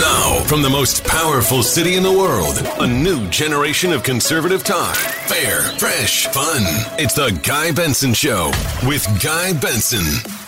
Now, 0.00 0.44
from 0.44 0.62
the 0.62 0.70
most 0.70 1.02
powerful 1.02 1.60
city 1.64 1.96
in 1.96 2.04
the 2.04 2.12
world, 2.12 2.56
a 2.78 2.86
new 2.86 3.28
generation 3.30 3.92
of 3.92 4.04
conservative 4.04 4.62
talk. 4.62 4.94
Fair, 4.94 5.62
fresh, 5.76 6.26
fun. 6.26 6.62
It's 7.00 7.14
the 7.14 7.36
Guy 7.42 7.72
Benson 7.72 8.14
Show 8.14 8.52
with 8.86 9.04
Guy 9.20 9.54
Benson. 9.54 10.47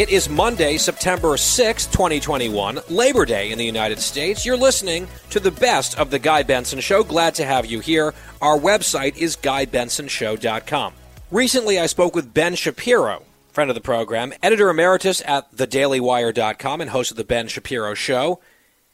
It 0.00 0.08
is 0.08 0.30
Monday, 0.30 0.78
September 0.78 1.36
6, 1.36 1.86
2021, 1.88 2.80
Labor 2.88 3.26
Day 3.26 3.50
in 3.50 3.58
the 3.58 3.66
United 3.66 4.00
States. 4.00 4.46
You're 4.46 4.56
listening 4.56 5.06
to 5.28 5.38
the 5.38 5.50
best 5.50 5.98
of 5.98 6.10
The 6.10 6.18
Guy 6.18 6.42
Benson 6.42 6.80
Show. 6.80 7.04
Glad 7.04 7.34
to 7.34 7.44
have 7.44 7.66
you 7.66 7.80
here. 7.80 8.14
Our 8.40 8.58
website 8.58 9.18
is 9.18 9.36
GuyBensonShow.com. 9.36 10.94
Recently, 11.30 11.78
I 11.78 11.84
spoke 11.84 12.14
with 12.14 12.32
Ben 12.32 12.54
Shapiro, 12.54 13.24
friend 13.52 13.68
of 13.68 13.74
the 13.74 13.82
program, 13.82 14.32
editor 14.42 14.70
emeritus 14.70 15.20
at 15.26 15.54
TheDailyWire.com, 15.54 16.80
and 16.80 16.88
host 16.88 17.10
of 17.10 17.18
The 17.18 17.24
Ben 17.24 17.46
Shapiro 17.46 17.92
Show. 17.92 18.40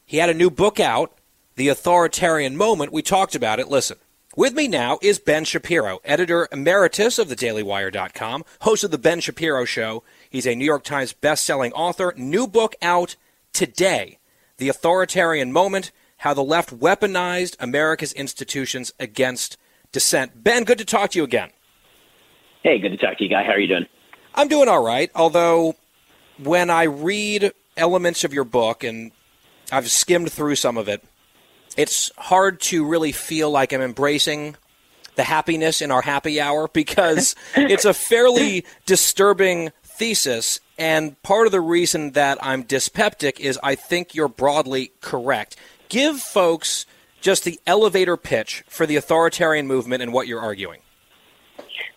He 0.05 0.17
had 0.17 0.29
a 0.29 0.35
new 0.35 0.51
book 0.51 0.81
out, 0.81 1.17
The 1.55 1.69
Authoritarian 1.69 2.57
Moment. 2.57 2.93
We 2.93 3.03
talked 3.03 3.37
about 3.37 3.61
it. 3.61 3.69
Listen. 3.69 3.99
With 4.35 4.55
me 4.55 4.67
now 4.67 4.99
is 5.01 5.21
Ben 5.21 5.45
Shapiro, 5.45 6.01
editor 6.05 6.49
emeritus 6.51 7.21
of 7.21 7.29
TheDailyWire.com, 7.29 8.45
host 8.63 8.83
of 8.83 8.91
The 8.91 8.99
Ben 8.99 9.21
Shapiro 9.21 9.65
Show 9.65 10.03
He's 10.31 10.47
a 10.47 10.55
New 10.55 10.65
York 10.65 10.85
Times 10.85 11.13
best-selling 11.13 11.73
author. 11.73 12.13
New 12.17 12.47
book 12.47 12.75
out 12.83 13.17
today, 13.53 14.19
The 14.59 14.69
Authoritarian 14.69 15.53
Moment, 15.53 15.93
How 16.19 16.35
the 16.35 16.43
Left 16.43 16.79
Weaponized 16.79 17.57
America's 17.61 18.13
Institutions 18.13 18.93
Against 18.99 19.57
Dissent. 19.93 20.43
Ben, 20.43 20.65
good 20.65 20.79
to 20.79 20.85
talk 20.85 21.11
to 21.13 21.19
you 21.19 21.25
again. 21.25 21.51
Hey, 22.63 22.79
good 22.79 22.91
to 22.91 22.97
talk 22.97 23.19
to 23.19 23.25
you, 23.25 23.31
Guy. 23.31 23.45
How 23.45 23.53
are 23.53 23.61
you 23.61 23.69
doing? 23.69 23.87
I'm 24.35 24.49
doing 24.49 24.69
all 24.69 24.83
right, 24.83 25.11
although 25.15 25.77
when 26.43 26.69
I 26.69 26.85
read 26.85 27.53
elements 27.77 28.25
of 28.25 28.35
your 28.35 28.45
book, 28.45 28.85
and 28.85 29.13
I've 29.73 29.91
skimmed 29.91 30.33
through 30.33 30.57
some 30.57 30.77
of 30.77 30.89
it, 30.89 31.03
it's 31.77 32.11
hard 32.17 32.61
to 32.63 32.85
really 32.85 33.13
feel 33.13 33.51
like 33.51 33.73
I'm 33.73 33.81
embracing 33.81 34.57
the 35.15 35.25
happiness 35.25 35.81
in 35.81 35.91
our 35.91 36.03
happy 36.03 36.41
hour 36.41 36.69
because 36.73 37.35
it's 37.55 37.85
a 37.85 37.95
fairly 37.95 38.65
disturbing 38.85 39.73
thesis, 39.97 40.61
and 40.79 41.21
part 41.23 41.47
of 41.47 41.53
the 41.53 41.61
reason 41.61 42.13
that 42.13 42.39
I'm 42.43 42.63
dyspeptic 42.63 43.41
is 43.41 43.59
I 43.63 43.75
think 43.75 44.15
you're 44.15 44.29
broadly 44.29 44.93
correct. 45.01 45.57
Give 45.89 46.19
folks 46.19 46.87
just 47.21 47.45
the 47.45 47.59
elevator 47.67 48.17
pitch 48.17 48.63
for 48.69 48.87
the 48.87 48.97
authoritarian 48.97 49.67
movement 49.67 50.03
and 50.03 50.13
what 50.13 50.27
you're 50.27 50.41
arguing. 50.41 50.81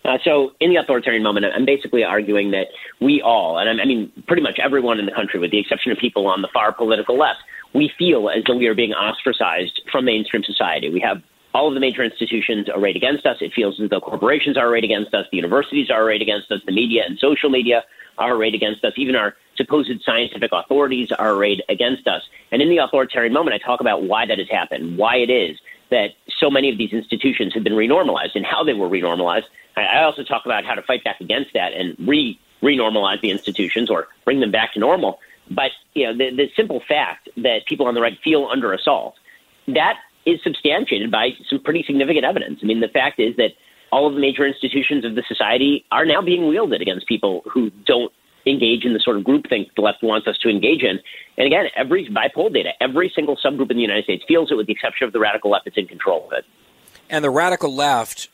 Uh, 0.06 0.18
so, 0.24 0.54
in 0.60 0.70
the 0.70 0.78
authoritarian 0.78 1.22
moment, 1.22 1.46
I'm 1.54 1.66
basically 1.66 2.04
arguing 2.04 2.52
that 2.52 2.68
we 3.02 3.22
all, 3.22 3.60
and 3.60 3.82
I 3.82 3.86
mean 3.86 4.12
pretty 4.28 4.42
much 4.42 4.58
everyone 4.58 5.00
in 5.00 5.06
the 5.06 5.12
country, 5.12 5.40
with 5.40 5.52
the 5.52 5.60
exception 5.60 5.92
of 5.92 5.98
people 5.98 6.26
on 6.28 6.42
the 6.42 6.48
far 6.54 6.72
political 6.72 7.18
left, 7.18 7.40
we 7.74 7.92
feel 7.98 8.30
as 8.30 8.44
though 8.48 8.56
we 8.56 8.68
are 8.68 8.74
being 8.74 8.94
ostracized 8.94 9.82
from 9.92 10.06
mainstream 10.06 10.44
society. 10.44 10.90
We 10.90 11.02
have 11.02 11.22
all 11.54 11.68
of 11.68 11.74
the 11.74 11.80
major 11.80 12.04
institutions 12.04 12.70
are 12.70 12.80
arrayed 12.80 12.96
against 12.96 13.26
us. 13.26 13.38
It 13.42 13.54
feels 13.54 13.80
as 13.80 13.90
though 13.90 14.02
corporations 14.02 14.58
are 14.58 14.68
arrayed 14.68 14.84
against 14.84 15.14
us, 15.14 15.26
the 15.32 15.38
universities 15.38 15.90
are 15.90 16.04
arrayed 16.04 16.22
against 16.22 16.52
us, 16.52 16.62
the 16.66 16.72
media 16.72 17.04
and 17.06 17.18
social 17.18 17.50
media 17.50 17.84
are 18.18 18.36
arrayed 18.36 18.54
against 18.54 18.84
us, 18.84 18.94
even 18.98 19.16
our 19.16 19.36
supposed 19.56 20.02
scientific 20.04 20.52
authorities 20.52 21.12
are 21.12 21.34
arrayed 21.34 21.64
against 21.70 22.08
us. 22.08 22.24
And 22.52 22.62
in 22.62 22.70
the 22.70 22.78
authoritarian 22.78 23.34
moment, 23.34 23.56
I 23.56 23.66
talk 23.66 23.82
about 23.82 24.04
why 24.04 24.26
that 24.26 24.38
has 24.38 24.50
happened, 24.50 24.98
why 24.98 25.18
it 25.18 25.30
is 25.30 25.58
that 25.90 26.12
so 26.40 26.50
many 26.50 26.70
of 26.70 26.78
these 26.78 26.94
institutions 26.94 27.54
have 27.54 27.64
been 27.64 27.74
renormalized 27.74 28.36
and 28.36 28.46
how 28.46 28.64
they 28.64 28.74
were 28.74 28.90
renormalized. 28.90 29.46
I 29.76 30.04
also 30.04 30.24
talk 30.24 30.46
about 30.46 30.66
how 30.66 30.76
to 30.76 30.82
fight 30.82 31.04
back 31.04 31.22
against 31.22 31.54
that 31.54 31.74
and 31.74 31.96
re 32.08 32.40
renormalize 32.62 33.22
the 33.22 33.32
institutions 33.32 33.90
or 33.90 34.10
bring 34.26 34.42
them 34.42 34.52
back 34.52 34.74
to 34.74 34.80
normal. 34.80 35.20
But 35.50 35.72
you 35.94 36.06
know, 36.06 36.18
the, 36.18 36.36
the 36.36 36.52
simple 36.56 36.82
fact 36.88 37.30
that 37.38 37.66
people 37.66 37.88
on 37.88 37.96
the 37.96 38.02
right 38.02 38.18
feel 38.22 38.48
under 38.52 38.74
assault, 38.74 39.16
that 39.68 39.98
is 40.32 40.42
substantiated 40.44 41.12
by 41.12 41.30
some 41.50 41.60
pretty 41.60 41.84
significant 41.84 42.26
evidence. 42.26 42.60
I 42.62 42.66
mean, 42.66 42.80
the 42.80 42.88
fact 42.88 43.20
is 43.20 43.36
that 43.38 43.52
all 43.92 44.08
of 44.08 44.14
the 44.14 44.20
major 44.20 44.46
institutions 44.46 45.06
of 45.06 45.16
the 45.16 45.24
society 45.28 45.86
are 45.92 46.06
now 46.06 46.22
being 46.22 46.48
wielded 46.48 46.82
against 46.82 47.08
people 47.08 47.44
who 47.52 47.70
don't 47.86 48.12
engage 48.46 48.86
in 48.86 48.94
the 48.94 49.00
sort 49.00 49.18
of 49.18 49.24
groupthink 49.24 49.68
the 49.76 49.82
left 49.82 50.02
wants 50.02 50.28
us 50.28 50.38
to 50.40 50.50
engage 50.50 50.84
in. 50.84 51.00
And 51.38 51.48
again, 51.48 51.66
every 51.76 52.10
by 52.10 52.30
poll 52.34 52.50
data, 52.50 52.72
every 52.80 53.12
single 53.14 53.38
subgroup 53.38 53.70
in 53.72 53.78
the 53.78 53.82
United 53.82 54.06
States 54.06 54.24
feels 54.28 54.52
it, 54.52 54.56
with 54.56 54.68
the 54.68 54.74
exception 54.74 55.06
of 55.08 55.14
the 55.14 55.20
radical 55.20 55.52
left 55.52 55.66
that's 55.66 55.78
in 55.78 55.88
control 55.88 56.28
of 56.28 56.34
it. 56.34 56.46
And 57.10 57.24
the 57.24 57.30
radical 57.30 57.74
left, 57.74 58.30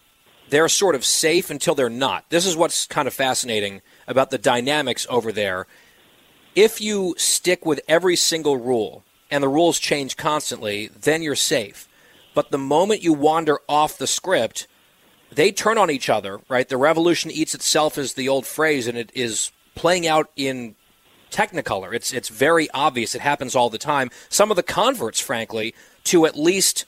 they're 0.50 0.70
sort 0.70 0.96
of 0.96 1.06
safe 1.06 1.50
until 1.50 1.76
they're 1.76 1.90
not. 1.90 2.30
This 2.30 2.46
is 2.46 2.56
what's 2.56 2.86
kind 2.86 3.08
of 3.08 3.14
fascinating 3.14 3.82
about 4.08 4.30
the 4.30 4.38
dynamics 4.38 5.08
over 5.10 5.32
there. 5.32 5.68
If 6.56 6.80
you 6.80 7.16
stick 7.18 7.66
with 7.66 7.82
every 7.88 8.16
single 8.16 8.58
rule 8.58 9.04
and 9.32 9.44
the 9.44 9.50
rules 9.50 9.80
change 9.80 10.18
constantly, 10.18 10.88
then 10.88 11.22
you're 11.22 11.36
safe. 11.36 11.88
But 12.34 12.52
the 12.52 12.58
moment 12.58 13.04
you 13.04 13.14
wander 13.14 13.60
off 13.68 13.98
the 13.98 14.08
script, 14.08 14.68
they 15.32 15.52
turn 15.52 15.78
on 15.78 15.90
each 15.90 16.10
other, 16.10 16.42
right? 16.50 16.68
The 16.68 16.78
revolution 16.78 17.32
eats 17.32 17.56
itself 17.56 17.98
is 17.98 18.14
the 18.14 18.30
old 18.30 18.46
phrase, 18.46 18.88
and 18.88 18.98
it 18.98 19.12
is 19.14 19.52
playing 19.74 20.08
out 20.08 20.30
in 20.36 20.76
technicolor. 21.32 21.94
It's 21.94 22.14
it's 22.14 22.30
very 22.30 22.70
obvious. 22.72 23.16
It 23.16 23.22
happens 23.22 23.56
all 23.56 23.70
the 23.70 23.78
time. 23.78 24.10
Some 24.30 24.52
of 24.52 24.58
the 24.58 24.64
converts, 24.64 25.20
frankly, 25.20 25.76
to 26.06 26.26
at 26.26 26.38
least 26.38 26.86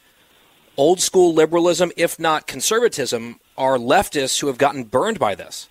old 0.78 1.02
school 1.02 1.34
liberalism, 1.34 1.92
if 1.98 2.20
not 2.20 2.48
conservatism, 2.48 3.40
are 3.58 3.78
leftists 3.78 4.40
who 4.40 4.48
have 4.48 4.58
gotten 4.58 4.84
burned 4.84 5.20
by 5.20 5.36
this. 5.36 5.68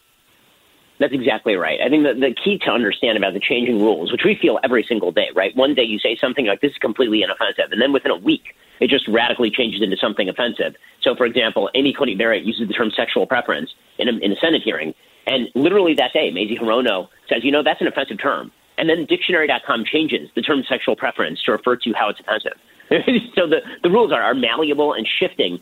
That's 0.98 1.12
exactly 1.12 1.56
right. 1.56 1.80
I 1.80 1.88
think 1.88 2.04
the, 2.04 2.14
the 2.14 2.34
key 2.34 2.58
to 2.58 2.70
understand 2.70 3.18
about 3.18 3.34
the 3.34 3.40
changing 3.40 3.80
rules, 3.80 4.10
which 4.10 4.22
we 4.24 4.34
feel 4.34 4.58
every 4.64 4.82
single 4.82 5.12
day, 5.12 5.28
right? 5.34 5.54
One 5.54 5.74
day 5.74 5.82
you 5.82 5.98
say 5.98 6.16
something 6.16 6.46
like 6.46 6.60
this 6.60 6.72
is 6.72 6.78
completely 6.78 7.22
inoffensive, 7.22 7.70
and 7.70 7.80
then 7.80 7.92
within 7.92 8.10
a 8.10 8.16
week 8.16 8.56
it 8.80 8.88
just 8.88 9.06
radically 9.08 9.50
changes 9.50 9.82
into 9.82 9.96
something 9.96 10.28
offensive. 10.28 10.74
So, 11.02 11.14
for 11.14 11.26
example, 11.26 11.70
Amy 11.74 11.92
Coney 11.92 12.14
Barrett 12.14 12.44
uses 12.44 12.68
the 12.68 12.74
term 12.74 12.90
sexual 12.90 13.26
preference 13.26 13.74
in 13.98 14.08
a, 14.08 14.12
in 14.18 14.32
a 14.32 14.36
Senate 14.36 14.62
hearing, 14.62 14.94
and 15.26 15.48
literally 15.54 15.94
that 15.94 16.12
day, 16.12 16.30
Mazie 16.30 16.56
Hirono 16.56 17.08
says, 17.28 17.44
you 17.44 17.50
know, 17.50 17.62
that's 17.62 17.80
an 17.80 17.88
offensive 17.88 18.18
term. 18.20 18.52
And 18.78 18.88
then 18.88 19.06
dictionary.com 19.06 19.84
changes 19.84 20.28
the 20.34 20.42
term 20.42 20.62
sexual 20.68 20.96
preference 20.96 21.42
to 21.44 21.52
refer 21.52 21.76
to 21.76 21.92
how 21.94 22.10
it's 22.10 22.20
offensive. 22.20 22.58
so 23.34 23.46
the, 23.46 23.62
the 23.82 23.90
rules 23.90 24.12
are, 24.12 24.22
are 24.22 24.34
malleable 24.34 24.92
and 24.92 25.06
shifting 25.06 25.60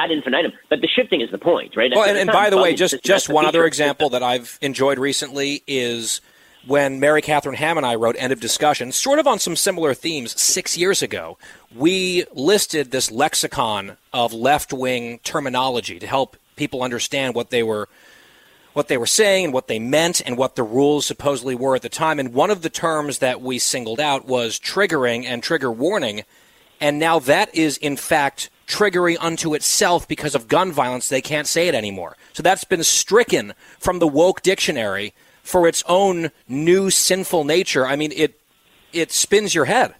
ad 0.00 0.10
infinitum. 0.10 0.52
But 0.68 0.80
the 0.80 0.88
shifting 0.88 1.20
is 1.20 1.30
the 1.30 1.38
point, 1.38 1.76
right? 1.76 1.90
Well, 1.94 2.08
and, 2.08 2.18
and 2.18 2.30
by 2.30 2.50
the 2.50 2.58
way, 2.58 2.74
just 2.74 3.02
just 3.02 3.28
one 3.28 3.46
other 3.46 3.64
example 3.64 4.10
that 4.10 4.22
I've 4.22 4.58
enjoyed 4.60 4.98
recently 4.98 5.62
is 5.66 6.20
when 6.66 7.00
Mary 7.00 7.22
Catherine 7.22 7.56
Ham 7.56 7.76
and 7.76 7.86
I 7.86 7.94
wrote 7.94 8.16
End 8.18 8.32
of 8.32 8.40
Discussion, 8.40 8.92
sort 8.92 9.18
of 9.18 9.26
on 9.26 9.38
some 9.38 9.56
similar 9.56 9.94
themes 9.94 10.38
six 10.40 10.76
years 10.76 11.02
ago. 11.02 11.38
We 11.74 12.24
listed 12.34 12.90
this 12.90 13.10
lexicon 13.10 13.96
of 14.12 14.32
left 14.32 14.72
wing 14.72 15.20
terminology 15.24 15.98
to 15.98 16.06
help 16.06 16.36
people 16.56 16.82
understand 16.82 17.34
what 17.34 17.50
they 17.50 17.62
were 17.62 17.88
what 18.72 18.88
they 18.88 18.98
were 18.98 19.06
saying 19.06 19.46
and 19.46 19.54
what 19.54 19.66
they 19.66 19.80
meant 19.80 20.22
and 20.24 20.36
what 20.36 20.54
the 20.54 20.62
rules 20.62 21.04
supposedly 21.04 21.56
were 21.56 21.74
at 21.74 21.82
the 21.82 21.88
time. 21.88 22.20
And 22.20 22.32
one 22.32 22.50
of 22.50 22.62
the 22.62 22.70
terms 22.70 23.18
that 23.18 23.40
we 23.40 23.58
singled 23.58 23.98
out 23.98 24.26
was 24.26 24.60
triggering 24.60 25.24
and 25.24 25.42
trigger 25.42 25.72
warning. 25.72 26.22
And 26.80 26.98
now 26.98 27.18
that 27.20 27.54
is 27.54 27.76
in 27.76 27.96
fact 27.96 28.50
triggering 28.66 29.16
unto 29.20 29.54
itself 29.54 30.06
because 30.06 30.34
of 30.34 30.48
gun 30.48 30.72
violence. 30.72 31.08
They 31.08 31.20
can't 31.20 31.46
say 31.46 31.68
it 31.68 31.74
anymore. 31.74 32.16
So 32.32 32.42
that's 32.42 32.64
been 32.64 32.84
stricken 32.84 33.54
from 33.78 33.98
the 33.98 34.06
woke 34.06 34.42
dictionary 34.42 35.12
for 35.42 35.66
its 35.66 35.82
own 35.86 36.30
new 36.48 36.90
sinful 36.90 37.44
nature. 37.44 37.86
I 37.86 37.96
mean, 37.96 38.12
it 38.14 38.40
it 38.92 39.12
spins 39.12 39.54
your 39.54 39.66
head. 39.66 39.94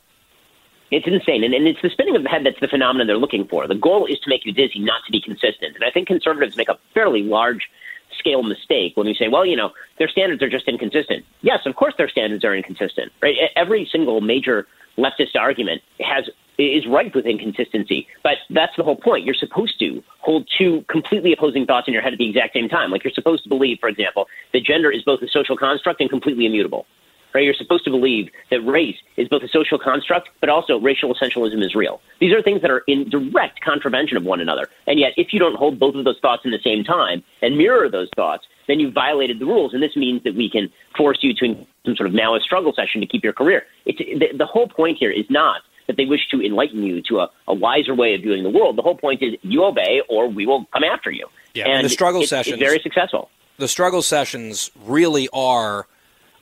It's 0.90 1.06
insane. 1.06 1.44
And, 1.44 1.54
and 1.54 1.68
it's 1.68 1.80
the 1.82 1.90
spinning 1.90 2.16
of 2.16 2.24
the 2.24 2.28
head 2.28 2.44
that's 2.44 2.58
the 2.60 2.66
phenomenon 2.66 3.06
they're 3.06 3.16
looking 3.16 3.46
for. 3.46 3.66
The 3.68 3.76
goal 3.76 4.06
is 4.06 4.18
to 4.20 4.28
make 4.28 4.44
you 4.44 4.52
dizzy, 4.52 4.80
not 4.80 5.04
to 5.06 5.12
be 5.12 5.20
consistent. 5.20 5.76
And 5.76 5.84
I 5.84 5.90
think 5.90 6.08
conservatives 6.08 6.56
make 6.56 6.68
a 6.68 6.78
fairly 6.94 7.22
large 7.22 7.70
scale 8.18 8.42
mistake 8.42 8.96
when 8.96 9.06
we 9.06 9.14
say, 9.14 9.28
well, 9.28 9.46
you 9.46 9.56
know, 9.56 9.70
their 9.98 10.08
standards 10.08 10.42
are 10.42 10.48
just 10.48 10.66
inconsistent. 10.66 11.24
Yes, 11.42 11.60
of 11.64 11.76
course 11.76 11.94
their 11.96 12.08
standards 12.08 12.44
are 12.44 12.54
inconsistent, 12.54 13.12
right? 13.22 13.36
Every 13.54 13.88
single 13.90 14.20
major 14.20 14.66
leftist 15.00 15.36
argument 15.38 15.82
has 16.00 16.28
is 16.58 16.86
ripe 16.86 17.14
with 17.14 17.24
inconsistency. 17.24 18.06
But 18.22 18.34
that's 18.50 18.76
the 18.76 18.82
whole 18.82 18.96
point. 18.96 19.24
You're 19.24 19.34
supposed 19.34 19.78
to 19.78 20.02
hold 20.20 20.48
two 20.58 20.84
completely 20.88 21.32
opposing 21.32 21.64
thoughts 21.64 21.88
in 21.88 21.94
your 21.94 22.02
head 22.02 22.12
at 22.12 22.18
the 22.18 22.28
exact 22.28 22.52
same 22.54 22.68
time. 22.68 22.90
Like 22.90 23.02
you're 23.02 23.12
supposed 23.12 23.44
to 23.44 23.48
believe, 23.48 23.78
for 23.80 23.88
example, 23.88 24.26
that 24.52 24.62
gender 24.62 24.90
is 24.90 25.02
both 25.02 25.22
a 25.22 25.28
social 25.28 25.56
construct 25.56 26.00
and 26.00 26.10
completely 26.10 26.44
immutable. 26.46 26.86
Right? 27.32 27.44
You're 27.44 27.54
supposed 27.54 27.84
to 27.84 27.90
believe 27.90 28.28
that 28.50 28.60
race 28.62 28.96
is 29.16 29.28
both 29.28 29.42
a 29.42 29.48
social 29.48 29.78
construct, 29.78 30.30
but 30.40 30.48
also 30.48 30.80
racial 30.80 31.14
essentialism 31.14 31.64
is 31.64 31.74
real. 31.74 32.00
These 32.20 32.32
are 32.32 32.42
things 32.42 32.60
that 32.62 32.70
are 32.70 32.82
in 32.86 33.08
direct 33.08 33.60
contravention 33.60 34.16
of 34.16 34.24
one 34.24 34.40
another. 34.40 34.68
And 34.86 34.98
yet, 34.98 35.12
if 35.16 35.32
you 35.32 35.38
don't 35.38 35.56
hold 35.56 35.78
both 35.78 35.94
of 35.94 36.04
those 36.04 36.18
thoughts 36.20 36.42
in 36.44 36.50
the 36.50 36.58
same 36.62 36.82
time 36.84 37.22
and 37.40 37.56
mirror 37.56 37.88
those 37.88 38.08
thoughts, 38.16 38.46
then 38.66 38.80
you've 38.80 38.94
violated 38.94 39.38
the 39.38 39.46
rules. 39.46 39.74
And 39.74 39.82
this 39.82 39.96
means 39.96 40.22
that 40.24 40.34
we 40.34 40.50
can 40.50 40.70
force 40.96 41.18
you 41.22 41.34
to 41.34 41.66
some 41.84 41.96
sort 41.96 42.08
of 42.08 42.14
Maoist 42.14 42.42
struggle 42.42 42.72
session 42.72 43.00
to 43.00 43.06
keep 43.06 43.22
your 43.22 43.32
career. 43.32 43.64
It's, 43.86 43.98
the, 43.98 44.36
the 44.36 44.46
whole 44.46 44.68
point 44.68 44.98
here 44.98 45.10
is 45.10 45.26
not 45.28 45.62
that 45.86 45.96
they 45.96 46.04
wish 46.04 46.28
to 46.30 46.40
enlighten 46.40 46.82
you 46.84 47.02
to 47.02 47.18
a, 47.18 47.30
a 47.48 47.54
wiser 47.54 47.94
way 47.94 48.14
of 48.14 48.22
viewing 48.22 48.44
the 48.44 48.50
world. 48.50 48.76
The 48.76 48.82
whole 48.82 48.96
point 48.96 49.22
is 49.22 49.34
you 49.42 49.64
obey 49.64 50.02
or 50.08 50.28
we 50.28 50.46
will 50.46 50.66
come 50.72 50.84
after 50.84 51.10
you. 51.10 51.26
Yeah, 51.54 51.64
and, 51.64 51.78
and 51.78 51.84
the 51.84 51.90
struggle 51.90 52.20
it's, 52.20 52.30
sessions 52.30 52.54
it's 52.54 52.62
very 52.62 52.78
successful. 52.80 53.28
The 53.58 53.68
struggle 53.68 54.02
sessions 54.02 54.70
really 54.84 55.28
are. 55.32 55.86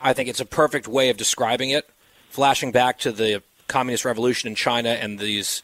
I 0.01 0.13
think 0.13 0.29
it's 0.29 0.39
a 0.39 0.45
perfect 0.45 0.87
way 0.87 1.09
of 1.09 1.17
describing 1.17 1.69
it. 1.71 1.89
Flashing 2.29 2.71
back 2.71 2.99
to 2.99 3.11
the 3.11 3.43
communist 3.67 4.05
revolution 4.05 4.47
in 4.47 4.55
China 4.55 4.89
and 4.89 5.19
these 5.19 5.63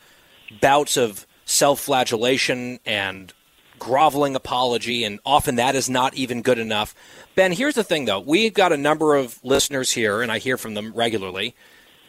bouts 0.61 0.97
of 0.97 1.25
self-flagellation 1.45 2.79
and 2.85 3.33
groveling 3.77 4.35
apology, 4.35 5.03
and 5.03 5.19
often 5.25 5.55
that 5.55 5.75
is 5.75 5.89
not 5.89 6.13
even 6.15 6.41
good 6.41 6.57
enough. 6.57 6.95
Ben, 7.35 7.51
here's 7.51 7.75
the 7.75 7.83
thing, 7.83 8.05
though. 8.05 8.19
We've 8.19 8.53
got 8.53 8.71
a 8.71 8.77
number 8.77 9.15
of 9.15 9.39
listeners 9.43 9.91
here, 9.91 10.21
and 10.21 10.31
I 10.31 10.39
hear 10.39 10.57
from 10.57 10.73
them 10.73 10.93
regularly 10.93 11.55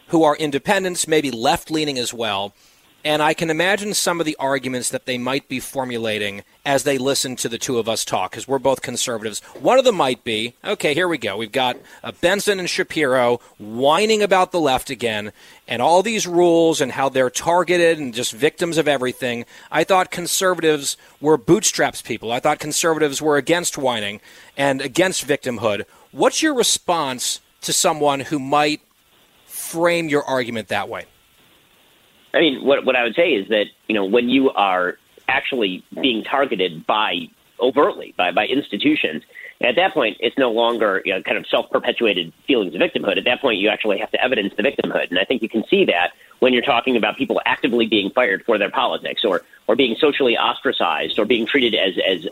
who 0.08 0.22
are 0.22 0.36
independents, 0.36 1.08
maybe 1.08 1.30
left 1.30 1.70
leaning 1.70 1.98
as 1.98 2.14
well. 2.14 2.54
And 3.06 3.22
I 3.22 3.34
can 3.34 3.50
imagine 3.50 3.94
some 3.94 4.18
of 4.18 4.26
the 4.26 4.34
arguments 4.40 4.90
that 4.90 5.06
they 5.06 5.16
might 5.16 5.48
be 5.48 5.60
formulating 5.60 6.42
as 6.64 6.82
they 6.82 6.98
listen 6.98 7.36
to 7.36 7.48
the 7.48 7.56
two 7.56 7.78
of 7.78 7.88
us 7.88 8.04
talk, 8.04 8.32
because 8.32 8.48
we're 8.48 8.58
both 8.58 8.82
conservatives. 8.82 9.38
One 9.60 9.78
of 9.78 9.84
them 9.84 9.94
might 9.94 10.24
be 10.24 10.54
okay, 10.64 10.92
here 10.92 11.06
we 11.06 11.16
go. 11.16 11.36
We've 11.36 11.52
got 11.52 11.76
uh, 12.02 12.10
Benson 12.20 12.58
and 12.58 12.68
Shapiro 12.68 13.38
whining 13.58 14.24
about 14.24 14.50
the 14.50 14.58
left 14.58 14.90
again 14.90 15.30
and 15.68 15.80
all 15.80 16.02
these 16.02 16.26
rules 16.26 16.80
and 16.80 16.90
how 16.90 17.08
they're 17.08 17.30
targeted 17.30 18.00
and 18.00 18.12
just 18.12 18.32
victims 18.32 18.76
of 18.76 18.88
everything. 18.88 19.44
I 19.70 19.84
thought 19.84 20.10
conservatives 20.10 20.96
were 21.20 21.36
bootstraps 21.36 22.02
people. 22.02 22.32
I 22.32 22.40
thought 22.40 22.58
conservatives 22.58 23.22
were 23.22 23.36
against 23.36 23.78
whining 23.78 24.20
and 24.56 24.82
against 24.82 25.28
victimhood. 25.28 25.84
What's 26.10 26.42
your 26.42 26.54
response 26.54 27.40
to 27.60 27.72
someone 27.72 28.18
who 28.18 28.40
might 28.40 28.80
frame 29.46 30.08
your 30.08 30.24
argument 30.24 30.66
that 30.66 30.88
way? 30.88 31.04
I 32.34 32.40
mean, 32.40 32.64
what 32.64 32.84
what 32.84 32.96
I 32.96 33.04
would 33.04 33.14
say 33.14 33.30
is 33.30 33.48
that 33.48 33.66
you 33.88 33.94
know 33.94 34.04
when 34.04 34.28
you 34.28 34.50
are 34.50 34.98
actually 35.28 35.84
being 36.00 36.22
targeted 36.22 36.86
by 36.86 37.28
overtly 37.60 38.14
by 38.16 38.32
by 38.32 38.46
institutions, 38.46 39.22
at 39.60 39.76
that 39.76 39.94
point 39.94 40.16
it's 40.20 40.36
no 40.36 40.50
longer 40.50 41.02
you 41.04 41.14
know, 41.14 41.22
kind 41.22 41.38
of 41.38 41.46
self 41.46 41.70
perpetuated 41.70 42.32
feelings 42.46 42.74
of 42.74 42.80
victimhood. 42.80 43.16
At 43.18 43.24
that 43.24 43.40
point, 43.40 43.58
you 43.58 43.68
actually 43.68 43.98
have 43.98 44.10
to 44.12 44.22
evidence 44.22 44.54
the 44.56 44.62
victimhood, 44.62 45.10
and 45.10 45.18
I 45.18 45.24
think 45.24 45.42
you 45.42 45.48
can 45.48 45.64
see 45.68 45.84
that 45.86 46.12
when 46.38 46.52
you're 46.52 46.62
talking 46.62 46.96
about 46.96 47.16
people 47.16 47.40
actively 47.46 47.86
being 47.86 48.10
fired 48.10 48.44
for 48.44 48.58
their 48.58 48.70
politics 48.70 49.24
or 49.24 49.42
or 49.66 49.76
being 49.76 49.96
socially 49.96 50.36
ostracized 50.36 51.18
or 51.18 51.24
being 51.24 51.46
treated 51.46 51.74
as 51.74 51.94
as 52.06 52.28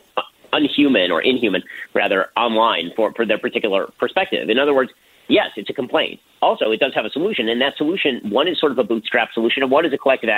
unhuman 0.52 1.11
or 1.11 1.20
inhuman 1.20 1.62
rather 1.94 2.31
online 2.37 2.93
for 2.94 3.12
for 3.12 3.26
their 3.26 3.38
particular 3.38 3.87
perspective. 3.99 4.49
In 4.50 4.58
other 4.58 4.75
words, 4.75 4.93
yes, 5.29 5.49
it's 5.56 5.71
a 5.71 5.73
complaint. 5.73 6.21
Also, 6.43 6.71
it 6.71 6.79
does 6.79 6.93
have 6.94 7.06
a 7.06 7.11
solution, 7.11 7.49
and 7.49 7.59
that 7.62 7.75
solution, 7.79 8.21
one 8.29 8.47
is 8.47 8.61
sort 8.61 8.71
of 8.71 8.79
a 8.79 8.85
bootstrap 8.85 9.32
solution, 9.32 9.62
and 9.62 9.73
one 9.73 9.87
is 9.87 9.93
a 9.94 9.99
collective 9.99 10.29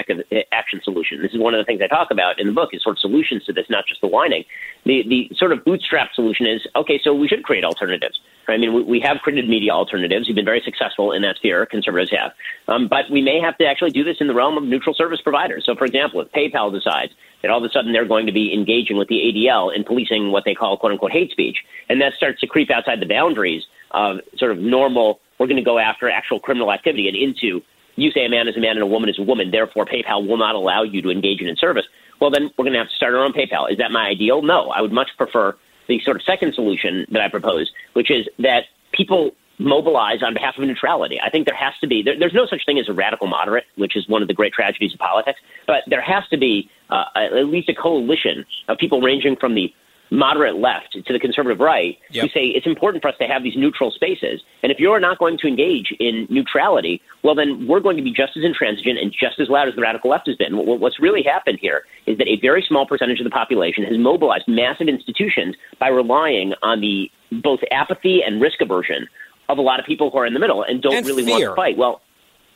action 0.52 0.80
solution. 0.84 1.20
This 1.20 1.32
is 1.32 1.38
one 1.40 1.52
of 1.52 1.58
the 1.58 1.64
things 1.64 1.80
I 1.82 1.88
talk 1.88 2.12
about 2.12 2.38
in 2.38 2.46
the 2.46 2.52
book 2.52 2.70
is 2.72 2.82
sort 2.84 2.94
of 2.94 3.00
solutions 3.00 3.44
to 3.46 3.52
this, 3.52 3.66
not 3.68 3.86
just 3.88 4.00
the 4.00 4.06
whining. 4.06 4.44
The 4.84 5.02
the 5.08 5.32
sort 5.34 5.50
of 5.50 5.64
bootstrap 5.64 6.14
solution 6.14 6.46
is 6.46 6.64
okay. 6.76 7.00
So 7.02 7.12
we 7.12 7.26
should 7.26 7.42
create 7.42 7.64
alternatives. 7.64 8.20
I 8.48 8.56
mean, 8.56 8.72
we, 8.72 8.82
we 8.84 9.00
have 9.00 9.18
created 9.18 9.48
media 9.48 9.72
alternatives. 9.72 10.28
We've 10.28 10.36
been 10.36 10.44
very 10.44 10.62
successful 10.64 11.10
in 11.10 11.22
that 11.22 11.38
sphere. 11.38 11.66
Conservatives 11.66 12.12
have, 12.16 12.32
um, 12.68 12.86
but 12.86 13.10
we 13.10 13.20
may 13.20 13.40
have 13.40 13.58
to 13.58 13.66
actually 13.66 13.90
do 13.90 14.04
this 14.04 14.18
in 14.20 14.28
the 14.28 14.34
realm 14.34 14.56
of 14.56 14.62
neutral 14.62 14.94
service 14.94 15.20
providers. 15.20 15.64
So, 15.66 15.74
for 15.74 15.86
example, 15.86 16.20
if 16.20 16.30
PayPal 16.30 16.72
decides 16.72 17.12
that 17.42 17.50
all 17.50 17.58
of 17.58 17.68
a 17.68 17.72
sudden 17.72 17.92
they're 17.92 18.06
going 18.06 18.26
to 18.26 18.32
be 18.32 18.54
engaging 18.54 18.96
with 18.96 19.08
the 19.08 19.16
ADL 19.16 19.74
in 19.74 19.82
policing 19.82 20.30
what 20.30 20.44
they 20.44 20.54
call 20.54 20.76
"quote 20.76 20.92
unquote" 20.92 21.10
hate 21.10 21.32
speech, 21.32 21.58
and 21.88 22.00
that 22.00 22.14
starts 22.14 22.40
to 22.42 22.46
creep 22.46 22.70
outside 22.70 23.00
the 23.00 23.06
boundaries 23.06 23.64
of 23.96 24.20
sort 24.36 24.52
of 24.52 24.58
normal, 24.58 25.18
we're 25.38 25.48
going 25.48 25.56
to 25.56 25.64
go 25.64 25.78
after 25.78 26.08
actual 26.08 26.38
criminal 26.38 26.72
activity 26.72 27.08
and 27.08 27.16
into 27.16 27.62
you 27.96 28.10
say 28.10 28.26
a 28.26 28.28
man 28.28 28.46
is 28.46 28.56
a 28.56 28.60
man 28.60 28.72
and 28.72 28.82
a 28.82 28.86
woman 28.86 29.08
is 29.08 29.18
a 29.18 29.22
woman, 29.22 29.50
therefore 29.50 29.86
PayPal 29.86 30.28
will 30.28 30.36
not 30.36 30.54
allow 30.54 30.82
you 30.82 31.00
to 31.02 31.10
engage 31.10 31.40
in 31.40 31.56
service. 31.56 31.86
Well, 32.20 32.30
then 32.30 32.50
we're 32.56 32.64
going 32.64 32.74
to 32.74 32.78
have 32.78 32.90
to 32.90 32.94
start 32.94 33.14
our 33.14 33.24
own 33.24 33.32
PayPal. 33.32 33.70
Is 33.70 33.78
that 33.78 33.90
my 33.90 34.06
ideal? 34.06 34.42
No. 34.42 34.68
I 34.68 34.82
would 34.82 34.92
much 34.92 35.08
prefer 35.16 35.56
the 35.88 35.98
sort 36.00 36.16
of 36.16 36.22
second 36.22 36.54
solution 36.54 37.06
that 37.10 37.22
I 37.22 37.28
propose, 37.28 37.70
which 37.94 38.10
is 38.10 38.28
that 38.38 38.64
people 38.92 39.32
mobilize 39.58 40.22
on 40.22 40.34
behalf 40.34 40.58
of 40.58 40.64
neutrality. 40.64 41.18
I 41.24 41.30
think 41.30 41.46
there 41.46 41.56
has 41.56 41.72
to 41.80 41.86
be, 41.86 42.02
there, 42.02 42.18
there's 42.18 42.34
no 42.34 42.46
such 42.46 42.66
thing 42.66 42.78
as 42.78 42.88
a 42.88 42.92
radical 42.92 43.26
moderate, 43.26 43.64
which 43.76 43.96
is 43.96 44.06
one 44.08 44.20
of 44.20 44.28
the 44.28 44.34
great 44.34 44.52
tragedies 44.52 44.92
of 44.92 44.98
politics, 44.98 45.40
but 45.66 45.82
there 45.86 46.02
has 46.02 46.28
to 46.28 46.36
be 46.36 46.68
uh, 46.90 47.04
at 47.14 47.46
least 47.46 47.70
a 47.70 47.74
coalition 47.74 48.44
of 48.68 48.76
people 48.76 49.00
ranging 49.00 49.36
from 49.36 49.54
the 49.54 49.72
moderate 50.10 50.56
left 50.56 50.92
to 50.92 51.12
the 51.12 51.18
conservative 51.18 51.58
right 51.60 51.98
yep. 52.10 52.22
who 52.22 52.28
say 52.28 52.46
it's 52.46 52.66
important 52.66 53.02
for 53.02 53.08
us 53.08 53.16
to 53.18 53.26
have 53.26 53.42
these 53.42 53.56
neutral 53.56 53.90
spaces. 53.90 54.40
And 54.62 54.70
if 54.70 54.78
you're 54.78 55.00
not 55.00 55.18
going 55.18 55.38
to 55.38 55.48
engage 55.48 55.92
in 55.98 56.26
neutrality, 56.30 57.02
well, 57.22 57.34
then 57.34 57.66
we're 57.66 57.80
going 57.80 57.96
to 57.96 58.02
be 58.02 58.12
just 58.12 58.36
as 58.36 58.44
intransigent 58.44 58.98
and 58.98 59.12
just 59.12 59.40
as 59.40 59.48
loud 59.48 59.68
as 59.68 59.74
the 59.74 59.82
radical 59.82 60.10
left 60.10 60.26
has 60.28 60.36
been. 60.36 60.56
What's 60.56 61.00
really 61.00 61.22
happened 61.22 61.58
here 61.60 61.84
is 62.06 62.18
that 62.18 62.28
a 62.28 62.38
very 62.40 62.64
small 62.66 62.86
percentage 62.86 63.20
of 63.20 63.24
the 63.24 63.30
population 63.30 63.84
has 63.84 63.98
mobilized 63.98 64.46
massive 64.46 64.88
institutions 64.88 65.56
by 65.78 65.88
relying 65.88 66.54
on 66.62 66.80
the 66.80 67.10
both 67.42 67.60
apathy 67.70 68.22
and 68.22 68.40
risk 68.40 68.60
aversion 68.60 69.08
of 69.48 69.58
a 69.58 69.62
lot 69.62 69.80
of 69.80 69.86
people 69.86 70.10
who 70.10 70.18
are 70.18 70.26
in 70.26 70.34
the 70.34 70.40
middle 70.40 70.62
and 70.62 70.82
don't 70.82 70.94
and 70.94 71.06
really 71.06 71.24
fear. 71.24 71.32
want 71.32 71.42
to 71.42 71.54
fight. 71.56 71.76
Well, 71.76 72.00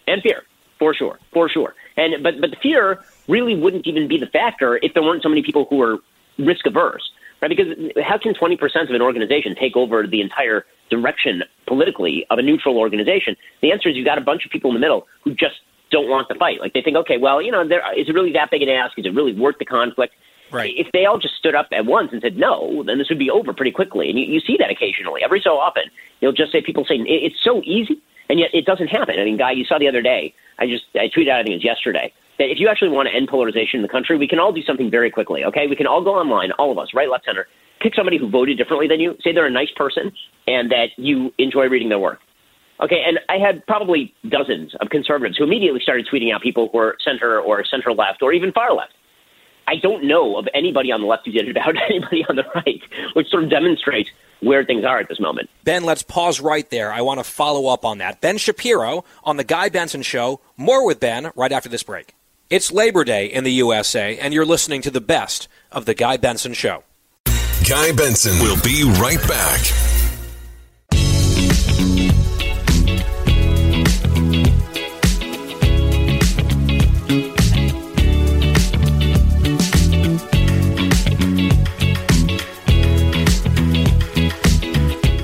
and 0.07 0.23
fear, 0.23 0.43
for 0.79 0.95
sure, 0.95 1.19
for 1.33 1.49
sure. 1.49 1.75
And 1.97 2.23
but 2.23 2.41
but 2.41 2.51
the 2.51 2.57
fear 2.57 3.03
really 3.29 3.55
wouldn't 3.55 3.87
even 3.87 4.09
be 4.09 4.19
the 4.19 4.27
factor 4.27 4.79
if 4.83 4.95
there 4.95 5.03
weren't 5.03 5.23
so 5.23 5.29
many 5.29 5.43
people 5.43 5.67
who 5.69 5.77
were 5.77 5.99
risk 6.39 6.67
averse 6.67 7.11
right? 7.41 7.49
Because 7.49 7.77
how 8.03 8.19
can 8.19 8.35
20% 8.35 8.59
of 8.83 8.91
an 8.91 9.03
organization 9.03 9.55
take 9.55 9.77
over 9.77 10.07
the 10.07 10.21
entire 10.21 10.65
direction 10.91 11.43
politically 11.67 12.27
of 12.31 12.39
a 12.39 12.43
neutral 12.43 12.79
organization? 12.79 13.37
The 13.63 13.73
answer 13.73 13.89
is 13.89 13.97
you've 13.97 14.07
got 14.07 14.19
a 14.19 14.23
bunch 14.23 14.45
of 14.45 14.51
people 14.51 14.71
in 14.71 14.75
the 14.75 14.81
middle 14.81 15.07
who 15.23 15.35
just 15.35 15.57
don't 15.91 16.09
want 16.09 16.29
to 16.29 16.35
fight. 16.37 16.61
Like 16.61 16.73
they 16.73 16.83
think, 16.83 16.97
okay, 16.97 17.19
well, 17.19 17.43
you 17.43 17.51
know, 17.51 17.67
there, 17.67 17.83
is 17.99 18.09
it 18.09 18.15
really 18.15 18.33
that 18.33 18.51
big 18.51 18.63
an 18.63 18.69
ask? 18.69 18.99
Is 18.99 19.07
it 19.07 19.15
really 19.15 19.35
worth 19.35 19.57
the 19.59 19.65
conflict? 19.65 20.15
Right. 20.53 20.75
If 20.77 20.89
they 20.93 21.07
all 21.07 21.19
just 21.19 21.37
stood 21.37 21.55
up 21.55 21.69
at 21.73 21.87
once 21.87 22.11
and 22.13 22.21
said 22.21 22.37
no, 22.37 22.83
then 22.85 22.99
this 22.99 23.09
would 23.09 23.19
be 23.19 23.31
over 23.31 23.53
pretty 23.53 23.71
quickly. 23.71 24.09
And 24.11 24.19
you, 24.19 24.27
you 24.27 24.41
see 24.41 24.57
that 24.59 24.71
occasionally. 24.71 25.23
Every 25.23 25.41
so 25.41 25.59
often, 25.59 25.85
you'll 26.21 26.33
just 26.33 26.51
say 26.51 26.61
people 26.61 26.85
saying 26.85 27.07
it's 27.09 27.37
so 27.43 27.63
easy, 27.65 28.01
and 28.29 28.41
yet 28.41 28.51
it 28.53 28.65
doesn't 28.65 28.89
happen. 28.89 29.15
I 29.19 29.25
mean, 29.25 29.37
guy, 29.37 29.53
you 29.53 29.65
saw 29.65 29.79
the 29.79 29.87
other 29.87 30.03
day. 30.03 30.35
I 30.59 30.67
just 30.67 30.85
I 30.97 31.09
tweeted 31.09 31.31
out. 31.31 31.39
I 31.39 31.43
think 31.45 31.53
it 31.53 31.63
was 31.63 31.65
yesterday 31.65 32.13
that 32.41 32.51
if 32.51 32.59
you 32.59 32.69
actually 32.69 32.89
want 32.89 33.07
to 33.07 33.15
end 33.15 33.29
polarization 33.29 33.79
in 33.79 33.83
the 33.83 33.89
country, 33.89 34.17
we 34.17 34.27
can 34.27 34.39
all 34.39 34.51
do 34.51 34.63
something 34.63 34.91
very 34.91 35.11
quickly. 35.11 35.45
Okay, 35.45 35.67
we 35.69 35.77
can 35.77 35.87
all 35.87 36.03
go 36.03 36.15
online, 36.15 36.53
all 36.53 36.73
of 36.73 36.79
us, 36.79 36.89
right, 36.95 37.09
left, 37.09 37.27
center, 37.27 37.47
pick 37.81 37.95
somebody 37.95 38.19
who 38.19 38.31
voted 38.31 38.57
differently 38.57 38.89
than 38.89 38.99
you, 38.99 39.15
say 39.23 39.33
they're 39.33 39.47
a 39.47 39.51
nice 39.51 39.71
person, 39.77 40.11
and 40.49 40.73
that 40.73 40.89
you 40.97 41.33
enjoy 41.37 41.67
reading 41.67 41.91
their 41.91 41.99
work. 41.99 42.19
Okay, 42.83 43.05
and 43.07 43.21
I 43.29 43.37
had 43.37 43.65
probably 43.67 44.15
dozens 44.27 44.75
of 44.81 44.89
conservatives 44.89 45.37
who 45.37 45.45
immediately 45.45 45.81
started 45.81 46.09
tweeting 46.11 46.35
out 46.35 46.41
people 46.41 46.71
who 46.73 46.79
were 46.79 46.97
center 47.05 47.39
or 47.39 47.63
center 47.71 47.93
left 47.93 48.23
or 48.23 48.33
even 48.33 48.53
far 48.53 48.75
left. 48.75 48.95
I 49.69 49.77
don't 49.77 50.05
know 50.05 50.39
of 50.39 50.49
anybody 50.55 50.91
on 50.91 51.03
the 51.03 51.07
left 51.07 51.27
who 51.27 51.33
did 51.33 51.47
it 51.47 51.51
about 51.57 51.75
anybody 51.91 52.25
on 52.27 52.37
the 52.37 52.45
right, 52.55 52.81
which 53.13 53.29
sort 53.29 53.45
of 53.45 53.51
demonstrates 53.51 54.09
where 54.41 54.65
things 54.65 54.87
are 54.87 54.99
at 54.99 55.09
this 55.11 55.21
moment. 55.21 55.51
Ben, 55.65 55.85
let's 55.85 56.03
pause 56.03 56.41
right 56.41 56.69
there. 56.71 56.91
I 56.91 57.03
want 57.03 57.21
to 57.21 57.25
follow 57.25 57.67
up 57.67 57.85
on 57.85 57.99
that. 57.99 58.23
Ben 58.23 58.39
Shapiro 58.39 59.05
on 59.25 59.37
The 59.37 59.45
Guy 59.45 59.69
Benson 59.69 60.01
Show. 60.01 60.41
More 60.57 60.87
with 60.87 61.01
Ben 61.01 61.31
right 61.37 61.53
after 61.53 61.69
this 61.69 61.83
break. 61.83 62.15
It's 62.51 62.73
Labor 62.73 63.05
Day 63.05 63.27
in 63.27 63.45
the 63.45 63.53
USA, 63.53 64.19
and 64.19 64.35
you're 64.35 64.45
listening 64.45 64.83
to 64.83 64.91
the 64.91 65.01
best 65.01 65.47
of 65.71 65.85
The 65.85 65.95
Guy 65.95 66.17
Benson 66.17 66.53
Show. 66.53 66.83
Guy 67.69 67.93
Benson 67.93 68.37
will 68.43 68.61
be 68.61 68.83
right 69.01 69.23
back. 69.29 69.61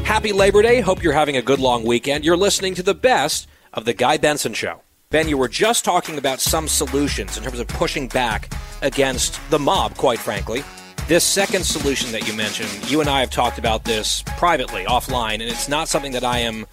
Happy 0.04 0.33
Labor 0.33 0.62
Day. 0.62 0.80
Hope 0.80 1.02
you're 1.02 1.12
having 1.12 1.37
a 1.37 1.42
good 1.42 1.59
long 1.59 1.85
weekend. 1.85 2.25
You're 2.25 2.37
listening 2.37 2.76
to 2.76 2.85
the 2.85 2.95
best 2.95 3.49
of 3.73 3.85
The 3.85 3.95
Guy 3.95 4.16
Benson 4.16 4.54
Show. 4.54 4.83
Ben, 5.10 5.28
you 5.28 5.38
were 5.38 5.46
just 5.46 5.84
talking 5.84 6.18
about 6.18 6.40
some 6.40 6.66
solutions 6.66 7.36
in 7.38 7.44
terms 7.44 7.60
of 7.60 7.68
pushing 7.68 8.08
back 8.08 8.52
against 8.82 9.38
the 9.50 9.58
mob, 9.58 9.96
quite 9.96 10.18
frankly. 10.18 10.64
This 11.06 11.22
second 11.22 11.64
solution 11.64 12.10
that 12.10 12.26
you 12.26 12.34
mentioned, 12.34 12.90
you 12.90 13.00
and 13.00 13.08
I 13.08 13.20
have 13.20 13.30
talked 13.30 13.56
about 13.56 13.84
this 13.84 14.25
privately, 14.36 14.82
offline, 14.84 15.34
and 15.34 15.44
it's 15.44 15.68
not 15.68 15.88
something 15.88 16.10
that 16.10 16.25
I 16.25 16.38
am 16.38 16.66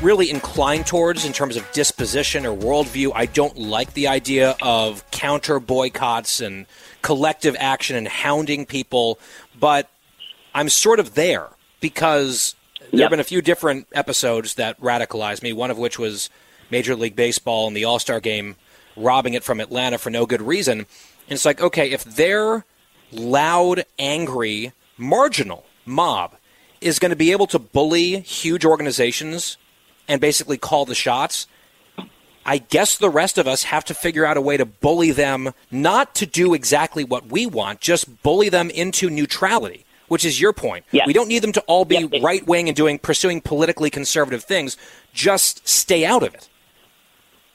really 0.00 0.30
inclined 0.30 0.86
towards 0.86 1.26
in 1.26 1.34
terms 1.34 1.56
of 1.56 1.70
disposition 1.72 2.46
or 2.46 2.56
worldview. 2.56 3.12
I 3.14 3.26
don't 3.26 3.58
like 3.58 3.92
the 3.92 4.08
idea 4.08 4.56
of 4.62 5.04
counter 5.10 5.60
boycotts 5.60 6.40
and 6.40 6.64
collective 7.02 7.56
action 7.60 7.94
and 7.94 8.08
hounding 8.08 8.64
people, 8.64 9.18
but 9.60 9.90
I'm 10.54 10.70
sort 10.70 10.98
of 10.98 11.14
there 11.14 11.48
because 11.80 12.54
there 12.90 13.02
have 13.02 13.10
been 13.10 13.20
a 13.20 13.24
few 13.24 13.42
different 13.42 13.86
episodes 13.92 14.54
that 14.54 14.80
radicalized 14.80 15.42
me, 15.42 15.52
one 15.52 15.70
of 15.70 15.76
which 15.76 15.98
was 15.98 16.30
Major 16.70 16.96
League 16.96 17.16
Baseball 17.16 17.66
and 17.66 17.76
the 17.76 17.84
All 17.84 17.98
Star 17.98 18.20
game 18.20 18.56
robbing 18.96 19.34
it 19.34 19.44
from 19.44 19.60
Atlanta 19.60 19.98
for 19.98 20.10
no 20.10 20.26
good 20.26 20.42
reason. 20.42 20.78
And 20.80 20.86
it's 21.28 21.44
like, 21.44 21.60
okay, 21.60 21.90
if 21.90 22.04
their 22.04 22.64
loud, 23.10 23.84
angry, 23.98 24.72
marginal 24.96 25.64
mob 25.84 26.34
is 26.80 26.98
going 26.98 27.10
to 27.10 27.16
be 27.16 27.32
able 27.32 27.46
to 27.48 27.58
bully 27.58 28.20
huge 28.20 28.64
organizations 28.64 29.56
and 30.06 30.20
basically 30.20 30.58
call 30.58 30.84
the 30.84 30.94
shots, 30.94 31.46
I 32.46 32.58
guess 32.58 32.98
the 32.98 33.08
rest 33.08 33.38
of 33.38 33.48
us 33.48 33.64
have 33.64 33.84
to 33.86 33.94
figure 33.94 34.26
out 34.26 34.36
a 34.36 34.40
way 34.40 34.56
to 34.58 34.66
bully 34.66 35.10
them, 35.12 35.54
not 35.70 36.14
to 36.16 36.26
do 36.26 36.52
exactly 36.52 37.02
what 37.02 37.26
we 37.26 37.46
want, 37.46 37.80
just 37.80 38.22
bully 38.22 38.50
them 38.50 38.68
into 38.68 39.08
neutrality, 39.08 39.86
which 40.08 40.26
is 40.26 40.40
your 40.40 40.52
point. 40.52 40.84
Yeah. 40.90 41.04
We 41.06 41.14
don't 41.14 41.28
need 41.28 41.42
them 41.42 41.52
to 41.52 41.60
all 41.62 41.86
be 41.86 42.06
Yeah. 42.12 42.20
right 42.22 42.46
wing 42.46 42.68
and 42.68 42.76
doing 42.76 42.98
pursuing 42.98 43.40
politically 43.40 43.88
conservative 43.88 44.44
things. 44.44 44.76
Just 45.14 45.66
stay 45.66 46.04
out 46.04 46.22
of 46.22 46.34
it. 46.34 46.48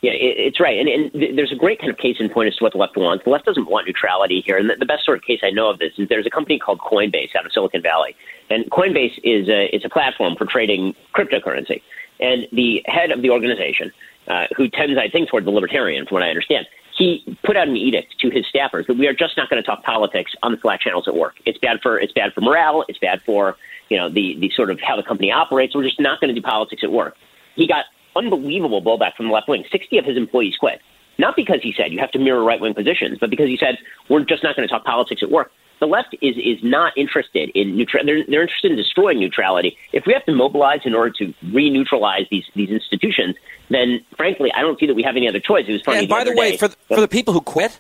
Yeah, 0.02 0.12
it's 0.14 0.62
right. 0.62 0.80
And, 0.80 0.88
and 0.88 1.38
there's 1.38 1.52
a 1.52 1.56
great 1.56 1.80
kind 1.80 1.92
of 1.92 1.98
case 1.98 2.18
in 2.22 2.30
point 2.30 2.48
as 2.48 2.56
to 2.58 2.64
what 2.64 2.72
the 2.72 2.78
left 2.78 2.96
wants. 2.96 3.26
The 3.26 3.32
left 3.32 3.46
doesn't 3.46 3.70
want 3.70 3.86
neutrality 3.86 4.40
here. 4.40 4.58
And 4.58 4.70
the, 4.70 4.86
best 4.86 5.04
sort 5.04 5.18
of 5.18 5.26
case 5.26 5.42
I 5.44 5.50
know 5.50 5.70
of 5.70 5.80
this 5.80 5.92
is 5.98 6.08
there's 6.08 6.26
a 6.26 6.30
company 6.30 6.58
called 6.58 6.80
Coinbase 6.80 7.36
out 7.36 7.46
of 7.46 7.52
Silicon 7.52 7.82
Valley. 7.82 8.16
And 8.50 8.64
Coinbase 8.72 9.20
is 9.24 9.50
a, 9.50 9.76
it's 9.76 9.84
a 9.84 9.90
platform 9.90 10.38
for 10.38 10.46
trading 10.46 10.96
cryptocurrency. 11.14 11.82
And 12.22 12.48
the 12.54 12.82
head 12.86 13.12
of 13.12 13.22
the 13.22 13.30
organization, 13.30 13.92
uh, 14.30 14.48
who 14.56 14.70
tends, 14.70 14.98
I 14.98 15.10
think, 15.10 15.30
toward 15.30 15.44
the 15.44 15.52
libertarian, 15.52 16.06
from 16.06 16.16
what 16.16 16.24
I 16.24 16.30
understand, 16.30 16.66
he 16.98 17.38
put 17.44 17.58
out 17.58 17.68
an 17.68 17.76
edict 17.76 18.20
to 18.20 18.30
his 18.30 18.46
staffers 18.46 18.88
that 18.88 18.98
we 18.98 19.08
are 19.08 19.14
just 19.14 19.36
not 19.36 19.50
going 19.50 19.62
to 19.62 19.66
talk 19.66 19.84
politics 19.84 20.34
on 20.44 20.54
the 20.54 20.58
Slack 20.60 20.82
channels 20.82 21.08
at 21.08 21.16
work. 21.16 21.36
It's 21.46 21.58
bad 21.58 21.82
for 21.82 21.98
it's 21.98 22.12
bad 22.12 22.34
for 22.34 22.42
morale. 22.42 22.84
It's 22.90 23.00
bad 23.00 23.22
for 23.22 23.56
you 23.88 23.98
know 23.98 24.10
the 24.10 24.38
the 24.38 24.50
sort 24.50 24.70
of 24.70 24.82
how 24.82 24.98
the 24.98 25.04
company 25.04 25.32
operates. 25.32 25.74
We're 25.74 25.84
just 25.84 26.00
not 26.00 26.20
going 26.20 26.34
to 26.34 26.40
do 26.40 26.46
politics 26.46 26.84
at 26.84 26.92
work. 26.92 27.16
He 27.56 27.68
got 27.68 27.86
unbelievable 28.16 28.82
blowback 28.82 29.16
from 29.16 29.28
the 29.28 29.34
left 29.34 29.48
wing. 29.48 29.64
Sixty 29.72 29.98
of 29.98 30.06
his 30.06 30.18
employees 30.18 30.56
quit, 30.60 30.82
not 31.18 31.36
because 31.36 31.60
he 31.62 31.74
said 31.74 31.92
you 31.92 32.00
have 32.00 32.12
to 32.12 32.20
mirror 32.20 32.44
right 32.44 32.60
wing 32.60 32.74
positions, 32.74 33.18
but 33.20 33.30
because 33.30 33.48
he 33.48 33.58
said 33.58 33.78
we're 34.10 34.24
just 34.24 34.44
not 34.44 34.56
going 34.56 34.68
to 34.68 34.72
talk 34.72 34.84
politics 34.86 35.22
at 35.24 35.32
work. 35.32 35.52
The 35.80 35.88
left 35.88 36.14
is 36.22 36.36
is 36.38 36.62
not 36.62 36.92
interested 36.98 37.50
in 37.56 37.78
neutral. 37.78 38.06
They're, 38.06 38.26
they're 38.28 38.42
interested 38.42 38.72
in 38.72 38.78
destroying 38.78 39.18
neutrality. 39.20 39.78
If 39.94 40.06
we 40.06 40.12
have 40.14 40.26
to 40.26 40.34
mobilize 40.34 40.82
in 40.84 40.94
order 40.94 41.12
to 41.20 41.34
re-neutralize 41.54 42.26
these 42.30 42.44
these 42.54 42.70
institutions, 42.70 43.36
then 43.70 44.04
frankly, 44.18 44.52
I 44.54 44.60
don't 44.62 44.78
see 44.78 44.88
that 44.88 44.96
we 44.96 45.04
have 45.04 45.16
any 45.16 45.30
other 45.30 45.40
choice. 45.40 45.66
It 45.70 45.72
was 45.72 45.82
funny. 45.82 46.00
And 46.00 46.10
by 46.10 46.26
the 46.26 46.32
other 46.32 46.38
way, 46.40 46.52
day- 46.52 46.58
for 46.58 46.68
the, 46.68 46.76
for 46.90 47.00
the 47.00 47.08
people 47.08 47.34
who 47.34 47.40
quit, 47.40 47.80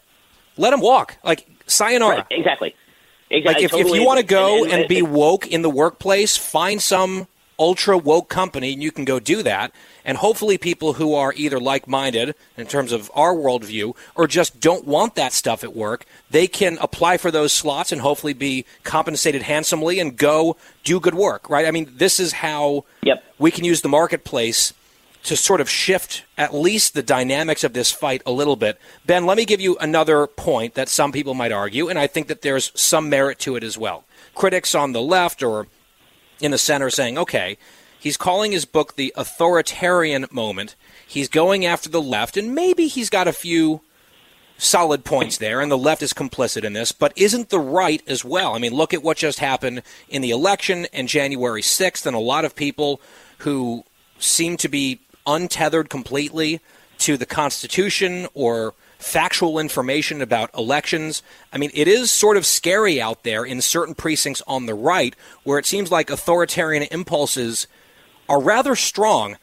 let 0.55 0.69
them 0.69 0.79
walk. 0.79 1.17
Like 1.25 1.45
sayonara. 1.67 2.15
Right, 2.17 2.25
exactly. 2.31 2.74
Exactly. 3.31 3.65
if, 3.65 3.74
if 3.74 3.77
Totally 3.79 4.00
you 4.00 4.05
want 4.07 4.19
to 4.21 4.25
go 4.25 4.63
And- 4.63 4.71
and, 4.71 4.81
and- 4.83 4.89
be 4.89 5.01
woke 5.01 5.45
in 5.48 5.62
the 5.62 5.69
workplace, 5.69 6.38
find 6.38 6.81
some 6.81 7.27
ultra 7.59 7.97
woke 7.97 8.29
company 8.29 8.73
and 8.73 8.81
you 8.81 8.91
can 8.91 9.05
go 9.05 9.19
do 9.19 9.43
that. 9.43 9.71
And 10.05 10.17
hopefully 10.17 10.57
people 10.57 10.93
who 10.93 11.13
are 11.13 11.33
either 11.35 11.59
like 11.59 11.87
minded 11.87 12.33
in 12.57 12.65
terms 12.65 12.91
of 12.91 13.11
our 13.13 13.33
worldview 13.35 13.95
or 14.15 14.27
just 14.27 14.59
don't 14.59 14.87
want 14.87 15.15
that 15.15 15.33
stuff 15.33 15.63
at 15.63 15.75
work, 15.75 16.05
they 16.31 16.47
can 16.47 16.77
apply 16.79 17.17
for 17.17 17.29
those 17.29 17.53
slots 17.53 17.91
and 17.91 18.01
hopefully 18.01 18.33
be 18.33 18.65
compensated 18.83 19.43
handsomely 19.43 19.99
and 19.99 20.17
go 20.17 20.55
do 20.83 20.99
good 20.99 21.15
work, 21.15 21.49
right? 21.49 21.67
I 21.67 21.71
mean, 21.71 21.91
this 21.97 22.19
is 22.19 22.31
how 22.33 22.85
Yep. 23.03 23.23
we 23.37 23.51
can 23.51 23.65
use 23.65 23.81
the 23.81 23.89
marketplace 23.89 24.73
to 25.23 25.35
sort 25.35 25.59
of 25.59 25.69
shift 25.69 26.23
at 26.37 26.53
least 26.55 26.93
the 26.93 27.03
dynamics 27.03 27.65
of 27.65 27.73
this 27.73 27.91
fight 27.91 28.21
a 28.25 28.31
little 28.31 28.55
bit. 28.55 28.79
Ben, 29.05 29.25
let 29.25 29.35
me 29.37 29.43
give 29.43 29.59
you 29.59 29.77
another 29.77 30.25
point 30.27 30.75
that 30.75 30.87
some 30.87 31.11
people 31.11 31.33
might 31.33 31.51
argue, 31.51 31.89
and 31.89 31.99
I 31.99 32.07
think 32.07 32.27
that 32.27 32.41
there's 32.41 32.71
some 32.73 33.09
merit 33.09 33.37
to 33.39 33.57
it 33.57 33.63
as 33.63 33.77
well. 33.77 34.05
Critics 34.33 34.73
on 34.73 34.93
the 34.93 35.01
left 35.01 35.43
or 35.43 35.67
in 36.39 36.51
the 36.51 36.58
center 36.58 36.89
saying, 36.89 37.17
okay, 37.17 37.58
he's 38.00 38.17
calling 38.17 38.51
his 38.51 38.65
book 38.65 38.96
the 38.96 39.13
authoritarian 39.15 40.25
moment. 40.31 40.75
He's 41.05 41.27
going 41.27 41.65
after 41.65 41.89
the 41.89 42.01
left, 42.01 42.38
and 42.38 42.55
maybe 42.55 42.88
he's 42.88 43.10
got 43.10 43.27
a 43.27 43.34
few 43.34 43.81
solid 44.58 45.05
points 45.05 45.38
there, 45.38 45.62
and 45.62 45.72
the 45.72 45.77
left 45.77 46.03
is 46.03 46.13
complicit 46.13 46.63
in 46.63 46.74
this, 46.74 46.91
but 46.91 47.13
isn't 47.15 47.50
the 47.50 47.60
right 47.60 48.03
as 48.08 48.25
well? 48.25 48.55
I 48.55 48.60
mean, 48.60 48.74
look 48.74 48.93
at 48.93 49.01
what 49.01 49.17
just 49.17 49.39
happened 49.39 49.81
in 50.10 50.22
the 50.22 50.31
election 50.31 50.86
and 50.91 51.08
January 51.08 51.62
6th, 51.62 52.05
and 52.05 52.15
a 52.15 52.19
lot 52.19 52.46
of 52.46 52.55
people 52.55 53.01
who 53.39 53.86
seem 54.19 54.58
to 54.58 54.67
be 54.67 55.00
untethered 55.25 55.89
completely 55.89 56.60
to 57.00 57.15
the 57.15 57.25
Constitution 57.25 58.27
or 58.34 58.74
factual 59.00 59.58
information 59.58 60.22
about 60.22 60.53
elections. 60.53 61.24
I 61.51 61.58
mean, 61.58 61.72
it 61.74 61.88
is 61.88 62.12
sort 62.12 62.38
of 62.38 62.46
scary 62.46 63.01
out 63.01 63.24
there 63.24 63.44
in 63.46 63.62
certain 63.62 63.96
precincts 63.96 64.44
on 64.46 64.65
the 64.65 64.75
right 64.75 65.15
where 65.44 65.58
it 65.58 65.65
seems 65.65 65.89
like 65.89 66.10
authoritarian 66.10 66.84
impulses 66.91 67.65
are 68.27 68.41
rather 68.41 68.75
strong. 68.75 69.38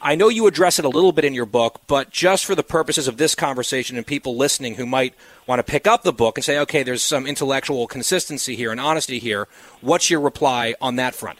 I 0.00 0.16
know 0.16 0.28
you 0.28 0.46
address 0.46 0.78
it 0.78 0.84
a 0.84 0.90
little 0.90 1.12
bit 1.12 1.24
in 1.24 1.34
your 1.34 1.46
book, 1.46 1.82
but 1.86 2.10
just 2.10 2.44
for 2.44 2.54
the 2.54 2.62
purposes 2.62 3.06
of 3.06 3.18
this 3.18 3.34
conversation 3.34 3.96
and 3.96 4.06
people 4.06 4.36
listening 4.36 4.74
who 4.74 4.86
might 4.86 5.14
want 5.46 5.60
to 5.60 5.70
pick 5.70 5.86
up 5.86 6.02
the 6.02 6.12
book 6.12 6.36
and 6.36 6.44
say, 6.44 6.58
okay, 6.58 6.82
there's 6.82 7.02
some 7.02 7.26
intellectual 7.26 7.86
consistency 7.86 8.56
here 8.56 8.70
and 8.72 8.80
honesty 8.80 9.18
here, 9.18 9.48
what's 9.80 10.10
your 10.10 10.20
reply 10.20 10.74
on 10.80 10.96
that 10.96 11.14
front? 11.14 11.38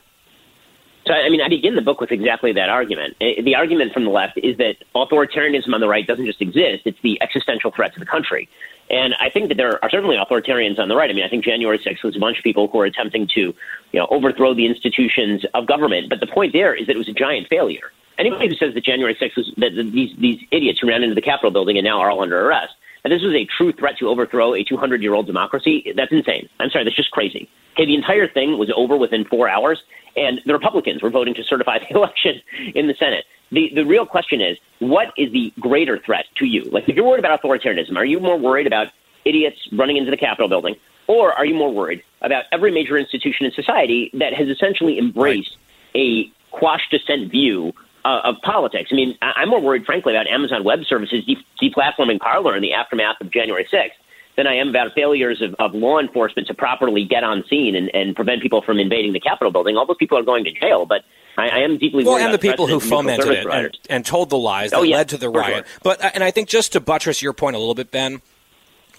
So, 1.07 1.13
I 1.13 1.29
mean, 1.29 1.43
I 1.43 1.49
begin 1.49 1.75
the 1.75 1.83
book 1.83 2.01
with 2.01 2.13
exactly 2.13 2.53
that 2.53 2.71
argument. 2.71 3.17
Eh, 3.21 3.43
The 3.43 3.57
argument 3.57 3.93
from 3.93 4.05
the 4.05 4.11
left 4.11 4.39
is 4.39 4.57
that 4.57 4.77
authoritarianism 4.95 5.73
on 5.75 5.81
the 5.81 5.89
right 5.89 6.07
doesn't 6.07 6.25
just 6.25 6.41
exist, 6.41 6.83
it's 6.87 7.01
the 7.03 7.21
existential 7.21 7.71
threat 7.71 7.93
to 7.95 8.01
the 8.01 8.07
country. 8.07 8.49
And 8.91 9.15
I 9.19 9.31
think 9.31 9.49
that 9.49 9.57
there 9.57 9.83
are 9.83 9.91
certainly 9.91 10.17
authoritarians 10.17 10.79
on 10.79 10.89
the 10.89 10.97
right. 10.97 11.09
I 11.11 11.13
mean, 11.13 11.25
I 11.25 11.29
think 11.29 11.45
January 11.45 11.79
6th 11.79 12.03
was 12.03 12.17
a 12.17 12.19
bunch 12.19 12.39
of 12.39 12.45
people 12.45 12.69
who 12.69 12.79
were 12.79 12.85
attempting 12.85 13.27
to, 13.35 13.41
you 13.41 13.55
know, 14.01 14.07
overthrow 14.11 14.55
the 14.55 14.67
institutions 14.67 15.45
of 15.55 15.67
government. 15.67 16.09
But 16.09 16.21
the 16.21 16.27
point 16.27 16.53
there 16.53 16.75
is 16.75 16.87
that 16.87 16.95
it 16.95 16.99
was 16.99 17.09
a 17.09 17.13
giant 17.13 17.49
failure. 17.49 17.93
Anybody 18.17 18.49
who 18.49 18.55
says 18.55 18.75
that 18.75 18.85
January 18.85 19.15
6th 19.15 19.37
was 19.37 19.53
that 19.57 19.75
that 19.75 19.91
these 19.91 20.15
these 20.19 20.41
idiots 20.53 20.79
who 20.81 20.89
ran 20.89 21.03
into 21.03 21.15
the 21.15 21.23
Capitol 21.23 21.51
building 21.51 21.77
and 21.77 21.85
now 21.85 22.01
are 22.01 22.11
all 22.11 22.23
under 22.23 22.47
arrest, 22.47 22.75
that 23.05 23.11
this 23.11 23.23
was 23.23 23.35
a 23.35 23.45
true 23.45 23.71
threat 23.73 23.99
to 23.99 24.09
overthrow 24.09 24.55
a 24.55 24.65
200 24.65 25.03
year 25.03 25.15
old 25.15 25.27
democracy, 25.27 25.93
that's 25.95 26.11
insane. 26.11 26.49
I'm 26.59 26.71
sorry, 26.71 26.85
that's 26.85 26.97
just 26.97 27.11
crazy. 27.11 27.49
Okay, 27.75 27.85
the 27.85 27.95
entire 27.95 28.27
thing 28.27 28.59
was 28.59 28.73
over 28.75 28.97
within 28.97 29.25
four 29.27 29.49
hours, 29.49 29.83
and 30.17 30.41
the 30.47 30.55
Republicans 30.55 31.03
were 31.03 31.11
voting 31.11 31.35
to 31.35 31.45
certify 31.45 31.79
the 31.89 31.95
election 31.95 32.41
in 32.75 32.87
the 32.87 32.95
Senate. 32.95 33.27
The 33.53 33.71
the 33.75 33.85
real 33.85 34.07
question 34.07 34.41
is, 34.41 34.57
what 34.79 35.13
is 35.19 35.31
the 35.33 35.53
greater 35.61 35.99
threat 35.99 36.25
to 36.37 36.47
you? 36.47 36.65
Like, 36.65 36.89
if 36.89 36.97
you're 36.97 37.05
worried 37.05 37.21
about 37.21 37.41
authoritarianism, 37.43 37.97
are 37.97 38.05
you 38.05 38.21
more 38.21 38.39
worried 38.39 38.67
about 38.67 38.89
idiots 39.25 39.59
running 39.73 39.97
into 39.97 40.11
the 40.11 40.17
Capitol 40.17 40.49
building, 40.49 40.77
or 41.07 41.33
are 41.33 41.45
you 41.45 41.55
more 41.55 41.73
worried 41.73 42.03
about 42.23 42.45
every 42.53 42.71
major 42.71 42.97
institution 42.97 43.45
in 43.45 43.53
society 43.53 44.11
that 44.15 44.33
has 44.33 44.49
essentially 44.49 44.99
embraced 44.99 45.57
a 45.95 46.31
quash 46.53 46.89
dissent 46.91 47.31
view 47.31 47.75
uh, 48.05 48.21
of 48.25 48.37
politics? 48.43 48.91
I 48.93 48.97
mean, 48.97 49.17
I- 49.23 49.33
I'm 49.37 49.49
more 49.49 49.61
worried, 49.61 49.85
frankly, 49.87 50.15
about 50.15 50.27
Amazon 50.27 50.65
Web 50.65 50.81
Services 50.85 51.25
de- 51.25 51.39
deplatforming 51.63 52.21
Parler 52.21 52.55
in 52.57 52.63
the 52.63 52.73
aftermath 52.73 53.21
of 53.21 53.31
January 53.31 53.67
6th 53.73 53.91
than 54.37 54.47
I 54.47 54.55
am 54.57 54.69
about 54.69 54.93
failures 54.95 55.41
of, 55.43 55.55
of 55.61 55.75
law 55.75 55.99
enforcement 56.01 56.49
to 56.49 56.55
properly 56.55 57.05
get 57.05 57.23
on 57.25 57.45
scene 57.49 57.77
and, 57.77 57.89
and 57.95 58.17
prevent 58.17 58.43
people 58.43 58.63
from 58.63 58.79
invading 58.79 59.13
the 59.13 59.21
Capitol 59.21 59.53
building. 59.53 59.77
All 59.77 59.87
those 59.87 59.97
people 59.97 60.19
are 60.19 60.23
going 60.25 60.43
to 60.45 60.53
jail, 60.53 60.87
but 60.87 61.03
I, 61.39 61.49
I 61.51 61.59
am 61.61 61.79
deeply 61.79 62.05
Well, 62.05 62.15
worried 62.15 62.25
and 62.25 62.35
the 62.35 62.39
people 62.39 62.67
who 62.67 62.81
fomented 62.81 63.29
it 63.29 63.47
and, 63.47 63.79
and 63.89 64.05
told 64.05 64.31
the 64.31 64.39
lies 64.39 64.71
that 64.71 64.79
Oh, 64.79 64.83
yeah, 64.83 64.97
led 64.97 65.09
to 65.11 65.17
the 65.17 65.29
riot. 65.29 65.67
sure. 65.67 65.79
But 65.85 66.05
uh, 66.05 66.11
and 66.15 66.25
I 66.25 66.31
think 66.33 66.49
just 66.49 66.73
to 66.73 66.81
buttress 66.81 67.23
your 67.23 67.33
point 67.33 67.55
a 67.57 67.59
little 67.61 67.75
bit, 67.77 67.91
Ben, 67.93 68.23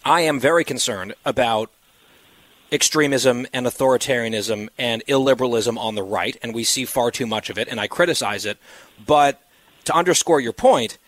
I 0.06 0.22
am 0.22 0.40
very 0.40 0.64
concerned 0.64 1.16
about 1.26 1.70
extremism 2.76 3.48
and 3.52 3.66
authoritarianism 3.66 4.70
and 4.78 5.04
illiberalism 5.08 5.78
on 5.78 5.96
the 5.96 6.04
right, 6.04 6.38
and 6.44 6.54
we 6.54 6.64
see 6.64 6.86
far 6.86 7.10
too 7.10 7.26
much 7.26 7.50
of 7.50 7.58
it, 7.58 7.68
and 7.68 7.80
I 7.80 7.88
criticize 7.88 8.46
it. 8.46 8.60
But 9.04 9.42
to 9.86 9.96
underscore 9.96 10.40
your 10.40 10.54
point, 10.54 11.00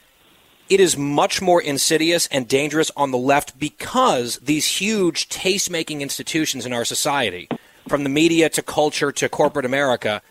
it 0.70 0.80
is 0.80 0.98
much 0.98 1.42
more 1.42 1.62
insidious 1.62 2.28
and 2.28 2.48
dangerous 2.48 2.92
on 2.98 3.12
the 3.12 3.18
left 3.18 3.60
because 3.60 4.38
these 4.38 4.80
huge 4.80 5.30
taste 5.30 5.70
making 5.70 6.02
institutions 6.02 6.66
in 6.66 6.74
our 6.74 6.86
society, 6.86 7.48
from 7.88 8.04
the 8.04 8.10
media 8.10 8.50
to 8.50 8.62
culture 8.62 9.12
to 9.12 9.30
corporate 9.30 9.66
America, 9.66 10.22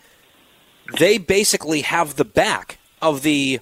they 0.99 1.17
basically 1.17 1.81
have 1.81 2.15
the 2.15 2.25
back 2.25 2.77
of 3.01 3.23
the 3.23 3.59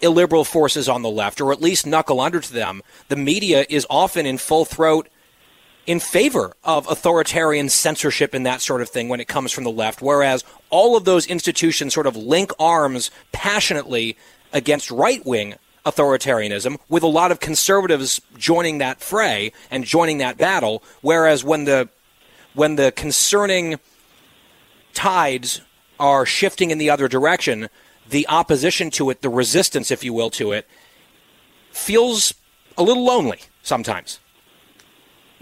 illiberal 0.00 0.44
forces 0.44 0.88
on 0.88 1.02
the 1.02 1.10
left, 1.10 1.40
or 1.40 1.52
at 1.52 1.60
least 1.60 1.86
knuckle 1.86 2.20
under 2.20 2.40
to 2.40 2.52
them. 2.52 2.82
The 3.08 3.16
media 3.16 3.64
is 3.68 3.86
often 3.88 4.26
in 4.26 4.38
full 4.38 4.64
throat 4.64 5.08
in 5.86 5.98
favor 5.98 6.54
of 6.64 6.88
authoritarian 6.88 7.68
censorship 7.68 8.34
and 8.34 8.46
that 8.46 8.60
sort 8.60 8.82
of 8.82 8.88
thing 8.88 9.08
when 9.08 9.20
it 9.20 9.28
comes 9.28 9.52
from 9.52 9.64
the 9.64 9.70
left, 9.70 10.00
whereas 10.00 10.44
all 10.70 10.96
of 10.96 11.04
those 11.04 11.26
institutions 11.26 11.92
sort 11.92 12.06
of 12.06 12.16
link 12.16 12.52
arms 12.58 13.10
passionately 13.32 14.16
against 14.52 14.90
right 14.90 15.24
wing 15.26 15.54
authoritarianism, 15.84 16.78
with 16.88 17.02
a 17.02 17.08
lot 17.08 17.32
of 17.32 17.40
conservatives 17.40 18.20
joining 18.38 18.78
that 18.78 19.00
fray 19.00 19.52
and 19.70 19.84
joining 19.84 20.18
that 20.18 20.38
battle, 20.38 20.82
whereas 21.00 21.42
when 21.42 21.64
the 21.64 21.88
when 22.54 22.76
the 22.76 22.92
concerning 22.92 23.80
tides 24.92 25.60
are 25.98 26.26
shifting 26.26 26.70
in 26.70 26.78
the 26.78 26.90
other 26.90 27.08
direction, 27.08 27.68
the 28.08 28.28
opposition 28.28 28.90
to 28.90 29.10
it, 29.10 29.22
the 29.22 29.28
resistance, 29.28 29.90
if 29.90 30.04
you 30.04 30.12
will, 30.12 30.30
to 30.30 30.52
it, 30.52 30.68
feels 31.70 32.34
a 32.76 32.82
little 32.82 33.04
lonely 33.04 33.40
sometimes. 33.62 34.20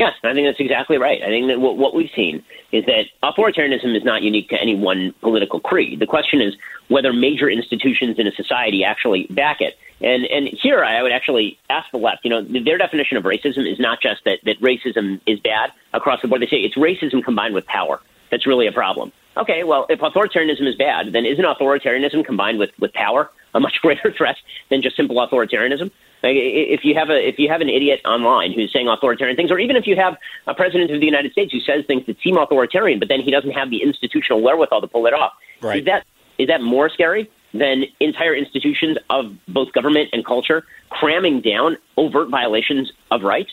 Yes, 0.01 0.15
I 0.25 0.33
think 0.33 0.47
that's 0.47 0.59
exactly 0.59 0.97
right. 0.97 1.23
I 1.23 1.27
think 1.27 1.49
that 1.49 1.61
what, 1.61 1.77
what 1.77 1.95
we've 1.95 2.09
seen 2.17 2.43
is 2.73 2.87
that 2.87 3.05
authoritarianism 3.23 3.95
is 3.95 4.03
not 4.03 4.23
unique 4.23 4.49
to 4.49 4.59
any 4.59 4.75
one 4.75 5.13
political 5.21 5.61
creed. 5.61 5.99
The 5.99 6.07
question 6.07 6.41
is 6.41 6.57
whether 6.89 7.13
major 7.13 7.51
institutions 7.51 8.19
in 8.19 8.27
a 8.27 8.33
society 8.33 8.83
actually 8.83 9.27
back 9.29 9.61
it. 9.61 9.77
And 10.01 10.25
and 10.25 10.49
here 10.49 10.83
I 10.83 11.03
would 11.03 11.13
actually 11.13 11.59
ask 11.69 11.91
the 11.91 11.99
left, 11.99 12.25
you 12.25 12.31
know, 12.31 12.41
their 12.41 12.79
definition 12.79 13.19
of 13.19 13.25
racism 13.25 13.71
is 13.71 13.79
not 13.79 14.01
just 14.01 14.25
that, 14.25 14.39
that 14.45 14.59
racism 14.63 15.21
is 15.27 15.39
bad 15.41 15.71
across 15.93 16.23
the 16.23 16.29
board. 16.29 16.41
They 16.41 16.47
say 16.47 16.63
it's 16.63 16.79
racism 16.79 17.23
combined 17.23 17.53
with 17.53 17.67
power. 17.67 18.01
That's 18.31 18.47
really 18.47 18.67
a 18.69 18.73
problem. 18.73 19.13
Okay, 19.37 19.65
well, 19.65 19.85
if 19.91 20.01
authoritarianism 20.01 20.67
is 20.67 20.77
bad, 20.77 21.13
then 21.13 21.27
isn't 21.27 21.45
authoritarianism 21.45 22.25
combined 22.25 22.59
with, 22.59 22.71
with 22.79 22.95
power 22.95 23.31
a 23.55 23.61
much 23.61 23.79
greater 23.83 24.13
threat 24.13 24.37
than 24.69 24.83
just 24.83 24.97
simple 24.97 25.17
authoritarianism? 25.17 25.91
Like, 26.23 26.37
if 26.37 26.85
you 26.85 26.95
have 26.95 27.09
a 27.09 27.29
if 27.29 27.39
you 27.39 27.49
have 27.49 27.63
an 27.63 27.71
idiot 27.71 28.03
online 28.05 28.53
who's 28.53 28.73
saying 28.73 28.89
authoritarian 28.89 29.37
things, 29.37 29.51
or 29.51 29.59
even 29.59 29.77
if 29.77 29.87
you 29.87 29.97
have 29.97 30.19
a 30.47 30.55
president 30.55 30.91
of 30.91 31.01
the 31.01 31.07
United 31.07 31.33
States 31.33 31.53
who 31.53 31.61
says 31.61 31.85
things 31.87 32.05
that 32.07 32.21
seem 32.21 32.37
authoritarian, 32.37 32.99
but 32.99 33.09
then 33.09 33.21
he 33.21 33.31
doesn't 33.31 33.53
have 33.53 33.71
the 33.71 33.83
institutional 33.83 34.43
wherewithal 34.43 34.83
to 34.83 34.87
pull 34.87 35.07
it 35.07 35.15
off, 35.15 35.33
right. 35.63 35.79
is 35.79 35.85
that 35.87 36.05
is 36.39 36.49
that 36.49 36.61
more 36.61 36.91
scary 36.91 37.31
than 37.55 37.85
entire 38.01 38.35
institutions 38.35 38.99
of 39.09 39.35
both 39.49 39.73
government 39.73 40.11
and 40.13 40.25
culture 40.25 40.65
cramming 40.91 41.41
down 41.41 41.77
overt 41.97 42.29
violations 42.29 42.93
of 43.11 43.23
rights? 43.23 43.51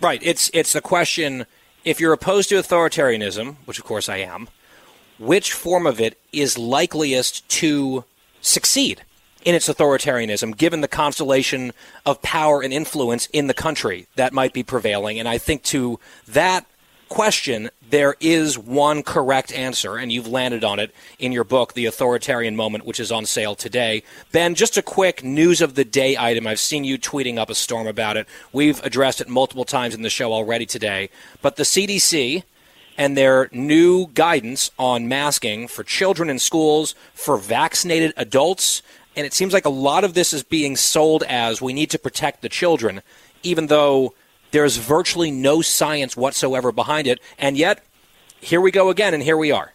Right. 0.00 0.20
It's 0.22 0.50
it's 0.52 0.74
a 0.74 0.80
question. 0.80 1.46
If 1.84 2.00
you're 2.00 2.12
opposed 2.12 2.48
to 2.50 2.56
authoritarianism, 2.56 3.56
which 3.64 3.78
of 3.78 3.84
course 3.84 4.08
I 4.08 4.18
am, 4.18 4.48
which 5.18 5.52
form 5.52 5.86
of 5.86 6.00
it 6.00 6.20
is 6.32 6.58
likeliest 6.58 7.48
to 7.48 8.04
succeed? 8.44 9.02
in 9.44 9.54
its 9.54 9.68
authoritarianism, 9.68 10.56
given 10.56 10.80
the 10.80 10.88
constellation 10.88 11.72
of 12.06 12.22
power 12.22 12.62
and 12.62 12.72
influence 12.72 13.26
in 13.26 13.46
the 13.46 13.52
country 13.52 14.06
that 14.16 14.32
might 14.32 14.54
be 14.54 14.62
prevailing. 14.62 15.18
And 15.18 15.28
I 15.28 15.36
think 15.36 15.62
to 15.64 16.00
that 16.28 16.64
question, 17.08 17.70
there 17.90 18.16
is 18.20 18.58
one 18.58 19.02
correct 19.02 19.52
answer, 19.52 19.96
and 19.96 20.10
you've 20.10 20.26
landed 20.26 20.64
on 20.64 20.78
it 20.78 20.94
in 21.18 21.30
your 21.30 21.44
book, 21.44 21.74
The 21.74 21.86
Authoritarian 21.86 22.56
Moment, 22.56 22.86
which 22.86 22.98
is 22.98 23.12
on 23.12 23.26
sale 23.26 23.54
today. 23.54 24.02
Ben, 24.32 24.54
just 24.54 24.76
a 24.76 24.82
quick 24.82 25.22
news 25.22 25.60
of 25.60 25.74
the 25.74 25.84
day 25.84 26.16
item. 26.16 26.46
I've 26.46 26.58
seen 26.58 26.82
you 26.84 26.98
tweeting 26.98 27.38
up 27.38 27.50
a 27.50 27.54
storm 27.54 27.86
about 27.86 28.16
it. 28.16 28.26
We've 28.52 28.82
addressed 28.82 29.20
it 29.20 29.28
multiple 29.28 29.64
times 29.64 29.94
in 29.94 30.02
the 30.02 30.10
show 30.10 30.32
already 30.32 30.66
today. 30.66 31.10
But 31.42 31.56
the 31.56 31.62
CDC 31.62 32.42
and 32.96 33.16
their 33.16 33.48
new 33.52 34.06
guidance 34.08 34.70
on 34.78 35.08
masking 35.08 35.68
for 35.68 35.82
children 35.82 36.30
in 36.30 36.38
schools, 36.38 36.94
for 37.14 37.36
vaccinated 37.36 38.12
adults, 38.16 38.82
and 39.16 39.26
it 39.26 39.32
seems 39.32 39.52
like 39.52 39.64
a 39.64 39.70
lot 39.70 40.04
of 40.04 40.14
this 40.14 40.32
is 40.32 40.42
being 40.42 40.76
sold 40.76 41.22
as 41.24 41.62
we 41.62 41.72
need 41.72 41.90
to 41.90 41.98
protect 41.98 42.42
the 42.42 42.48
children, 42.48 43.02
even 43.42 43.68
though 43.68 44.14
there's 44.50 44.76
virtually 44.76 45.30
no 45.30 45.62
science 45.62 46.16
whatsoever 46.16 46.72
behind 46.72 47.06
it. 47.06 47.20
And 47.38 47.56
yet, 47.56 47.84
here 48.40 48.60
we 48.60 48.70
go 48.70 48.90
again, 48.90 49.14
and 49.14 49.22
here 49.22 49.36
we 49.36 49.52
are. 49.52 49.72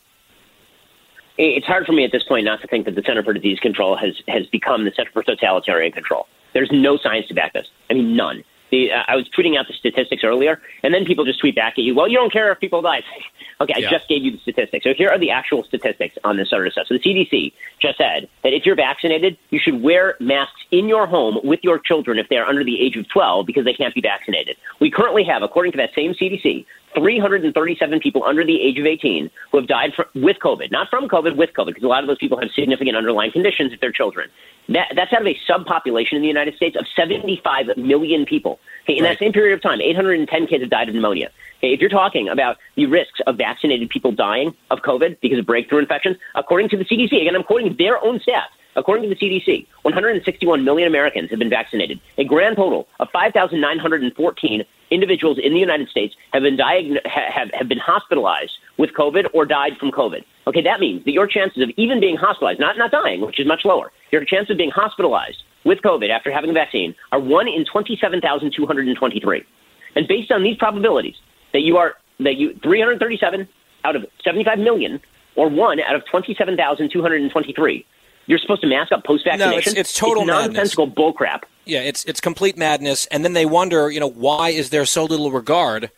It's 1.37 1.65
hard 1.65 1.85
for 1.85 1.93
me 1.93 2.03
at 2.03 2.11
this 2.11 2.23
point 2.23 2.43
not 2.43 2.61
to 2.61 2.67
think 2.67 2.85
that 2.85 2.95
the 2.95 3.03
Center 3.03 3.23
for 3.23 3.31
Disease 3.31 3.59
Control 3.59 3.95
has, 3.95 4.21
has 4.27 4.45
become 4.47 4.83
the 4.83 4.91
Center 4.91 5.11
for 5.11 5.23
Totalitarian 5.23 5.93
Control. 5.93 6.27
There's 6.53 6.71
no 6.71 6.97
science 6.97 7.27
to 7.27 7.33
back 7.33 7.53
this. 7.53 7.67
I 7.89 7.93
mean, 7.93 8.15
none. 8.15 8.43
The, 8.71 8.91
uh, 8.91 9.03
I 9.07 9.15
was 9.15 9.27
tweeting 9.29 9.57
out 9.57 9.67
the 9.67 9.73
statistics 9.73 10.23
earlier, 10.23 10.61
and 10.83 10.93
then 10.93 11.05
people 11.05 11.25
just 11.25 11.39
tweet 11.39 11.55
back 11.55 11.73
at 11.77 11.83
you, 11.83 11.95
well, 11.95 12.07
you 12.07 12.17
don't 12.17 12.31
care 12.31 12.51
if 12.51 12.59
people 12.59 12.81
die. 12.81 13.03
okay, 13.61 13.73
I 13.75 13.79
yeah. 13.79 13.89
just 13.89 14.07
gave 14.07 14.23
you 14.23 14.31
the 14.31 14.37
statistics. 14.39 14.83
So 14.83 14.93
here 14.93 15.09
are 15.09 15.17
the 15.17 15.31
actual 15.31 15.63
statistics 15.63 16.17
on 16.23 16.37
this 16.37 16.49
sort 16.49 16.67
of 16.67 16.73
stuff. 16.73 16.87
So 16.87 16.95
the 16.95 16.99
CDC 16.99 17.53
just 17.79 17.97
said 17.97 18.29
that 18.43 18.53
if 18.53 18.65
you're 18.65 18.75
vaccinated, 18.75 19.37
you 19.49 19.59
should 19.59 19.81
wear 19.81 20.15
masks 20.19 20.61
in 20.71 20.87
your 20.87 21.07
home 21.07 21.39
with 21.43 21.63
your 21.63 21.79
children 21.79 22.19
if 22.19 22.29
they 22.29 22.37
are 22.37 22.45
under 22.45 22.63
the 22.63 22.79
age 22.79 22.95
of 22.95 23.07
12 23.09 23.45
because 23.45 23.65
they 23.65 23.73
can't 23.73 23.95
be 23.95 24.01
vaccinated. 24.01 24.57
We 24.79 24.91
currently 24.91 25.23
have, 25.23 25.41
according 25.41 25.71
to 25.73 25.77
that 25.77 25.93
same 25.93 26.13
CDC, 26.13 26.65
337 26.95 27.99
people 27.99 28.23
under 28.23 28.45
the 28.45 28.61
age 28.61 28.79
of 28.79 28.85
18 28.85 29.29
who 29.51 29.57
have 29.57 29.67
died 29.67 29.93
from, 29.95 30.05
with 30.15 30.37
COVID, 30.39 30.71
not 30.71 30.89
from 30.89 31.07
COVID, 31.07 31.35
with 31.35 31.51
COVID, 31.53 31.67
because 31.67 31.83
a 31.83 31.87
lot 31.87 32.03
of 32.03 32.07
those 32.07 32.17
people 32.17 32.39
have 32.39 32.49
significant 32.51 32.95
underlying 32.95 33.31
conditions 33.31 33.73
if 33.73 33.79
they're 33.79 33.91
children. 33.91 34.29
That, 34.69 34.93
that's 34.95 35.11
out 35.13 35.21
of 35.21 35.27
a 35.27 35.37
subpopulation 35.49 36.13
in 36.13 36.21
the 36.21 36.27
United 36.27 36.55
States 36.55 36.75
of 36.77 36.85
75 36.95 37.77
million 37.77 38.25
people. 38.25 38.59
Okay, 38.83 38.97
in 38.97 39.03
right. 39.03 39.11
that 39.11 39.19
same 39.19 39.33
period 39.33 39.53
of 39.53 39.61
time, 39.61 39.81
810 39.81 40.47
kids 40.47 40.63
have 40.63 40.69
died 40.69 40.89
of 40.89 40.95
pneumonia. 40.95 41.31
Okay, 41.57 41.73
if 41.73 41.79
you're 41.79 41.89
talking 41.89 42.29
about 42.29 42.57
the 42.75 42.85
risks 42.85 43.19
of 43.27 43.37
vaccinated 43.37 43.89
people 43.89 44.11
dying 44.11 44.53
of 44.69 44.79
COVID 44.79 45.19
because 45.21 45.39
of 45.39 45.45
breakthrough 45.45 45.79
infections, 45.79 46.17
according 46.35 46.69
to 46.69 46.77
the 46.77 46.85
CDC, 46.85 47.21
again, 47.21 47.35
I'm 47.35 47.43
quoting 47.43 47.75
their 47.77 48.03
own 48.03 48.19
stats. 48.19 48.49
According 48.79 49.09
to 49.09 49.13
the 49.13 49.19
CDC, 49.19 49.67
161 49.81 50.63
million 50.63 50.87
Americans 50.87 51.29
have 51.31 51.39
been 51.39 51.49
vaccinated. 51.49 51.99
A 52.17 52.23
grand 52.23 52.55
total 52.55 52.87
of 53.01 53.09
5,914 53.11 54.63
individuals 54.89 55.37
in 55.37 55.53
the 55.53 55.59
United 55.59 55.89
States 55.89 56.15
have 56.31 56.43
been 56.43 56.55
diagn- 56.55 56.97
have, 57.03 57.51
have 57.53 57.67
been 57.67 57.77
hospitalized 57.77 58.53
with 58.77 58.91
COVID 58.91 59.27
or 59.33 59.45
died 59.45 59.77
from 59.77 59.91
COVID. 59.91 60.23
Okay, 60.47 60.61
that 60.61 60.79
means 60.79 61.03
that 61.03 61.11
your 61.11 61.27
chances 61.27 61.61
of 61.61 61.69
even 61.75 61.99
being 61.99 62.15
hospitalized, 62.15 62.61
not 62.61 62.77
not 62.77 62.89
dying, 62.89 63.19
which 63.19 63.37
is 63.37 63.45
much 63.45 63.65
lower, 63.65 63.91
your 64.11 64.23
chance 64.23 64.49
of 64.49 64.55
being 64.55 64.71
hospitalized 64.71 65.43
with 65.65 65.81
COVID 65.81 66.09
after 66.09 66.31
having 66.31 66.49
a 66.49 66.53
vaccine 66.53 66.95
are 67.11 67.19
one 67.19 67.49
in 67.49 67.65
27,223. 67.65 69.43
And 69.97 70.07
based 70.07 70.31
on 70.31 70.41
these 70.41 70.55
probabilities, 70.55 71.15
that 71.51 71.63
you 71.63 71.75
are 71.75 71.95
that 72.21 72.37
you 72.37 72.53
337 72.63 73.45
out 73.83 73.97
of 73.97 74.05
75 74.23 74.57
million, 74.57 75.01
or 75.35 75.49
one 75.49 75.81
out 75.81 75.95
of 75.95 76.05
27,223 76.05 77.85
you're 78.29 78.37
supposed 78.37 78.61
to 78.61 78.67
mask 78.67 78.91
up 78.91 79.03
post 79.03 79.25
vaccination. 79.25 79.73
No, 79.73 79.79
it's, 79.79 79.89
it's 79.89 79.97
total 79.97 80.21
it's 80.21 80.27
nonsensical 80.27 80.87
bullcrap. 80.87 81.43
Yeah, 81.65 81.79
it's 81.79 82.05
it's 82.05 82.21
complete 82.21 82.57
madness. 82.57 83.07
And 83.07 83.25
then 83.25 83.33
they 83.33 83.45
wonder, 83.45 83.89
you 83.89 83.99
know, 83.99 84.09
why 84.09 84.49
is 84.49 84.69
there 84.69 84.85
so 84.85 85.03
little 85.03 85.31
regard 85.31 85.89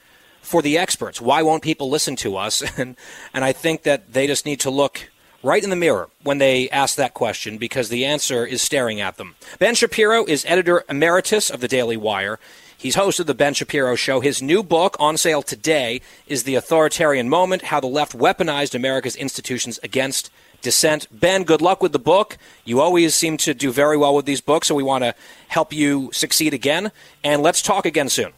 for 0.42 0.62
the 0.62 0.78
experts? 0.78 1.20
Why 1.20 1.42
won't 1.42 1.62
people 1.62 1.90
listen 1.90 2.16
to 2.18 2.38
us? 2.38 2.64
And 2.78 2.96
and 3.34 3.44
I 3.44 3.52
think 3.52 3.84
that 3.84 4.14
they 4.14 4.28
just 4.28 4.46
need 4.46 4.62
to 4.62 4.70
look 4.70 5.10
right 5.44 5.62
in 5.62 5.70
the 5.70 5.76
mirror 5.76 6.10
when 6.24 6.38
they 6.38 6.70
ask 6.70 6.96
that 6.96 7.14
question 7.14 7.58
because 7.58 7.90
the 7.90 8.06
answer 8.06 8.46
is 8.46 8.62
staring 8.62 9.02
at 9.02 9.18
them. 9.18 9.36
Ben 9.60 9.76
Shapiro 9.76 10.24
is 10.24 10.46
editor 10.48 10.86
emeritus 10.88 11.50
of 11.50 11.60
the 11.60 11.68
Daily 11.68 11.98
Wire. 11.98 12.40
He's 12.78 12.96
host 12.96 13.20
of 13.20 13.28
the 13.28 13.36
Ben 13.36 13.54
Shapiro 13.54 13.96
Show. 13.96 14.22
His 14.22 14.42
new 14.42 14.64
book, 14.64 14.96
on 15.00 15.16
sale 15.16 15.44
today, 15.44 16.02
is 16.26 16.46
The 16.46 16.56
Authoritarian 16.56 17.30
Moment 17.30 17.66
How 17.66 17.80
the 17.80 17.86
Left 17.86 18.18
Weaponized 18.18 18.74
America's 18.74 19.16
Institutions 19.16 19.80
Against 19.84 20.32
Dissent. 20.62 21.08
Ben, 21.12 21.44
good 21.44 21.62
luck 21.62 21.82
with 21.82 21.92
the 21.92 22.00
book. 22.00 22.38
You 22.66 22.80
always 22.80 23.16
seem 23.16 23.38
to 23.38 23.54
do 23.54 23.72
very 23.72 23.98
well 23.98 24.16
with 24.16 24.26
these 24.26 24.42
books, 24.42 24.68
so 24.68 24.76
we 24.76 24.84
want 24.84 25.04
to 25.04 25.16
help 25.48 25.74
you 25.74 26.10
succeed 26.14 26.54
again. 26.54 26.92
And 27.24 27.42
let's 27.42 27.62
talk 27.62 27.86
again 27.86 28.10
soon. 28.10 28.32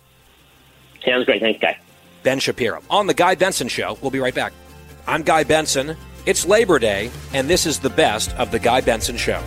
Sounds 1.06 1.26
great. 1.26 1.42
Thanks, 1.42 1.60
Guy. 1.60 1.78
Ben 2.24 2.40
Shapiro 2.40 2.82
on 2.90 3.08
The 3.08 3.14
Guy 3.14 3.36
Benson 3.36 3.68
Show. 3.68 3.98
We'll 4.02 4.12
be 4.12 4.20
right 4.20 4.34
back. 4.34 4.54
I'm 5.06 5.24
Guy 5.24 5.44
Benson. 5.44 5.98
It's 6.26 6.46
Labor 6.46 6.80
Day, 6.80 7.12
and 7.34 7.50
this 7.50 7.66
is 7.66 7.80
the 7.80 7.90
best 7.90 8.34
of 8.38 8.52
The 8.52 8.60
Guy 8.60 8.80
Benson 8.80 9.18
Show. 9.18 9.44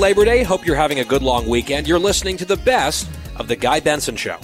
Labor 0.00 0.24
Day. 0.24 0.42
Hope 0.42 0.64
you're 0.64 0.76
having 0.76 1.00
a 1.00 1.04
good 1.04 1.22
long 1.22 1.46
weekend. 1.46 1.86
You're 1.86 1.98
listening 1.98 2.38
to 2.38 2.46
the 2.46 2.56
best 2.56 3.06
of 3.36 3.48
The 3.48 3.54
Guy 3.56 3.80
Benson 3.80 4.16
Show. 4.16 4.38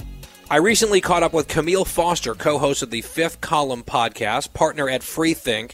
I 0.51 0.57
recently 0.57 1.01
caught 1.01 1.23
up 1.23 1.33
with 1.33 1.47
Kmele 1.47 1.87
Foster, 1.87 2.35
co 2.35 2.59
host 2.59 2.83
of 2.83 2.91
the 2.91 3.01
Fifth 3.01 3.41
Column 3.41 3.83
podcast, 3.83 4.53
partner 4.53 4.87
at 4.87 5.01
Freethink, 5.01 5.71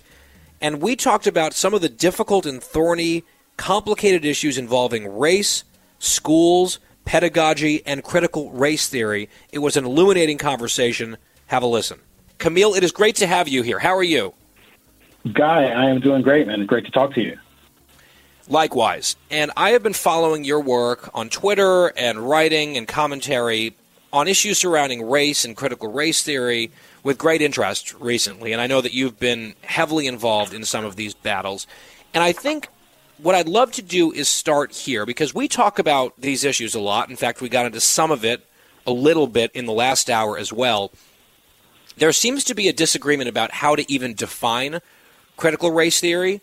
and 0.62 0.82
we 0.82 0.96
talked 0.96 1.28
about 1.28 1.54
some 1.54 1.74
of 1.74 1.82
the 1.82 1.90
difficult 1.90 2.46
and 2.46 2.64
thorny, 2.64 3.26
complicated 3.58 4.24
issues 4.24 4.58
involving 4.58 5.18
race, 5.18 5.66
schools, 6.00 6.80
pedagogy, 7.04 7.86
and 7.86 8.06
critical 8.06 8.52
race 8.52 8.88
theory. 8.88 9.30
It 9.52 9.60
was 9.60 9.76
an 9.76 9.84
illuminating 9.84 10.38
conversation. 10.38 11.18
Have 11.48 11.62
a 11.62 11.68
listen. 11.68 12.00
Kmele, 12.40 12.78
it 12.78 12.86
is 12.86 12.94
great 12.94 13.18
to 13.18 13.28
have 13.28 13.50
you 13.50 13.64
here. 13.64 13.80
How 13.80 13.98
are 13.98 14.02
you? 14.02 14.34
Guy, 15.34 15.66
I 15.66 15.90
am 15.90 16.00
doing 16.00 16.22
great, 16.22 16.48
man. 16.48 16.66
Great 16.66 16.86
to 16.86 16.92
talk 16.92 17.14
to 17.16 17.22
you. 17.22 17.38
Likewise. 18.50 19.16
And 19.32 19.52
I 19.56 19.72
have 19.72 19.84
been 19.84 19.94
following 19.94 20.44
your 20.44 20.60
work 20.60 21.10
on 21.14 21.30
Twitter 21.30 21.88
and 21.88 22.20
writing 22.20 22.78
and 22.78 22.88
commentary 22.88 23.76
on 24.12 24.28
issues 24.28 24.60
surrounding 24.60 25.10
race 25.10 25.46
and 25.46 25.56
critical 25.56 25.92
race 25.92 26.22
theory 26.24 26.72
with 27.04 27.18
great 27.18 27.42
interest 27.42 27.94
recently. 28.00 28.52
And 28.52 28.62
I 28.62 28.68
know 28.68 28.82
that 28.82 28.94
you've 28.94 29.20
been 29.20 29.56
heavily 29.62 30.08
involved 30.08 30.54
in 30.54 30.66
some 30.66 30.86
of 30.86 30.96
these 30.96 31.14
battles. 31.14 31.66
And 32.14 32.24
I 32.24 32.32
think 32.32 32.68
what 33.18 33.34
I'd 33.34 33.48
love 33.48 33.72
to 33.74 33.82
do 33.82 34.12
is 34.12 34.28
start 34.28 34.74
here 34.74 35.06
because 35.06 35.34
we 35.34 35.48
talk 35.48 35.80
about 35.80 36.14
these 36.20 36.44
issues 36.44 36.76
a 36.76 36.80
lot. 36.80 37.10
In 37.10 37.16
fact, 37.16 37.42
we 37.42 37.50
got 37.50 37.66
into 37.66 37.80
some 37.80 38.12
of 38.12 38.26
it 38.26 38.46
a 38.86 38.92
little 38.92 39.28
bit 39.28 39.52
in 39.54 39.66
the 39.66 39.74
last 39.74 40.10
hour 40.10 40.38
as 40.38 40.52
well. 40.52 40.92
There 41.98 42.12
seems 42.12 42.44
to 42.46 42.56
be 42.56 42.68
a 42.68 42.74
disagreement 42.74 43.30
about 43.30 43.52
how 43.52 43.76
to 43.76 43.90
even 43.92 44.14
define 44.14 44.80
critical 45.38 45.72
race 45.72 46.00
theory, 46.00 46.42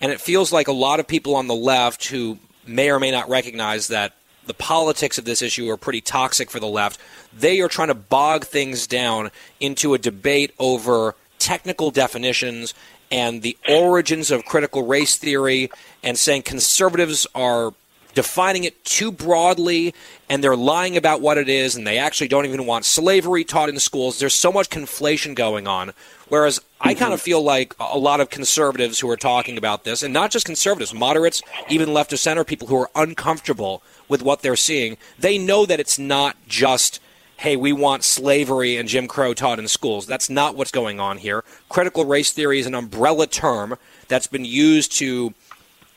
and 0.00 0.12
it 0.12 0.20
feels 0.20 0.52
like 0.52 0.68
a 0.68 0.72
lot 0.72 1.00
of 1.00 1.06
people 1.06 1.34
on 1.34 1.46
the 1.46 1.54
left 1.54 2.06
who 2.06 2.38
may 2.66 2.90
or 2.90 3.00
may 3.00 3.10
not 3.10 3.28
recognize 3.28 3.88
that 3.88 4.14
the 4.46 4.54
politics 4.54 5.18
of 5.18 5.24
this 5.24 5.42
issue 5.42 5.68
are 5.70 5.76
pretty 5.76 6.00
toxic 6.00 6.50
for 6.50 6.58
the 6.58 6.66
left. 6.66 6.98
They 7.32 7.60
are 7.60 7.68
trying 7.68 7.88
to 7.88 7.94
bog 7.94 8.44
things 8.44 8.86
down 8.86 9.30
into 9.60 9.94
a 9.94 9.98
debate 9.98 10.52
over 10.58 11.14
technical 11.38 11.90
definitions 11.90 12.74
and 13.10 13.42
the 13.42 13.56
origins 13.68 14.30
of 14.30 14.44
critical 14.44 14.86
race 14.86 15.16
theory 15.16 15.70
and 16.02 16.18
saying 16.18 16.42
conservatives 16.42 17.26
are 17.34 17.72
defining 18.14 18.64
it 18.64 18.84
too 18.84 19.12
broadly 19.12 19.94
and 20.28 20.42
they're 20.42 20.56
lying 20.56 20.96
about 20.96 21.20
what 21.20 21.38
it 21.38 21.48
is 21.48 21.76
and 21.76 21.86
they 21.86 21.98
actually 21.98 22.28
don't 22.28 22.46
even 22.46 22.66
want 22.66 22.84
slavery 22.84 23.44
taught 23.44 23.68
in 23.68 23.78
schools. 23.78 24.18
There's 24.18 24.34
so 24.34 24.52
much 24.52 24.68
conflation 24.68 25.34
going 25.34 25.66
on. 25.66 25.92
Whereas 26.28 26.60
I 26.80 26.94
kind 26.94 27.12
of 27.12 27.20
feel 27.20 27.42
like 27.42 27.74
a 27.78 27.98
lot 27.98 28.20
of 28.20 28.30
conservatives 28.30 29.00
who 29.00 29.10
are 29.10 29.16
talking 29.16 29.58
about 29.58 29.84
this, 29.84 30.02
and 30.02 30.14
not 30.14 30.30
just 30.30 30.46
conservatives, 30.46 30.94
moderates, 30.94 31.42
even 31.68 31.92
left 31.92 32.12
of 32.12 32.18
center, 32.18 32.42
people 32.42 32.68
who 32.68 32.76
are 32.76 32.90
uncomfortable 32.94 33.82
with 34.08 34.22
what 34.22 34.40
they're 34.40 34.56
seeing, 34.56 34.96
they 35.18 35.36
know 35.36 35.66
that 35.66 35.80
it's 35.80 35.98
not 35.98 36.36
just 36.46 37.00
hey, 37.40 37.56
we 37.56 37.72
want 37.72 38.04
slavery 38.04 38.76
and 38.76 38.86
Jim 38.86 39.08
Crow 39.08 39.32
taught 39.32 39.58
in 39.58 39.66
schools. 39.66 40.04
That's 40.04 40.28
not 40.28 40.56
what's 40.56 40.70
going 40.70 41.00
on 41.00 41.16
here. 41.16 41.42
Critical 41.70 42.04
race 42.04 42.34
theory 42.34 42.58
is 42.58 42.66
an 42.66 42.74
umbrella 42.74 43.26
term 43.26 43.78
that's 44.08 44.26
been 44.26 44.44
used 44.44 44.92
to 44.98 45.32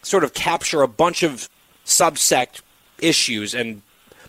sort 0.04 0.24
of 0.24 0.34
capture 0.34 0.82
a 0.82 0.88
bunch 0.88 1.22
of 1.22 1.50
subsect 1.86 2.62
issues 3.00 3.54
and 3.54 3.82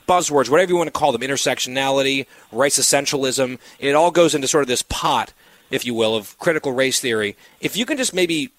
buzzwords, 0.08 0.48
whatever 0.48 0.72
you 0.72 0.76
want 0.76 0.88
to 0.88 0.98
call 0.98 1.12
them, 1.12 1.20
intersectionality, 1.20 2.26
race 2.50 2.80
essentialism. 2.80 3.60
It 3.78 3.94
all 3.94 4.10
goes 4.10 4.34
into 4.34 4.48
sort 4.48 4.62
of 4.62 4.68
this 4.68 4.82
pot, 4.82 5.32
if 5.74 5.84
you 5.84 5.92
will, 5.92 6.14
of 6.14 6.38
critical 6.38 6.72
race 6.72 7.00
theory. 7.00 7.36
If 7.60 7.76
you 7.76 7.84
can 7.84 7.96
just 7.96 8.14
maybe 8.14 8.52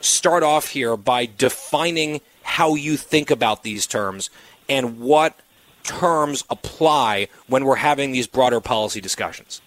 start 0.00 0.44
off 0.44 0.68
here 0.68 0.96
by 0.96 1.26
defining 1.26 2.20
how 2.42 2.76
you 2.76 2.96
think 2.96 3.30
about 3.30 3.64
these 3.64 3.86
terms 3.86 4.30
and 4.68 5.00
what 5.00 5.40
terms 5.82 6.44
apply 6.48 7.28
when 7.48 7.64
we're 7.64 7.76
having 7.76 8.12
these 8.12 8.26
broader 8.26 8.60
policy 8.60 9.00
discussions? 9.00 9.60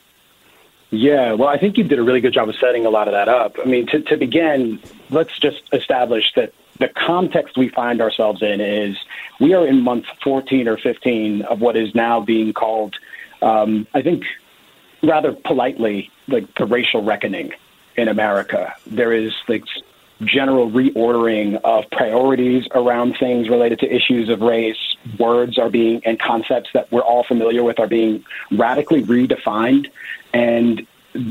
Yeah, 0.91 1.33
well, 1.33 1.49
I 1.49 1.57
think 1.57 1.77
you 1.77 1.83
did 1.83 1.99
a 1.99 2.03
really 2.03 2.21
good 2.21 2.33
job 2.33 2.47
of 2.47 2.55
setting 2.55 2.85
a 2.85 2.89
lot 2.89 3.07
of 3.07 3.13
that 3.13 3.27
up. 3.27 3.57
I 3.59 3.65
mean, 3.65 3.87
to, 3.87 4.01
to 4.01 4.17
begin, 4.17 4.79
let's 5.09 5.37
just 5.39 5.61
establish 5.73 6.31
that 6.35 6.53
the 6.79 6.89
context 6.89 7.57
we 7.57 7.69
find 7.69 8.01
ourselves 8.01 8.41
in 8.41 8.61
is 8.61 8.97
we 9.39 9.53
are 9.53 9.65
in 9.65 9.81
month 9.81 10.05
14 10.23 10.67
or 10.67 10.77
15 10.77 11.43
of 11.43 11.61
what 11.61 11.75
is 11.75 11.93
now 11.95 12.19
being 12.19 12.53
called, 12.53 12.95
um, 13.41 13.87
I 13.93 14.01
think, 14.01 14.23
rather 15.03 15.31
politely, 15.33 16.11
like 16.31 16.53
the 16.55 16.65
racial 16.65 17.03
reckoning 17.03 17.53
in 17.95 18.07
America. 18.07 18.73
There 18.87 19.13
is 19.13 19.33
like 19.47 19.63
general 20.21 20.69
reordering 20.69 21.59
of 21.63 21.89
priorities 21.91 22.67
around 22.73 23.17
things 23.19 23.49
related 23.49 23.79
to 23.79 23.93
issues 23.93 24.29
of 24.29 24.41
race. 24.41 24.77
Words 25.17 25.57
are 25.57 25.69
being, 25.69 26.01
and 26.05 26.19
concepts 26.19 26.69
that 26.73 26.91
we're 26.91 27.01
all 27.01 27.23
familiar 27.23 27.63
with 27.63 27.79
are 27.79 27.87
being 27.87 28.23
radically 28.51 29.03
redefined. 29.03 29.89
And 30.33 30.85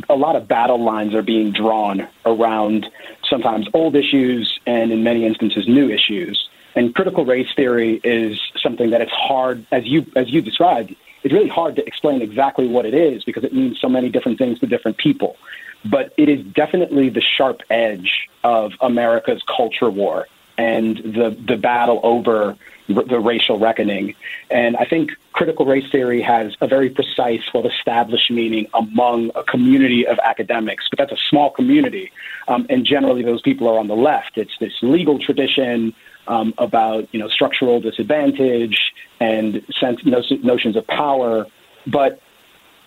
a 0.09 0.15
lot 0.17 0.37
of 0.37 0.49
battle 0.49 0.83
lines 0.83 1.15
are 1.15 1.23
being 1.23 1.53
drawn 1.53 2.07
around 2.27 2.91
sometimes 3.29 3.69
old 3.73 3.95
issues 3.97 4.59
and 4.67 4.93
in 4.93 5.03
many 5.03 5.25
instances 5.25 5.67
new 5.69 5.89
issues. 5.89 6.49
And 6.75 6.95
critical 6.95 7.25
race 7.25 7.49
theory 7.55 8.01
is 8.05 8.41
something 8.63 8.91
that 8.91 9.01
it's 9.01 9.13
hard, 9.13 9.67
as 9.73 9.85
you 9.87 10.07
as 10.15 10.31
you 10.31 10.41
described, 10.41 10.95
it's 11.23 11.35
really 11.35 11.49
hard 11.49 11.77
to 11.77 11.87
explain 11.87 12.23
exactly 12.23 12.67
what 12.67 12.87
it 12.87 12.95
is 12.95 13.25
because 13.25 13.45
it 13.45 13.53
means 13.53 13.79
so 13.81 13.89
many 13.89 14.09
different 14.09 14.39
things 14.39 14.59
to 14.61 14.67
different 14.67 14.97
people 14.97 15.37
but 15.85 16.13
it 16.17 16.29
is 16.29 16.45
definitely 16.47 17.09
the 17.09 17.23
sharp 17.23 17.63
edge 17.71 18.29
of 18.45 18.73
America's 18.81 19.43
culture 19.45 19.91
war 19.91 20.27
and 20.59 20.99
the 20.99 21.37
the 21.47 21.57
battle 21.57 22.01
over 22.03 22.57
the 22.89 23.21
racial 23.21 23.59
reckoning. 23.59 24.15
And 24.51 24.77
I 24.77 24.85
think 24.85 25.13
critical 25.33 25.65
race 25.65 25.89
theory 25.93 26.21
has 26.23 26.57
a 26.61 26.67
very 26.67 26.91
precise, 26.91 27.43
well 27.55 27.67
established 27.67 28.31
meaning 28.31 28.67
among 28.75 29.31
a 29.35 29.45
community 29.45 30.07
of 30.07 30.19
academics, 30.19 30.89
but 30.91 30.99
that's 30.99 31.13
a 31.13 31.25
small 31.29 31.51
community. 31.51 32.11
Um, 32.49 32.67
and 32.69 32.85
generally, 32.85 33.23
those 33.23 33.43
people 33.43 33.69
are 33.69 33.79
on 33.79 33.87
the 33.87 33.97
left. 33.97 34.37
It's 34.37 34.57
this 34.59 34.73
legal 34.83 35.19
tradition 35.19 35.95
um, 36.31 36.55
about 36.57 37.13
you 37.13 37.21
know 37.21 37.29
structural 37.29 37.81
disadvantage 37.81 38.95
and 39.19 39.63
sense, 39.79 40.01
notions 40.05 40.77
of 40.77 40.87
power. 40.87 41.47
But 41.87 42.23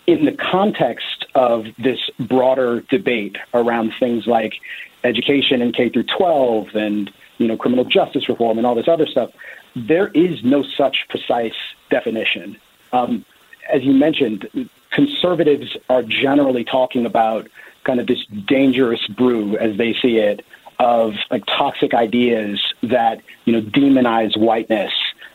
in 0.08 0.26
the 0.26 0.32
context 0.32 1.26
of 1.36 1.66
this 1.78 2.00
broader 2.20 2.82
debate 2.82 3.38
around 3.54 3.94
things 4.00 4.26
like 4.26 4.56
education 5.04 5.62
in 5.62 5.74
K 5.74 5.90
through 5.90 6.04
12 6.04 6.76
and 6.76 7.12
you 7.38 7.48
know 7.48 7.58
criminal 7.58 7.84
justice 7.84 8.30
reform 8.30 8.58
and 8.58 8.66
all 8.66 8.76
this 8.76 8.88
other 8.88 9.06
stuff, 9.06 9.32
there 9.76 10.08
is 10.08 10.44
no 10.44 10.64
such 10.64 11.06
precise 11.10 11.56
definition. 11.90 12.58
Um, 12.94 13.26
as 13.72 13.84
you 13.84 13.94
mentioned, 13.94 14.70
conservatives 14.92 15.76
are 15.90 16.04
generally 16.04 16.64
talking 16.64 17.06
about 17.06 17.50
kind 17.84 18.00
of 18.00 18.08
this 18.08 18.26
dangerous 18.26 19.06
brew, 19.08 19.58
as 19.58 19.78
they 19.78 19.94
see 19.94 20.18
it, 20.18 20.46
of 20.80 21.14
like 21.32 21.46
toxic 21.46 21.94
ideas 21.94 22.62
that 22.84 23.22
you 23.46 23.54
know 23.54 23.62
demonize 23.62 24.38
whiteness, 24.38 24.92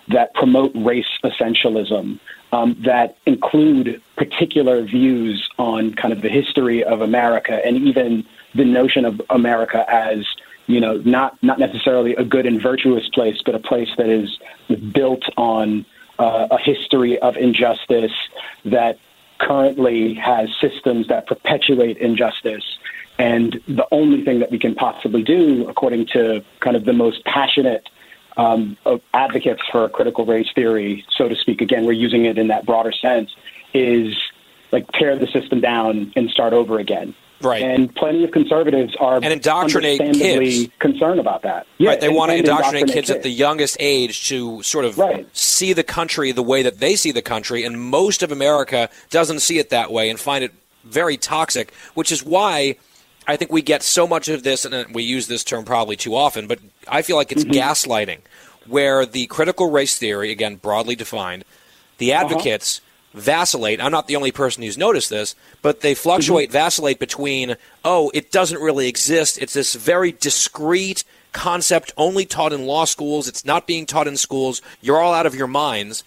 that 0.09 0.35
promote 0.35 0.73
race 0.75 1.07
essentialism, 1.25 2.19
um, 2.53 2.77
that 2.85 3.17
include 3.27 4.01
particular 4.17 4.83
views 4.83 5.49
on 5.59 5.95
kind 5.95 6.13
of 6.13 6.23
the 6.23 6.29
history 6.29 6.83
of 6.85 7.01
America 7.01 7.61
and 7.65 7.77
even 7.77 8.27
the 8.55 8.65
notion 8.65 9.05
of 9.05 9.21
America 9.31 9.85
as 9.89 10.25
you 10.67 10.81
know 10.81 10.97
not 11.05 11.41
not 11.43 11.59
necessarily 11.59 12.15
a 12.17 12.25
good 12.25 12.47
and 12.47 12.61
virtuous 12.61 13.09
place, 13.11 13.41
but 13.45 13.55
a 13.55 13.59
place 13.59 13.91
that 13.97 14.09
is 14.09 14.39
built 14.93 15.25
on 15.37 15.85
uh, 16.19 16.49
a 16.51 16.59
history 16.59 17.19
of 17.19 17.37
injustice 17.37 18.13
that 18.65 18.99
currently 19.39 20.15
has 20.15 20.49
systems 20.61 21.07
that 21.09 21.27
perpetuate 21.27 21.97
injustice. 21.99 22.65
And 23.19 23.61
the 23.67 23.87
only 23.91 24.25
thing 24.25 24.39
that 24.39 24.51
we 24.51 24.59
can 24.59 24.75
possibly 24.75 25.23
do, 25.23 25.69
according 25.69 26.07
to 26.13 26.45
kind 26.61 26.77
of 26.77 26.85
the 26.85 26.93
most 26.93 27.25
passionate 27.25 27.89
um, 28.37 28.77
advocates 29.13 29.63
for 29.73 29.89
critical 29.89 30.25
race 30.25 30.49
theory, 30.55 31.05
so 31.11 31.29
to 31.29 31.35
speak, 31.35 31.61
again, 31.61 31.85
we're 31.85 31.93
using 31.93 32.25
it 32.25 32.39
in 32.39 32.47
that 32.49 32.65
broader 32.65 32.93
sense, 32.93 33.35
is 33.75 34.17
like 34.71 34.91
tear 34.93 35.19
the 35.19 35.27
system 35.27 35.61
down 35.61 36.13
and 36.15 36.31
start 36.31 36.53
over 36.53 36.79
again. 36.79 37.15
Right. 37.41 37.63
And 37.63 37.95
plenty 37.95 38.25
of 38.25 38.33
conservatives 38.33 38.97
are 38.99 39.17
and 39.17 39.27
indoctrinate 39.27 40.01
kids. 40.01 40.73
concerned 40.81 41.21
about 41.21 41.43
that. 41.43 41.67
Yeah, 41.79 41.91
right. 41.91 42.01
They 42.01 42.09
and, 42.09 42.17
want 42.17 42.31
to 42.31 42.37
indoctrinate, 42.37 42.83
indoctrinate 42.83 42.95
kids, 42.95 43.09
kids, 43.09 43.11
at 43.11 43.23
the 43.23 43.31
youngest 43.31 43.77
age 43.79 44.29
to 44.29 44.63
sort 44.63 44.85
of 44.85 44.99
right. 44.99 45.27
see 45.37 45.73
the 45.73 45.85
country 45.85 46.33
the 46.33 46.43
way 46.43 46.63
that 46.63 46.79
they 46.79 46.97
see 46.97 47.13
the 47.13 47.23
country, 47.23 47.65
and 47.65 47.81
most 47.81 48.23
of 48.25 48.33
America 48.33 48.91
doesn't 49.11 49.41
see 49.41 49.59
it 49.59 49.71
that 49.71 49.93
way 49.93 50.11
and 50.11 50.19
find 50.19 50.43
it 50.43 50.53
very 50.85 51.17
toxic, 51.17 51.73
which 51.95 52.11
is 52.11 52.25
why 52.25 52.77
I 53.29 53.37
think 53.37 53.53
we 53.53 53.61
get 53.61 53.83
so 53.83 54.07
much 54.07 54.29
of 54.29 54.43
this, 54.43 54.65
and 54.65 54.95
we 54.95 55.03
use 55.03 55.27
this 55.27 55.45
term 55.45 55.67
probably 55.67 55.97
too 55.97 56.17
often, 56.17 56.47
but 56.47 56.59
I 56.89 57.03
feel 57.03 57.17
like 57.17 57.31
it's 57.31 57.45
mm-hmm. 57.45 57.53
gaslighting, 57.53 58.21
where 58.67 59.05
the 59.05 59.27
critical 59.27 59.71
race 59.71 59.99
theory, 59.99 60.33
again, 60.33 60.57
broadly 60.57 60.97
defined, 60.97 61.45
the 61.99 62.15
uh-huh. 62.15 62.25
advocates 62.25 62.81
uh-huh. 62.81 63.21
vacillate. 63.21 63.83
I'm 63.83 63.93
not 63.93 64.09
the 64.09 64.17
only 64.17 64.33
person 64.33 64.63
who's 64.63 64.79
noticed 64.79 65.11
this, 65.11 65.37
but 65.61 65.83
they 65.83 65.95
fluctuate, 65.95 66.49
mm-hmm. 66.49 66.55
vacillate 66.55 66.99
between, 66.99 67.57
oh, 67.85 68.11
it 68.15 68.33
doesn't 68.33 68.63
really 68.63 68.89
exist. 68.89 69.37
It's 69.37 69.53
this 69.53 69.75
very 69.75 70.13
discrete 70.13 71.05
concept 71.33 71.93
only 71.99 72.25
taught 72.25 72.55
in 72.55 72.65
law 72.65 72.87
schools. 72.87 73.29
It's 73.29 73.45
not 73.45 73.67
being 73.67 73.85
taught 73.85 74.09
in 74.09 74.17
schools. 74.17 74.63
You're 74.81 75.01
all 75.01 75.13
out 75.13 75.27
of 75.27 75.35
your 75.35 75.47
minds. 75.47 76.03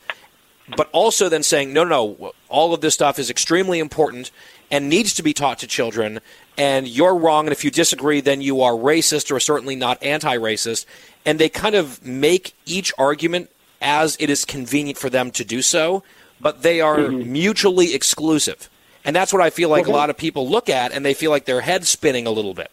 But 0.76 0.90
also 0.92 1.30
then 1.30 1.44
saying, 1.44 1.74
no, 1.74 1.84
no, 1.84 2.16
no, 2.20 2.32
all 2.48 2.74
of 2.74 2.82
this 2.82 2.94
stuff 2.94 3.20
is 3.20 3.30
extremely 3.30 3.80
important 3.80 4.32
and 4.72 4.88
needs 4.88 5.14
to 5.16 5.24
be 5.24 5.34
taught 5.34 5.60
to 5.60 5.68
children 5.68 6.20
and 6.58 6.88
you're 6.88 7.16
wrong, 7.16 7.46
and 7.46 7.52
if 7.52 7.64
you 7.64 7.72
disagree, 7.72 8.22
then 8.22 8.42
you 8.42 8.62
are 8.62 8.74
racist 8.74 9.32
or 9.32 9.40
certainly 9.40 9.76
not 9.76 10.02
anti 10.04 10.38
racist. 10.38 10.86
And 11.26 11.40
they 11.40 11.50
kind 11.50 11.76
of 11.76 12.06
make 12.06 12.54
each 12.66 12.92
argument 12.98 13.50
as 13.82 14.18
it 14.20 14.30
is 14.30 14.46
convenient 14.46 14.98
for 14.98 15.10
them 15.10 15.32
to 15.32 15.44
do 15.44 15.62
so, 15.62 16.04
but 16.40 16.62
they 16.62 16.82
are 16.82 16.98
mm-hmm. 16.98 17.32
mutually 17.32 17.94
exclusive. 17.94 18.70
And 19.04 19.16
that's 19.16 19.34
what 19.34 19.42
I 19.42 19.50
feel 19.50 19.70
like 19.70 19.88
a 19.88 19.92
lot 19.92 20.10
of 20.10 20.18
people 20.18 20.48
look 20.48 20.70
at, 20.70 20.92
and 20.92 21.04
they 21.04 21.16
feel 21.16 21.32
like 21.32 21.46
their 21.46 21.62
head's 21.62 21.90
spinning 21.90 22.28
a 22.28 22.32
little 22.32 22.54
bit. 22.54 22.72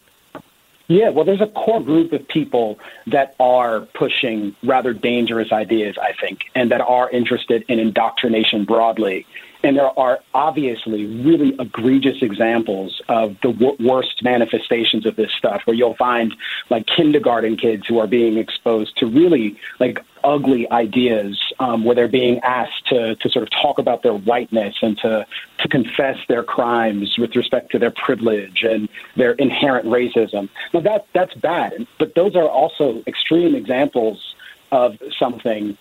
Yeah, 0.88 1.10
well, 1.10 1.24
there's 1.24 1.42
a 1.42 1.46
core 1.46 1.82
group 1.82 2.12
of 2.12 2.26
people 2.28 2.78
that 3.06 3.34
are 3.38 3.82
pushing 3.94 4.56
rather 4.62 4.94
dangerous 4.94 5.52
ideas, 5.52 5.96
I 6.00 6.14
think, 6.18 6.44
and 6.54 6.70
that 6.70 6.80
are 6.80 7.10
interested 7.10 7.62
in 7.68 7.78
indoctrination 7.78 8.64
broadly. 8.64 9.26
And 9.62 9.76
there 9.76 9.98
are 9.98 10.20
obviously 10.34 11.06
really 11.06 11.56
egregious 11.58 12.22
examples 12.22 13.02
of 13.08 13.36
the 13.40 13.52
w- 13.52 13.76
worst 13.80 14.22
manifestations 14.22 15.04
of 15.04 15.16
this 15.16 15.32
stuff, 15.32 15.62
where 15.64 15.74
you'll 15.74 15.96
find 15.96 16.34
like 16.70 16.86
kindergarten 16.86 17.56
kids 17.56 17.86
who 17.86 17.98
are 17.98 18.06
being 18.06 18.38
exposed 18.38 18.96
to 18.98 19.06
really 19.06 19.58
like 19.80 20.04
ugly 20.22 20.70
ideas, 20.70 21.40
um, 21.58 21.84
where 21.84 21.94
they're 21.94 22.08
being 22.08 22.38
asked 22.40 22.86
to, 22.86 23.16
to 23.16 23.28
sort 23.28 23.42
of 23.42 23.50
talk 23.50 23.78
about 23.78 24.02
their 24.02 24.14
whiteness 24.14 24.76
and 24.82 24.98
to, 24.98 25.26
to 25.58 25.68
confess 25.68 26.18
their 26.28 26.42
crimes 26.42 27.16
with 27.18 27.34
respect 27.34 27.72
to 27.72 27.78
their 27.78 27.90
privilege 27.90 28.62
and 28.62 28.88
their 29.16 29.32
inherent 29.32 29.86
racism. 29.86 30.48
Now, 30.72 30.80
that, 30.80 31.06
that's 31.12 31.34
bad, 31.34 31.86
but 31.98 32.14
those 32.14 32.36
are 32.36 32.48
also 32.48 33.02
extreme 33.06 33.54
examples 33.54 34.34
of 34.70 34.98
something 35.18 35.76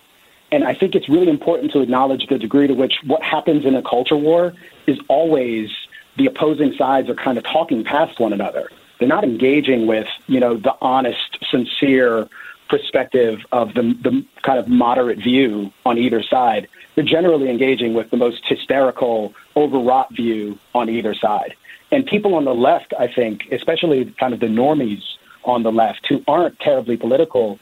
and 0.50 0.64
I 0.64 0.74
think 0.74 0.94
it's 0.94 1.08
really 1.08 1.28
important 1.28 1.72
to 1.72 1.80
acknowledge 1.80 2.26
the 2.28 2.38
degree 2.38 2.66
to 2.66 2.74
which 2.74 2.94
what 3.04 3.22
happens 3.22 3.64
in 3.64 3.74
a 3.74 3.82
culture 3.82 4.16
war 4.16 4.54
is 4.86 4.98
always 5.08 5.70
the 6.16 6.26
opposing 6.26 6.74
sides 6.74 7.08
are 7.08 7.14
kind 7.14 7.38
of 7.38 7.44
talking 7.44 7.84
past 7.84 8.18
one 8.18 8.32
another. 8.32 8.70
They're 8.98 9.08
not 9.08 9.24
engaging 9.24 9.86
with, 9.86 10.08
you 10.26 10.40
know, 10.40 10.56
the 10.56 10.74
honest, 10.80 11.38
sincere 11.50 12.28
perspective 12.68 13.40
of 13.52 13.74
the, 13.74 13.82
the 14.02 14.24
kind 14.42 14.58
of 14.58 14.68
moderate 14.68 15.18
view 15.18 15.72
on 15.86 15.96
either 15.98 16.22
side. 16.22 16.68
They're 16.94 17.04
generally 17.04 17.48
engaging 17.48 17.94
with 17.94 18.10
the 18.10 18.16
most 18.16 18.44
hysterical, 18.44 19.34
overwrought 19.56 20.14
view 20.14 20.58
on 20.74 20.88
either 20.88 21.14
side. 21.14 21.54
And 21.90 22.04
people 22.04 22.34
on 22.34 22.44
the 22.44 22.54
left, 22.54 22.92
I 22.98 23.08
think, 23.08 23.48
especially 23.52 24.14
kind 24.18 24.34
of 24.34 24.40
the 24.40 24.46
normies 24.46 25.02
on 25.44 25.62
the 25.62 25.72
left 25.72 26.06
who 26.08 26.22
aren't 26.26 26.58
terribly 26.58 26.96
political, 26.96 27.58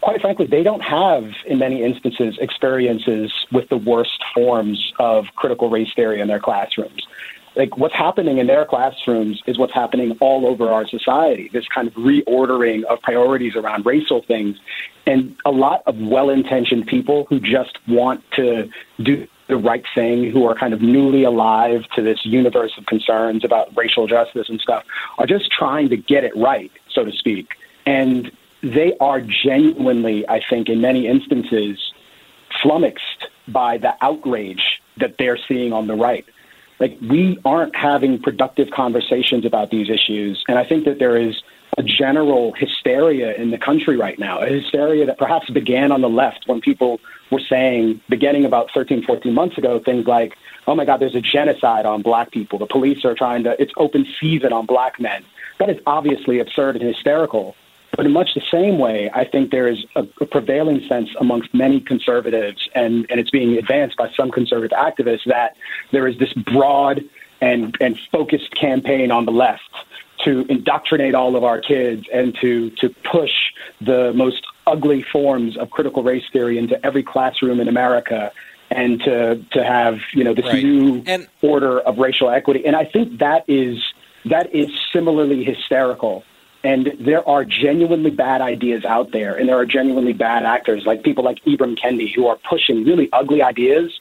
quite 0.00 0.20
frankly, 0.20 0.46
they 0.46 0.62
don't 0.62 0.82
have, 0.82 1.24
in 1.46 1.58
many 1.58 1.82
instances, 1.82 2.36
experiences 2.40 3.32
with 3.52 3.68
the 3.68 3.76
worst 3.76 4.22
forms 4.34 4.92
of 4.98 5.26
critical 5.36 5.70
race 5.70 5.92
theory 5.94 6.20
in 6.20 6.28
their 6.28 6.40
classrooms. 6.40 7.06
Like 7.56 7.76
what's 7.76 7.94
happening 7.94 8.38
in 8.38 8.48
their 8.48 8.64
classrooms 8.64 9.40
is 9.46 9.58
what's 9.58 9.72
happening 9.72 10.16
all 10.20 10.44
over 10.46 10.70
our 10.70 10.86
society. 10.88 11.50
This 11.52 11.66
kind 11.68 11.86
of 11.86 11.94
reordering 11.94 12.82
of 12.84 13.00
priorities 13.02 13.54
around 13.54 13.86
racial 13.86 14.22
things, 14.22 14.58
and 15.06 15.36
a 15.44 15.52
lot 15.52 15.82
of 15.86 15.96
well-intentioned 15.96 16.86
people 16.86 17.26
who 17.28 17.38
just 17.38 17.78
want 17.86 18.24
to 18.32 18.68
do 19.00 19.28
the 19.46 19.56
right 19.56 19.84
thing, 19.94 20.30
who 20.30 20.46
are 20.46 20.54
kind 20.54 20.72
of 20.74 20.80
newly 20.80 21.22
alive 21.22 21.84
to 21.94 22.02
this 22.02 22.24
universe 22.24 22.72
of 22.78 22.86
concerns 22.86 23.44
about 23.44 23.76
racial 23.76 24.06
justice 24.06 24.48
and 24.48 24.60
stuff, 24.60 24.82
are 25.18 25.26
just 25.26 25.50
trying 25.50 25.88
to 25.90 25.96
get 25.96 26.24
it 26.24 26.34
right, 26.34 26.72
so 26.90 27.04
to 27.04 27.12
speak. 27.12 27.54
And 27.86 28.32
they 28.64 28.96
are 28.98 29.20
genuinely, 29.20 30.26
I 30.28 30.40
think, 30.48 30.68
in 30.68 30.80
many 30.80 31.06
instances, 31.06 31.92
flummoxed 32.62 33.26
by 33.46 33.76
the 33.76 33.94
outrage 34.00 34.80
that 34.96 35.18
they're 35.18 35.36
seeing 35.36 35.72
on 35.72 35.86
the 35.86 35.94
right. 35.94 36.24
Like, 36.80 36.98
we 37.00 37.38
aren't 37.44 37.76
having 37.76 38.20
productive 38.20 38.70
conversations 38.70 39.44
about 39.44 39.70
these 39.70 39.90
issues. 39.90 40.42
And 40.48 40.58
I 40.58 40.64
think 40.64 40.86
that 40.86 40.98
there 40.98 41.16
is 41.16 41.42
a 41.76 41.82
general 41.82 42.52
hysteria 42.52 43.34
in 43.34 43.50
the 43.50 43.58
country 43.58 43.96
right 43.96 44.18
now, 44.18 44.40
a 44.40 44.46
hysteria 44.46 45.06
that 45.06 45.18
perhaps 45.18 45.50
began 45.50 45.92
on 45.92 46.00
the 46.00 46.08
left 46.08 46.44
when 46.46 46.60
people 46.60 47.00
were 47.30 47.40
saying, 47.40 48.00
beginning 48.08 48.44
about 48.44 48.70
13, 48.72 49.04
14 49.04 49.34
months 49.34 49.58
ago, 49.58 49.78
things 49.78 50.06
like, 50.06 50.36
oh 50.66 50.74
my 50.74 50.84
God, 50.84 51.00
there's 51.00 51.14
a 51.14 51.20
genocide 51.20 51.84
on 51.84 52.00
black 52.02 52.30
people. 52.30 52.58
The 52.58 52.66
police 52.66 53.04
are 53.04 53.14
trying 53.14 53.44
to, 53.44 53.60
it's 53.60 53.72
open 53.76 54.06
season 54.20 54.52
on 54.52 54.66
black 54.66 54.98
men. 55.00 55.24
That 55.58 55.68
is 55.68 55.78
obviously 55.86 56.38
absurd 56.38 56.76
and 56.76 56.84
hysterical. 56.84 57.56
But 57.96 58.06
in 58.06 58.12
much 58.12 58.34
the 58.34 58.42
same 58.50 58.78
way, 58.78 59.10
I 59.12 59.24
think 59.24 59.50
there 59.50 59.68
is 59.68 59.84
a, 59.94 60.06
a, 60.20 60.26
prevailing 60.26 60.86
sense 60.88 61.10
amongst 61.20 61.54
many 61.54 61.80
conservatives, 61.80 62.68
and, 62.74 63.06
and 63.08 63.20
it's 63.20 63.30
being 63.30 63.56
advanced 63.56 63.96
by 63.96 64.10
some 64.16 64.30
conservative 64.30 64.76
activists, 64.76 65.24
that 65.26 65.56
there 65.92 66.06
is 66.06 66.18
this 66.18 66.32
broad 66.32 67.04
and, 67.40 67.76
and 67.80 67.98
focused 68.10 68.54
campaign 68.54 69.10
on 69.10 69.24
the 69.26 69.32
left 69.32 69.62
to 70.24 70.46
indoctrinate 70.48 71.14
all 71.14 71.36
of 71.36 71.44
our 71.44 71.60
kids 71.60 72.06
and 72.12 72.34
to, 72.40 72.70
to 72.70 72.88
push 73.04 73.32
the 73.80 74.12
most 74.14 74.46
ugly 74.66 75.02
forms 75.02 75.56
of 75.56 75.70
critical 75.70 76.02
race 76.02 76.24
theory 76.32 76.58
into 76.58 76.84
every 76.84 77.02
classroom 77.02 77.60
in 77.60 77.68
America 77.68 78.32
and 78.70 79.00
to, 79.00 79.44
to 79.52 79.62
have 79.62 79.98
you 80.12 80.24
know 80.24 80.34
this 80.34 80.46
right. 80.46 80.64
new 80.64 81.02
and- 81.06 81.28
order 81.42 81.80
of 81.80 81.98
racial 81.98 82.30
equity. 82.30 82.64
And 82.66 82.74
I 82.74 82.84
think 82.86 83.18
that 83.18 83.44
is 83.48 83.78
that 84.24 84.54
is 84.54 84.70
similarly 84.92 85.44
hysterical 85.44 86.24
and 86.64 86.96
there 86.98 87.26
are 87.28 87.44
genuinely 87.44 88.10
bad 88.10 88.40
ideas 88.40 88.86
out 88.86 89.12
there, 89.12 89.36
and 89.36 89.46
there 89.46 89.58
are 89.58 89.66
genuinely 89.66 90.14
bad 90.14 90.44
actors, 90.44 90.86
like 90.86 91.02
people 91.02 91.22
like 91.22 91.38
Ibram 91.44 91.78
Kendi, 91.78 92.12
who 92.12 92.26
are 92.26 92.36
pushing 92.36 92.84
really 92.84 93.10
ugly 93.12 93.42
ideas. 93.42 93.92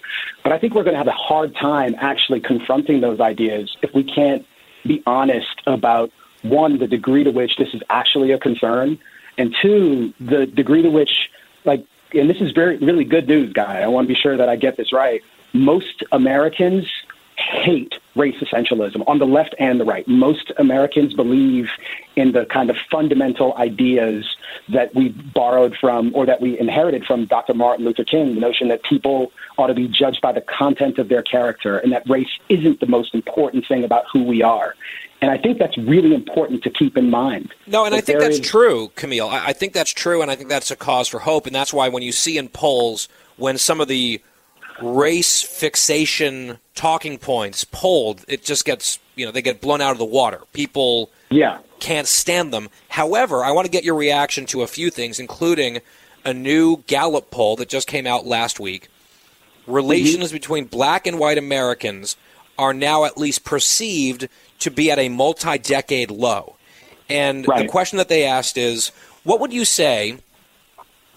But 0.44 0.54
I 0.54 0.58
think 0.60 0.74
we're 0.74 0.84
going 0.84 0.94
to 0.94 0.98
have 0.98 1.08
a 1.08 1.12
hard 1.12 1.54
time 1.56 1.94
actually 2.00 2.40
confronting 2.40 3.02
those 3.02 3.20
ideas 3.20 3.76
if 3.82 3.94
we 3.94 4.04
can't 4.04 4.46
be 4.86 5.04
honest 5.06 5.62
about 5.68 6.12
one, 6.42 6.78
the 6.78 6.88
degree 6.88 7.26
to 7.26 7.32
which 7.32 7.58
this 7.58 7.74
is 7.74 7.82
actually 7.90 8.32
a 8.32 8.40
concern, 8.40 8.98
and 9.38 9.54
two, 9.62 10.14
the 10.20 10.46
degree 10.46 10.82
to 10.82 10.90
which, 10.90 11.30
like, 11.66 11.86
and 12.14 12.30
this 12.30 12.40
is 12.40 12.52
very 12.52 12.78
really 12.78 13.04
good 13.04 13.28
news, 13.28 13.52
guy. 13.52 13.82
I 13.82 13.88
want 13.88 14.08
to 14.08 14.14
be 14.14 14.20
sure 14.20 14.38
that 14.38 14.48
I 14.48 14.56
get 14.56 14.78
this 14.78 14.94
right. 14.94 15.22
Most 15.52 16.04
Americans 16.12 16.90
hate 17.54 17.94
race 18.16 18.36
essentialism 18.42 19.04
on 19.08 19.20
the 19.20 19.26
left 19.26 19.56
and 19.60 19.80
the 19.80 19.86
right. 19.86 20.08
Most 20.08 20.52
Americans 20.58 21.14
believe 21.14 21.70
in 22.16 22.32
the 22.32 22.46
kind 22.46 22.70
of 22.70 22.78
fundamental 22.92 23.56
ideas 23.58 24.36
that 24.70 24.94
we 24.94 25.10
borrowed 25.10 25.76
from 25.76 26.14
or 26.16 26.26
that 26.26 26.42
we 26.42 26.60
inherited 26.60 27.06
from 27.06 27.26
Dr. 27.26 27.54
Martin 27.54 27.86
Luther 27.86 28.04
King 28.04 28.36
the 28.36 28.42
notion 28.42 28.68
that 28.68 28.84
people 28.84 29.32
ought 29.58 29.68
to 29.68 29.74
be 29.74 29.88
judged 29.88 30.22
by 30.22 30.32
the 30.32 30.42
content 30.42 30.98
of 31.00 31.10
their 31.10 31.24
character 31.24 31.78
and 31.80 31.92
that 31.92 32.08
race 32.10 32.40
isn't 32.50 32.80
the 32.80 32.88
most 32.88 33.16
important 33.16 33.68
thing 33.68 33.84
about 33.84 34.06
who 34.12 34.24
we 34.24 34.42
are. 34.44 34.76
And 35.22 35.32
I 35.32 35.38
think 35.38 35.58
that's 35.58 35.78
really 35.78 36.14
important 36.14 36.64
to 36.64 36.70
keep 36.70 36.98
in 36.98 37.10
mind. 37.10 37.54
No, 37.66 37.86
and 37.86 37.96
I 37.96 38.02
think 38.02 38.20
that's 38.20 38.40
is... 38.40 38.46
true, 38.46 38.92
Kmele. 38.98 39.30
I 39.30 39.54
think 39.54 39.72
that's 39.72 39.92
true, 39.92 40.22
and 40.22 40.30
I 40.30 40.36
think 40.36 40.50
that's 40.50 40.70
a 40.70 40.76
cause 40.76 41.08
for 41.08 41.20
hope. 41.20 41.48
And 41.48 41.56
that's 41.56 41.72
why 41.72 41.88
when 41.88 42.04
you 42.04 42.12
see 42.12 42.38
in 42.38 42.50
polls 42.50 43.08
when 43.38 43.58
some 43.58 43.80
of 43.80 43.88
the 43.88 44.22
race 44.84 45.42
fixation 45.42 46.60
talking 46.76 47.18
points 47.18 47.64
polled, 47.64 48.24
it 48.28 48.44
just 48.44 48.66
gets 48.66 49.00
you 49.16 49.26
know 49.26 49.32
they 49.32 49.42
get 49.42 49.62
blown 49.62 49.82
out 49.82 49.92
of 49.92 49.98
the 49.98 50.06
water. 50.06 50.42
People 50.54 51.10
yeah 51.30 51.60
can't 51.80 52.08
stand 52.08 52.54
them. 52.54 52.70
However, 52.90 53.44
I 53.44 53.52
want 53.52 53.66
to 53.66 53.72
get 53.72 53.84
your 53.84 53.96
reaction 53.96 54.46
to 54.48 54.62
a 54.62 54.68
few 54.68 54.90
things, 54.90 55.20
including 55.20 55.80
a 56.24 56.34
new 56.34 56.78
Gallup 56.88 57.30
poll 57.30 57.56
that 57.58 57.70
just 57.70 57.88
came 57.88 58.08
out 58.08 58.26
last 58.26 58.60
week. 58.60 58.88
Relations 59.68 60.28
mm-hmm. 60.28 60.36
between 60.36 60.66
black 60.66 61.06
and 61.06 61.20
white 61.20 61.38
Americans 61.38 62.16
are 62.58 62.74
now 62.74 63.04
at 63.04 63.18
least 63.18 63.44
perceived 63.44 64.28
to 64.60 64.72
be 64.72 64.92
at 64.92 65.00
a 65.00 65.10
multi-decade 65.10 66.12
low. 66.12 66.56
And 67.10 67.48
right. 67.48 67.64
the 67.64 67.68
question 67.68 67.98
that 67.98 68.10
they 68.10 68.26
asked 68.26 68.58
is, 68.58 68.92
what 69.24 69.40
would 69.40 69.52
you 69.52 69.66
say 69.66 70.20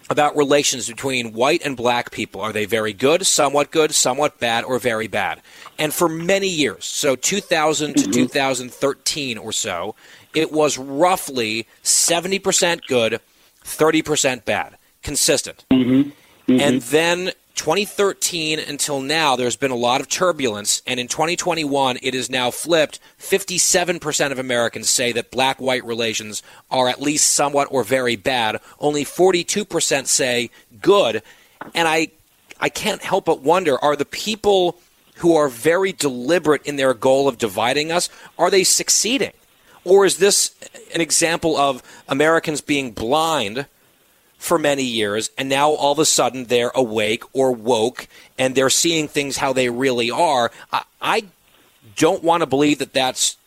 about 0.09 0.35
relations 0.35 0.87
between 0.87 1.33
white 1.33 1.61
and 1.65 1.75
black 1.75 2.11
people. 2.11 2.41
Are 2.41 2.53
they 2.53 2.65
very 2.65 2.93
good, 2.93 3.25
somewhat 3.25 3.71
good, 3.71 3.93
somewhat 3.93 4.39
bad, 4.39 4.63
or 4.63 4.79
very 4.79 5.07
bad? 5.07 5.41
And 5.77 5.93
for 5.93 6.07
many 6.07 6.47
years, 6.47 6.85
so 6.85 7.15
2000 7.15 7.93
to 7.95 8.01
mm-hmm. 8.01 8.11
2013 8.11 9.37
or 9.37 9.51
so, 9.51 9.95
it 10.33 10.51
was 10.51 10.77
roughly 10.77 11.67
70% 11.83 12.87
good, 12.87 13.19
30% 13.63 14.45
bad, 14.45 14.77
consistent. 15.03 15.65
Mm-hmm. 15.71 16.09
Mm-hmm. 16.51 16.61
And 16.61 16.81
then 16.83 17.31
2013 17.57 18.59
until 18.59 19.01
now, 19.01 19.35
there's 19.35 19.57
been 19.57 19.71
a 19.71 19.75
lot 19.75 19.99
of 19.99 20.07
turbulence, 20.07 20.81
and 20.87 20.99
in 20.99 21.07
2021, 21.07 21.97
it 22.01 22.15
is 22.15 22.29
now 22.29 22.51
flipped. 22.51 22.99
57% 23.19 24.31
of 24.31 24.39
Americans 24.39 24.89
say 24.89 25.11
that 25.11 25.31
black 25.31 25.59
white 25.59 25.83
relations 25.83 26.41
are 26.71 26.87
at 26.87 27.01
least 27.01 27.31
somewhat 27.31 27.67
or 27.69 27.83
very 27.83 28.15
bad. 28.15 28.61
Only 28.79 29.03
42% 29.03 30.07
say 30.07 30.49
good. 30.81 31.21
And 31.73 31.87
I, 31.87 32.09
I 32.59 32.69
can't 32.69 33.01
help 33.01 33.25
but 33.25 33.41
wonder 33.41 33.77
are 33.83 33.95
the 33.95 34.05
people 34.05 34.79
who 35.17 35.35
are 35.35 35.49
very 35.49 35.91
deliberate 35.91 36.65
in 36.65 36.75
their 36.75 36.93
goal 36.93 37.27
of 37.27 37.37
dividing 37.37 37.91
us, 37.91 38.09
are 38.37 38.49
they 38.49 38.63
succeeding? 38.63 39.33
Or 39.83 40.05
is 40.05 40.17
this 40.17 40.53
an 40.93 41.01
example 41.01 41.57
of 41.57 41.81
Americans 42.07 42.61
being 42.61 42.91
blind? 42.91 43.65
For 44.37 44.59
many 44.59 44.83
years, 44.83 45.29
and 45.37 45.49
now 45.49 45.71
all 45.71 45.91
of 45.91 45.99
a 45.99 46.05
sudden 46.05 46.45
they're 46.45 46.71
awake 46.75 47.23
or 47.33 47.51
woke 47.51 48.07
and 48.37 48.53
they're 48.53 48.69
seeing 48.69 49.07
things 49.07 49.37
how 49.37 49.51
they 49.51 49.69
really 49.69 50.11
are. 50.11 50.51
I, 50.71 50.83
I 51.01 51.23
don't 51.95 52.23
want 52.23 52.41
to 52.41 52.47
believe 52.47 52.79
that 52.79 52.93
that's 52.93 53.37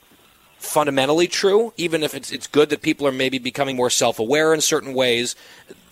fundamentally 0.59 1.27
true, 1.27 1.73
even 1.77 2.03
if 2.03 2.15
it's, 2.15 2.33
it's 2.33 2.47
good 2.47 2.69
that 2.71 2.83
people 2.83 3.07
are 3.07 3.13
maybe 3.13 3.39
becoming 3.39 3.77
more 3.77 3.91
self 3.91 4.19
aware 4.19 4.53
in 4.53 4.61
certain 4.61 4.93
ways 4.93 5.37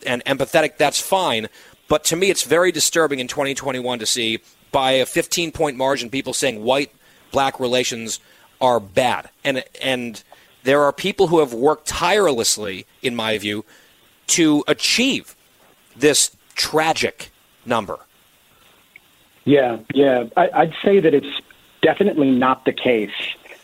and 0.06 0.24
empathetic, 0.24 0.76
that's 0.76 1.00
fine. 1.00 1.48
But 1.88 2.04
to 2.04 2.16
me, 2.16 2.30
it's 2.30 2.42
very 2.42 2.70
disturbing 2.70 3.18
in 3.18 3.28
2021 3.28 3.98
to 4.00 4.06
see 4.06 4.40
by 4.70 4.92
a 4.92 5.06
15 5.06 5.52
point 5.52 5.76
margin 5.76 6.10
people 6.10 6.34
saying 6.34 6.62
white 6.62 6.92
black 7.30 7.58
relations 7.58 8.20
are 8.60 8.80
bad. 8.80 9.30
And, 9.44 9.64
and 9.80 10.22
there 10.64 10.82
are 10.82 10.92
people 10.92 11.28
who 11.28 11.38
have 11.38 11.54
worked 11.54 11.86
tirelessly, 11.86 12.86
in 13.02 13.16
my 13.16 13.38
view, 13.38 13.64
to 14.28 14.64
achieve 14.68 15.36
this 15.96 16.36
tragic 16.54 17.30
number. 17.66 17.98
Yeah, 19.44 19.78
yeah. 19.94 20.24
I, 20.36 20.50
I'd 20.52 20.74
say 20.84 21.00
that 21.00 21.14
it's 21.14 21.40
definitely 21.82 22.30
not 22.30 22.64
the 22.64 22.72
case 22.72 23.10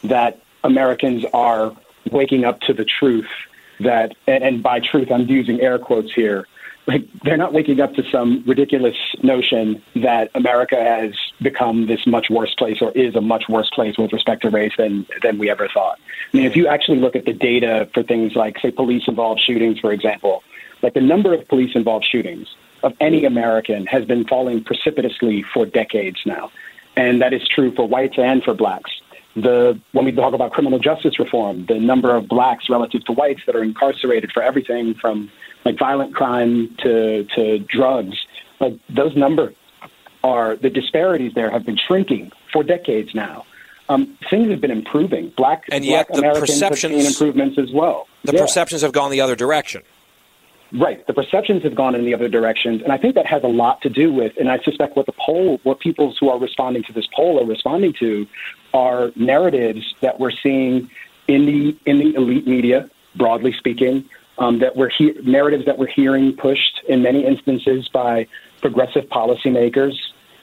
that 0.02 0.40
Americans 0.62 1.24
are 1.32 1.76
waking 2.10 2.44
up 2.44 2.60
to 2.62 2.72
the 2.72 2.84
truth 2.84 3.28
that, 3.80 4.14
and, 4.26 4.42
and 4.44 4.62
by 4.62 4.80
truth, 4.80 5.10
I'm 5.10 5.26
using 5.28 5.60
air 5.60 5.78
quotes 5.78 6.12
here. 6.12 6.46
Like 6.86 7.06
they're 7.22 7.38
not 7.38 7.54
waking 7.54 7.80
up 7.80 7.94
to 7.94 8.02
some 8.10 8.44
ridiculous 8.46 8.96
notion 9.22 9.82
that 9.96 10.30
America 10.34 10.76
has 10.76 11.14
become 11.40 11.86
this 11.86 12.06
much 12.06 12.28
worse 12.28 12.54
place 12.54 12.82
or 12.82 12.92
is 12.92 13.14
a 13.16 13.22
much 13.22 13.48
worse 13.48 13.70
place 13.70 13.96
with 13.96 14.12
respect 14.12 14.42
to 14.42 14.50
race 14.50 14.74
than 14.76 15.06
than 15.22 15.38
we 15.38 15.48
ever 15.48 15.66
thought. 15.68 15.98
I 16.32 16.36
mean, 16.36 16.44
if 16.44 16.56
you 16.56 16.66
actually 16.66 16.98
look 16.98 17.16
at 17.16 17.24
the 17.24 17.32
data 17.32 17.88
for 17.94 18.02
things 18.02 18.36
like, 18.36 18.58
say, 18.58 18.70
police-involved 18.70 19.40
shootings, 19.40 19.78
for 19.80 19.92
example, 19.92 20.42
like 20.84 20.94
the 20.94 21.00
number 21.00 21.34
of 21.34 21.46
police-involved 21.48 22.06
shootings 22.08 22.46
of 22.84 22.92
any 23.00 23.24
American 23.24 23.86
has 23.86 24.04
been 24.04 24.24
falling 24.26 24.62
precipitously 24.62 25.42
for 25.52 25.66
decades 25.66 26.20
now, 26.24 26.52
and 26.94 27.20
that 27.22 27.32
is 27.32 27.42
true 27.48 27.74
for 27.74 27.88
whites 27.88 28.14
and 28.18 28.44
for 28.44 28.54
blacks 28.54 28.92
the 29.36 29.78
when 29.92 30.04
we 30.04 30.12
talk 30.12 30.32
about 30.32 30.52
criminal 30.52 30.78
justice 30.78 31.18
reform, 31.18 31.66
the 31.66 31.78
number 31.78 32.14
of 32.14 32.28
blacks 32.28 32.70
relative 32.70 33.04
to 33.04 33.12
whites 33.12 33.40
that 33.46 33.56
are 33.56 33.62
incarcerated 33.62 34.30
for 34.32 34.42
everything 34.42 34.94
from 34.94 35.30
like 35.64 35.78
violent 35.78 36.14
crime 36.14 36.74
to 36.78 37.24
to 37.34 37.58
drugs, 37.58 38.16
like 38.60 38.78
those 38.88 39.16
numbers 39.16 39.54
are 40.22 40.56
the 40.56 40.70
disparities 40.70 41.32
there 41.34 41.50
have 41.50 41.66
been 41.66 41.76
shrinking 41.76 42.30
for 42.52 42.62
decades 42.62 43.14
now. 43.14 43.44
Um, 43.88 44.16
things 44.30 44.48
have 44.50 44.60
been 44.60 44.70
improving. 44.70 45.32
Black 45.36 45.64
and 45.70 45.84
yet 45.84 46.06
black 46.08 46.14
the 46.14 46.18
Americans 46.20 46.50
perceptions 46.52 46.94
have 46.94 47.02
seen 47.02 47.26
improvements 47.26 47.58
as 47.58 47.72
well. 47.72 48.06
The 48.22 48.32
Yeah. 48.32 48.40
perceptions 48.40 48.80
have 48.82 48.92
gone 48.92 49.10
the 49.10 49.20
other 49.20 49.36
direction. 49.36 49.82
Right. 50.72 51.06
The 51.06 51.14
perceptions 51.14 51.62
have 51.62 51.74
gone 51.74 51.94
in 51.94 52.04
the 52.04 52.14
other 52.14 52.28
directions. 52.28 52.82
And 52.82 52.92
I 52.92 52.98
think 52.98 53.14
that 53.14 53.26
has 53.26 53.44
a 53.44 53.48
lot 53.48 53.80
to 53.82 53.88
do 53.88 54.12
with, 54.12 54.32
and 54.38 54.50
I 54.50 54.58
suspect 54.58 54.96
what 54.96 55.06
the 55.06 55.12
poll, 55.12 55.60
what 55.62 55.78
people 55.78 56.14
who 56.18 56.30
are 56.30 56.38
responding 56.38 56.82
to 56.84 56.92
this 56.92 57.06
poll 57.14 57.40
are 57.40 57.46
responding 57.46 57.92
to 58.00 58.26
are 58.72 59.12
narratives 59.14 59.94
that 60.00 60.18
we're 60.18 60.32
seeing 60.32 60.90
in 61.28 61.46
the, 61.46 61.76
in 61.86 61.98
the 61.98 62.14
elite 62.14 62.46
media, 62.46 62.90
broadly 63.14 63.52
speaking, 63.52 64.04
um, 64.38 64.58
that 64.58 64.74
we're 64.76 64.88
he- 64.88 65.16
narratives 65.22 65.64
that 65.66 65.78
we're 65.78 65.86
hearing 65.86 66.36
pushed 66.36 66.82
in 66.88 67.02
many 67.02 67.24
instances 67.24 67.88
by 67.88 68.26
progressive 68.60 69.04
policymakers 69.04 69.94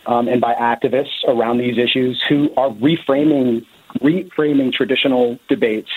um, 0.05 0.27
and 0.27 0.39
by 0.39 0.53
activists 0.53 1.23
around 1.27 1.57
these 1.57 1.77
issues 1.77 2.23
who 2.29 2.53
are 2.55 2.69
reframing, 2.69 3.65
reframing 3.99 4.71
traditional 4.71 5.37
debates 5.49 5.89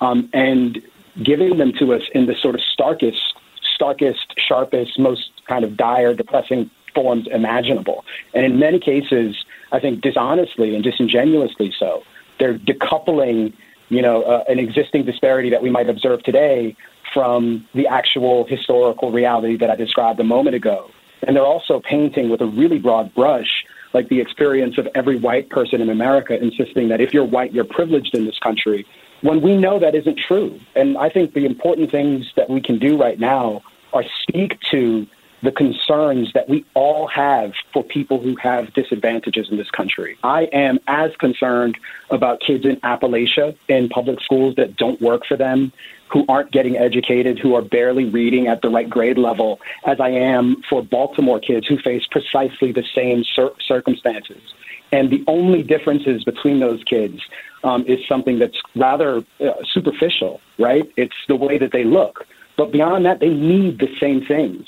um, 0.00 0.28
and 0.32 0.82
giving 1.22 1.56
them 1.56 1.72
to 1.72 1.94
us 1.94 2.02
in 2.14 2.26
the 2.26 2.34
sort 2.34 2.54
of 2.54 2.60
starkest 2.60 3.34
starkest, 3.76 4.26
sharpest, 4.48 4.98
most 4.98 5.30
kind 5.46 5.64
of 5.64 5.76
dire, 5.76 6.14
depressing 6.14 6.70
forms 6.94 7.28
imaginable. 7.30 8.04
And 8.34 8.44
in 8.44 8.58
many 8.58 8.80
cases, 8.80 9.36
I 9.70 9.78
think 9.78 10.00
dishonestly 10.00 10.74
and 10.74 10.82
disingenuously 10.82 11.72
so. 11.78 12.02
They're 12.40 12.58
decoupling, 12.58 13.52
you 13.90 14.02
know, 14.02 14.22
uh, 14.22 14.44
an 14.48 14.58
existing 14.58 15.04
disparity 15.04 15.50
that 15.50 15.62
we 15.62 15.70
might 15.70 15.88
observe 15.88 16.22
today 16.22 16.74
from 17.12 17.66
the 17.74 17.86
actual 17.86 18.46
historical 18.46 19.12
reality 19.12 19.56
that 19.58 19.70
I 19.70 19.76
described 19.76 20.18
a 20.20 20.24
moment 20.24 20.56
ago. 20.56 20.90
And 21.22 21.36
they're 21.36 21.52
also 21.56 21.80
painting 21.80 22.28
with 22.28 22.40
a 22.40 22.46
really 22.46 22.78
broad 22.78 23.14
brush, 23.14 23.64
like 23.92 24.08
the 24.08 24.20
experience 24.20 24.76
of 24.78 24.86
every 24.94 25.16
white 25.16 25.48
person 25.50 25.80
in 25.80 25.90
America, 25.90 26.32
insisting 26.48 26.88
that 26.88 27.00
if 27.00 27.14
you're 27.14 27.24
white, 27.24 27.52
you're 27.52 27.64
privileged 27.64 28.14
in 28.14 28.26
this 28.26 28.38
country, 28.38 28.86
when 29.22 29.40
we 29.40 29.56
know 29.56 29.78
that 29.78 29.94
isn't 29.94 30.18
true. 30.18 30.60
And 30.74 30.96
I 30.98 31.08
think 31.08 31.34
the 31.34 31.46
important 31.46 31.90
things 31.90 32.32
that 32.36 32.50
we 32.50 32.60
can 32.60 32.78
do 32.78 32.96
right 32.96 33.18
now 33.18 33.62
are 33.92 34.04
speak 34.22 34.60
to 34.70 35.06
the 35.42 35.52
concerns 35.52 36.32
that 36.32 36.48
we 36.48 36.64
all 36.74 37.06
have 37.06 37.52
for 37.72 37.84
people 37.84 38.20
who 38.20 38.34
have 38.36 38.72
disadvantages 38.72 39.48
in 39.50 39.56
this 39.56 39.70
country. 39.70 40.18
I 40.24 40.44
am 40.44 40.78
as 40.86 41.14
concerned 41.16 41.78
about 42.10 42.40
kids 42.40 42.64
in 42.64 42.76
Appalachia 42.76 43.56
in 43.68 43.88
public 43.88 44.20
schools 44.20 44.54
that 44.56 44.76
don't 44.76 45.00
work 45.00 45.26
for 45.26 45.36
them, 45.36 45.72
who 46.08 46.24
aren't 46.28 46.52
getting 46.52 46.76
educated, 46.76 47.38
who 47.38 47.54
are 47.54 47.62
barely 47.62 48.06
reading 48.06 48.46
at 48.46 48.62
the 48.62 48.68
right 48.70 48.88
grade 48.88 49.18
level, 49.18 49.60
as 49.84 50.00
I 50.00 50.10
am 50.10 50.62
for 50.68 50.82
Baltimore 50.82 51.40
kids 51.40 51.66
who 51.66 51.78
face 51.78 52.06
precisely 52.10 52.72
the 52.72 52.84
same 52.94 53.24
cir- 53.24 53.54
circumstances. 53.60 54.40
And 54.92 55.10
the 55.10 55.22
only 55.26 55.62
differences 55.62 56.24
between 56.24 56.60
those 56.60 56.82
kids 56.84 57.20
um, 57.66 57.84
is 57.86 57.98
something 58.08 58.38
that's 58.38 58.60
rather 58.76 59.24
uh, 59.40 59.52
superficial, 59.64 60.40
right? 60.58 60.90
It's 60.96 61.16
the 61.26 61.36
way 61.36 61.58
that 61.58 61.72
they 61.72 61.84
look. 61.84 62.24
But 62.56 62.70
beyond 62.70 63.04
that, 63.06 63.18
they 63.20 63.28
need 63.28 63.80
the 63.80 63.94
same 63.98 64.24
things. 64.24 64.66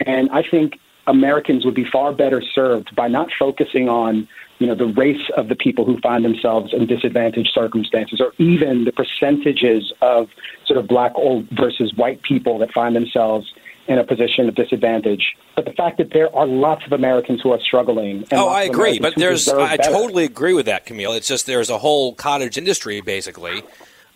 And 0.00 0.30
I 0.30 0.42
think 0.42 0.80
Americans 1.06 1.64
would 1.64 1.74
be 1.74 1.84
far 1.84 2.12
better 2.12 2.40
served 2.40 2.96
by 2.96 3.08
not 3.08 3.28
focusing 3.38 3.88
on, 3.88 4.26
you 4.58 4.66
know, 4.66 4.74
the 4.74 4.86
race 4.86 5.28
of 5.36 5.48
the 5.48 5.56
people 5.56 5.84
who 5.84 6.00
find 6.00 6.24
themselves 6.24 6.72
in 6.72 6.86
disadvantaged 6.86 7.50
circumstances, 7.52 8.20
or 8.20 8.32
even 8.38 8.84
the 8.84 8.92
percentages 8.92 9.92
of 10.00 10.30
sort 10.64 10.78
of 10.78 10.88
black 10.88 11.12
or 11.16 11.44
versus 11.52 11.92
white 11.94 12.22
people 12.22 12.58
that 12.58 12.72
find 12.72 12.96
themselves 12.96 13.52
in 13.88 13.98
a 13.98 14.04
position 14.04 14.48
of 14.48 14.54
disadvantage. 14.54 15.34
But 15.56 15.64
the 15.64 15.72
fact 15.72 15.96
that 15.98 16.10
there 16.12 16.34
are 16.36 16.46
lots 16.46 16.84
of 16.86 16.92
Americans 16.92 17.40
who 17.42 17.52
are 17.52 17.60
struggling. 17.60 18.18
And 18.30 18.32
Oh, 18.34 18.48
I 18.48 18.62
agree, 18.64 18.98
Americans 18.98 19.00
but 19.00 19.14
there's, 19.16 19.48
I 19.48 19.76
better. 19.76 19.90
totally 19.90 20.24
agree 20.24 20.52
with 20.52 20.66
that, 20.66 20.86
Kmele. 20.86 21.16
It's 21.16 21.26
just 21.26 21.46
there's 21.46 21.70
a 21.70 21.78
whole 21.78 22.14
cottage 22.14 22.56
industry 22.58 23.00
basically 23.00 23.62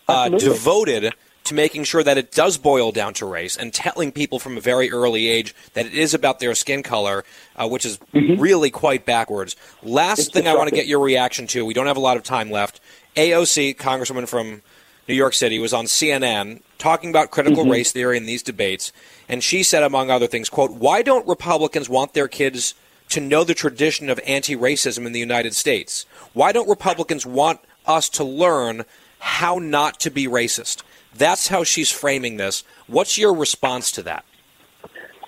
uh, 0.08 0.28
devoted 0.28 1.14
to 1.44 1.54
making 1.54 1.82
sure 1.82 2.04
that 2.04 2.16
it 2.18 2.30
does 2.30 2.56
boil 2.56 2.92
down 2.92 3.14
to 3.14 3.26
race 3.26 3.56
and 3.56 3.74
telling 3.74 4.12
people 4.12 4.38
from 4.38 4.56
a 4.56 4.60
very 4.60 4.92
early 4.92 5.26
age 5.26 5.54
that 5.74 5.86
it 5.86 5.94
is 5.94 6.14
about 6.14 6.38
their 6.38 6.54
skin 6.54 6.84
color, 6.84 7.24
uh, 7.56 7.66
which 7.68 7.84
is 7.84 7.98
really 8.12 8.70
quite 8.70 9.04
backwards. 9.04 9.56
Last 9.82 10.12
Mm-hmm. 10.12 10.20
It's 10.20 10.30
thing 10.30 10.46
I 10.48 10.54
want 10.54 10.68
to 10.68 10.74
get 10.76 10.86
your 10.86 11.00
reaction 11.00 11.48
to. 11.48 11.64
We 11.64 11.74
don't 11.74 11.86
have 11.86 11.96
a 11.96 12.00
lot 12.00 12.16
of 12.16 12.22
time 12.22 12.50
left. 12.50 12.80
AOC, 13.16 13.76
Congresswoman 13.76 14.28
from 14.28 14.62
New 15.08 15.14
York 15.14 15.34
City, 15.34 15.58
was 15.58 15.72
on 15.74 15.86
CNN 15.86 16.60
talking 16.82 17.10
about 17.10 17.30
critical 17.30 17.62
Mm-hmm. 17.62 17.72
race 17.72 17.92
theory 17.92 18.16
in 18.16 18.26
these 18.26 18.42
debates, 18.42 18.92
and 19.28 19.42
she 19.42 19.62
said, 19.62 19.82
among 19.82 20.10
other 20.10 20.26
things, 20.26 20.48
"quote 20.48 20.72
Why 20.72 21.02
don't 21.02 21.26
Republicans 21.26 21.88
want 21.88 22.12
their 22.12 22.28
kids 22.28 22.74
to 23.10 23.20
know 23.20 23.44
the 23.44 23.54
tradition 23.54 24.10
of 24.10 24.18
anti-racism 24.26 25.06
in 25.06 25.12
the 25.12 25.20
United 25.20 25.54
States? 25.54 26.06
Why 26.32 26.50
don't 26.52 26.68
Republicans 26.68 27.24
want 27.24 27.60
us 27.86 28.08
to 28.10 28.24
learn 28.24 28.84
how 29.20 29.58
not 29.58 30.00
to 30.00 30.10
be 30.10 30.26
racist?" 30.26 30.82
That's 31.14 31.48
how 31.48 31.62
she's 31.62 31.90
framing 31.90 32.38
this. 32.38 32.64
What's 32.86 33.18
your 33.18 33.34
response 33.34 33.92
to 33.92 34.02
that? 34.04 34.24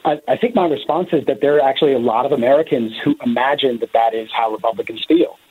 I, 0.05 0.21
I 0.27 0.37
think 0.37 0.55
my 0.55 0.67
response 0.67 1.11
is 1.13 1.25
that 1.27 1.41
there 1.41 1.57
are 1.57 1.61
actually 1.69 1.93
a 1.93 1.99
lot 1.99 2.25
of 2.27 2.33
Americans 2.33 2.93
who 3.05 3.15
imagine 3.25 3.79
that 3.81 3.93
that 3.93 4.15
is 4.15 4.29
how 4.33 4.51
Republicans 4.51 5.05
feel, 5.07 5.37
d- 5.37 5.44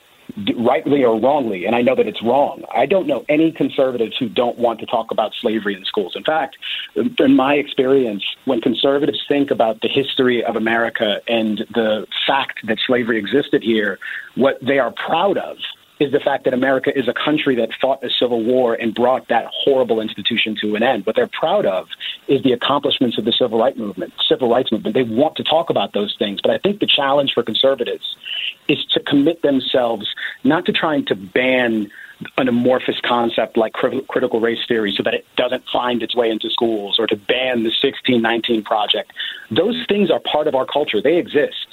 rightly 0.56 1.04
or 1.04 1.18
wrongly. 1.20 1.64
And 1.64 1.76
I 1.76 1.82
know 1.82 1.94
that 1.94 2.06
it's 2.06 2.22
wrong. 2.22 2.64
I 2.74 2.86
don't 2.86 3.06
know 3.06 3.24
any 3.28 3.52
conservatives 3.52 4.16
who 4.18 4.28
don't 4.28 4.58
want 4.58 4.80
to 4.80 4.86
talk 4.86 5.10
about 5.10 5.32
slavery 5.34 5.74
in 5.74 5.84
schools. 5.84 6.14
In 6.16 6.24
fact, 6.24 6.56
in 6.94 7.36
my 7.36 7.54
experience, 7.54 8.24
when 8.44 8.60
conservatives 8.60 9.20
think 9.28 9.50
about 9.50 9.80
the 9.80 9.88
history 9.88 10.44
of 10.44 10.56
America 10.56 11.20
and 11.28 11.58
the 11.72 12.06
fact 12.26 12.66
that 12.66 12.78
slavery 12.86 13.18
existed 13.18 13.62
here, 13.62 13.98
what 14.34 14.58
they 14.60 14.78
are 14.78 14.92
proud 14.92 15.38
of 15.38 15.58
is 16.00 16.10
the 16.10 16.20
fact 16.20 16.44
that 16.44 16.54
America 16.54 16.96
is 16.96 17.06
a 17.06 17.12
country 17.12 17.54
that 17.56 17.70
fought 17.80 18.02
a 18.02 18.10
civil 18.10 18.42
war 18.42 18.74
and 18.74 18.94
brought 18.94 19.28
that 19.28 19.46
horrible 19.50 20.00
institution 20.00 20.56
to 20.60 20.74
an 20.74 20.82
end. 20.82 21.06
What 21.06 21.14
they're 21.14 21.28
proud 21.28 21.66
of 21.66 21.88
is 22.26 22.42
the 22.42 22.52
accomplishments 22.52 23.16
of 23.16 23.24
the 23.24 23.32
civil 23.32 23.58
rights 23.58 23.78
movement. 23.78 24.12
Civil 24.28 24.50
rights 24.50 24.72
movement. 24.72 24.94
They 24.94 25.04
want 25.04 25.36
to 25.36 25.44
talk 25.44 25.70
about 25.70 25.92
those 25.92 26.16
things, 26.18 26.40
but 26.40 26.50
I 26.50 26.58
think 26.58 26.80
the 26.80 26.86
challenge 26.86 27.32
for 27.32 27.42
conservatives 27.42 28.16
is 28.68 28.84
to 28.86 29.00
commit 29.00 29.42
themselves 29.42 30.12
not 30.42 30.66
to 30.66 30.72
trying 30.72 31.04
to 31.06 31.14
ban 31.14 31.90
an 32.38 32.48
amorphous 32.48 33.00
concept 33.00 33.56
like 33.56 33.72
critical 33.72 34.40
race 34.40 34.64
theory 34.66 34.94
so 34.96 35.02
that 35.02 35.14
it 35.14 35.26
doesn't 35.36 35.64
find 35.72 36.02
its 36.02 36.14
way 36.14 36.30
into 36.30 36.48
schools 36.50 36.98
or 36.98 37.06
to 37.06 37.16
ban 37.16 37.58
the 37.58 37.70
1619 37.70 38.62
project. 38.62 39.12
Those 39.50 39.84
things 39.88 40.10
are 40.10 40.20
part 40.20 40.46
of 40.46 40.54
our 40.54 40.64
culture. 40.64 41.02
They 41.02 41.18
exist. 41.18 41.66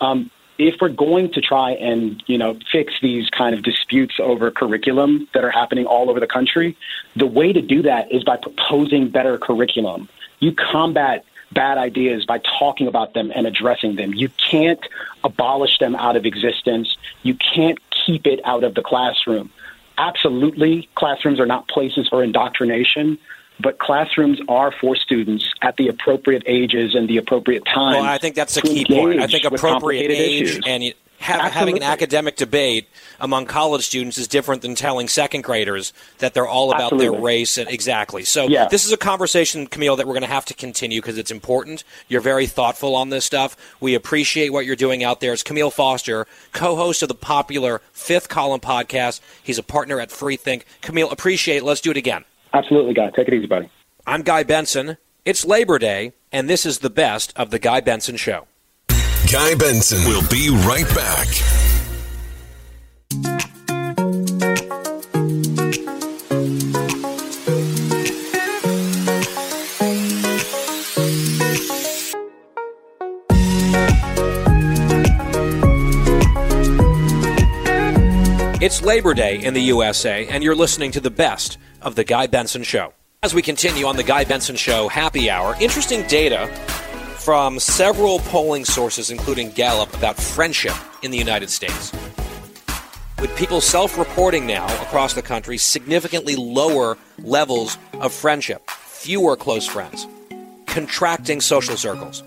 Um, 0.00 0.30
if 0.58 0.76
we're 0.80 0.88
going 0.88 1.32
to 1.32 1.40
try 1.40 1.72
and 1.72 2.22
you 2.26 2.38
know 2.38 2.58
fix 2.72 2.94
these 3.00 3.28
kind 3.30 3.54
of 3.54 3.62
disputes 3.62 4.14
over 4.20 4.50
curriculum 4.50 5.28
that 5.34 5.44
are 5.44 5.50
happening 5.50 5.86
all 5.86 6.10
over 6.10 6.20
the 6.20 6.26
country, 6.26 6.76
the 7.14 7.26
way 7.26 7.52
to 7.52 7.62
do 7.62 7.82
that 7.82 8.12
is 8.12 8.24
by 8.24 8.36
proposing 8.36 9.08
better 9.08 9.38
curriculum. 9.38 10.08
You 10.40 10.52
combat 10.52 11.24
bad 11.52 11.78
ideas 11.78 12.24
by 12.24 12.40
talking 12.58 12.86
about 12.86 13.14
them 13.14 13.32
and 13.34 13.46
addressing 13.46 13.96
them. 13.96 14.12
You 14.12 14.28
can't 14.50 14.80
abolish 15.24 15.78
them 15.78 15.94
out 15.94 16.16
of 16.16 16.26
existence. 16.26 16.96
You 17.22 17.34
can't 17.34 17.78
keep 17.90 18.26
it 18.26 18.40
out 18.44 18.64
of 18.64 18.74
the 18.74 18.82
classroom. 18.82 19.50
Absolutely, 19.98 20.88
classrooms 20.94 21.40
are 21.40 21.46
not 21.46 21.68
places 21.68 22.08
for 22.08 22.22
indoctrination, 22.22 23.18
but 23.60 23.78
classrooms 23.78 24.38
are 24.48 24.72
for 24.80 24.96
students 24.96 25.48
at 25.62 25.76
the 25.76 25.88
appropriate 25.88 26.42
ages 26.46 26.94
and 26.94 27.08
the 27.08 27.16
appropriate 27.16 27.64
time. 27.64 27.94
Well, 27.94 28.04
I 28.04 28.18
think 28.18 28.34
that's 28.34 28.54
the 28.54 28.60
to 28.62 28.66
key 28.68 28.84
point. 28.84 29.20
I 29.20 29.26
think 29.26 29.44
appropriate 29.44 30.10
age 30.10 30.42
issues. 30.50 30.64
and 30.66 30.94
ha- 31.20 31.48
having 31.48 31.78
an 31.78 31.82
academic 31.82 32.36
debate 32.36 32.86
among 33.18 33.46
college 33.46 33.86
students 33.86 34.18
is 34.18 34.28
different 34.28 34.60
than 34.60 34.74
telling 34.74 35.08
second 35.08 35.42
graders 35.42 35.94
that 36.18 36.34
they're 36.34 36.46
all 36.46 36.70
about 36.70 36.92
Absolutely. 36.92 37.08
their 37.16 37.20
race 37.24 37.56
and 37.56 37.70
exactly. 37.70 38.24
So 38.24 38.46
Yeah. 38.46 38.68
this 38.68 38.84
is 38.84 38.92
a 38.92 38.98
conversation, 38.98 39.66
Kmele, 39.66 39.96
that 39.96 40.06
we're 40.06 40.12
going 40.12 40.20
to 40.20 40.28
have 40.28 40.44
to 40.46 40.54
continue 40.54 41.00
because 41.00 41.16
it's 41.16 41.30
important. 41.30 41.82
You're 42.08 42.20
very 42.20 42.46
thoughtful 42.46 42.94
on 42.94 43.08
this 43.08 43.24
stuff. 43.24 43.56
We 43.80 43.94
appreciate 43.94 44.52
what 44.52 44.66
you're 44.66 44.76
doing 44.76 45.02
out 45.02 45.20
there. 45.20 45.32
It's 45.32 45.42
Kmele 45.42 45.72
Foster, 45.72 46.26
co-host 46.52 47.02
of 47.02 47.08
the 47.08 47.14
popular 47.14 47.80
Fifth 47.94 48.28
Column 48.28 48.60
podcast. 48.60 49.20
He's 49.42 49.58
a 49.58 49.62
partner 49.62 49.98
at 49.98 50.10
Freethink. 50.10 50.64
Kmele, 50.82 51.10
appreciate 51.10 51.56
it. 51.58 51.64
Let's 51.64 51.80
do 51.80 51.90
it 51.90 51.96
again. 51.96 52.24
Absolutely, 52.56 52.94
guy. 52.94 53.10
Take 53.10 53.28
it 53.28 53.34
easy, 53.34 53.46
buddy. 53.46 53.68
I'm 54.06 54.22
Guy 54.22 54.42
Benson. 54.42 54.96
It's 55.26 55.44
Labor 55.44 55.78
Day, 55.78 56.14
and 56.32 56.48
this 56.48 56.64
is 56.64 56.78
the 56.78 56.88
best 56.88 57.34
of 57.36 57.50
the 57.50 57.58
Guy 57.58 57.80
Benson 57.80 58.16
Show. 58.16 58.46
Guy 59.30 59.54
Benson 59.56 59.98
will 60.08 60.26
be 60.30 60.48
right 60.66 60.88
back. 60.94 61.65
It's 78.66 78.82
Labor 78.82 79.14
Day 79.14 79.40
in 79.44 79.54
the 79.54 79.60
USA, 79.60 80.26
and 80.26 80.42
you're 80.42 80.56
listening 80.56 80.90
to 80.90 81.00
the 81.00 81.08
best 81.08 81.56
of 81.82 81.94
The 81.94 82.02
Guy 82.02 82.26
Benson 82.26 82.64
Show. 82.64 82.94
As 83.22 83.32
we 83.32 83.40
continue 83.40 83.86
on 83.86 83.96
The 83.96 84.02
Guy 84.02 84.24
Benson 84.24 84.56
Show 84.56 84.88
Happy 84.88 85.30
Hour, 85.30 85.54
interesting 85.60 86.04
data 86.08 86.48
from 87.16 87.60
several 87.60 88.18
polling 88.18 88.64
sources, 88.64 89.08
including 89.08 89.52
Gallup, 89.52 89.94
about 89.94 90.16
friendship 90.16 90.74
in 91.04 91.12
the 91.12 91.16
United 91.16 91.48
States. 91.48 91.92
With 93.20 93.32
people 93.36 93.60
self 93.60 93.96
reporting 93.96 94.48
now 94.48 94.66
across 94.82 95.14
the 95.14 95.22
country 95.22 95.58
significantly 95.58 96.34
lower 96.34 96.98
levels 97.22 97.78
of 98.00 98.12
friendship, 98.12 98.68
fewer 98.68 99.36
close 99.36 99.68
friends, 99.68 100.08
contracting 100.66 101.40
social 101.40 101.76
circles. 101.76 102.24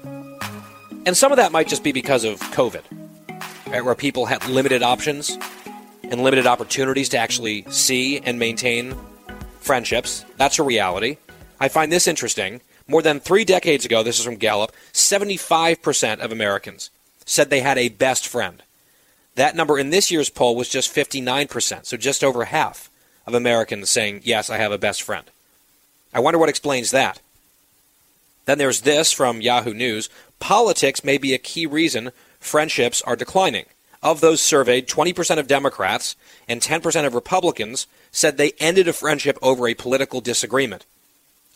And 1.05 1.17
some 1.17 1.33
of 1.33 1.35
that 1.35 1.51
might 1.51 1.67
just 1.67 1.83
be 1.83 1.91
because 1.91 2.23
of 2.23 2.39
COVID, 2.39 2.83
right, 3.67 3.83
where 3.83 3.93
people 3.93 4.25
had 4.25 4.47
limited 4.47 4.81
options 4.81 5.37
and 6.09 6.23
limited 6.23 6.47
opportunities 6.47 7.09
to 7.09 7.17
actually 7.17 7.63
see 7.69 8.19
and 8.19 8.37
maintain 8.39 8.95
friendships. 9.59 10.25
That's 10.37 10.59
a 10.59 10.63
reality. 10.63 11.17
I 11.59 11.67
find 11.67 11.91
this 11.91 12.07
interesting. 12.07 12.61
More 12.87 13.01
than 13.01 13.19
three 13.19 13.45
decades 13.45 13.85
ago, 13.85 14.01
this 14.01 14.17
is 14.17 14.25
from 14.25 14.37
Gallup, 14.37 14.71
75% 14.93 16.19
of 16.19 16.31
Americans 16.31 16.89
said 17.25 17.49
they 17.49 17.61
had 17.61 17.77
a 17.77 17.89
best 17.89 18.27
friend. 18.27 18.63
That 19.35 19.55
number 19.55 19.77
in 19.77 19.91
this 19.91 20.09
year's 20.09 20.29
poll 20.29 20.55
was 20.55 20.67
just 20.67 20.93
59%, 20.93 21.85
so 21.85 21.95
just 21.97 22.23
over 22.23 22.45
half 22.45 22.89
of 23.27 23.35
Americans 23.35 23.89
saying, 23.89 24.21
Yes, 24.23 24.49
I 24.49 24.57
have 24.57 24.71
a 24.71 24.77
best 24.77 25.03
friend. 25.03 25.25
I 26.13 26.19
wonder 26.19 26.39
what 26.39 26.49
explains 26.49 26.89
that. 26.91 27.21
Then 28.45 28.57
there's 28.57 28.81
this 28.81 29.11
from 29.11 29.41
Yahoo 29.41 29.73
News 29.75 30.09
politics 30.39 31.03
may 31.03 31.17
be 31.17 31.33
a 31.33 31.37
key 31.37 31.65
reason 31.65 32.11
friendships 32.39 33.01
are 33.03 33.15
declining. 33.15 33.65
Of 34.01 34.21
those 34.21 34.41
surveyed, 34.41 34.87
20% 34.87 35.39
of 35.39 35.47
Democrats 35.47 36.15
and 36.47 36.61
10% 36.61 37.05
of 37.05 37.13
Republicans 37.13 37.85
said 38.11 38.37
they 38.37 38.53
ended 38.59 38.87
a 38.87 38.93
friendship 38.93 39.37
over 39.41 39.67
a 39.67 39.73
political 39.73 40.21
disagreement. 40.21 40.85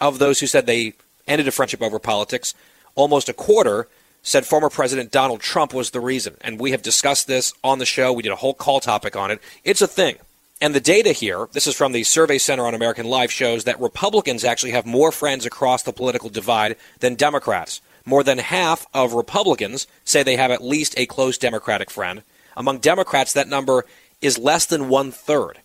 Of 0.02 0.20
those 0.20 0.41
who 0.41 0.48
said 0.48 0.66
they 0.66 0.94
ended 1.26 1.48
a 1.48 1.52
friendship 1.52 1.82
over 1.82 2.00
politics, 2.00 2.54
almost 2.96 3.30
a 3.30 3.34
quarter 3.34 3.88
said 4.24 4.46
former 4.46 4.70
President 4.70 5.12
Donald 5.12 5.41
Trump 5.41 5.74
was 5.74 5.91
the 5.91 6.00
reason. 6.00 6.36
And 6.41 6.60
we 6.60 6.72
have 6.72 6.82
discussed 6.82 7.28
this 7.28 7.54
on 7.64 7.80
the 7.80 7.86
show. 7.86 8.12
We 8.12 8.24
did 8.24 8.32
a 8.32 8.38
whole 8.38 8.54
call 8.54 8.80
topic 8.80 9.16
on 9.16 9.32
it. 9.32 9.39
It's 9.64 9.82
a 9.82 9.88
thing. 9.88 10.18
And 10.62 10.74
the 10.74 10.80
data 10.80 11.12
here, 11.12 11.48
this 11.52 11.68
is 11.68 11.76
from 11.76 11.91
the 11.91 12.04
Survey 12.04 12.38
Center 12.38 12.66
on 12.66 12.74
American 12.74 13.06
Life, 13.06 13.32
shows 13.32 13.66
that 13.66 13.82
Republicans 13.82 14.46
actually 14.46 14.72
have 14.72 14.86
more 14.86 15.12
friends 15.12 15.46
across 15.46 15.84
the 15.84 15.91
political 15.91 16.30
divide 16.30 16.78
than 17.00 17.16
Democrats. 17.16 17.82
More 18.06 18.24
than 18.24 18.38
half 18.38 18.86
of 18.94 19.14
Republicans 19.14 19.88
say 20.06 20.24
they 20.24 20.38
have 20.38 20.52
at 20.52 20.64
least 20.64 20.98
a 20.98 21.06
close 21.06 21.38
Democratic 21.38 21.89
friend. 21.89 22.24
Among 22.56 22.80
Democrats, 22.80 23.34
that 23.34 23.47
number 23.47 23.86
is 24.22 24.38
less 24.38 24.66
than 24.66 24.89
one 24.89 25.12
third. 25.12 25.60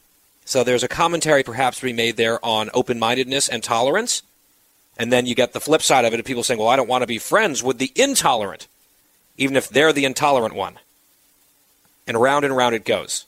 So 0.45 0.65
there's 0.65 0.83
a 0.83 0.89
commentary 0.89 1.43
perhaps 1.43 1.79
to 1.81 1.87
be 1.87 1.93
made 1.93 2.17
there 2.17 2.43
on 2.45 2.71
open 2.73 2.99
mindedness 2.99 3.49
and 3.49 3.63
tolerance. 3.63 4.23
And 4.97 5.13
then 5.13 5.27
you 5.27 5.35
get 5.35 5.53
the 5.53 5.61
flip 5.61 5.83
side 5.83 6.05
of 6.05 6.15
it 6.15 6.21
of 6.21 6.27
people 6.27 6.43
saying, 6.43 6.59
well, 6.59 6.71
I 6.71 6.77
don't 6.77 6.89
want 6.89 7.03
to 7.03 7.07
be 7.07 7.19
friends 7.19 7.63
with 7.63 7.79
the 7.79 7.93
intolerant, 7.95 8.67
even 9.37 9.57
if 9.57 9.69
they're 9.69 9.93
the 9.93 10.07
intolerant 10.07 10.55
one. 10.55 10.79
And 12.07 12.21
round 12.21 12.47
and 12.47 12.57
round 12.57 12.75
it 12.75 12.87
goes. 12.87 13.27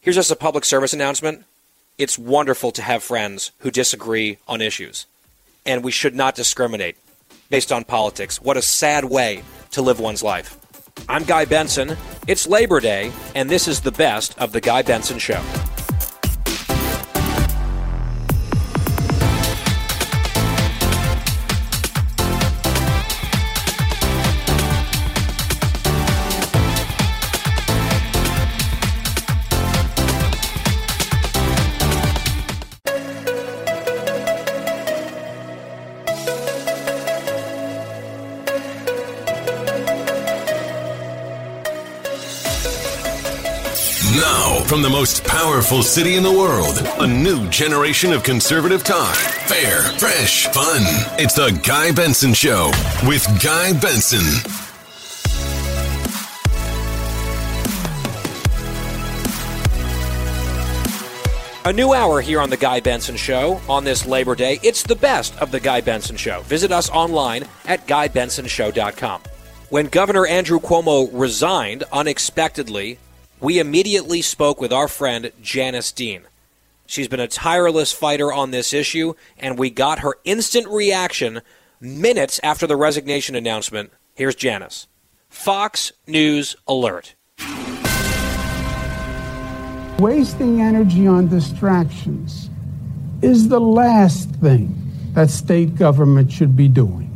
Here's 0.00 0.16
just 0.16 0.30
a 0.30 0.36
public 0.36 0.64
service 0.64 0.92
announcement. 0.92 1.44
It's 1.98 2.16
wonderful 2.16 2.70
to 2.72 2.82
have 2.82 3.02
friends 3.02 3.50
who 3.58 3.70
disagree 3.70 4.38
on 4.46 4.62
issues. 4.62 5.06
And 5.66 5.82
we 5.82 5.90
should 5.90 6.14
not 6.14 6.36
discriminate 6.36 6.96
based 7.50 7.72
on 7.72 7.82
politics. 7.82 8.40
What 8.40 8.56
a 8.56 8.62
sad 8.62 9.04
way 9.04 9.42
to 9.72 9.82
live 9.82 9.98
one's 9.98 10.22
life. 10.22 10.59
I'm 11.08 11.24
Guy 11.24 11.44
Benson. 11.44 11.96
It's 12.26 12.46
Labor 12.46 12.80
Day, 12.80 13.12
and 13.34 13.48
this 13.48 13.66
is 13.66 13.80
the 13.80 13.92
best 13.92 14.38
of 14.38 14.52
The 14.52 14.60
Guy 14.60 14.82
Benson 14.82 15.18
Show. 15.18 15.42
From 44.70 44.82
the 44.82 44.88
most 44.88 45.24
powerful 45.24 45.82
city 45.82 46.14
in 46.14 46.22
the 46.22 46.30
world, 46.30 46.76
a 47.00 47.04
new 47.04 47.44
generation 47.48 48.12
of 48.12 48.22
conservative 48.22 48.84
talk. 48.84 49.16
Fair, 49.16 49.80
fresh, 49.98 50.46
fun. 50.46 50.82
It's 51.18 51.34
the 51.34 51.50
Guy 51.66 51.90
Benson 51.90 52.32
Show 52.32 52.70
with 53.04 53.26
Guy 53.42 53.72
Benson. 53.80 54.20
A 61.64 61.72
new 61.72 61.92
hour 61.92 62.20
here 62.20 62.40
on 62.40 62.48
The 62.48 62.56
Guy 62.56 62.78
Benson 62.78 63.16
Show 63.16 63.60
on 63.68 63.82
this 63.82 64.06
Labor 64.06 64.36
Day. 64.36 64.60
It's 64.62 64.84
the 64.84 64.94
best 64.94 65.36
of 65.40 65.50
The 65.50 65.58
Guy 65.58 65.80
Benson 65.80 66.16
Show. 66.16 66.42
Visit 66.42 66.70
us 66.70 66.88
online 66.90 67.42
at 67.66 67.88
GuyBensonShow.com. 67.88 69.22
When 69.70 69.86
Governor 69.86 70.26
Andrew 70.26 70.60
Cuomo 70.60 71.10
resigned 71.12 71.82
unexpectedly, 71.92 72.98
we 73.40 73.58
immediately 73.58 74.20
spoke 74.22 74.60
with 74.60 74.72
our 74.72 74.88
friend 74.88 75.32
Janice 75.42 75.92
Dean. 75.92 76.22
She's 76.86 77.08
been 77.08 77.20
a 77.20 77.28
tireless 77.28 77.92
fighter 77.92 78.32
on 78.32 78.50
this 78.50 78.72
issue, 78.74 79.14
and 79.38 79.58
we 79.58 79.70
got 79.70 80.00
her 80.00 80.16
instant 80.24 80.68
reaction 80.68 81.40
minutes 81.80 82.40
after 82.42 82.66
the 82.66 82.76
resignation 82.76 83.34
announcement. 83.34 83.92
Here's 84.14 84.34
Janice. 84.34 84.86
Fox 85.28 85.92
News 86.06 86.56
Alert. 86.66 87.14
Wasting 89.98 90.60
energy 90.60 91.06
on 91.06 91.28
distractions 91.28 92.50
is 93.22 93.48
the 93.48 93.60
last 93.60 94.30
thing 94.36 94.74
that 95.12 95.30
state 95.30 95.76
government 95.76 96.32
should 96.32 96.56
be 96.56 96.68
doing. 96.68 97.06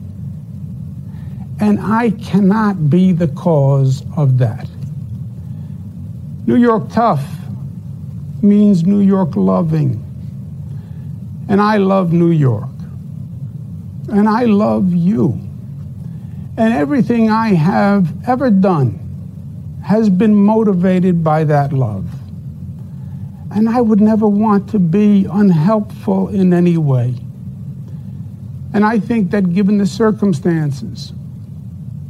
And 1.60 1.80
I 1.80 2.10
cannot 2.10 2.90
be 2.90 3.12
the 3.12 3.28
cause 3.28 4.02
of 4.16 4.38
that. 4.38 4.68
New 6.46 6.56
York 6.56 6.90
tough 6.90 7.24
means 8.42 8.84
New 8.84 9.00
York 9.00 9.34
loving. 9.34 10.00
And 11.48 11.60
I 11.60 11.78
love 11.78 12.12
New 12.12 12.30
York. 12.30 12.68
And 14.08 14.28
I 14.28 14.44
love 14.44 14.92
you. 14.92 15.40
And 16.56 16.74
everything 16.74 17.30
I 17.30 17.54
have 17.54 18.28
ever 18.28 18.50
done 18.50 19.00
has 19.82 20.10
been 20.10 20.34
motivated 20.34 21.24
by 21.24 21.44
that 21.44 21.72
love. 21.72 22.06
And 23.50 23.68
I 23.68 23.80
would 23.80 24.00
never 24.00 24.28
want 24.28 24.68
to 24.70 24.78
be 24.78 25.26
unhelpful 25.30 26.28
in 26.28 26.52
any 26.52 26.76
way. 26.76 27.14
And 28.74 28.84
I 28.84 28.98
think 28.98 29.30
that 29.30 29.54
given 29.54 29.78
the 29.78 29.86
circumstances, 29.86 31.12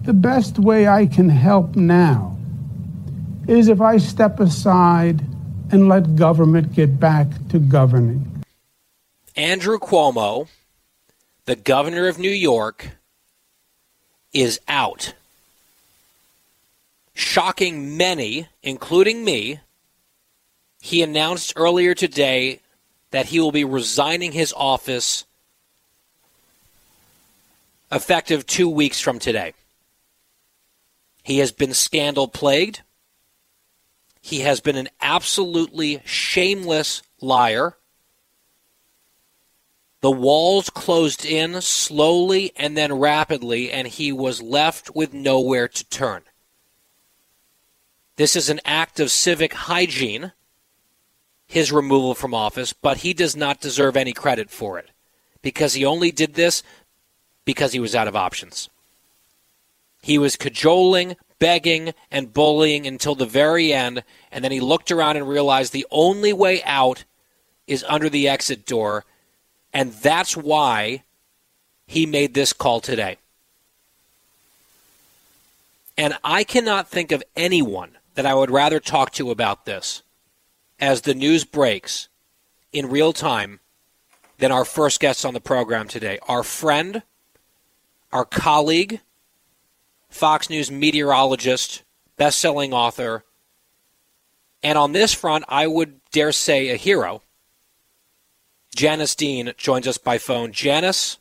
the 0.03 0.13
best 0.13 0.59
way 0.59 0.89
I 0.89 1.07
can 1.07 1.29
help 1.29 1.77
now 1.77 2.34
is 3.49 3.69
if 3.69 3.81
I 3.81 3.99
step 3.99 4.41
aside 4.41 5.23
and 5.71 5.89
let 5.89 6.17
government 6.17 6.75
get 6.75 7.01
back 7.01 7.29
to 7.51 7.59
governing. 7.59 8.45
Andrew 9.37 9.79
Cuomo, 9.79 10.49
the 11.47 11.57
governor 11.57 12.07
of 12.09 12.19
New 12.19 12.31
York, 12.31 12.91
is 14.33 14.61
out. 14.69 15.15
shocking 17.15 17.97
many, 17.97 18.49
including 18.63 19.25
me, 19.25 19.61
he 20.81 21.03
announced 21.03 21.53
earlier 21.57 21.95
today 21.95 22.61
that 23.13 23.27
he 23.27 23.41
will 23.41 23.53
be 23.53 23.65
resigning 23.65 24.33
his 24.33 24.53
office 24.57 25.25
effective 27.93 28.45
two 28.47 28.69
weeks 28.69 29.01
from 29.01 29.19
today. 29.19 29.55
He 31.23 31.39
has 31.39 31.53
been 31.53 31.73
scandal 31.73 32.29
plagued. 32.29 32.83
He 34.25 34.41
has 34.41 34.63
been 34.63 34.77
an 34.77 34.89
absolutely 35.03 36.01
shameless 36.07 37.03
liar. 37.21 37.77
The 40.01 40.11
walls 40.11 40.71
closed 40.71 41.27
in 41.27 41.61
slowly 41.61 42.51
and 42.57 42.75
then 42.75 42.95
rapidly, 42.95 43.71
and 43.71 43.87
he 43.87 44.13
was 44.13 44.41
left 44.41 44.97
with 44.97 45.13
nowhere 45.13 45.69
to 45.69 45.85
turn. 45.91 46.23
This 48.17 48.35
is 48.35 48.49
an 48.49 48.63
act 48.65 48.99
of 48.99 49.11
civic 49.11 49.53
hygiene, 49.53 50.33
his 51.47 51.71
removal 51.71 52.15
from 52.15 52.33
office, 52.33 52.73
but 52.73 52.99
he 52.99 53.13
does 53.13 53.37
not 53.37 53.61
deserve 53.61 53.95
any 53.95 54.15
credit 54.15 54.49
for 54.49 54.79
it 54.79 54.89
because 55.43 55.75
he 55.75 55.85
only 55.85 56.11
did 56.11 56.33
this 56.33 56.63
because 57.45 57.73
he 57.73 57.79
was 57.79 57.95
out 57.95 58.09
of 58.09 58.17
options. 58.17 58.71
He 60.01 60.17
was 60.17 60.37
cajoling, 60.37 61.17
begging, 61.39 61.93
and 62.11 62.33
bullying 62.33 62.87
until 62.87 63.15
the 63.15 63.27
very 63.27 63.73
end, 63.73 64.03
and 64.31 64.45
then 64.45 64.53
he 64.53 64.61
looked 64.61 64.91
around 64.91 65.17
and 65.17 65.29
realized 65.29 65.73
the 65.73 65.87
only 65.91 66.33
way 66.33 66.63
out 66.65 67.05
is 67.67 67.85
under 67.89 68.09
the 68.09 68.29
exit 68.29 68.67
door 68.67 69.05
and 69.75 69.93
that's 69.93 70.37
why 70.37 71.03
he 71.87 72.07
made 72.07 72.33
this 72.33 72.53
call 72.53 72.81
today. 72.81 73.19
And 75.99 76.17
I 76.23 76.45
cannot 76.45 76.89
think 76.89 77.13
of 77.13 77.23
anyone 77.37 77.99
that 78.15 78.25
I 78.25 78.35
would 78.35 78.51
rather 78.51 78.79
talk 78.79 79.11
to 79.15 79.33
about 79.33 79.65
this 79.67 80.03
as 80.79 81.03
the 81.03 81.15
news 81.15 81.45
breaks 81.45 82.09
in 82.73 82.89
real 82.89 83.13
time 83.13 83.61
than 84.39 84.53
our 84.53 84.65
first 84.65 85.01
guest 85.01 85.27
on 85.27 85.35
the 85.35 85.41
program 85.41 85.89
today. 85.89 86.19
Our 86.29 86.43
friend, 86.43 87.03
our 88.13 88.25
colleague, 88.25 89.01
Fox 90.15 90.49
News 90.49 90.71
meteorologist, 90.71 91.83
best 92.17 92.39
selling 92.39 92.73
author, 92.73 93.25
and 94.63 94.79
on 94.79 94.93
this 94.93 95.13
front, 95.13 95.45
I 95.49 95.67
would 95.67 96.01
dare 96.13 96.31
say 96.31 96.69
a 96.69 96.77
hero, 96.77 97.23
Janice 98.77 99.17
Dean 99.17 99.53
joins 99.57 99.89
us 99.89 99.99
by 99.99 100.19
phone. 100.19 100.53
Janice, 100.53 101.19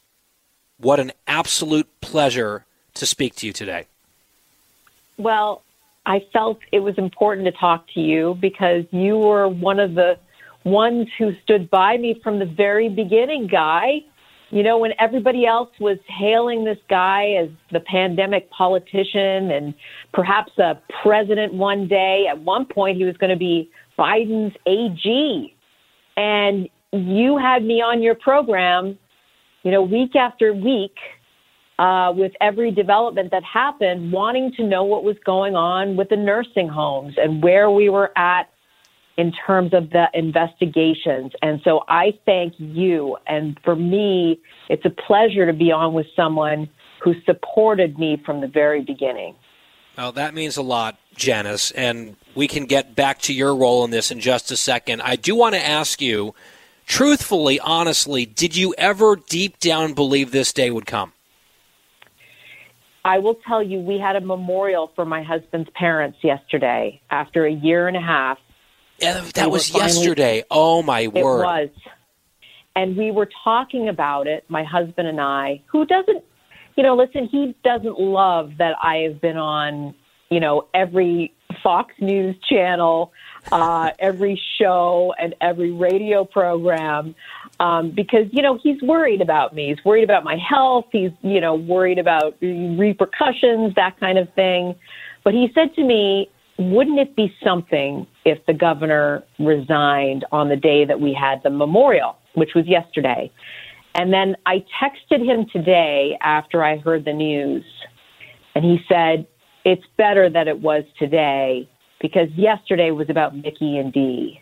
what 0.77 0.99
an 0.99 1.11
absolute 1.25 1.89
pleasure 2.01 2.65
to 2.93 3.07
speak 3.07 3.35
to 3.37 3.47
you 3.47 3.51
today. 3.51 3.87
Well, 5.17 5.63
I 6.05 6.25
felt 6.31 6.59
it 6.71 6.81
was 6.81 6.95
important 6.99 7.45
to 7.45 7.51
talk 7.51 7.87
to 7.95 7.99
you 7.99 8.37
because 8.39 8.85
you 8.91 9.17
were 9.17 9.47
one 9.47 9.79
of 9.79 9.95
the 9.95 10.19
ones 10.65 11.07
who 11.17 11.33
stood 11.41 11.67
by 11.71 11.97
me 11.97 12.21
from 12.23 12.37
the 12.37 12.45
very 12.45 12.89
beginning, 12.89 13.47
Guy. 13.47 14.03
You 14.53 14.61
know, 14.61 14.77
when 14.77 14.91
everybody 14.99 15.47
else 15.47 15.71
was 15.79 15.97
hailing 16.07 16.63
this 16.63 16.77
guy 16.87 17.31
as 17.41 17.49
the 17.71 17.79
pandemic 17.79 18.51
politician 18.51 19.49
and 19.49 19.73
perhaps 20.13 20.51
a 20.59 20.79
president 21.01 21.55
one 21.55 21.87
day, 21.87 22.27
at 22.29 22.39
one 22.39 22.67
point 22.67 22.97
he 22.97 23.03
was 23.03 23.17
going 23.17 23.31
to 23.31 23.35
be 23.35 23.71
Biden's 23.97 24.55
AG. 24.67 25.55
And 26.17 26.69
you 26.91 27.35
had 27.35 27.63
me 27.63 27.81
on 27.81 28.03
your 28.03 28.13
program, 28.13 28.99
you 29.63 29.71
know, 29.71 29.81
week 29.81 30.15
after 30.15 30.53
week, 30.53 30.97
uh, 31.79 32.13
with 32.15 32.33
every 32.39 32.69
development 32.69 33.31
that 33.31 33.43
happened, 33.43 34.11
wanting 34.11 34.51
to 34.57 34.63
know 34.63 34.83
what 34.83 35.03
was 35.03 35.15
going 35.25 35.55
on 35.55 35.95
with 35.95 36.09
the 36.09 36.15
nursing 36.15 36.67
homes 36.67 37.15
and 37.17 37.41
where 37.41 37.71
we 37.71 37.89
were 37.89 38.15
at 38.15 38.52
in 39.17 39.31
terms 39.45 39.73
of 39.73 39.91
the 39.91 40.07
investigations. 40.13 41.31
And 41.41 41.61
so 41.63 41.83
I 41.87 42.17
thank 42.25 42.53
you. 42.57 43.17
And 43.27 43.59
for 43.63 43.75
me, 43.75 44.39
it's 44.69 44.85
a 44.85 44.89
pleasure 44.89 45.45
to 45.45 45.53
be 45.53 45.71
on 45.71 45.93
with 45.93 46.07
someone 46.15 46.69
who 47.01 47.13
supported 47.25 47.99
me 47.99 48.21
from 48.25 48.41
the 48.41 48.47
very 48.47 48.81
beginning. 48.81 49.35
Well, 49.97 50.13
that 50.13 50.33
means 50.33 50.57
a 50.57 50.63
lot, 50.63 50.97
Janice, 51.15 51.69
and 51.71 52.15
we 52.33 52.47
can 52.47 52.65
get 52.65 52.95
back 52.95 53.19
to 53.23 53.33
your 53.33 53.55
role 53.55 53.83
in 53.85 53.91
this 53.91 54.09
in 54.09 54.19
just 54.19 54.49
a 54.49 54.57
second. 54.57 55.01
I 55.01 55.15
do 55.15 55.35
want 55.35 55.53
to 55.53 55.61
ask 55.61 56.01
you 56.01 56.33
truthfully, 56.87 57.59
honestly, 57.59 58.25
did 58.25 58.55
you 58.55 58.73
ever 58.77 59.15
deep 59.15 59.59
down 59.59 59.93
believe 59.93 60.31
this 60.31 60.51
day 60.51 60.71
would 60.71 60.87
come? 60.87 61.13
I 63.05 63.19
will 63.19 63.35
tell 63.47 63.61
you, 63.61 63.79
we 63.79 63.99
had 63.99 64.15
a 64.15 64.21
memorial 64.21 64.91
for 64.95 65.05
my 65.05 65.21
husband's 65.23 65.69
parents 65.75 66.19
yesterday 66.23 67.01
after 67.09 67.45
a 67.45 67.51
year 67.51 67.87
and 67.87 67.97
a 67.97 68.01
half. 68.01 68.37
Yeah, 69.03 69.25
that 69.35 69.45
we 69.45 69.51
was 69.51 69.69
finally, 69.69 69.93
yesterday. 69.93 70.43
Oh, 70.49 70.81
my 70.81 71.07
word. 71.07 71.41
It 71.41 71.45
was. 71.45 71.69
And 72.75 72.97
we 72.97 73.11
were 73.11 73.29
talking 73.43 73.87
about 73.89 74.27
it, 74.27 74.45
my 74.49 74.63
husband 74.63 75.07
and 75.07 75.21
I, 75.21 75.61
who 75.67 75.85
doesn't, 75.85 76.23
you 76.75 76.83
know, 76.83 76.95
listen, 76.95 77.27
he 77.27 77.55
doesn't 77.63 77.99
love 77.99 78.53
that 78.57 78.75
I 78.81 78.97
have 79.07 79.21
been 79.21 79.37
on, 79.37 79.93
you 80.31 80.39
know, 80.39 80.67
every 80.73 81.33
Fox 81.61 81.93
News 81.99 82.35
channel 82.49 83.11
uh, 83.51 83.91
every 83.99 84.41
show 84.59 85.13
and 85.19 85.35
every 85.41 85.71
radio 85.71 86.23
program 86.23 87.15
um, 87.59 87.91
because 87.91 88.25
you 88.31 88.41
know 88.41 88.57
he's 88.61 88.81
worried 88.81 89.21
about 89.21 89.53
me. 89.53 89.69
He's 89.69 89.83
worried 89.85 90.03
about 90.03 90.23
my 90.23 90.37
health. 90.37 90.85
He's 90.91 91.11
you 91.21 91.41
know 91.41 91.55
worried 91.55 91.99
about 91.99 92.35
repercussions, 92.41 93.75
that 93.75 93.99
kind 93.99 94.17
of 94.17 94.33
thing. 94.33 94.75
But 95.23 95.33
he 95.33 95.51
said 95.53 95.73
to 95.75 95.83
me, 95.83 96.29
"Wouldn't 96.57 96.99
it 96.99 97.15
be 97.15 97.33
something 97.43 98.07
if 98.25 98.45
the 98.45 98.53
governor 98.53 99.23
resigned 99.39 100.25
on 100.31 100.49
the 100.49 100.55
day 100.55 100.85
that 100.85 100.99
we 100.99 101.13
had 101.13 101.41
the 101.43 101.49
memorial, 101.49 102.15
which 102.35 102.53
was 102.55 102.67
yesterday?" 102.67 103.31
And 103.95 104.11
then 104.11 104.35
I 104.45 104.65
texted 104.81 105.23
him 105.23 105.45
today 105.51 106.17
after 106.21 106.63
I 106.63 106.77
heard 106.77 107.05
the 107.05 107.13
news, 107.13 107.63
and 108.55 108.63
he 108.63 108.79
said, 108.87 109.27
"It's 109.65 109.85
better 109.97 110.29
that 110.29 110.47
it 110.47 110.59
was 110.59 110.83
today." 110.97 111.67
because 112.03 112.27
yesterday 112.35 112.91
was 112.91 113.09
about 113.09 113.33
Mickey 113.33 113.77
and 113.77 113.91
Dee. 113.91 114.39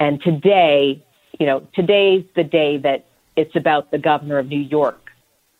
And 0.00 0.20
today, 0.20 1.02
you 1.38 1.46
know, 1.46 1.66
today's 1.74 2.24
the 2.34 2.42
day 2.42 2.76
that 2.78 3.06
it's 3.36 3.54
about 3.54 3.92
the 3.92 3.98
governor 3.98 4.38
of 4.38 4.48
New 4.48 4.60
York 4.60 4.98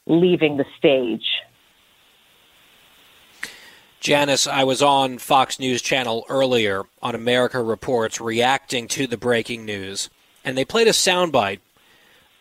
leaving 0.06 0.56
the 0.56 0.64
stage. 0.76 1.24
Janice, 4.02 4.48
I 4.48 4.64
was 4.64 4.82
on 4.82 5.18
Fox 5.18 5.60
News 5.60 5.80
Channel 5.80 6.26
earlier 6.28 6.82
on 7.00 7.14
America 7.14 7.62
Reports 7.62 8.20
reacting 8.20 8.88
to 8.88 9.06
the 9.06 9.16
breaking 9.16 9.64
news, 9.64 10.10
and 10.44 10.58
they 10.58 10.64
played 10.64 10.88
a 10.88 10.90
soundbite 10.90 11.60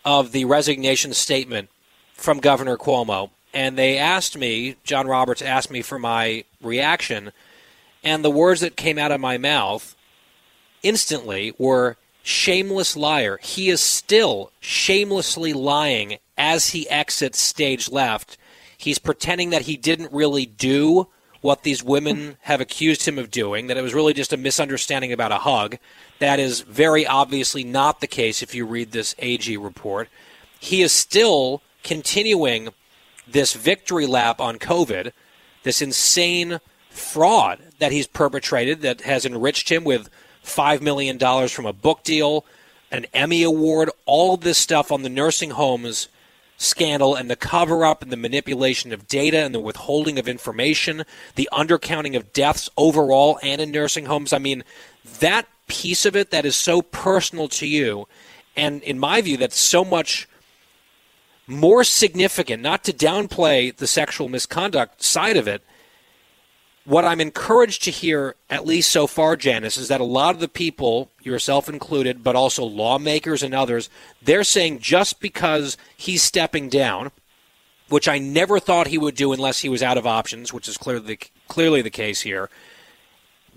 of 0.03 0.31
the 0.31 0.45
resignation 0.45 1.13
statement 1.13 1.69
from 2.15 2.39
Governor 2.39 2.77
Cuomo. 2.77 3.29
And 3.53 3.77
they 3.77 3.99
asked 3.99 4.35
me, 4.35 4.77
John 4.83 5.05
Roberts 5.05 5.43
asked 5.43 5.69
me 5.69 5.83
for 5.83 5.99
my 5.99 6.45
reaction 6.63 7.31
and 8.03 8.25
the 8.25 8.31
words 8.31 8.61
that 8.61 8.75
came 8.75 8.97
out 8.97 9.11
of 9.11 9.21
my 9.21 9.37
mouth 9.37 9.95
instantly 10.81 11.53
were 11.59 11.95
shameless 12.23 12.97
liar. 12.97 13.37
He 13.39 13.69
is 13.69 13.81
still 13.81 14.51
shamelessly 14.59 15.53
lying 15.53 16.17
as 16.39 16.69
he 16.69 16.89
exits 16.89 17.39
stage 17.39 17.91
left. 17.91 18.35
He's 18.75 18.97
pretending 18.97 19.51
that 19.51 19.63
he 19.63 19.77
didn't 19.77 20.11
really 20.11 20.47
do 20.47 21.07
what 21.41 21.63
these 21.63 21.83
women 21.83 22.37
have 22.41 22.61
accused 22.61 23.07
him 23.07 23.17
of 23.17 23.31
doing, 23.31 23.67
that 23.67 23.77
it 23.77 23.81
was 23.81 23.93
really 23.93 24.13
just 24.13 24.31
a 24.31 24.37
misunderstanding 24.37 25.11
about 25.11 25.31
a 25.31 25.39
hug. 25.39 25.77
That 26.19 26.39
is 26.39 26.61
very 26.61 27.05
obviously 27.05 27.63
not 27.63 27.99
the 27.99 28.07
case 28.07 28.41
if 28.41 28.53
you 28.53 28.65
read 28.65 28.91
this 28.91 29.15
AG 29.19 29.57
report. 29.57 30.07
He 30.59 30.81
is 30.83 30.91
still 30.91 31.63
continuing 31.83 32.69
this 33.27 33.53
victory 33.53 34.05
lap 34.05 34.39
on 34.39 34.57
COVID, 34.57 35.11
this 35.63 35.81
insane 35.81 36.59
fraud 36.89 37.59
that 37.79 37.91
he's 37.91 38.07
perpetrated 38.07 38.81
that 38.81 39.01
has 39.01 39.25
enriched 39.25 39.69
him 39.69 39.83
with 39.83 40.09
$5 40.45 40.81
million 40.81 41.17
from 41.47 41.65
a 41.65 41.73
book 41.73 42.03
deal, 42.03 42.45
an 42.91 43.07
Emmy 43.13 43.41
Award, 43.41 43.89
all 44.05 44.37
this 44.37 44.57
stuff 44.57 44.91
on 44.91 45.01
the 45.01 45.09
nursing 45.09 45.51
homes 45.51 46.07
scandal 46.61 47.15
and 47.15 47.29
the 47.29 47.35
cover 47.35 47.83
up 47.83 48.03
and 48.03 48.11
the 48.11 48.17
manipulation 48.17 48.93
of 48.93 49.07
data 49.07 49.37
and 49.39 49.53
the 49.53 49.59
withholding 49.59 50.19
of 50.19 50.27
information, 50.27 51.03
the 51.35 51.49
undercounting 51.51 52.15
of 52.15 52.31
deaths 52.33 52.69
overall 52.77 53.39
and 53.41 53.59
in 53.59 53.71
nursing 53.71 54.05
homes. 54.05 54.31
I 54.31 54.37
mean, 54.37 54.63
that 55.19 55.47
piece 55.67 56.05
of 56.05 56.15
it 56.15 56.31
that 56.31 56.45
is 56.45 56.55
so 56.55 56.81
personal 56.81 57.47
to 57.47 57.67
you, 57.67 58.07
and 58.55 58.83
in 58.83 58.99
my 58.99 59.21
view, 59.21 59.37
that's 59.37 59.59
so 59.59 59.83
much 59.83 60.27
more 61.47 61.83
significant, 61.83 62.61
not 62.61 62.83
to 62.83 62.93
downplay 62.93 63.75
the 63.75 63.87
sexual 63.87 64.29
misconduct 64.29 65.01
side 65.01 65.37
of 65.37 65.47
it, 65.47 65.63
what 66.91 67.05
I'm 67.05 67.21
encouraged 67.21 67.83
to 67.83 67.91
hear, 67.91 68.35
at 68.49 68.67
least 68.67 68.91
so 68.91 69.07
far, 69.07 69.37
Janice, 69.37 69.77
is 69.77 69.87
that 69.87 70.01
a 70.01 70.03
lot 70.03 70.35
of 70.35 70.41
the 70.41 70.49
people, 70.49 71.09
yourself 71.23 71.69
included, 71.69 72.21
but 72.21 72.35
also 72.35 72.65
lawmakers 72.65 73.41
and 73.41 73.55
others, 73.55 73.89
they're 74.21 74.43
saying 74.43 74.79
just 74.79 75.21
because 75.21 75.77
he's 75.95 76.21
stepping 76.21 76.67
down, 76.67 77.11
which 77.87 78.09
I 78.09 78.17
never 78.19 78.59
thought 78.59 78.87
he 78.87 78.97
would 78.97 79.15
do 79.15 79.31
unless 79.31 79.61
he 79.61 79.69
was 79.69 79.81
out 79.81 79.97
of 79.97 80.05
options, 80.05 80.51
which 80.51 80.67
is 80.67 80.75
clearly 80.75 81.15
the, 81.15 81.19
clearly 81.47 81.81
the 81.81 81.89
case 81.89 82.23
here. 82.23 82.49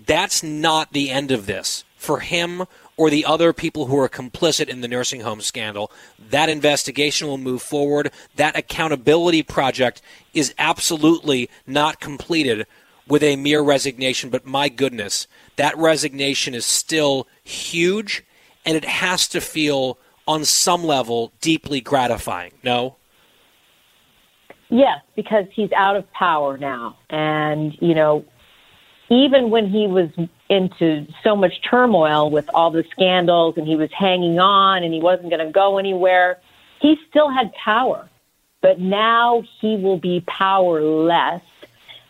That's 0.05 0.41
not 0.41 0.93
the 0.93 1.09
end 1.09 1.31
of 1.31 1.45
this 1.45 1.83
for 1.97 2.21
him 2.21 2.63
or 2.95 3.09
the 3.09 3.25
other 3.25 3.51
people 3.51 3.87
who 3.87 3.99
are 3.99 4.07
complicit 4.07 4.69
in 4.69 4.79
the 4.79 4.87
nursing 4.87 5.19
home 5.19 5.41
scandal. 5.41 5.91
That 6.29 6.47
investigation 6.47 7.27
will 7.27 7.37
move 7.37 7.61
forward. 7.61 8.13
That 8.37 8.57
accountability 8.57 9.43
project 9.43 10.01
is 10.33 10.55
absolutely 10.57 11.49
not 11.67 11.99
completed 11.99 12.65
with 13.07 13.23
a 13.23 13.35
mere 13.35 13.61
resignation, 13.61 14.29
but 14.29 14.45
my 14.45 14.69
goodness, 14.69 15.27
that 15.57 15.77
resignation 15.77 16.53
is 16.53 16.65
still 16.65 17.27
huge 17.43 18.23
and 18.65 18.75
it 18.75 18.85
has 18.85 19.27
to 19.27 19.39
feel 19.39 19.97
on 20.27 20.43
some 20.43 20.83
level 20.83 21.31
deeply 21.39 21.81
gratifying. 21.81 22.51
No? 22.63 22.95
Yes, 24.69 25.01
because 25.15 25.45
he's 25.53 25.71
out 25.73 25.95
of 25.95 26.11
power 26.11 26.57
now. 26.57 26.97
And, 27.09 27.77
you 27.79 27.93
know, 27.93 28.25
even 29.09 29.51
when 29.51 29.69
he 29.69 29.85
was 29.85 30.09
into 30.49 31.05
so 31.23 31.35
much 31.35 31.53
turmoil 31.69 32.29
with 32.31 32.49
all 32.53 32.71
the 32.71 32.83
scandals 32.91 33.55
and 33.57 33.67
he 33.67 33.75
was 33.75 33.89
hanging 33.91 34.39
on 34.39 34.83
and 34.83 34.93
he 34.93 34.99
wasn't 34.99 35.29
going 35.29 35.45
to 35.45 35.51
go 35.51 35.77
anywhere, 35.77 36.39
he 36.81 36.95
still 37.09 37.29
had 37.29 37.51
power. 37.53 38.09
But 38.61 38.79
now 38.79 39.43
he 39.61 39.75
will 39.75 39.99
be 39.99 40.23
powerless. 40.25 41.43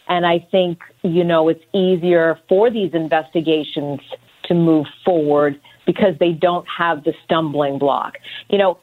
And 0.08 0.26
I 0.26 0.46
think, 0.52 0.80
you 1.04 1.24
know, 1.24 1.50
it's 1.50 1.64
easier 1.74 2.40
for 2.48 2.70
these 2.70 2.92
investigations 2.94 4.00
to 4.46 4.54
move 4.54 4.86
forward 5.04 5.60
because 5.86 6.14
they 6.20 6.32
don't 6.32 6.66
have 6.78 7.04
the 7.04 7.14
stumbling 7.24 7.80
block. 7.80 8.14
You 8.50 8.58
know, 8.58 8.80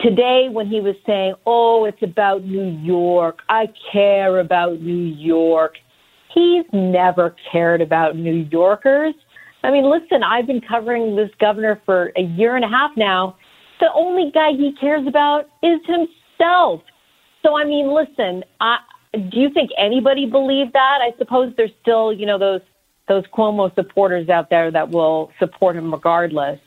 today 0.00 0.48
when 0.50 0.66
he 0.66 0.80
was 0.80 0.96
saying, 1.06 1.34
oh, 1.46 1.84
it's 1.84 2.02
about 2.02 2.44
New 2.44 2.78
York, 2.82 3.40
I 3.48 3.66
care 3.92 4.40
about 4.40 4.80
New 4.80 5.04
York, 5.14 5.74
he's 6.34 6.64
never 6.72 7.34
cared 7.50 7.80
about 7.80 8.16
New 8.16 8.46
Yorkers. 8.50 9.14
I 9.62 9.70
mean, 9.70 9.90
listen, 9.90 10.22
I've 10.22 10.46
been 10.46 10.60
covering 10.60 11.16
this 11.16 11.30
governor 11.40 11.80
for 11.86 12.12
a 12.16 12.22
year 12.22 12.56
and 12.56 12.64
a 12.64 12.68
half 12.68 12.90
now. 12.96 13.36
The 13.80 13.88
only 13.94 14.30
guy 14.32 14.50
he 14.52 14.72
cares 14.78 15.06
about 15.06 15.46
is 15.62 15.80
himself. 15.86 16.82
So, 17.42 17.56
I 17.56 17.64
mean, 17.64 17.94
listen, 17.94 18.44
I, 18.60 18.78
do 19.14 19.40
you 19.40 19.50
think 19.50 19.70
anybody 19.78 20.26
believed 20.26 20.72
that? 20.72 20.98
I 21.02 21.16
suppose 21.18 21.52
there's 21.56 21.70
still, 21.82 22.12
you 22.12 22.26
know, 22.26 22.38
those 22.38 22.60
those 23.06 23.24
Cuomo 23.26 23.74
supporters 23.74 24.28
out 24.28 24.48
there 24.50 24.70
that 24.70 24.90
will 24.90 25.30
support 25.38 25.76
him 25.76 25.92
regardless. 25.92 26.58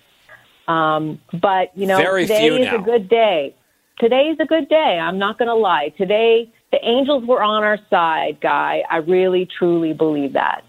Um, 0.68 1.20
but 1.34 1.76
you 1.76 1.88
know, 1.88 1.98
Very 1.98 2.24
today 2.24 2.48
is 2.48 2.66
now. 2.66 2.82
a 2.82 2.82
good 2.82 3.10
day. 3.10 3.56
Today 4.00 4.30
is 4.30 4.38
a 4.40 4.46
good 4.46 4.70
day. 4.70 5.00
I'm 5.02 5.18
not 5.18 5.40
going 5.40 5.48
to 5.48 5.56
lie. 5.56 5.92
Today, 5.98 6.52
the 6.72 6.78
Angels 6.84 7.26
were 7.26 7.42
on 7.42 7.64
our 7.64 7.80
side, 7.90 8.40
guy. 8.42 8.84
I 8.90 8.98
really, 8.98 9.48
truly 9.58 9.94
believe 9.94 10.34
that. 10.34 10.64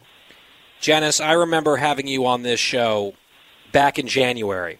Janice, 0.81 1.21
I 1.21 1.33
remember 1.33 1.77
having 1.77 2.07
you 2.07 2.25
on 2.25 2.43
this 2.43 2.61
show 2.61 3.15
back 3.73 3.99
in 3.99 4.07
January, 4.07 4.79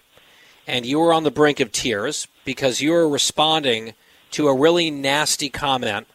and 0.65 0.85
you 0.85 0.99
were 0.99 1.13
on 1.13 1.23
the 1.23 1.31
brink 1.31 1.59
of 1.59 1.71
tears 1.71 2.27
because 2.45 2.81
you 2.81 2.91
were 2.91 3.07
responding 3.07 3.93
to 4.31 4.47
a 4.47 4.55
really 4.55 4.89
nasty 4.89 5.49
comment 5.49 6.07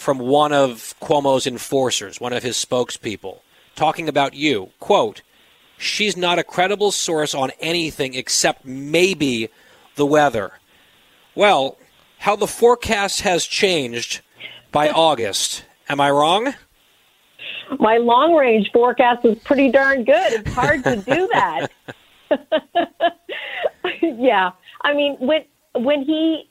from 0.00 0.18
one 0.18 0.50
of 0.50 0.94
Cuomo's 1.02 1.46
enforcers, 1.46 2.18
one 2.18 2.32
of 2.32 2.42
his 2.42 2.56
spokespeople, 2.56 3.40
talking 3.76 4.08
about 4.08 4.32
you. 4.32 4.70
Quote, 4.80 5.20
She's 5.76 6.16
not 6.16 6.38
a 6.38 6.42
credible 6.42 6.90
source 6.90 7.34
on 7.34 7.50
anything 7.60 8.14
except 8.14 8.64
maybe 8.64 9.50
the 9.96 10.06
weather. 10.06 10.52
Well, 11.34 11.76
how 12.18 12.34
the 12.34 12.46
forecast 12.46 13.20
has 13.20 13.44
changed 13.44 14.22
by 14.72 14.88
August. 14.94 15.64
Am 15.90 16.00
I 16.00 16.10
wrong? 16.10 16.54
My 17.78 17.98
long 17.98 18.34
range 18.34 18.70
forecast 18.72 19.22
was 19.22 19.38
pretty 19.40 19.70
darn 19.70 20.04
good. 20.04 20.32
It's 20.32 20.52
hard 20.54 20.82
to 20.84 20.96
do 20.96 21.28
that. 21.34 21.68
yeah. 24.02 24.52
I 24.80 24.94
mean, 24.94 25.16
when 25.18 25.44
when 25.74 26.04
he 26.04 26.49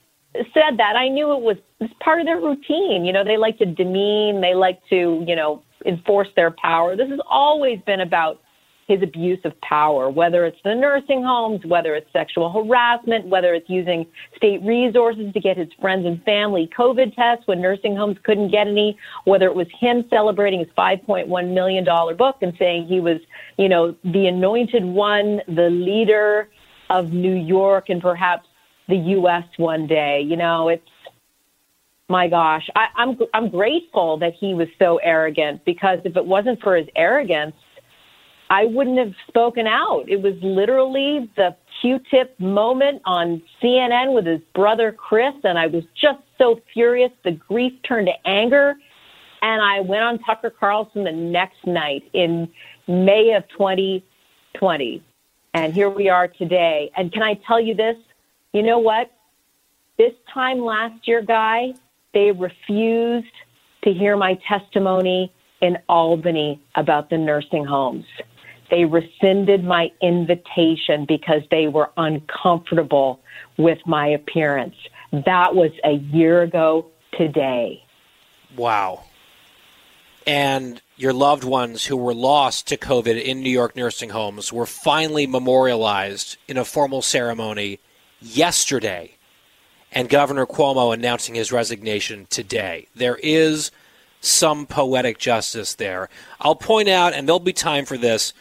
said 0.53 0.77
that, 0.77 0.95
I 0.95 1.09
knew 1.09 1.33
it 1.33 1.41
was, 1.41 1.57
it 1.79 1.83
was 1.83 1.91
part 1.99 2.19
of 2.19 2.25
their 2.25 2.39
routine. 2.39 3.05
You 3.05 3.13
know, 3.13 3.23
they 3.23 3.37
like 3.37 3.57
to 3.59 3.65
demean, 3.65 4.41
they 4.41 4.53
like 4.53 4.79
to, 4.89 5.23
you 5.27 5.35
know, 5.35 5.63
enforce 5.85 6.29
their 6.35 6.51
power. 6.51 6.95
This 6.95 7.09
has 7.09 7.19
always 7.29 7.79
been 7.85 8.01
about 8.01 8.41
his 8.89 9.03
abuse 9.03 9.39
of 9.45 9.53
power, 9.61 10.09
whether 10.09 10.45
it's 10.45 10.57
the 10.63 10.73
nursing 10.73 11.23
homes, 11.23 11.63
whether 11.63 11.93
it's 11.93 12.11
sexual 12.11 12.51
harassment, 12.51 13.27
whether 13.27 13.53
it's 13.53 13.69
using 13.69 14.03
state 14.35 14.59
resources 14.63 15.31
to 15.31 15.39
get 15.39 15.57
his 15.57 15.67
friends 15.79 16.07
and 16.07 16.21
family 16.23 16.67
COVID 16.75 17.15
tests 17.15 17.45
when 17.45 17.61
nursing 17.61 17.95
homes 17.95 18.17
couldn't 18.23 18.49
get 18.49 18.67
any, 18.67 18.97
whether 19.25 19.45
it 19.45 19.53
was 19.53 19.67
him 19.79 20.05
celebrating 20.09 20.59
his 20.59 20.69
$5.1 20.75 21.53
million 21.53 21.85
book 22.17 22.37
and 22.41 22.53
saying 22.57 22.87
he 22.87 22.99
was, 22.99 23.19
you 23.57 23.69
know, 23.69 23.95
the 24.03 24.25
anointed 24.25 24.83
one, 24.83 25.41
the 25.47 25.69
leader 25.69 26.49
of 26.89 27.13
New 27.13 27.35
York 27.35 27.89
and 27.89 28.01
perhaps 28.01 28.48
the 28.89 28.97
U.S. 28.97 29.45
one 29.57 29.87
day. 29.87 30.21
You 30.21 30.35
know, 30.35 30.67
it's, 30.67 30.83
my 32.09 32.27
gosh, 32.27 32.67
I, 32.75 32.87
I'm 32.95 33.17
I'm 33.33 33.49
grateful 33.49 34.17
that 34.17 34.33
he 34.39 34.53
was 34.53 34.67
so 34.79 34.97
arrogant 34.97 35.63
because 35.63 35.99
if 36.03 36.17
it 36.17 36.25
wasn't 36.25 36.59
for 36.61 36.75
his 36.75 36.87
arrogance, 36.95 37.55
I 38.49 38.65
wouldn't 38.65 38.97
have 38.97 39.13
spoken 39.27 39.67
out. 39.67 40.05
It 40.07 40.21
was 40.21 40.33
literally 40.41 41.29
the 41.35 41.55
Q-tip 41.81 42.37
moment 42.39 43.01
on 43.05 43.41
CNN 43.61 44.13
with 44.13 44.25
his 44.25 44.41
brother 44.55 44.91
Chris, 44.91 45.35
and 45.43 45.57
I 45.57 45.67
was 45.67 45.83
just 46.01 46.19
so 46.39 46.59
furious. 46.73 47.11
The 47.23 47.31
grief 47.33 47.73
turned 47.87 48.07
to 48.07 48.27
anger, 48.27 48.73
and 49.43 49.61
I 49.61 49.81
went 49.81 50.01
on 50.01 50.17
Tucker 50.19 50.49
Carlson 50.49 51.03
the 51.03 51.11
next 51.11 51.65
night 51.65 52.03
in 52.13 52.49
May 52.87 53.33
of 53.33 53.47
2020, 53.49 55.03
and 55.53 55.73
here 55.73 55.89
we 55.91 56.09
are 56.09 56.27
today. 56.27 56.91
And 56.97 57.13
can 57.13 57.21
I 57.21 57.35
tell 57.45 57.61
you 57.61 57.75
this? 57.75 57.95
You 58.53 58.63
know 58.63 58.79
what? 58.79 59.11
This 59.97 60.13
time 60.33 60.59
last 60.59 61.07
year, 61.07 61.21
guy, 61.21 61.73
they 62.13 62.31
refused 62.31 63.27
to 63.83 63.93
hear 63.93 64.17
my 64.17 64.39
testimony 64.47 65.31
in 65.61 65.77
Albany 65.87 66.61
about 66.75 67.09
the 67.09 67.17
nursing 67.17 67.65
homes. 67.65 68.05
They 68.71 68.85
rescinded 68.85 69.63
my 69.63 69.91
invitation 70.01 71.05
because 71.07 71.41
they 71.51 71.67
were 71.67 71.91
uncomfortable 71.97 73.19
with 73.57 73.79
my 73.85 74.07
appearance. 74.07 74.75
That 75.11 75.55
was 75.55 75.71
a 75.83 75.93
year 75.93 76.43
ago 76.43 76.85
today. 77.17 77.83
Wow. 78.55 79.05
And 80.25 80.81
your 80.97 81.13
loved 81.13 81.43
ones 81.43 81.85
who 81.85 81.97
were 81.97 82.13
lost 82.13 82.67
to 82.67 82.77
COVID 82.77 83.21
in 83.21 83.41
New 83.41 83.49
York 83.49 83.75
nursing 83.75 84.11
homes 84.11 84.53
were 84.53 84.67
finally 84.67 85.25
memorialized 85.25 86.37
in 86.47 86.57
a 86.57 86.65
formal 86.65 87.01
ceremony 87.01 87.79
yesterday. 88.21 89.15
And 89.91 90.09
Governor 90.09 90.45
Cuomo 90.45 90.93
announcing 90.93 91.35
his 91.35 91.51
resignation 91.51 92.27
today. 92.29 92.87
There 92.95 93.17
is 93.23 93.71
some 94.21 94.65
poetic 94.67 95.17
justice 95.17 95.73
there. 95.73 96.09
I'll 96.39 96.55
point 96.55 96.89
out, 96.89 97.13
and 97.13 97.27
there'll 97.27 97.39
be 97.39 97.53
time 97.53 97.85
for 97.85 97.97
this. 97.97 98.33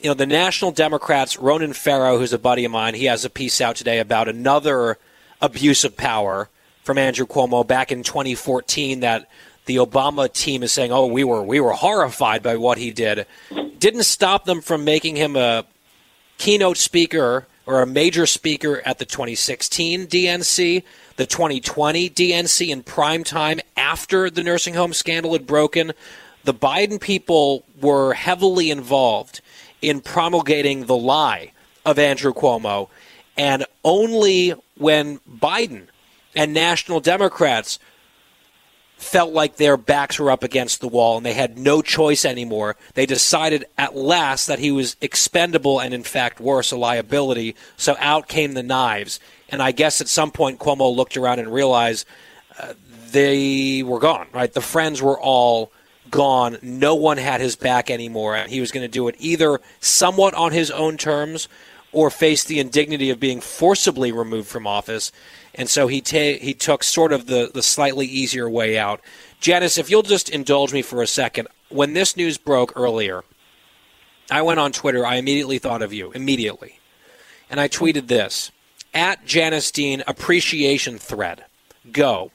You 0.00 0.08
know, 0.08 0.14
the 0.14 0.26
National 0.26 0.70
Democrats, 0.70 1.38
Ronan 1.38 1.74
Farrow, 1.74 2.18
who's 2.18 2.32
a 2.32 2.38
buddy 2.38 2.64
of 2.64 2.72
mine, 2.72 2.94
he 2.94 3.04
has 3.06 3.24
a 3.24 3.30
piece 3.30 3.60
out 3.60 3.76
today 3.76 3.98
about 3.98 4.28
another 4.28 4.98
abuse 5.42 5.84
of 5.84 5.96
power 5.96 6.48
from 6.82 6.96
Andrew 6.96 7.26
Cuomo 7.26 7.66
back 7.66 7.92
in 7.92 8.02
2014 8.02 9.00
that 9.00 9.28
the 9.66 9.76
Obama 9.76 10.32
team 10.32 10.62
is 10.62 10.72
saying, 10.72 10.90
"Oh, 10.90 11.06
we 11.06 11.22
were 11.22 11.42
we 11.42 11.60
were 11.60 11.72
horrified 11.72 12.42
by 12.42 12.56
what 12.56 12.78
he 12.78 12.90
did." 12.90 13.26
Didn't 13.78 14.04
stop 14.04 14.44
them 14.44 14.60
from 14.62 14.84
making 14.84 15.16
him 15.16 15.36
a 15.36 15.64
keynote 16.38 16.78
speaker 16.78 17.46
or 17.70 17.82
a 17.82 17.86
major 17.86 18.26
speaker 18.26 18.82
at 18.84 18.98
the 18.98 19.04
2016 19.04 20.08
DNC, 20.08 20.82
the 21.14 21.26
2020 21.26 22.10
DNC 22.10 22.68
in 22.68 22.82
prime 22.82 23.22
time 23.22 23.60
after 23.76 24.28
the 24.28 24.42
nursing 24.42 24.74
home 24.74 24.92
scandal 24.92 25.34
had 25.34 25.46
broken. 25.46 25.92
The 26.42 26.52
Biden 26.52 27.00
people 27.00 27.64
were 27.80 28.14
heavily 28.14 28.72
involved 28.72 29.40
in 29.80 30.00
promulgating 30.00 30.86
the 30.86 30.96
lie 30.96 31.52
of 31.86 31.96
Andrew 31.96 32.34
Cuomo, 32.34 32.88
and 33.36 33.64
only 33.84 34.50
when 34.76 35.20
Biden 35.30 35.86
and 36.34 36.52
national 36.52 36.98
Democrats 36.98 37.78
felt 39.00 39.32
like 39.32 39.56
their 39.56 39.78
backs 39.78 40.18
were 40.18 40.30
up 40.30 40.44
against 40.44 40.80
the 40.80 40.88
wall 40.88 41.16
and 41.16 41.24
they 41.24 41.32
had 41.32 41.58
no 41.58 41.80
choice 41.80 42.24
anymore. 42.24 42.76
They 42.94 43.06
decided 43.06 43.64
at 43.78 43.96
last 43.96 44.46
that 44.46 44.58
he 44.58 44.70
was 44.70 44.96
expendable 45.00 45.80
and, 45.80 45.94
in 45.94 46.02
fact, 46.02 46.38
worse, 46.38 46.70
a 46.70 46.76
liability. 46.76 47.56
So 47.78 47.96
out 47.98 48.28
came 48.28 48.52
the 48.52 48.62
knives. 48.62 49.18
And 49.48 49.62
I 49.62 49.72
guess 49.72 50.00
at 50.02 50.08
some 50.08 50.30
point 50.30 50.58
Cuomo 50.58 50.94
looked 50.94 51.16
around 51.16 51.38
and 51.38 51.52
realized 51.52 52.06
uh, 52.58 52.74
they 53.10 53.82
were 53.82 53.98
gone, 53.98 54.26
right? 54.32 54.52
The 54.52 54.60
friends 54.60 55.00
were 55.00 55.18
all 55.18 55.72
gone. 56.10 56.58
No 56.60 56.94
one 56.94 57.16
had 57.16 57.40
his 57.40 57.56
back 57.56 57.90
anymore. 57.90 58.36
And 58.36 58.50
he 58.50 58.60
was 58.60 58.70
going 58.70 58.84
to 58.84 58.88
do 58.88 59.08
it 59.08 59.16
either 59.18 59.60
somewhat 59.80 60.34
on 60.34 60.52
his 60.52 60.70
own 60.70 60.98
terms 60.98 61.48
or 61.92 62.10
face 62.10 62.44
the 62.44 62.60
indignity 62.60 63.10
of 63.10 63.18
being 63.18 63.40
forcibly 63.40 64.12
removed 64.12 64.48
from 64.48 64.66
office 64.66 65.10
and 65.54 65.68
so 65.68 65.88
he 65.88 66.00
ta- 66.00 66.38
he 66.40 66.54
took 66.54 66.84
sort 66.84 67.12
of 67.12 67.26
the 67.26 67.50
the 67.52 67.62
slightly 67.62 68.06
easier 68.06 68.48
way 68.48 68.78
out. 68.78 69.00
Janice, 69.40 69.78
if 69.78 69.90
you'll 69.90 70.02
just 70.02 70.30
indulge 70.30 70.72
me 70.72 70.82
for 70.82 71.02
a 71.02 71.06
second, 71.06 71.48
when 71.68 71.94
this 71.94 72.16
news 72.16 72.38
broke 72.38 72.72
earlier, 72.76 73.24
I 74.30 74.42
went 74.42 74.60
on 74.60 74.72
Twitter. 74.72 75.04
I 75.04 75.16
immediately 75.16 75.58
thought 75.58 75.82
of 75.82 75.92
you, 75.92 76.12
immediately. 76.12 76.78
And 77.48 77.58
I 77.58 77.68
tweeted 77.68 78.06
this 78.06 78.52
at 78.94 79.24
Janice 79.26 79.70
Dean 79.70 80.02
appreciation 80.06 80.98
thread. 80.98 81.44
Go. 81.90 82.30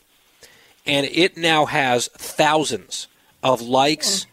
And 0.85 1.05
it 1.07 1.37
now 1.37 1.65
has 1.65 2.09
thousands 2.09 3.07
of 3.41 3.61
likes, 3.61 4.27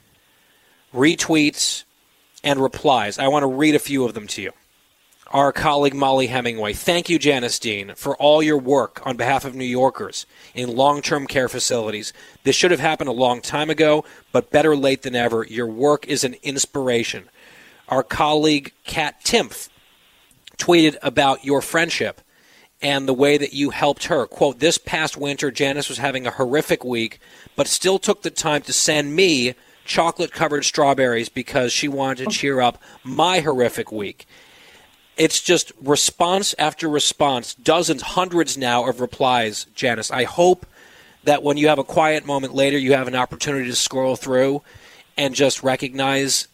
retweets, 0.93 1.85
and 2.43 2.61
replies. 2.61 3.19
I 3.19 3.29
want 3.29 3.45
to 3.45 3.47
read 3.47 3.75
a 3.75 3.79
few 3.79 4.05
of 4.05 4.15
them 4.15 4.27
to 4.29 4.43
you. 4.43 4.53
Our 5.33 5.51
colleague 5.51 5.95
Mollie 5.95 6.27
Hemingway, 6.27 6.75
thank 6.75 7.09
you, 7.09 7.19
Janice 7.19 7.59
Dean, 7.59 7.95
for 7.97 8.15
all 8.19 8.43
your 8.43 8.59
work 8.59 9.01
on 9.07 9.17
behalf 9.17 9.47
of 9.47 9.55
New 9.55 9.65
Yorkers 9.65 10.27
in 10.55 10.77
long 10.77 11.01
term 11.01 11.27
care 11.27 11.49
facilities. 11.49 12.13
This 12.45 12.55
should 12.55 12.71
have 12.71 12.81
happened 12.81 13.09
a 13.09 13.15
long 13.15 13.41
time 13.41 13.71
ago, 13.71 14.05
but 14.31 14.51
better 14.51 14.77
late 14.77 15.01
than 15.01 15.17
ever. 15.17 15.47
Your 15.49 15.67
work 15.67 16.07
is 16.07 16.23
an 16.23 16.37
inspiration. 16.43 17.31
Our 17.89 18.03
colleague 18.03 18.73
Kat 18.85 19.25
Timpf 19.25 19.71
tweeted 20.59 20.99
about 21.01 21.47
your 21.47 21.63
friendship 21.63 22.21
and 22.83 23.09
the 23.09 23.15
way 23.15 23.39
that 23.39 23.55
you 23.55 23.71
helped 23.71 24.05
her. 24.09 24.27
Quote, 24.27 24.59
this 24.59 24.77
past 24.77 25.17
winter, 25.17 25.51
Janice 25.51 25.89
was 25.89 25.97
having 25.97 26.27
a 26.27 26.33
horrific 26.33 26.85
week, 26.85 27.21
but 27.57 27.67
still 27.67 27.99
took 27.99 28.21
the 28.21 28.31
time 28.31 28.61
to 28.63 28.73
send 28.75 29.17
me 29.17 29.55
chocolate 29.87 30.31
covered 30.31 30.67
strawberries 30.67 31.31
because 31.31 31.73
she 31.73 31.89
wanted 31.89 32.25
to 32.25 32.31
cheer 32.31 32.61
up 32.61 32.77
my 33.03 33.41
horrific 33.41 33.91
week. 33.91 34.27
It's 35.17 35.41
just 35.41 35.73
response 35.81 36.55
after 36.59 36.89
response, 36.89 37.55
dozens, 37.55 38.03
hundreds 38.03 38.57
now 38.57 38.89
of 38.89 39.01
replies, 39.01 39.67
Janice. 39.75 40.11
I 40.11 40.25
hope 40.25 40.67
that 41.25 41.43
when 41.43 41.57
you 41.57 41.69
have 41.69 41.79
a 41.79 41.85
quiet 41.85 42.25
moment 42.25 42.55
later, 42.55 42.79
you 42.79 42.95
have 42.95 43.09
an 43.09 43.15
opportunity 43.15 43.69
to 43.69 43.77
scroll 43.77 44.17
through 44.17 44.63
and 45.17 45.35
just 45.35 45.63
recognize 45.63 46.49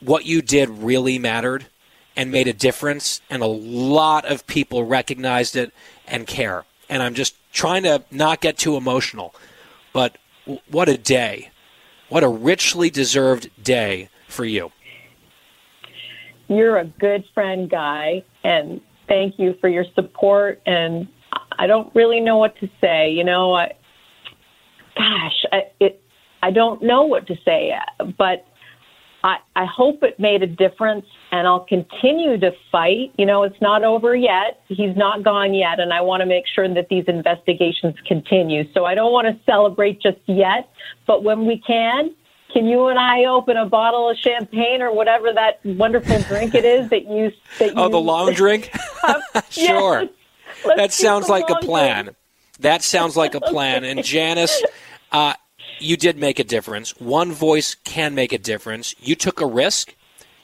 what 0.00 0.24
you 0.24 0.40
did 0.40 0.68
really 0.68 1.18
mattered 1.18 1.66
and 2.16 2.32
made 2.32 2.48
a 2.48 2.52
difference, 2.52 3.20
and 3.30 3.42
a 3.42 3.46
lot 3.46 4.24
of 4.24 4.46
people 4.46 4.84
recognized 4.84 5.56
it 5.56 5.72
and 6.08 6.26
care. 6.26 6.64
And 6.88 7.02
I'm 7.02 7.14
just 7.14 7.34
trying 7.52 7.84
to 7.84 8.02
not 8.10 8.40
get 8.40 8.58
too 8.58 8.76
emotional, 8.76 9.34
but 9.92 10.18
what 10.68 10.88
a 10.88 10.98
day. 10.98 11.50
What 12.08 12.24
a 12.24 12.28
richly 12.28 12.90
deserved 12.90 13.50
day 13.62 14.08
for 14.26 14.44
you. 14.44 14.72
You're 16.50 16.78
a 16.78 16.84
good 16.84 17.24
friend, 17.32 17.70
Guy, 17.70 18.24
and 18.42 18.80
thank 19.06 19.38
you 19.38 19.54
for 19.60 19.68
your 19.68 19.84
support. 19.94 20.60
And 20.66 21.06
I 21.56 21.68
don't 21.68 21.94
really 21.94 22.18
know 22.18 22.38
what 22.38 22.58
to 22.58 22.68
say. 22.80 23.12
You 23.12 23.22
know, 23.22 23.54
I, 23.54 23.72
gosh, 24.96 25.44
I, 25.52 25.62
it, 25.78 26.02
I 26.42 26.50
don't 26.50 26.82
know 26.82 27.04
what 27.04 27.28
to 27.28 27.36
say, 27.44 27.72
but 28.18 28.44
I, 29.22 29.36
I 29.54 29.64
hope 29.64 30.02
it 30.02 30.18
made 30.18 30.42
a 30.42 30.46
difference 30.48 31.06
and 31.30 31.46
I'll 31.46 31.66
continue 31.66 32.36
to 32.40 32.50
fight. 32.72 33.12
You 33.16 33.26
know, 33.26 33.44
it's 33.44 33.60
not 33.60 33.84
over 33.84 34.16
yet. 34.16 34.60
He's 34.66 34.96
not 34.96 35.22
gone 35.22 35.54
yet. 35.54 35.78
And 35.78 35.92
I 35.92 36.00
want 36.00 36.20
to 36.22 36.26
make 36.26 36.46
sure 36.52 36.66
that 36.74 36.88
these 36.88 37.04
investigations 37.06 37.94
continue. 38.08 38.64
So 38.74 38.86
I 38.86 38.96
don't 38.96 39.12
want 39.12 39.28
to 39.28 39.38
celebrate 39.44 40.02
just 40.02 40.18
yet, 40.26 40.68
but 41.06 41.22
when 41.22 41.46
we 41.46 41.58
can, 41.64 42.10
can 42.52 42.66
you 42.66 42.86
and 42.88 42.98
I 42.98 43.24
open 43.24 43.56
a 43.56 43.66
bottle 43.66 44.10
of 44.10 44.16
champagne 44.18 44.82
or 44.82 44.92
whatever 44.92 45.32
that 45.32 45.60
wonderful 45.64 46.20
drink 46.22 46.54
it 46.54 46.64
is 46.64 46.90
that 46.90 47.06
you 47.06 47.32
that 47.58 47.68
you 47.68 47.74
Oh, 47.76 47.88
the 47.88 48.00
long 48.00 48.32
drink? 48.34 48.72
sure. 49.50 50.08
Let's 50.64 50.76
that 50.76 50.92
sounds 50.92 51.28
like 51.28 51.48
a 51.48 51.56
plan. 51.56 52.16
That 52.60 52.82
sounds 52.82 53.16
like 53.16 53.34
a 53.34 53.40
plan. 53.52 53.84
And 53.84 54.04
Janice, 54.04 54.62
uh, 55.12 55.34
you 55.78 55.96
did 55.96 56.18
make 56.18 56.38
a 56.38 56.44
difference. 56.44 56.98
One 57.00 57.32
voice 57.32 57.74
can 57.74 58.14
make 58.14 58.32
a 58.32 58.38
difference. 58.38 58.94
You 59.00 59.14
took 59.14 59.40
a 59.40 59.46
risk. 59.46 59.94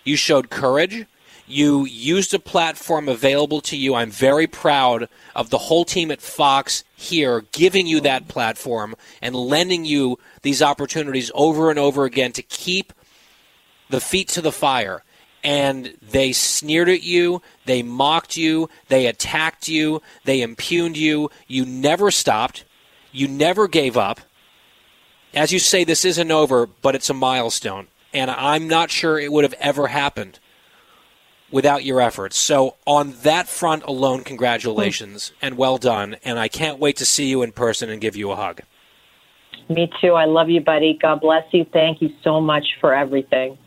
You 0.05 0.17
showed 0.17 0.51
courage. 0.51 1.07
You 1.47 1.85
used 1.85 2.35
a 2.35 2.41
platform 2.41 3.09
available 3.09 3.61
to 3.63 3.77
you. 3.77 3.95
I'm 3.95 4.11
very 4.11 4.49
proud 4.49 5.09
of 5.35 5.51
the 5.51 5.59
whole 5.59 5.85
team 5.85 6.11
at 6.11 6.21
Fox 6.21 6.83
here 6.97 7.45
giving 7.53 7.87
you 7.87 8.01
that 8.01 8.27
platform 8.27 8.97
and 9.23 9.35
lending 9.35 9.85
you 9.85 10.19
these 10.43 10.61
opportunities 10.61 11.31
over 11.35 11.71
and 11.71 11.79
over 11.79 12.05
again 12.05 12.33
to 12.33 12.43
keep 12.43 12.93
the 13.91 14.01
feet 14.01 14.29
to 14.31 14.41
the 14.43 14.51
fire. 14.51 15.05
And 15.45 15.97
they 16.03 16.33
sneered 16.33 16.89
at 16.89 17.05
you, 17.05 17.41
they 17.65 17.85
mocked 17.85 18.37
you, 18.37 18.69
they 18.89 19.07
attacked 19.07 19.69
you, 19.69 20.03
they 20.25 20.43
impugned 20.43 20.97
you. 20.97 21.31
You 21.47 21.65
never 21.65 22.11
stopped, 22.11 22.65
you 23.13 23.29
never 23.29 23.69
gave 23.69 23.97
up. 23.97 24.19
As 25.33 25.53
you 25.53 25.61
say, 25.61 25.85
this 25.85 26.05
isn't 26.05 26.31
over, 26.33 26.67
but 26.67 26.97
it's 26.97 27.11
a 27.11 27.15
milestone. 27.15 27.87
And 28.13 28.33
I'm 28.33 28.67
not 28.67 28.91
sure 28.91 29.21
it 29.21 29.31
would 29.31 29.45
have 29.45 29.55
ever 29.61 29.87
happened 29.87 30.41
without 31.51 31.85
your 31.85 32.01
efforts. 32.01 32.37
So, 32.37 32.77
on 32.87 33.13
that 33.23 33.49
front 33.49 33.85
alone, 33.85 34.25
congratulations 34.25 35.33
and 35.41 35.57
well 35.57 35.79
done. 35.79 36.17
And 36.25 36.39
I 36.39 36.49
can't 36.49 36.79
wait 36.79 36.97
to 36.99 37.05
see 37.05 37.29
you 37.29 37.43
in 37.43 37.53
person 37.53 37.91
and 37.91 38.01
give 38.01 38.17
you 38.17 38.31
a 38.31 38.37
hug. 38.37 38.61
Me 39.69 39.91
too. 40.01 40.13
I 40.13 40.27
love 40.27 40.49
you, 40.49 40.61
buddy. 40.61 40.99
God 41.01 41.21
bless 41.21 41.45
you. 41.53 41.65
Thank 41.73 42.01
you 42.01 42.11
so 42.23 42.41
much 42.41 42.67
for 42.81 42.95
everything. 42.95 43.59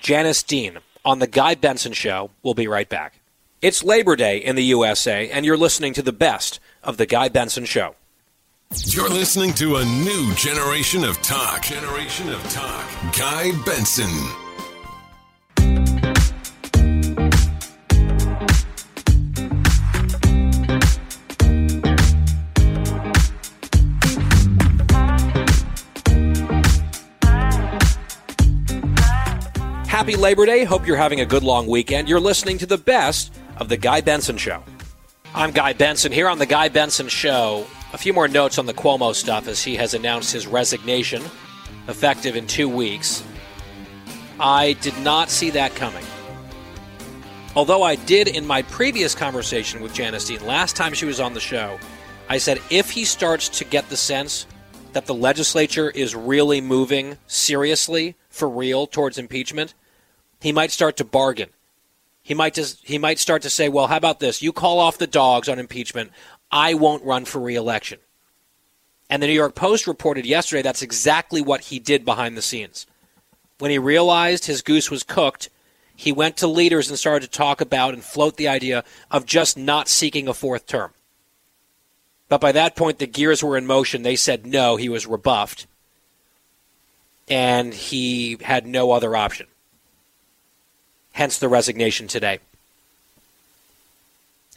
Janice 0.00 0.42
Dean 0.42 0.78
on 1.04 1.18
The 1.18 1.26
Guy 1.26 1.54
Benson 1.54 1.92
Show. 1.92 2.30
We'll 2.42 2.54
be 2.54 2.68
right 2.68 2.88
back. 2.88 3.20
It's 3.62 3.82
Labor 3.82 4.14
Day 4.14 4.38
in 4.38 4.56
the 4.56 4.64
USA, 4.64 5.30
and 5.30 5.46
you're 5.46 5.56
listening 5.56 5.94
to 5.94 6.02
the 6.02 6.12
best 6.12 6.60
of 6.82 6.98
The 6.98 7.06
Guy 7.06 7.28
Benson 7.28 7.64
Show. 7.64 7.96
You're 8.84 9.08
listening 9.08 9.54
to 9.54 9.76
a 9.76 9.84
new 9.84 10.34
generation 10.34 11.04
of 11.04 11.20
talk. 11.22 11.62
Generation 11.62 12.28
of 12.28 12.42
talk. 12.50 12.86
Guy 13.16 13.52
Benson. 13.64 14.43
Happy 30.04 30.16
Labor 30.16 30.44
Day. 30.44 30.64
Hope 30.64 30.86
you're 30.86 30.98
having 30.98 31.22
a 31.22 31.24
good 31.24 31.42
long 31.42 31.66
weekend. 31.66 32.10
You're 32.10 32.20
listening 32.20 32.58
to 32.58 32.66
the 32.66 32.76
best 32.76 33.32
of 33.56 33.70
The 33.70 33.78
Guy 33.78 34.02
Benson 34.02 34.36
Show. 34.36 34.62
I'm 35.34 35.50
Guy 35.50 35.72
Benson 35.72 36.12
here 36.12 36.28
on 36.28 36.38
The 36.38 36.44
Guy 36.44 36.68
Benson 36.68 37.08
Show. 37.08 37.66
A 37.94 37.96
few 37.96 38.12
more 38.12 38.28
notes 38.28 38.58
on 38.58 38.66
the 38.66 38.74
Cuomo 38.74 39.14
stuff 39.14 39.48
as 39.48 39.64
he 39.64 39.76
has 39.76 39.94
announced 39.94 40.30
his 40.30 40.46
resignation, 40.46 41.22
effective 41.88 42.36
in 42.36 42.46
two 42.46 42.68
weeks. 42.68 43.24
I 44.38 44.74
did 44.82 44.94
not 44.98 45.30
see 45.30 45.48
that 45.48 45.74
coming. 45.74 46.04
Although 47.56 47.82
I 47.82 47.94
did 47.94 48.28
in 48.28 48.46
my 48.46 48.60
previous 48.60 49.14
conversation 49.14 49.80
with 49.80 49.94
Janice 49.94 50.26
Dean, 50.26 50.44
last 50.44 50.76
time 50.76 50.92
she 50.92 51.06
was 51.06 51.18
on 51.18 51.32
the 51.32 51.40
show, 51.40 51.78
I 52.28 52.36
said 52.36 52.60
if 52.68 52.90
he 52.90 53.06
starts 53.06 53.48
to 53.48 53.64
get 53.64 53.88
the 53.88 53.96
sense 53.96 54.46
that 54.92 55.06
the 55.06 55.14
legislature 55.14 55.88
is 55.88 56.14
really 56.14 56.60
moving 56.60 57.16
seriously, 57.26 58.16
for 58.28 58.50
real, 58.50 58.86
towards 58.86 59.16
impeachment, 59.16 59.72
he 60.44 60.52
might 60.52 60.70
start 60.70 60.98
to 60.98 61.06
bargain. 61.06 61.48
He 62.22 62.34
might 62.34 62.52
just 62.52 62.84
he 62.84 62.98
might 62.98 63.18
start 63.18 63.40
to 63.42 63.50
say, 63.50 63.70
"Well, 63.70 63.86
how 63.86 63.96
about 63.96 64.20
this? 64.20 64.42
You 64.42 64.52
call 64.52 64.78
off 64.78 64.98
the 64.98 65.06
dogs 65.06 65.48
on 65.48 65.58
impeachment. 65.58 66.10
I 66.50 66.74
won't 66.74 67.02
run 67.02 67.24
for 67.24 67.40
reelection." 67.40 67.98
And 69.08 69.22
the 69.22 69.26
New 69.26 69.32
York 69.32 69.54
Post 69.54 69.86
reported 69.86 70.26
yesterday 70.26 70.60
that's 70.60 70.82
exactly 70.82 71.40
what 71.40 71.62
he 71.62 71.78
did 71.78 72.04
behind 72.04 72.36
the 72.36 72.42
scenes. 72.42 72.86
When 73.58 73.70
he 73.70 73.78
realized 73.78 74.44
his 74.44 74.60
goose 74.60 74.90
was 74.90 75.02
cooked, 75.02 75.48
he 75.96 76.12
went 76.12 76.36
to 76.36 76.46
leaders 76.46 76.90
and 76.90 76.98
started 76.98 77.24
to 77.24 77.38
talk 77.38 77.62
about 77.62 77.94
and 77.94 78.04
float 78.04 78.36
the 78.36 78.48
idea 78.48 78.84
of 79.10 79.24
just 79.24 79.56
not 79.56 79.88
seeking 79.88 80.28
a 80.28 80.34
fourth 80.34 80.66
term. 80.66 80.92
But 82.28 82.42
by 82.42 82.52
that 82.52 82.76
point, 82.76 82.98
the 82.98 83.06
gears 83.06 83.42
were 83.42 83.56
in 83.56 83.64
motion. 83.64 84.02
They 84.02 84.16
said 84.16 84.44
no, 84.44 84.76
he 84.76 84.90
was 84.90 85.06
rebuffed, 85.06 85.66
and 87.30 87.72
he 87.72 88.36
had 88.42 88.66
no 88.66 88.92
other 88.92 89.16
option. 89.16 89.46
Hence 91.14 91.38
the 91.38 91.48
resignation 91.48 92.08
today. 92.08 92.40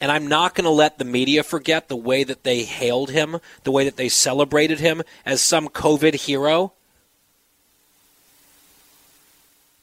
And 0.01 0.11
I'm 0.11 0.27
not 0.27 0.55
going 0.55 0.65
to 0.65 0.71
let 0.71 0.97
the 0.97 1.05
media 1.05 1.43
forget 1.43 1.87
the 1.87 1.95
way 1.95 2.23
that 2.23 2.43
they 2.43 2.63
hailed 2.63 3.11
him, 3.11 3.37
the 3.63 3.71
way 3.71 3.85
that 3.85 3.95
they 3.95 4.09
celebrated 4.09 4.79
him 4.79 5.03
as 5.25 5.41
some 5.41 5.69
COVID 5.69 6.15
hero. 6.15 6.73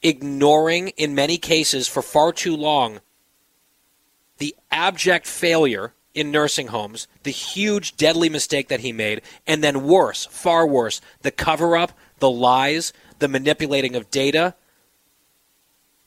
Ignoring, 0.03 0.89
in 0.89 1.15
many 1.15 1.37
cases, 1.37 1.87
for 1.87 2.01
far 2.01 2.31
too 2.31 2.55
long, 2.55 2.99
the 4.37 4.53
abject 4.69 5.25
failure 5.27 5.93
in 6.13 6.29
nursing 6.29 6.67
homes, 6.67 7.07
the 7.23 7.31
huge, 7.31 7.95
deadly 7.95 8.29
mistake 8.29 8.67
that 8.67 8.81
he 8.81 8.91
made, 8.91 9.21
and 9.47 9.63
then 9.63 9.87
worse, 9.87 10.25
far 10.25 10.67
worse, 10.67 10.99
the 11.21 11.31
cover 11.31 11.75
up, 11.77 11.93
the 12.19 12.29
lies, 12.29 12.91
the 13.19 13.27
manipulating 13.27 13.95
of 13.95 14.11
data, 14.11 14.55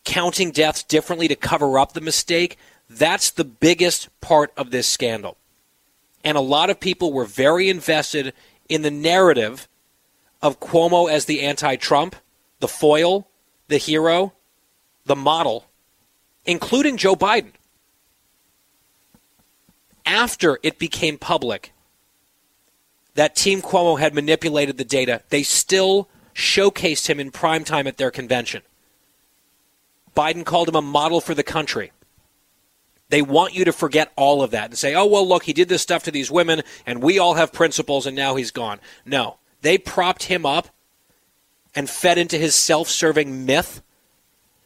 counting 0.09 0.51
deaths 0.51 0.83
differently 0.83 1.29
to 1.29 1.37
cover 1.37 1.79
up 1.79 1.93
the 1.93 2.01
mistake. 2.01 2.57
That's 2.89 3.31
the 3.31 3.45
biggest 3.45 4.09
part 4.23 4.51
of 4.57 4.71
this 4.71 4.89
scandal. 4.89 5.37
And 6.25 6.39
a 6.39 6.41
lot 6.41 6.71
of 6.71 6.81
people 6.81 7.13
were 7.13 7.27
very 7.27 7.69
invested 7.69 8.33
in 8.71 8.81
the 8.81 8.91
narrative 8.91 9.69
of 10.41 10.61
Cuomo 10.61 11.11
as 11.11 11.27
the 11.27 11.43
anti 11.43 11.77
Trump, 11.77 12.17
the 12.61 12.69
foil, 12.69 13.29
the 13.69 13.77
hero, 13.77 14.33
the 15.05 15.15
model, 15.15 15.67
including 16.47 16.97
Joe 16.97 17.15
Biden. 17.15 17.53
After 20.07 20.59
it 20.63 20.79
became 20.79 21.19
public 21.19 21.75
that 23.13 23.37
Team 23.37 23.61
Cuomo 23.61 24.01
had 24.01 24.15
manipulated 24.15 24.79
the 24.79 24.87
data, 24.87 25.21
they 25.29 25.43
still 25.43 26.09
showcased 26.35 27.09
him 27.09 27.21
in 27.21 27.31
prime 27.31 27.63
time 27.63 27.87
at 27.87 27.99
their 27.99 28.11
convention. 28.11 28.63
Biden 30.19 30.45
called 30.45 30.69
him 30.69 30.75
a 30.75 30.83
model 30.83 31.21
for 31.21 31.33
the 31.33 31.45
country. 31.45 31.93
They 33.09 33.23
want 33.23 33.55
you 33.55 33.65
to 33.65 33.73
forget 33.73 34.13
all 34.17 34.43
of 34.43 34.51
that 34.51 34.71
and 34.71 34.77
say, 34.77 34.93
oh, 34.97 35.07
well, 35.07 35.27
look, 35.27 35.45
he 35.45 35.53
did 35.53 35.69
this 35.69 35.81
stuff 35.81 36.03
to 36.03 36.11
these 36.11 36.29
women, 36.29 36.63
and 36.85 37.01
we 37.01 37.21
all 37.21 37.35
have 37.35 37.53
principles, 37.53 38.05
and 38.05 38.17
now 38.17 38.35
he's 38.35 38.51
gone. 38.51 38.81
No. 39.07 39.39
They 39.63 39.79
propped 39.79 40.25
him 40.25 40.45
up 40.45 40.71
and 41.73 41.89
fed 41.89 42.19
into 42.19 42.37
his 42.37 42.57
self 42.57 42.89
serving 42.89 43.47
myth 43.47 43.81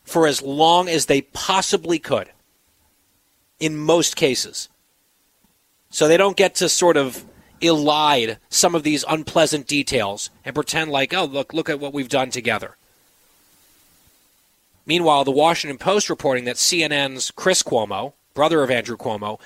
for 0.04 0.26
as 0.26 0.40
long 0.40 0.88
as 0.88 1.04
they 1.04 1.20
possibly 1.20 1.98
could, 1.98 2.30
in 3.60 3.76
most 3.76 4.16
cases. 4.16 4.70
So 5.90 6.08
they 6.08 6.16
don't 6.16 6.36
get 6.36 6.54
to 6.56 6.68
sort 6.70 6.96
of 6.96 7.26
elide 7.60 8.38
some 8.48 8.74
of 8.74 8.84
these 8.84 9.04
unpleasant 9.06 9.66
details 9.66 10.30
and 10.46 10.54
pretend 10.54 10.90
like, 10.90 11.12
oh, 11.12 11.26
look, 11.26 11.52
look 11.52 11.68
at 11.68 11.78
what 11.78 11.92
we've 11.92 12.08
done 12.08 12.30
together. 12.30 12.78
Meanwhile, 14.84 15.24
the 15.24 15.30
Washington 15.30 15.78
Post 15.78 16.10
reporting 16.10 16.44
that 16.44 16.56
CNN's 16.56 17.30
Chris 17.30 17.62
Cuomo, 17.62 18.14
brother 18.34 18.62
of 18.62 18.70
Andrew 18.70 18.96
Cuomo, 18.96 19.38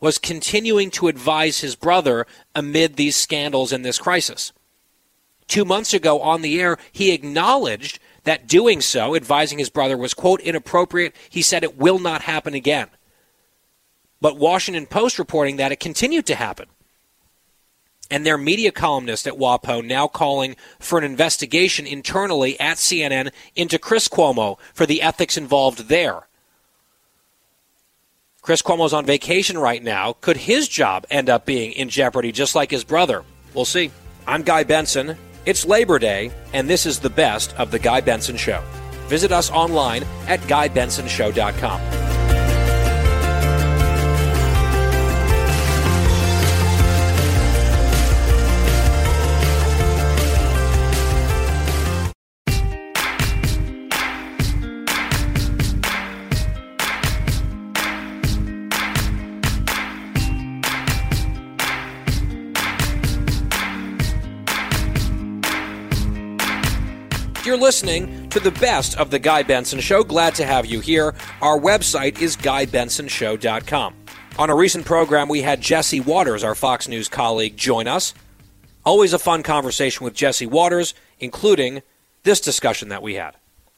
was 0.00 0.18
continuing 0.18 0.90
to 0.92 1.08
advise 1.08 1.60
his 1.60 1.76
brother 1.76 2.26
amid 2.54 2.96
these 2.96 3.16
scandals 3.16 3.72
and 3.72 3.84
this 3.84 3.98
crisis. 3.98 4.52
Two 5.46 5.64
months 5.64 5.92
ago 5.92 6.20
on 6.20 6.42
the 6.42 6.60
air, 6.60 6.78
he 6.92 7.12
acknowledged 7.12 7.98
that 8.24 8.46
doing 8.46 8.80
so, 8.80 9.16
advising 9.16 9.58
his 9.58 9.70
brother, 9.70 9.96
was, 9.96 10.14
quote, 10.14 10.40
inappropriate. 10.40 11.16
He 11.30 11.42
said 11.42 11.64
it 11.64 11.78
will 11.78 11.98
not 11.98 12.22
happen 12.22 12.54
again. 12.54 12.88
But 14.20 14.36
Washington 14.36 14.86
Post 14.86 15.18
reporting 15.18 15.56
that 15.56 15.72
it 15.72 15.80
continued 15.80 16.26
to 16.26 16.34
happen. 16.34 16.66
And 18.10 18.24
their 18.24 18.38
media 18.38 18.72
columnist 18.72 19.26
at 19.26 19.34
WAPO 19.34 19.84
now 19.84 20.08
calling 20.08 20.56
for 20.78 20.98
an 20.98 21.04
investigation 21.04 21.86
internally 21.86 22.58
at 22.58 22.78
CNN 22.78 23.30
into 23.54 23.78
Chris 23.78 24.08
Cuomo 24.08 24.58
for 24.72 24.86
the 24.86 25.02
ethics 25.02 25.36
involved 25.36 25.88
there. 25.88 26.22
Chris 28.40 28.62
Cuomo's 28.62 28.94
on 28.94 29.04
vacation 29.04 29.58
right 29.58 29.82
now. 29.82 30.14
Could 30.22 30.38
his 30.38 30.68
job 30.68 31.04
end 31.10 31.28
up 31.28 31.44
being 31.44 31.72
in 31.72 31.90
jeopardy 31.90 32.32
just 32.32 32.54
like 32.54 32.70
his 32.70 32.82
brother? 32.82 33.22
We'll 33.52 33.66
see. 33.66 33.90
I'm 34.26 34.42
Guy 34.42 34.64
Benson. 34.64 35.16
It's 35.44 35.66
Labor 35.66 35.98
Day, 35.98 36.30
and 36.52 36.68
this 36.68 36.86
is 36.86 36.98
the 37.00 37.10
best 37.10 37.54
of 37.58 37.70
The 37.70 37.78
Guy 37.78 38.00
Benson 38.00 38.36
Show. 38.36 38.62
Visit 39.06 39.32
us 39.32 39.50
online 39.50 40.04
at 40.26 40.40
GuyBensonShow.com. 40.40 42.17
You're 67.44 67.56
listening 67.56 68.28
to 68.30 68.40
the 68.40 68.50
best 68.50 68.98
of 68.98 69.10
the 69.10 69.18
Guy 69.18 69.42
Benson 69.42 69.80
Show. 69.80 70.02
Glad 70.02 70.34
to 70.34 70.44
have 70.44 70.66
you 70.66 70.80
here. 70.80 71.14
Our 71.40 71.58
website 71.58 72.20
is 72.20 72.36
GuyBensonShow.com. 72.36 73.94
On 74.38 74.50
a 74.50 74.54
recent 74.54 74.84
program, 74.84 75.28
we 75.28 75.42
had 75.42 75.60
Jesse 75.60 76.00
Watters, 76.00 76.44
our 76.44 76.54
Fox 76.54 76.88
News 76.88 77.08
colleague, 77.08 77.56
join 77.56 77.86
us. 77.86 78.12
Always 78.84 79.12
a 79.12 79.18
fun 79.18 79.42
conversation 79.42 80.04
with 80.04 80.14
Jesse 80.14 80.46
Watters, 80.46 80.94
including 81.20 81.82
this 82.24 82.40
discussion 82.40 82.88
that 82.90 83.02
we 83.02 83.14
had. 83.14 83.34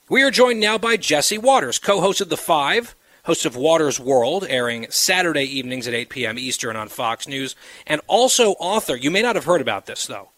We 0.09 0.23
are 0.23 0.31
joined 0.31 0.59
now 0.59 0.77
by 0.77 0.97
Jesse 0.97 1.39
Watters, 1.39 1.79
co 1.79 2.01
host 2.01 2.21
of 2.21 2.29
The 2.29 2.37
Five, 2.37 2.97
host 3.25 3.45
of 3.45 3.57
Watters 3.57 4.01
World, 4.01 4.45
airing 4.49 4.87
Saturday 4.91 5.45
evenings 5.45 5.87
at 5.87 5.95
8 5.95 6.09
p.m. 6.09 6.39
Eastern 6.39 6.77
on 6.77 6.89
Fox 6.89 7.29
News, 7.29 7.55
and 7.87 8.01
also 8.07 8.53
author. 8.53 8.97
You 8.97 9.11
may 9.11 9.23
not 9.23 9.37
have 9.37 9.45
heard 9.45 9.61
about 9.61 9.87
this, 9.87 10.07
though. 10.07 10.31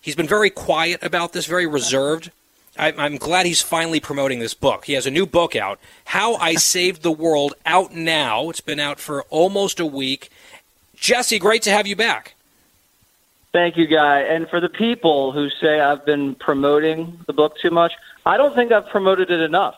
He's 0.00 0.16
been 0.16 0.28
very 0.28 0.50
quiet 0.50 1.02
about 1.02 1.32
this, 1.32 1.46
very 1.46 1.66
reserved. 1.66 2.30
I, 2.78 2.92
I'm 2.96 3.16
glad 3.16 3.46
he's 3.46 3.60
finally 3.60 4.00
promoting 4.00 4.38
this 4.38 4.54
book. 4.54 4.86
He 4.86 4.94
has 4.94 5.06
a 5.06 5.10
new 5.10 5.26
book 5.26 5.54
out, 5.54 5.78
How 6.06 6.36
I 6.36 6.54
Saved 6.56 7.02
the 7.02 7.12
World, 7.12 7.54
out 7.66 7.94
now. 7.94 8.50
It's 8.50 8.60
been 8.60 8.80
out 8.80 8.98
for 8.98 9.22
almost 9.24 9.80
a 9.80 9.86
week. 9.86 10.30
Jesse, 10.96 11.38
great 11.38 11.62
to 11.62 11.70
have 11.70 11.86
you 11.86 11.96
back. 11.96 12.34
Thank 13.52 13.76
you, 13.76 13.86
Guy. 13.86 14.20
And 14.20 14.48
for 14.48 14.60
the 14.60 14.68
people 14.68 15.32
who 15.32 15.50
say 15.50 15.80
I've 15.80 16.06
been 16.06 16.34
promoting 16.36 17.20
the 17.26 17.34
book 17.34 17.58
too 17.58 17.70
much, 17.70 17.92
I 18.24 18.38
don't 18.38 18.54
think 18.54 18.72
I've 18.72 18.88
promoted 18.88 19.30
it 19.30 19.40
enough. 19.40 19.76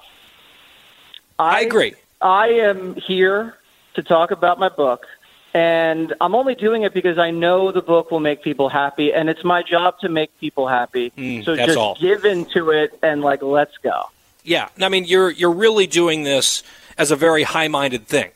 I, 1.38 1.58
I 1.58 1.60
agree. 1.62 1.94
I 2.20 2.48
am 2.48 2.94
here 2.94 3.56
to 3.94 4.02
talk 4.02 4.30
about 4.30 4.58
my 4.58 4.68
book, 4.68 5.06
and 5.54 6.12
I'm 6.20 6.34
only 6.34 6.56
doing 6.56 6.82
it 6.82 6.92
because 6.92 7.16
I 7.16 7.30
know 7.30 7.70
the 7.70 7.80
book 7.80 8.10
will 8.10 8.20
make 8.20 8.42
people 8.42 8.68
happy, 8.68 9.12
and 9.12 9.30
it's 9.30 9.44
my 9.44 9.62
job 9.62 9.98
to 10.00 10.08
make 10.08 10.36
people 10.40 10.66
happy. 10.66 11.12
Mm, 11.16 11.44
so 11.44 11.54
just 11.56 11.78
all. 11.78 11.96
give 12.00 12.24
into 12.24 12.70
it 12.70 12.98
and 13.02 13.22
like 13.22 13.40
let's 13.42 13.76
go. 13.78 14.10
Yeah, 14.42 14.68
I 14.80 14.88
mean 14.88 15.04
you're 15.04 15.30
you're 15.30 15.52
really 15.52 15.86
doing 15.86 16.24
this 16.24 16.62
as 16.98 17.10
a 17.10 17.16
very 17.16 17.44
high-minded 17.44 18.06
thing 18.06 18.30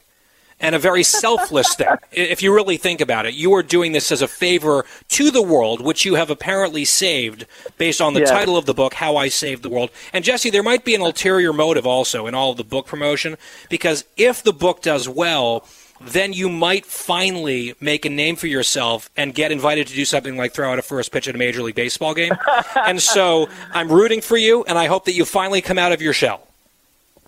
and 0.61 0.75
a 0.75 0.79
very 0.79 1.03
selfless 1.03 1.75
thing. 1.75 1.89
If 2.13 2.43
you 2.43 2.53
really 2.53 2.77
think 2.77 3.01
about 3.01 3.27
it, 3.27 3.35
you 3.35 3.55
are 3.55 3.63
doing 3.63 3.93
this 3.93 4.11
as 4.11 4.23
a 4.23 4.27
favor 4.29 4.85
to 5.11 5.31
the 5.31 5.43
world, 5.43 5.81
which 5.81 6.05
you 6.05 6.15
have 6.17 6.31
apparently 6.31 6.85
saved 6.85 7.47
based 7.77 8.01
on 8.01 8.15
the 8.15 8.21
Yeah. 8.21 8.27
title 8.27 8.57
of 8.57 8.67
the 8.67 8.75
book, 8.75 8.95
How 8.95 9.17
I 9.17 9.29
Saved 9.29 9.63
the 9.63 9.69
World. 9.69 9.91
And 10.13 10.25
Jesse, 10.25 10.51
there 10.51 10.65
might 10.65 10.85
be 10.85 10.97
an 10.97 11.01
ulterior 11.01 11.53
motive 11.53 11.87
also 11.87 12.27
in 12.27 12.35
all 12.35 12.51
of 12.51 12.57
the 12.57 12.65
book 12.65 12.87
promotion, 12.87 13.37
because 13.71 14.05
if 14.17 14.43
the 14.43 14.53
book 14.53 14.83
does 14.83 15.09
well, 15.09 15.65
then 16.01 16.33
you 16.33 16.49
might 16.49 16.87
finally 16.87 17.75
make 17.81 18.05
a 18.05 18.11
name 18.11 18.37
for 18.37 18.47
yourself 18.47 19.11
and 19.17 19.35
get 19.35 19.51
invited 19.53 19.87
to 19.89 19.95
do 19.95 20.05
something 20.05 20.37
like 20.37 20.53
throw 20.53 20.73
out 20.73 20.79
a 20.79 20.83
first 20.83 21.13
pitch 21.13 21.29
at 21.29 21.35
a 21.35 21.39
Major 21.39 21.63
League 21.63 21.75
Baseball 21.75 22.15
game. 22.15 22.33
and 22.77 23.01
so 23.03 23.49
I'm 23.73 23.91
rooting 23.91 24.21
for 24.21 24.37
you, 24.37 24.65
and 24.65 24.79
I 24.79 24.87
hope 24.87 25.05
that 25.07 25.13
you 25.13 25.25
finally 25.25 25.61
come 25.61 25.79
out 25.79 25.93
of 25.93 26.01
your 26.01 26.13
shell. 26.13 26.47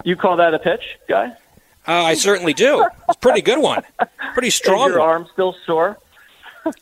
You 0.04 0.16
call 0.16 0.36
that 0.36 0.54
a 0.54 0.58
pitch, 0.58 0.98
Guy? 1.08 1.36
Uh, 1.88 1.92
I 1.92 2.14
certainly 2.14 2.54
do. 2.54 2.82
It's 3.08 3.16
a 3.16 3.20
pretty 3.20 3.42
good 3.42 3.58
one. 3.58 3.82
Pretty 4.34 4.48
Is 4.48 4.54
strong 4.54 4.90
your 4.90 5.00
one. 5.00 5.08
arm 5.08 5.28
still 5.32 5.56
sore? 5.66 5.98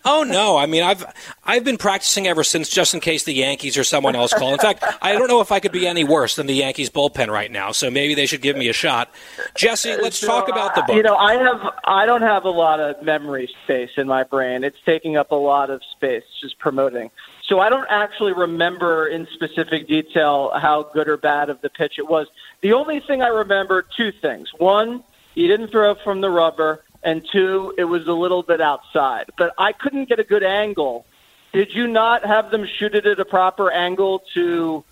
Oh 0.05 0.24
no! 0.24 0.57
I 0.57 0.66
mean, 0.66 0.83
I've 0.83 1.05
I've 1.45 1.64
been 1.64 1.79
practicing 1.79 2.26
ever 2.26 2.43
since, 2.45 2.68
just 2.68 2.95
in 2.95 3.01
case 3.01 3.24
the 3.24 3.35
Yankees 3.35 3.76
or 3.76 3.85
someone 3.85 4.16
else 4.16 4.33
call. 4.33 4.53
In 4.53 4.59
fact, 4.59 4.85
I 5.01 5.12
don't 5.12 5.29
know 5.29 5.41
if 5.41 5.53
I 5.53 5.61
could 5.61 5.72
be 5.72 5.87
any 5.87 6.05
worse 6.05 6.37
than 6.37 6.47
the 6.47 6.55
Yankees 6.55 6.91
bullpen 6.91 7.29
right 7.29 7.51
now. 7.51 7.72
So 7.72 7.91
maybe 7.91 8.14
they 8.14 8.26
should 8.26 8.43
give 8.43 8.57
me 8.57 8.68
a 8.68 8.72
shot. 8.72 9.12
Jesse, 9.57 9.97
let's 9.97 10.20
talk 10.20 10.49
about 10.49 10.74
the 10.74 10.83
book. 10.83 10.97
You 10.97 11.03
know, 11.03 11.16
I 11.16 11.35
have 11.35 11.74
I 11.85 12.07
don't 12.07 12.22
have 12.22 12.45
a 12.45 12.51
lot 12.51 12.81
of 12.81 13.03
memory 13.03 13.49
space 13.64 13.91
in 13.97 14.07
my 14.07 14.24
brain. 14.24 14.64
It's 14.64 14.79
taking 14.85 15.16
up 15.16 15.31
a 15.31 15.37
lot 15.37 15.70
of 15.70 15.83
space 15.97 16.24
just 16.41 16.59
promoting. 16.59 17.11
So 17.49 17.61
I 17.61 17.70
don't 17.70 17.87
actually 17.89 18.35
remember 18.35 19.07
in 19.07 19.26
specific 19.33 19.89
detail 19.89 20.53
how 20.61 20.83
good 20.93 21.09
or 21.09 21.16
bad 21.16 21.49
of 21.49 21.61
the 21.62 21.70
pitch 21.70 21.95
it 21.99 22.07
was. 22.07 22.26
The 22.61 22.74
only 22.74 23.01
thing 23.01 23.22
I 23.22 23.29
remember 23.29 23.83
two 23.97 24.12
things. 24.12 24.51
One, 24.59 25.03
he 25.35 25.49
didn't 25.49 25.68
throw 25.68 25.95
from 25.95 26.20
the 26.20 26.29
rubber, 26.29 26.85
and 27.03 27.26
two, 27.30 27.74
it 27.78 27.84
was 27.84 28.07
a 28.07 28.12
little 28.12 28.42
bit 28.42 28.61
outside. 28.61 29.26
But 29.36 29.55
I 29.59 29.72
couldn't 29.72 30.09
get 30.09 30.18
a 30.18 30.24
good 30.24 30.42
angle. 30.42 31.07
Did 31.53 31.74
you 31.74 31.86
not 31.86 32.24
have 32.24 32.51
them 32.51 32.66
shoot 32.66 32.94
it 32.94 33.07
at 33.07 33.18
a 33.18 33.24
proper 33.24 33.70
angle 33.70 34.22
to 34.34 34.84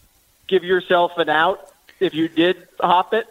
give 0.47 0.65
yourself 0.65 1.13
an 1.19 1.29
out 1.29 1.71
if 2.01 2.15
you 2.15 2.29
did 2.29 2.69
hop 2.81 3.13
it? 3.13 3.27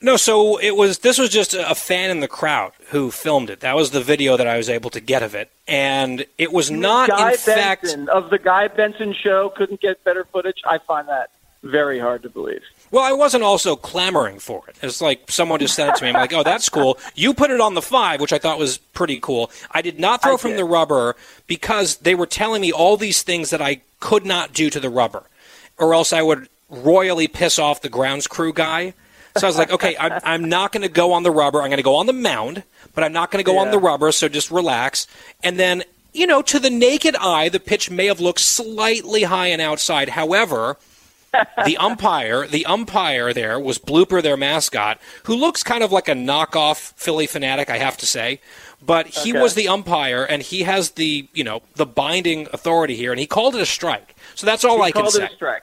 No, 0.00 0.16
so 0.16 0.58
it 0.58 0.76
was. 0.76 0.98
This 0.98 1.18
was 1.18 1.30
just 1.30 1.54
a 1.54 1.74
fan 1.74 2.10
in 2.10 2.20
the 2.20 2.28
crowd 2.28 2.72
who 2.88 3.10
filmed 3.10 3.48
it. 3.48 3.60
That 3.60 3.76
was 3.76 3.92
the 3.92 4.02
video 4.02 4.36
that 4.36 4.46
I 4.46 4.58
was 4.58 4.68
able 4.68 4.90
to 4.90 5.00
get 5.00 5.22
of 5.22 5.34
it, 5.34 5.50
and 5.66 6.26
it 6.36 6.52
was 6.52 6.70
not 6.70 7.08
Guy 7.08 7.32
in 7.32 7.36
fact. 7.38 7.96
Of 8.12 8.28
the 8.28 8.38
Guy 8.38 8.68
Benson 8.68 9.14
show 9.14 9.48
couldn't 9.48 9.80
get 9.80 10.04
better 10.04 10.24
footage. 10.24 10.62
I 10.66 10.78
find 10.78 11.08
that 11.08 11.30
very 11.62 11.98
hard 11.98 12.22
to 12.24 12.28
believe. 12.28 12.62
Well, 12.90 13.02
I 13.02 13.12
wasn't 13.12 13.42
also 13.42 13.76
clamoring 13.76 14.38
for 14.38 14.62
it. 14.68 14.76
It's 14.82 15.00
like 15.00 15.30
someone 15.30 15.58
just 15.60 15.74
said 15.74 15.88
it 15.88 15.96
to 15.96 16.04
me. 16.04 16.10
I'm 16.10 16.14
like, 16.14 16.32
oh, 16.32 16.42
that's 16.42 16.68
cool. 16.68 16.98
You 17.14 17.34
put 17.34 17.50
it 17.50 17.60
on 17.60 17.74
the 17.74 17.82
five, 17.82 18.20
which 18.20 18.32
I 18.32 18.38
thought 18.38 18.58
was 18.58 18.78
pretty 18.78 19.18
cool. 19.20 19.50
I 19.72 19.82
did 19.82 19.98
not 19.98 20.22
throw 20.22 20.34
I 20.34 20.36
from 20.36 20.50
did. 20.52 20.60
the 20.60 20.64
rubber 20.64 21.16
because 21.46 21.96
they 21.96 22.14
were 22.14 22.26
telling 22.26 22.62
me 22.62 22.72
all 22.72 22.96
these 22.96 23.22
things 23.22 23.50
that 23.50 23.60
I 23.60 23.80
could 24.00 24.24
not 24.24 24.52
do 24.52 24.70
to 24.70 24.78
the 24.78 24.90
rubber, 24.90 25.24
or 25.78 25.94
else 25.94 26.12
I 26.12 26.22
would 26.22 26.48
royally 26.70 27.28
piss 27.28 27.58
off 27.58 27.82
the 27.82 27.88
grounds 27.88 28.26
crew 28.26 28.52
guy. 28.52 28.94
So 29.36 29.46
I 29.46 29.50
was 29.50 29.58
like, 29.58 29.70
okay, 29.70 29.96
I'm, 29.98 30.20
I'm 30.24 30.48
not 30.48 30.72
going 30.72 30.82
to 30.82 30.88
go 30.88 31.12
on 31.12 31.22
the 31.22 31.30
rubber. 31.30 31.60
I'm 31.60 31.68
going 31.68 31.76
to 31.76 31.82
go 31.82 31.96
on 31.96 32.06
the 32.06 32.12
mound, 32.12 32.62
but 32.94 33.04
I'm 33.04 33.12
not 33.12 33.30
going 33.30 33.44
to 33.44 33.50
go 33.50 33.58
on 33.58 33.70
the 33.70 33.78
rubber. 33.78 34.10
So 34.12 34.28
just 34.28 34.50
relax. 34.50 35.06
And 35.42 35.58
then 35.58 35.84
you 36.16 36.26
know, 36.26 36.40
to 36.40 36.58
the 36.58 36.70
naked 36.70 37.14
eye, 37.16 37.50
the 37.50 37.60
pitch 37.60 37.90
may 37.90 38.06
have 38.06 38.20
looked 38.20 38.40
slightly 38.40 39.24
high 39.24 39.48
and 39.48 39.60
outside. 39.60 40.08
However, 40.08 40.78
the 41.64 41.76
umpire, 41.76 42.46
the 42.46 42.64
umpire 42.66 43.32
there 43.32 43.58
was 43.60 43.78
Blooper, 43.78 44.22
their 44.22 44.36
mascot, 44.36 44.98
who 45.24 45.34
looks 45.34 45.62
kind 45.62 45.82
of 45.82 45.92
like 45.92 46.08
a 46.08 46.12
knockoff 46.12 46.92
Phillie 46.94 47.26
Phanatic, 47.26 47.68
I 47.68 47.78
have 47.78 47.96
to 47.98 48.06
say. 48.06 48.40
But 48.84 49.06
he 49.08 49.32
Okay. 49.32 49.40
was 49.42 49.54
the 49.54 49.68
umpire, 49.68 50.22
and 50.24 50.42
he 50.42 50.62
has 50.62 50.92
the 50.92 51.28
you 51.32 51.42
know 51.44 51.62
the 51.76 51.86
binding 51.86 52.46
authority 52.52 52.94
here, 52.96 53.10
and 53.10 53.18
he 53.20 53.26
called 53.26 53.54
it 53.56 53.60
a 53.60 53.66
strike. 53.66 54.14
So 54.34 54.46
that's 54.46 54.64
all 54.64 54.76
He 54.78 54.82
I 54.84 54.90
can 54.92 55.10
say. 55.10 55.24
a 55.24 55.30
strike. 55.30 55.62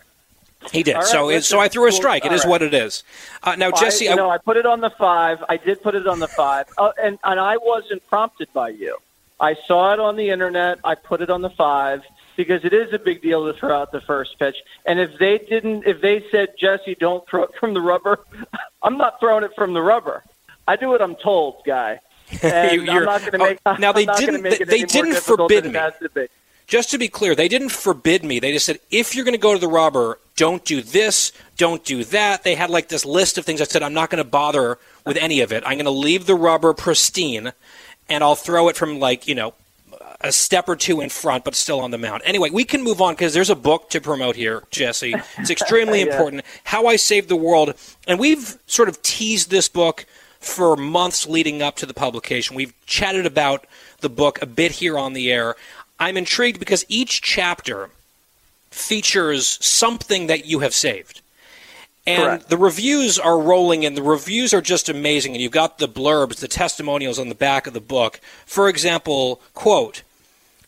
He 0.71 0.81
did. 0.81 0.95
Right, 0.95 1.05
so 1.05 1.29
it, 1.29 1.43
so 1.43 1.59
I 1.59 1.67
threw 1.67 1.87
a 1.87 1.91
strike. 1.91 2.23
It 2.25 2.29
All 2.29 2.35
is 2.35 2.43
right. 2.43 2.49
what 2.51 2.61
it 2.61 2.73
is. 2.73 3.03
Uh, 3.43 3.55
now, 3.55 3.69
Jesse, 3.69 4.07
I, 4.07 4.13
I- 4.15 4.35
I 4.35 4.37
put 4.37 4.55
it 4.57 4.65
on 4.65 4.79
the 4.79 4.89
five. 4.91 5.43
I 5.49 5.57
did 5.57 5.83
put 5.83 5.93
it 5.93 6.07
on 6.07 6.19
the 6.19 6.27
five, 6.27 6.67
uh, 6.77 6.91
and 7.01 7.19
and 7.23 7.39
I 7.39 7.57
wasn't 7.57 8.05
prompted 8.09 8.47
by 8.53 8.69
you. 8.69 8.97
I 9.39 9.55
saw 9.67 9.93
it 9.93 9.99
on 9.99 10.15
the 10.15 10.29
internet. 10.29 10.79
I 10.83 10.95
put 10.95 11.21
it 11.21 11.29
on 11.29 11.41
the 11.41 11.49
five 11.49 12.03
because 12.35 12.63
it 12.65 12.73
is 12.73 12.93
a 12.93 12.99
big 12.99 13.21
deal 13.21 13.51
to 13.51 13.57
throw 13.57 13.81
out 13.81 13.91
the 13.91 14.01
first 14.01 14.37
pitch. 14.39 14.55
And 14.85 14.99
if 14.99 15.17
they 15.19 15.37
didn't, 15.37 15.85
if 15.85 16.01
they 16.01 16.25
said 16.31 16.49
Jesse, 16.59 16.95
don't 16.95 17.27
throw 17.27 17.43
it 17.43 17.51
from 17.59 17.73
the 17.73 17.81
rubber, 17.81 18.19
I'm 18.83 18.97
not 18.97 19.19
throwing 19.19 19.43
it 19.43 19.51
from 19.55 19.73
the 19.73 19.81
rubber. 19.81 20.23
I 20.67 20.75
do 20.75 20.89
what 20.89 21.01
I'm 21.01 21.15
told, 21.15 21.63
guy. 21.65 21.99
And 22.41 22.89
I'm 22.89 23.05
not 23.05 23.21
going 23.21 23.31
to 23.33 23.37
oh, 23.37 23.49
make. 23.49 23.59
now 23.79 23.89
I'm 23.89 23.95
they 23.95 24.05
didn't- 24.05 24.43
they 24.43 24.79
any 24.79 24.83
didn't 24.85 25.17
forbid 25.17 25.65
me. 25.65 26.27
Just 26.65 26.91
to 26.91 26.97
be 26.97 27.09
clear, 27.09 27.35
they 27.35 27.49
didn't 27.49 27.69
forbid 27.69 28.23
me. 28.23 28.39
They 28.39 28.53
just 28.53 28.65
said 28.65 28.79
if 28.89 29.13
you're 29.13 29.25
going 29.25 29.33
to 29.35 29.41
go 29.41 29.53
to 29.53 29.59
the 29.59 29.67
rubber, 29.67 30.17
don't 30.35 30.63
do 30.63 30.81
this, 30.81 31.33
don't 31.57 31.83
do 31.83 32.03
that. 32.05 32.43
They 32.43 32.55
had 32.55 32.69
like 32.69 32.87
this 32.87 33.05
list 33.05 33.37
of 33.37 33.45
things. 33.45 33.61
I 33.61 33.65
said 33.65 33.83
I'm 33.83 33.93
not 33.93 34.09
going 34.09 34.23
to 34.23 34.29
bother 34.29 34.79
with 35.05 35.17
any 35.17 35.41
of 35.41 35.51
it. 35.51 35.63
I'm 35.65 35.73
going 35.73 35.85
to 35.85 35.91
leave 35.91 36.25
the 36.25 36.35
rubber 36.35 36.73
pristine, 36.73 37.51
and 38.09 38.23
I'll 38.23 38.35
throw 38.35 38.69
it 38.69 38.77
from 38.77 38.99
like 38.99 39.27
you 39.27 39.35
know 39.35 39.53
a 40.23 40.31
step 40.31 40.69
or 40.69 40.75
two 40.75 41.01
in 41.01 41.09
front, 41.09 41.43
but 41.43 41.53
still 41.53 41.79
on 41.81 41.91
the 41.91 41.97
mound. 41.97 42.21
Anyway, 42.25 42.49
we 42.49 42.63
can 42.63 42.81
move 42.81 43.01
on 43.01 43.13
because 43.13 43.33
there's 43.33 43.49
a 43.49 43.55
book 43.55 43.89
to 43.89 43.99
promote 43.99 44.35
here, 44.35 44.63
Jesse. 44.71 45.13
It's 45.37 45.49
extremely 45.57 45.99
Yeah. 45.99 46.11
important. 46.11 46.43
How 46.63 46.87
I 46.87 46.95
Saved 46.95 47.27
the 47.29 47.35
World, 47.35 47.73
and 48.07 48.19
we've 48.19 48.57
sort 48.65 48.87
of 48.89 49.01
teased 49.01 49.49
this 49.49 49.67
book 49.67 50.05
for 50.39 50.75
months 50.75 51.27
leading 51.27 51.61
up 51.61 51.75
to 51.77 51.85
the 51.85 51.93
publication. 51.93 52.55
We've 52.55 52.73
chatted 52.85 53.25
about 53.25 53.65
the 53.99 54.09
book 54.09 54.41
a 54.41 54.45
bit 54.45 54.73
here 54.73 54.97
on 54.97 55.13
the 55.13 55.31
air. 55.31 55.55
I'm 55.99 56.17
intrigued 56.17 56.59
because 56.59 56.85
each 56.89 57.21
chapter 57.21 57.89
features 58.71 59.57
something 59.63 60.27
that 60.27 60.45
you 60.45 60.59
have 60.59 60.73
saved. 60.73 61.21
And 62.05 62.23
Correct. 62.23 62.49
the 62.49 62.57
reviews 62.57 63.17
are 63.17 63.39
rolling 63.39 63.83
in. 63.83 63.95
The 63.95 64.01
reviews 64.03 64.53
are 64.53 64.61
just 64.61 64.89
amazing. 64.89 65.33
And 65.33 65.41
you've 65.41 65.53
got 65.53 65.77
the 65.77 65.87
blurbs, 65.87 66.37
the 66.37 66.49
testimonials 66.49 67.17
on 67.17 67.29
the 67.29 67.35
back 67.35 67.65
of 67.65 67.73
the 67.73 67.79
book. 67.79 68.19
For 68.45 68.67
example, 68.67 69.39
quote, 69.53 70.03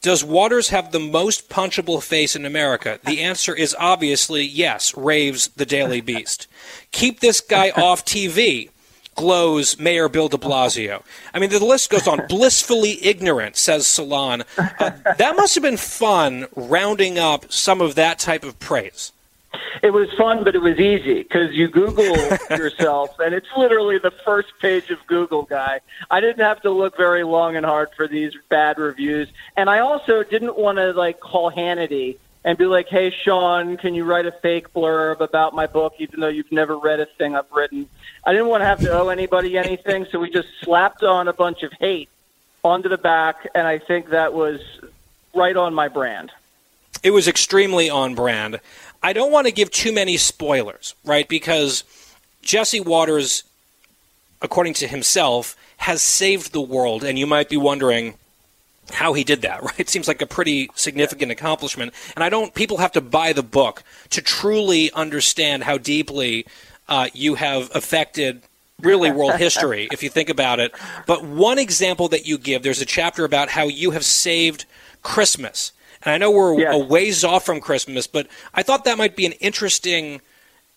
does 0.05 0.23
Watters 0.23 0.69
have 0.69 0.91
the 0.91 0.99
most 0.99 1.49
punchable 1.49 1.99
face 1.99 2.35
in 2.35 2.45
America? 2.45 2.99
The 3.05 3.23
answer 3.23 3.55
is 3.55 3.75
obviously 3.79 4.43
yes, 4.43 4.95
raves 4.95 5.47
the 5.47 5.65
Daily 5.65 5.99
Beast. 5.99 6.45
Keep 6.91 7.21
this 7.21 7.41
guy 7.41 7.69
off 7.75 8.05
TV, 8.05 8.69
glows 9.15 9.79
Mayor 9.79 10.07
Bill 10.07 10.27
de 10.27 10.37
Blasio. 10.37 11.01
I 11.33 11.39
mean, 11.39 11.49
the 11.49 11.65
list 11.65 11.89
goes 11.89 12.07
on. 12.07 12.27
Blissfully 12.27 13.03
ignorant, 13.03 13.55
says 13.55 13.87
Salon. 13.87 14.43
Uh, 14.59 14.91
that 15.17 15.35
must 15.37 15.55
have 15.55 15.63
been 15.63 15.75
fun 15.75 16.45
rounding 16.55 17.17
up 17.17 17.51
some 17.51 17.81
of 17.81 17.95
that 17.95 18.19
type 18.19 18.43
of 18.43 18.59
praise. 18.59 19.11
It 19.81 19.91
was 19.91 20.11
fun, 20.13 20.43
but 20.43 20.55
it 20.55 20.61
was 20.61 20.79
easy 20.79 21.23
because 21.23 21.53
you 21.53 21.67
Google 21.67 22.15
yourself, 22.49 23.19
and 23.19 23.33
it's 23.33 23.47
literally 23.55 23.97
the 23.97 24.11
first 24.11 24.49
page 24.59 24.89
of 24.89 25.05
Google, 25.07 25.43
guy. 25.43 25.81
I 26.09 26.21
didn't 26.21 26.43
have 26.43 26.61
to 26.61 26.71
look 26.71 26.97
very 26.97 27.23
long 27.23 27.55
and 27.55 27.65
hard 27.65 27.89
for 27.95 28.07
these 28.07 28.33
bad 28.49 28.77
reviews, 28.77 29.27
and 29.57 29.69
I 29.69 29.79
also 29.79 30.23
didn't 30.23 30.57
want 30.57 30.77
to 30.77 30.93
like 30.93 31.19
call 31.19 31.51
Hannity 31.51 32.17
and 32.43 32.57
be 32.57 32.65
like, 32.65 32.87
"Hey, 32.87 33.11
Sean, 33.11 33.77
can 33.77 33.95
you 33.95 34.03
write 34.03 34.25
a 34.25 34.31
fake 34.31 34.73
blurb 34.73 35.19
about 35.19 35.53
my 35.53 35.67
book, 35.67 35.95
even 35.99 36.19
though 36.19 36.27
you've 36.27 36.51
never 36.51 36.77
read 36.77 36.99
a 36.99 37.05
thing 37.05 37.35
I've 37.35 37.51
written?" 37.51 37.89
I 38.25 38.31
didn't 38.31 38.47
want 38.47 38.61
to 38.61 38.65
have 38.65 38.79
to 38.79 38.91
owe 38.91 39.09
anybody 39.09 39.57
anything, 39.57 40.07
so 40.11 40.19
we 40.19 40.29
just 40.29 40.47
slapped 40.61 41.03
on 41.03 41.27
a 41.27 41.33
bunch 41.33 41.63
of 41.63 41.71
hate 41.73 42.09
onto 42.63 42.89
the 42.89 42.97
back, 42.97 43.47
and 43.53 43.67
I 43.67 43.77
think 43.77 44.09
that 44.09 44.33
was 44.33 44.59
right 45.35 45.55
on 45.55 45.73
my 45.73 45.87
brand. 45.87 46.31
It 47.03 47.11
was 47.11 47.27
extremely 47.27 47.87
on 47.87 48.15
brand. 48.15 48.59
I 49.05 49.13
don't 49.13 49.31
want 49.31 49.45
to 49.45 49.53
give 49.53 49.69
too 49.69 49.93
many 49.93 50.17
spoilers, 50.17 50.95
right? 51.05 51.27
Because 51.27 51.83
Jesse 52.41 52.79
Watters, 52.79 53.43
according 54.41 54.73
to 54.73 54.87
himself, 54.87 55.55
has 55.77 56.01
saved 56.01 56.53
the 56.53 56.61
world, 56.61 57.03
and 57.03 57.19
you 57.19 57.27
might 57.27 57.47
be 57.47 57.55
wondering 57.55 58.15
how 58.93 59.13
he 59.13 59.23
did 59.23 59.43
that, 59.43 59.61
right? 59.63 59.79
It 59.79 59.89
seems 59.89 60.07
like 60.07 60.23
a 60.23 60.25
pretty 60.25 60.71
significant 60.73 61.31
accomplishment. 61.31 61.93
And 62.15 62.23
I 62.23 62.29
don't, 62.29 62.55
people 62.55 62.77
have 62.77 62.93
to 62.93 63.01
buy 63.01 63.31
the 63.31 63.43
book 63.43 63.83
to 64.09 64.23
truly 64.23 64.91
understand 64.93 65.65
how 65.65 65.77
deeply 65.77 66.47
uh, 66.89 67.09
you 67.13 67.35
have 67.35 67.69
affected 67.75 68.41
really 68.81 69.11
world 69.11 69.35
history, 69.37 69.87
if 69.91 70.01
you 70.01 70.09
think 70.09 70.29
about 70.29 70.59
it. 70.59 70.73
But 71.05 71.23
one 71.23 71.59
example 71.59 72.07
that 72.07 72.25
you 72.25 72.39
give, 72.39 72.63
there's 72.63 72.81
a 72.81 72.87
chapter 72.87 73.23
about 73.23 73.49
how 73.49 73.65
you 73.65 73.91
have 73.91 74.03
saved 74.03 74.65
Christmas. 75.03 75.73
And 76.05 76.13
I 76.13 76.17
know 76.17 76.31
we're 76.31 76.59
Yes. 76.59 76.73
a 76.75 76.77
ways 76.77 77.23
off 77.23 77.45
from 77.45 77.59
Christmas, 77.59 78.07
but 78.07 78.27
I 78.53 78.63
thought 78.63 78.85
that 78.85 78.97
might 78.97 79.15
be 79.15 79.25
an 79.25 79.33
interesting 79.33 80.21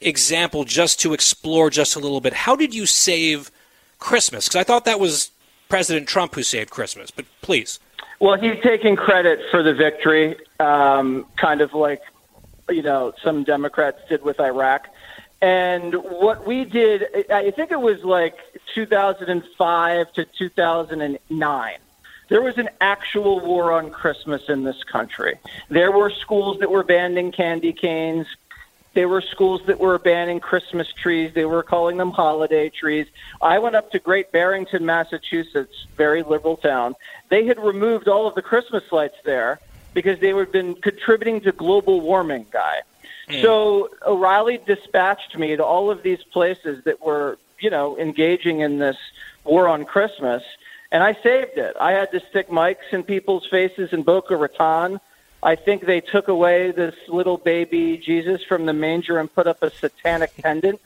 example 0.01 0.65
just 0.65 1.01
to 1.01 1.13
explore 1.13 1.71
just 1.71 1.97
a 1.97 1.99
little 1.99 2.21
bit. 2.21 2.33
How 2.33 2.57
did 2.57 2.75
you 2.75 2.87
save 2.87 3.51
Christmas? 3.99 4.49
Because 4.49 4.61
I 4.61 4.65
thought 4.65 4.85
that 4.87 4.99
was 5.01 5.31
President 5.69 6.09
Trump 6.09 6.35
who 6.35 6.43
saved 6.43 6.71
Christmas, 6.71 7.11
but 7.11 7.27
please. 7.43 7.79
Well, 8.21 8.39
he's 8.39 8.61
taking 8.63 8.97
credit 8.97 9.41
for 9.51 9.63
the 9.63 9.75
victory, 9.75 10.37
um, 10.59 11.27
kind 11.37 11.61
of 11.61 11.75
like 11.75 12.03
you 12.71 12.83
know 12.83 13.13
some 13.23 13.45
Democrats 13.45 14.01
did 14.09 14.23
with 14.23 14.41
Iraq. 14.41 14.89
And 15.41 15.95
what 15.95 16.47
we 16.47 16.65
did, 16.65 17.05
I 17.31 17.53
think 17.53 17.71
it 17.71 17.81
was 17.81 18.03
like 18.03 18.35
2005 18.75 20.13
to 20.15 20.25
2009. 20.25 21.79
There 22.29 22.43
was 22.43 22.59
an 22.59 22.69
actual 22.81 23.41
war 23.41 23.73
on 23.73 23.91
Christmas 23.91 24.49
in 24.49 24.65
this 24.65 24.85
country. 24.85 25.39
There 25.69 25.93
were 25.93 26.11
schools 26.11 26.59
that 26.61 26.71
were 26.71 26.85
banning 26.85 27.33
candy 27.33 27.73
canes. 27.73 28.27
There 28.95 29.09
were 29.09 29.23
schools 29.23 29.63
that 29.67 29.79
were 29.79 29.99
banning 29.99 30.41
Christmas 30.41 30.93
trees. 30.93 31.33
They 31.35 31.45
were 31.45 31.63
calling 31.63 31.97
them 31.97 32.11
holiday 32.11 32.69
trees. 32.69 33.07
I 33.41 33.59
went 33.59 33.77
up 33.77 33.91
to 33.93 33.99
Great 33.99 34.33
Barrington, 34.33 34.85
Massachusetts, 34.85 35.87
very 35.97 36.23
liberal 36.23 36.57
town. 36.57 36.95
They 37.29 37.47
had 37.47 37.59
removed 37.59 38.09
all 38.09 38.27
of 38.27 38.35
the 38.35 38.43
Christmas 38.43 38.85
lights 38.91 39.17
there 39.25 39.61
because 39.95 40.19
they 40.21 40.35
had 40.35 40.53
been 40.53 40.75
contributing 40.75 41.41
to 41.43 41.53
global 41.53 42.01
warming, 42.01 42.47
guy. 42.51 42.83
Hmm. 43.29 43.43
So 43.43 43.91
O'Reilly 44.07 44.59
dispatched 44.59 45.37
me 45.39 45.57
to 45.57 45.65
all 45.65 45.91
of 45.91 46.03
these 46.03 46.23
places 46.23 46.85
that 46.85 47.01
were, 47.01 47.39
you 47.61 47.71
know, 47.71 47.97
engaging 47.99 48.61
in 48.61 48.79
this 48.79 48.97
war 49.45 49.69
on 49.69 49.85
Christmas, 49.85 50.43
and 50.91 51.03
I 51.03 51.15
saved 51.23 51.59
it. 51.59 51.77
I 51.81 51.93
had 51.93 52.11
to 52.13 52.21
stick 52.31 52.49
mics 52.49 52.93
in 52.93 53.03
people's 53.03 53.47
faces 53.47 53.93
in 53.93 54.03
Boca 54.03 54.37
Raton. 54.37 55.01
I 55.43 55.55
think 55.55 55.87
they 55.87 56.01
took 56.01 56.29
away 56.29 56.73
this 56.73 56.95
little 57.09 57.37
baby 57.37 57.97
Jesus 57.97 58.43
from 58.43 58.67
the 58.67 58.73
manger 58.73 59.19
and 59.19 59.33
put 59.33 59.47
up 59.47 59.63
a 59.63 59.71
satanic 59.71 60.37
pendant 60.43 60.81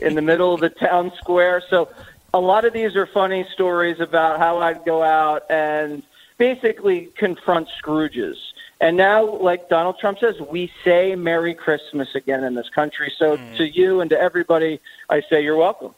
in 0.00 0.14
the 0.14 0.22
middle 0.22 0.54
of 0.54 0.60
the 0.60 0.70
town 0.70 1.12
square. 1.18 1.62
So 1.68 1.88
a 2.34 2.40
lot 2.40 2.64
of 2.64 2.72
these 2.72 2.96
are 2.96 3.06
funny 3.06 3.46
stories 3.52 4.00
about 4.00 4.38
how 4.38 4.58
I'd 4.58 4.84
go 4.84 5.02
out 5.02 5.50
and 5.50 6.02
basically 6.38 7.10
confront 7.16 7.68
Scrooges. 7.80 8.36
And 8.80 8.96
now, 8.96 9.24
like 9.24 9.68
Donald 9.68 9.98
Trump 10.00 10.18
says, 10.18 10.40
we 10.40 10.72
say 10.82 11.14
Merry 11.14 11.54
Christmas 11.54 12.16
again 12.16 12.42
in 12.42 12.54
this 12.54 12.68
country. 12.68 13.12
So 13.16 13.36
hmm. 13.36 13.56
to 13.56 13.68
you 13.68 14.00
and 14.00 14.10
to 14.10 14.18
everybody, 14.18 14.80
I 15.08 15.20
say 15.20 15.42
you're 15.44 15.56
welcome. 15.56 15.94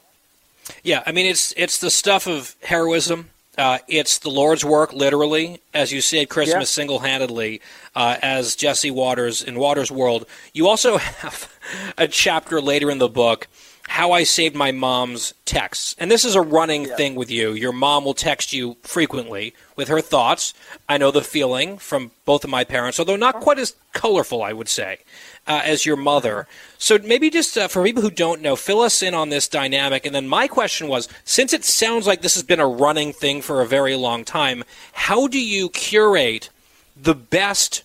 Yeah, 0.83 1.03
I 1.07 1.13
mean 1.13 1.27
it's 1.27 1.53
it's 1.57 1.79
the 1.79 1.91
stuff 1.91 2.27
of 2.27 2.57
heroism. 2.63 3.31
Uh, 3.57 3.79
it's 3.87 4.19
the 4.19 4.31
Lord's 4.31 4.65
work, 4.65 4.93
literally, 4.93 5.61
as 5.73 5.93
you 5.93 6.01
said, 6.01 6.29
Christmas 6.29 6.71
Yeah. 6.71 6.75
single-handedly, 6.83 7.61
uh, 7.95 8.17
as 8.21 8.57
Jesse 8.57 8.91
Watters 8.91 9.43
in 9.43 9.59
Watters' 9.59 9.91
World. 9.93 10.27
You 10.53 10.67
also 10.69 10.97
have 11.23 11.49
a 11.97 12.09
chapter 12.09 12.61
later 12.61 12.91
in 12.91 12.99
the 12.99 13.09
book, 13.09 13.47
"How 13.89 14.13
I 14.13 14.25
Saved 14.25 14.55
My 14.57 14.73
Mom's 14.73 15.35
Texts," 15.45 15.95
and 15.99 16.11
this 16.11 16.25
is 16.25 16.35
a 16.35 16.41
running 16.41 16.87
thing 16.87 17.15
with 17.15 17.31
you. 17.31 17.53
Your 17.53 17.73
mom 17.73 18.05
will 18.05 18.15
text 18.15 18.53
you 18.53 18.77
frequently 18.83 19.55
with 19.77 19.89
her 19.89 20.01
thoughts. 20.01 20.55
I 20.89 20.99
know 20.99 21.11
the 21.11 21.23
feeling 21.23 21.79
from 21.79 22.11
both 22.25 22.45
of 22.45 22.51
my 22.51 22.65
parents, 22.65 22.99
although 22.99 23.17
not 23.17 23.41
quite 23.41 23.59
as 23.59 23.75
colorful, 23.93 24.43
I 24.43 24.53
would 24.53 24.69
say, 24.69 24.99
uh, 25.47 25.63
as 25.65 25.87
your 25.87 25.97
mother. 25.97 26.47
So 26.79 26.99
maybe 26.99 27.31
just 27.31 27.57
uh, 27.57 27.69
for 27.69 27.85
people 27.85 28.03
who 28.03 28.11
don't 28.11 28.43
know, 28.43 28.57
fill 28.57 28.81
us 28.81 29.03
in 29.03 29.15
on 29.15 29.29
this 29.29 29.49
dynamic. 29.49 30.05
And 30.07 30.15
then 30.15 30.29
my 30.29 30.49
question 30.49 30.89
was, 30.89 31.09
since 31.25 31.53
it 31.53 31.65
sounds 31.65 32.07
like 32.07 32.23
this 32.23 32.35
has 32.35 32.43
been 32.43 32.61
a 32.61 32.67
running 32.67 33.13
thing 33.13 33.43
for 33.43 33.61
a 33.61 33.67
very 33.67 33.97
long 33.97 34.25
time, 34.25 34.65
how 34.93 35.27
do 35.29 35.41
you 35.41 35.69
curate 35.69 36.51
the 36.97 37.15
best 37.15 37.83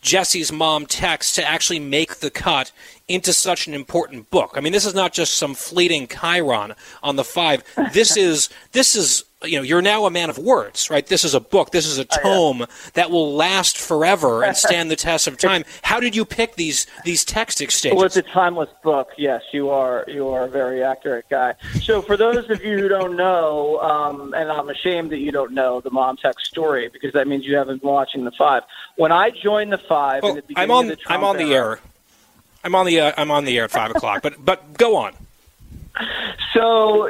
Jesse's 0.00 0.52
mom 0.52 0.86
text 0.86 1.34
to 1.34 1.44
actually 1.44 1.80
make 1.80 2.16
the 2.16 2.30
cut 2.30 2.72
into 3.08 3.32
such 3.32 3.66
an 3.66 3.74
important 3.74 4.30
book. 4.30 4.52
I 4.54 4.60
mean, 4.60 4.72
this 4.72 4.86
is 4.86 4.94
not 4.94 5.12
just 5.12 5.34
some 5.34 5.54
fleeting 5.54 6.06
chyron 6.06 6.76
on 7.02 7.16
the 7.16 7.24
five. 7.24 7.64
This 7.92 8.16
is 8.16 8.48
this 8.72 8.94
is 8.94 9.24
you 9.44 9.56
know, 9.56 9.62
you're 9.62 9.82
now 9.82 10.04
a 10.04 10.10
man 10.10 10.30
of 10.30 10.38
words, 10.38 10.90
right? 10.90 11.06
This 11.06 11.24
is 11.24 11.32
a 11.32 11.38
book. 11.40 11.70
This 11.70 11.86
is 11.86 11.98
a 11.98 12.04
tome 12.04 12.66
that 12.94 13.10
will 13.10 13.34
last 13.34 13.78
forever 13.78 14.42
and 14.42 14.56
stand 14.66 14.90
the 14.90 14.96
test 14.96 15.28
of 15.28 15.38
time. 15.38 15.64
How 15.82 16.00
did 16.00 16.16
you 16.16 16.24
pick 16.24 16.56
these 16.56 16.86
these 17.04 17.24
text 17.24 17.60
exchanges? 17.60 17.96
Well, 17.96 18.06
it's 18.06 18.16
a 18.16 18.22
timeless 18.22 18.70
book. 18.82 19.10
Yes, 19.16 19.42
you 19.52 19.70
are. 19.70 20.04
You 20.08 20.28
are 20.30 20.44
a 20.44 20.48
very 20.48 20.82
accurate 20.82 21.26
guy. 21.30 21.54
So, 21.80 22.02
for 22.02 22.16
those 22.16 22.50
of 22.50 22.64
you 22.64 22.78
who 22.78 22.88
don't 22.88 23.16
know, 23.16 23.78
um, 23.80 24.34
and 24.34 24.50
I'm 24.50 24.68
ashamed 24.70 25.10
that 25.12 25.18
you 25.18 25.30
don't 25.30 25.52
know 25.52 25.80
the 25.80 25.90
mom 25.90 26.16
text 26.16 26.46
story 26.46 26.88
because 26.88 27.12
that 27.12 27.28
means 27.28 27.46
you 27.46 27.56
haven't 27.56 27.82
been 27.82 27.90
watching 27.90 28.24
the 28.24 28.32
five. 28.32 28.64
When 28.96 29.12
I 29.12 29.30
joined 29.30 29.72
the 29.72 29.78
five, 29.78 30.24
in 30.24 30.34
the 30.34 30.42
beginning 30.42 30.70
I'm 30.70 30.76
on. 30.76 30.90
of 30.90 30.98
the 30.98 31.12
I'm 31.12 31.22
on 31.22 31.36
the 31.36 31.54
era- 31.54 31.76
air. 31.76 31.80
I'm 32.64 32.74
on 32.74 32.86
the. 32.86 33.00
Uh, 33.00 33.12
I'm 33.16 33.30
on 33.30 33.44
the 33.44 33.56
air 33.56 33.64
at 33.64 33.70
five 33.70 33.92
o'clock. 33.92 34.22
But 34.22 34.44
but 34.44 34.76
go 34.76 34.96
on. 34.96 35.12
So 36.54 37.06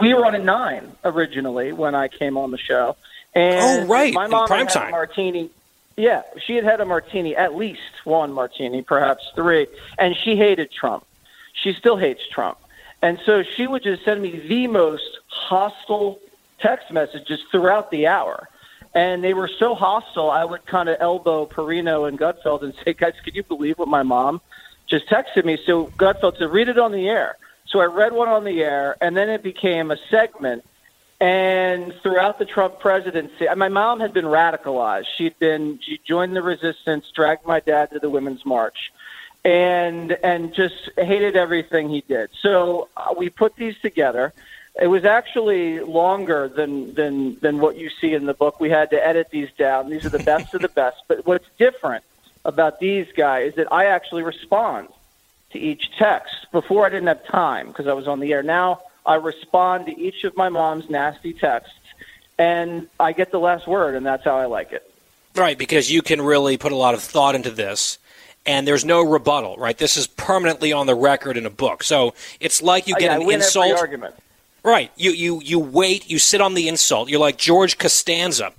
she, 0.00 0.06
we 0.08 0.14
were 0.14 0.24
on 0.26 0.34
at 0.34 0.44
nine 0.44 0.92
originally 1.04 1.72
when 1.72 1.94
I 1.94 2.08
came 2.08 2.36
on 2.36 2.50
the 2.50 2.58
show. 2.58 2.96
And 3.34 3.84
Oh, 3.84 3.86
right, 3.86 4.12
my 4.12 4.26
mom 4.26 4.48
had 4.48 4.68
time. 4.68 4.88
a 4.88 4.90
martini. 4.90 5.50
Yeah, 5.96 6.22
she 6.44 6.56
had 6.56 6.64
had 6.64 6.80
a 6.80 6.84
martini, 6.86 7.36
at 7.36 7.54
least 7.54 7.80
one 8.04 8.32
martini, 8.32 8.82
perhaps 8.82 9.24
three, 9.34 9.66
and 9.98 10.16
she 10.16 10.36
hated 10.36 10.70
Trump. 10.70 11.04
She 11.52 11.72
still 11.74 11.96
hates 11.96 12.26
Trump, 12.30 12.58
and 13.02 13.20
so 13.26 13.42
she 13.42 13.66
would 13.66 13.82
just 13.82 14.04
send 14.04 14.22
me 14.22 14.38
the 14.48 14.66
most 14.68 15.18
hostile 15.28 16.18
text 16.60 16.90
messages 16.90 17.40
throughout 17.50 17.90
the 17.90 18.06
hour. 18.06 18.48
And 18.94 19.22
they 19.24 19.32
were 19.34 19.48
so 19.48 19.74
hostile, 19.74 20.30
I 20.30 20.44
would 20.44 20.64
kind 20.66 20.88
of 20.88 20.96
elbow 21.00 21.46
Perino 21.46 22.06
and 22.08 22.18
Gutfeld 22.18 22.62
and 22.62 22.74
say, 22.84 22.92
"Guys, 22.94 23.14
can 23.24 23.34
you 23.34 23.42
believe 23.42 23.78
what 23.78 23.88
my 23.88 24.02
mom 24.02 24.40
just 24.86 25.06
texted 25.08 25.44
me?" 25.44 25.58
So 25.64 25.86
Gutfeld 25.98 26.38
said, 26.38 26.50
"Read 26.50 26.68
it 26.68 26.78
on 26.78 26.92
the 26.92 27.08
air." 27.08 27.36
So 27.72 27.80
I 27.80 27.86
read 27.86 28.12
one 28.12 28.28
on 28.28 28.44
the 28.44 28.62
air, 28.62 28.96
and 29.00 29.16
then 29.16 29.30
it 29.30 29.42
became 29.42 29.90
a 29.90 29.96
segment. 30.10 30.62
And 31.20 31.94
throughout 32.02 32.38
the 32.38 32.44
Trump 32.44 32.80
presidency, 32.80 33.46
my 33.56 33.68
mom 33.68 34.00
had 34.00 34.12
been 34.12 34.26
radicalized. 34.26 35.06
She'd 35.16 35.38
been 35.38 35.78
she 35.80 35.98
joined 36.04 36.36
the 36.36 36.42
resistance, 36.42 37.10
dragged 37.14 37.46
my 37.46 37.60
dad 37.60 37.92
to 37.92 37.98
the 37.98 38.10
Women's 38.10 38.44
March, 38.44 38.92
and 39.44 40.12
and 40.22 40.52
just 40.52 40.90
hated 40.98 41.34
everything 41.36 41.88
he 41.88 42.02
did. 42.02 42.28
So 42.40 42.88
uh, 42.96 43.14
we 43.16 43.30
put 43.30 43.56
these 43.56 43.78
together. 43.80 44.34
It 44.80 44.88
was 44.88 45.04
actually 45.04 45.80
longer 45.80 46.48
than 46.48 46.92
than 46.94 47.38
than 47.40 47.58
what 47.58 47.78
you 47.78 47.88
see 48.00 48.12
in 48.12 48.26
the 48.26 48.34
book. 48.34 48.58
We 48.60 48.68
had 48.68 48.90
to 48.90 49.06
edit 49.06 49.28
these 49.30 49.50
down. 49.56 49.88
These 49.88 50.04
are 50.04 50.10
the 50.10 50.24
best 50.24 50.52
of 50.54 50.60
the 50.60 50.68
best. 50.68 51.04
But 51.06 51.24
what's 51.24 51.46
different 51.56 52.04
about 52.44 52.80
these 52.80 53.06
guys 53.16 53.50
is 53.50 53.54
that 53.54 53.72
I 53.72 53.86
actually 53.86 54.24
respond 54.24 54.88
to 55.52 55.58
each 55.58 55.90
text. 55.98 56.34
Before 56.52 56.86
I 56.86 56.88
didn't 56.88 57.08
have 57.08 57.24
time 57.26 57.68
because 57.68 57.86
I 57.86 57.92
was 57.92 58.08
on 58.08 58.20
the 58.20 58.32
air. 58.32 58.42
Now 58.42 58.82
I 59.06 59.14
respond 59.16 59.86
to 59.86 59.98
each 59.98 60.24
of 60.24 60.36
my 60.36 60.48
mom's 60.48 60.88
nasty 60.90 61.32
texts, 61.32 61.74
and 62.38 62.88
I 63.00 63.12
get 63.12 63.30
the 63.30 63.40
last 63.40 63.66
word, 63.66 63.94
and 63.94 64.04
that's 64.04 64.24
how 64.24 64.36
I 64.36 64.46
like 64.46 64.72
it. 64.72 64.88
Right, 65.34 65.56
because 65.56 65.90
you 65.90 66.02
can 66.02 66.20
really 66.20 66.58
put 66.58 66.72
a 66.72 66.76
lot 66.76 66.94
of 66.94 67.02
thought 67.02 67.34
into 67.34 67.50
this, 67.50 67.98
and 68.44 68.68
there's 68.68 68.84
no 68.84 69.02
rebuttal. 69.02 69.56
Right, 69.56 69.76
this 69.78 69.96
is 69.96 70.06
permanently 70.06 70.72
on 70.72 70.86
the 70.86 70.94
record 70.94 71.36
in 71.36 71.46
a 71.46 71.50
book. 71.50 71.82
So 71.82 72.14
it's 72.40 72.62
like 72.62 72.86
you 72.86 72.94
Oh, 72.96 73.00
get 73.00 73.06
yeah, 73.06 73.18
I 73.18 73.22
an 73.22 73.30
insult. 73.30 73.88
Right. 74.64 74.92
You 74.96 75.10
you 75.10 75.40
you 75.42 75.58
wait. 75.58 76.08
You 76.08 76.18
sit 76.20 76.40
on 76.40 76.54
the 76.54 76.68
insult. 76.68 77.08
You're 77.08 77.18
like 77.18 77.36
George 77.36 77.78
Costanza, 77.78 78.52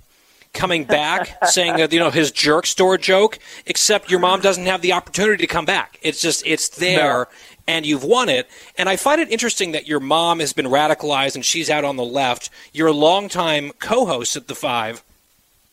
coming 0.54 0.84
back 0.84 1.36
saying 1.46 1.76
that 1.76 1.92
you 1.92 1.98
know 1.98 2.10
his 2.10 2.30
jerk 2.30 2.64
store 2.66 2.96
joke. 2.96 3.38
Except 3.66 4.10
your 4.10 4.20
mom 4.20 4.40
doesn't 4.40 4.64
have 4.64 4.80
the 4.80 4.92
opportunity 4.92 5.46
to 5.46 5.46
come 5.46 5.64
back. 5.66 5.98
It's 6.00 6.22
just 6.22 6.46
it's 6.46 6.68
there, 6.68 7.28
and 7.66 7.84
you've 7.84 8.04
won 8.04 8.28
it. 8.28 8.48
And 8.78 8.88
I 8.88 8.96
find 8.96 9.20
it 9.20 9.30
interesting 9.30 9.72
that 9.72 9.86
your 9.86 10.00
mom 10.00 10.40
has 10.40 10.52
been 10.52 10.66
radicalized 10.66 11.34
and 11.34 11.44
she's 11.44 11.68
out 11.68 11.84
on 11.84 11.96
the 11.96 12.04
left. 12.04 12.48
Your 12.72 12.92
longtime 12.92 13.72
co-host 13.78 14.36
at 14.36 14.48
the 14.48 14.54
Five, 14.54 15.02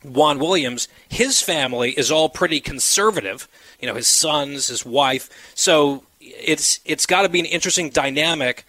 Juan 0.04 0.40
Williams, 0.40 0.88
his 1.08 1.42
family 1.42 1.92
is 1.92 2.12
all 2.12 2.28
pretty 2.28 2.60
conservative. 2.60 3.48
You 3.80 3.88
know, 3.88 3.96
his 3.96 4.08
sons, 4.08 4.68
his 4.68 4.86
wife. 4.86 5.54
So 5.56 6.04
it's 6.20 6.80
it's 6.86 7.06
got 7.06 7.22
to 7.24 7.30
be 7.30 7.40
an 7.40 7.46
interesting 7.46 7.90
dynamic 7.90 8.66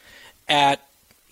at 0.48 0.80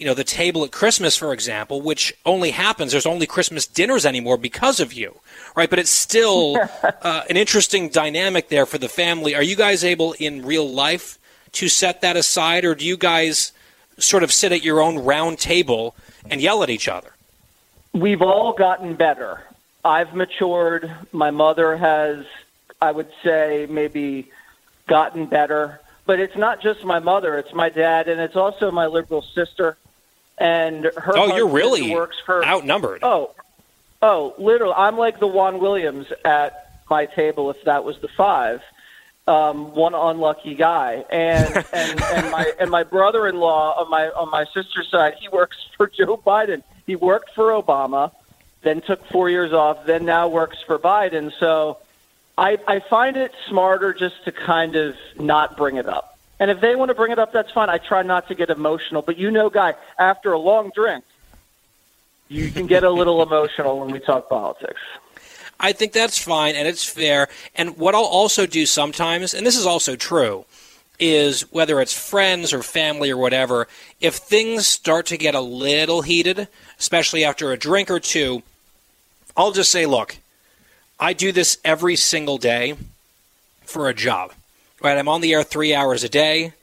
you 0.01 0.07
know 0.07 0.15
the 0.15 0.25
table 0.25 0.65
at 0.65 0.73
Christmas, 0.73 1.15
for 1.15 1.35
example, 1.35 1.83
which 1.83 2.15
only 2.25 2.53
happens. 2.53 2.93
There's 2.93 3.05
only 3.05 3.27
Christmas 3.27 3.67
dinners 3.67 4.07
anymore 4.07 4.39
because 4.39 4.81
of 4.81 4.95
you, 4.95 5.21
right? 5.55 5.69
But 5.69 5.79
it's 5.79 5.91
still 5.91 6.57
uh, 7.03 7.23
an 7.29 7.37
interesting 7.37 7.91
dynamic 7.91 8.49
there 8.49 8.65
for 8.65 8.79
the 8.79 8.89
family. 8.89 9.35
Are 9.35 9.43
you 9.43 9.57
guys 9.57 9.85
able 9.85 10.15
in 10.15 10.43
real 10.43 10.67
life 10.67 11.19
to 11.53 11.69
set 11.69 12.01
that 12.01 12.17
aside, 12.17 12.65
or 12.65 12.75
do 12.75 12.87
you 12.87 12.97
guys 12.97 13.53
sort 13.99 14.23
of 14.23 14.33
sit 14.33 14.53
at 14.53 14.65
your 14.65 14.81
own 14.81 14.99
round 14.99 15.39
table 15.39 15.95
and 16.31 16.41
yell 16.41 16.63
at 16.63 16.71
each 16.71 16.89
other? 16.89 17.13
We've 17.93 18.23
all 18.23 18.55
gotten 18.55 18.95
better. 18.95 19.43
I've 19.85 20.15
matured. 20.15 20.91
My 21.13 21.31
mother 21.31 21.77
has, 21.77 22.25
I 22.81 22.91
would 22.91 23.11
say, 23.23 23.67
maybe 23.69 24.31
gotten 24.87 25.27
better. 25.27 25.79
But 26.07 26.21
it's 26.21 26.37
not 26.37 26.63
just 26.63 26.85
my 26.85 27.01
mother; 27.01 27.37
it's 27.37 27.53
my 27.53 27.69
dad, 27.69 28.09
and 28.09 28.19
it's 28.19 28.37
also 28.37 28.71
my 28.71 28.87
liberal 28.87 29.21
sister. 29.21 29.77
And 30.41 30.85
her. 30.85 31.13
Oh, 31.17 31.37
you're 31.37 31.49
really 31.49 31.95
works 31.95 32.17
for 32.25 32.45
outnumbered. 32.45 33.01
Oh, 33.03 33.35
oh, 34.01 34.35
literally, 34.39 34.75
I'm 34.75 34.97
like 34.97 35.21
the 35.21 35.27
Juan 35.27 35.61
Williams 35.61 36.07
at 36.25 36.81
my 36.89 37.05
table. 37.07 37.51
If 37.51 37.63
that 37.65 37.85
was 37.85 37.99
the 38.01 38.09
five, 38.09 38.63
um, 39.29 39.75
one 39.75 39.95
unlucky 39.95 40.55
guy, 40.55 41.05
and 41.11 41.57
and 41.73 42.03
and 42.03 42.31
my 42.31 42.53
and 42.59 42.71
my 42.71 42.85
brother-in-law 42.85 43.83
on 43.83 43.91
my 43.91 44.09
on 44.09 44.31
my 44.31 44.47
sister's 44.47 44.89
side, 44.91 45.15
he 45.21 45.29
works 45.29 45.59
for 45.77 45.87
Joe 45.87 46.17
Biden. 46.17 46.63
He 46.87 46.97
worked 46.97 47.35
for 47.35 47.51
Obama, 47.51 48.11
then 48.63 48.81
took 48.81 49.05
four 49.07 49.29
years 49.29 49.53
off, 49.53 49.85
then 49.85 50.07
now 50.07 50.29
works 50.29 50.59
for 50.67 50.79
Biden. 50.79 51.33
So. 51.39 51.79
I, 52.39 52.57
I 52.67 52.81
find 52.81 53.19
it 53.19 53.35
smarter 53.49 53.93
just 53.93 54.25
to 54.25 54.33
kind 54.33 54.75
of 54.75 54.97
not 55.19 55.59
bring 55.59 55.77
it 55.77 55.87
up. 55.87 56.19
And 56.41 56.51
if 56.51 56.61
they 56.61 56.75
want 56.75 56.89
to 56.89 56.95
bring 56.95 57.13
it 57.13 57.19
up, 57.19 57.33
that's 57.33 57.53
fine. 57.53 57.69
I 57.69 57.77
try 57.77 58.03
not 58.03 58.27
to 58.29 58.35
get 58.35 58.49
emotional. 58.49 59.03
But 59.03 59.19
you 59.19 59.31
know, 59.31 59.51
Guy, 59.51 59.75
after 59.99 60.33
a 60.33 60.39
long 60.39 60.73
drink, 60.75 61.05
you 62.29 62.51
can 62.51 62.67
get 62.67 62.83
a 62.83 62.91
little 62.91 63.23
emotional 63.31 63.79
when 63.79 63.91
we 63.91 64.01
talk 64.01 64.29
politics. 64.29 64.81
I 65.61 65.73
think 65.73 65.93
that's 65.93 66.17
fine 66.17 66.55
and 66.55 66.67
it's 66.67 66.85
fair. 66.85 67.29
And 67.55 67.77
what 67.77 67.95
I'll 67.95 68.03
also 68.05 68.47
do 68.47 68.65
sometimes, 68.65 69.35
and 69.35 69.47
this 69.47 69.59
is 69.59 69.67
also 69.67 69.95
true, 69.95 70.47
is 70.99 71.43
whether 71.53 71.81
it's 71.81 71.93
friends 71.93 72.55
or 72.55 72.63
family 72.63 73.11
or 73.11 73.19
whatever, 73.19 73.69
if 74.01 74.15
things 74.15 74.67
start 74.67 75.05
to 75.07 75.19
get 75.19 75.35
a 75.35 75.41
little 75.41 76.01
heated, 76.01 76.49
especially 76.79 77.25
after 77.25 77.53
a 77.53 77.59
drink 77.59 77.91
or 77.91 78.01
two, 78.01 78.43
I'll 79.37 79.53
just 79.53 79.71
say, 79.71 79.85
look, 79.85 80.17
I 80.99 81.13
do 81.13 81.33
this 81.33 81.59
every 81.65 81.97
single 81.97 82.39
day 82.39 82.77
for 83.63 83.89
a 83.89 83.95
job. 83.95 84.33
Right? 84.83 84.97
I'm 84.97 85.09
on 85.09 85.21
the 85.21 85.35
air 85.35 85.43
three 85.43 85.75
hours 85.75 86.05
a 86.05 86.09
day. 86.09 86.55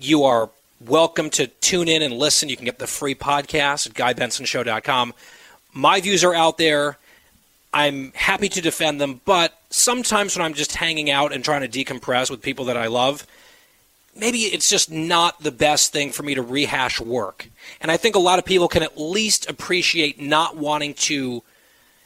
You 0.00 0.24
are 0.24 0.48
welcome 0.80 1.28
to 1.30 1.48
tune 1.48 1.86
in 1.86 2.00
and 2.00 2.14
listen. 2.14 2.48
You 2.48 2.56
can 2.56 2.64
get 2.64 2.78
the 2.78 2.86
free 2.86 3.14
podcast 3.14 3.86
at 3.86 3.92
GuyBensonShow.com. 3.92 5.12
My 5.74 6.00
views 6.00 6.24
are 6.24 6.34
out 6.34 6.56
there. 6.56 6.96
I'm 7.74 8.12
happy 8.12 8.48
to 8.48 8.62
defend 8.62 9.02
them, 9.02 9.20
but 9.26 9.60
sometimes 9.68 10.34
when 10.34 10.46
I'm 10.46 10.54
just 10.54 10.76
hanging 10.76 11.10
out 11.10 11.34
and 11.34 11.44
trying 11.44 11.68
to 11.68 11.84
decompress 11.84 12.30
with 12.30 12.40
people 12.40 12.64
that 12.66 12.78
I 12.78 12.86
love, 12.86 13.26
maybe 14.16 14.38
it's 14.38 14.70
just 14.70 14.90
not 14.90 15.42
the 15.42 15.52
best 15.52 15.92
thing 15.92 16.10
for 16.10 16.22
me 16.22 16.34
to 16.36 16.42
rehash 16.42 16.98
work. 16.98 17.50
And 17.82 17.90
I 17.90 17.98
think 17.98 18.16
a 18.16 18.18
lot 18.20 18.38
of 18.38 18.46
people 18.46 18.68
can 18.68 18.82
at 18.82 18.98
least 18.98 19.50
appreciate 19.50 20.18
not 20.18 20.56
wanting 20.56 20.94
to 20.94 21.42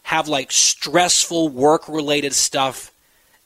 have 0.03 0.27
like 0.27 0.51
stressful 0.51 1.51
work 1.51 1.89
related 1.89 2.35
stuff 2.35 2.91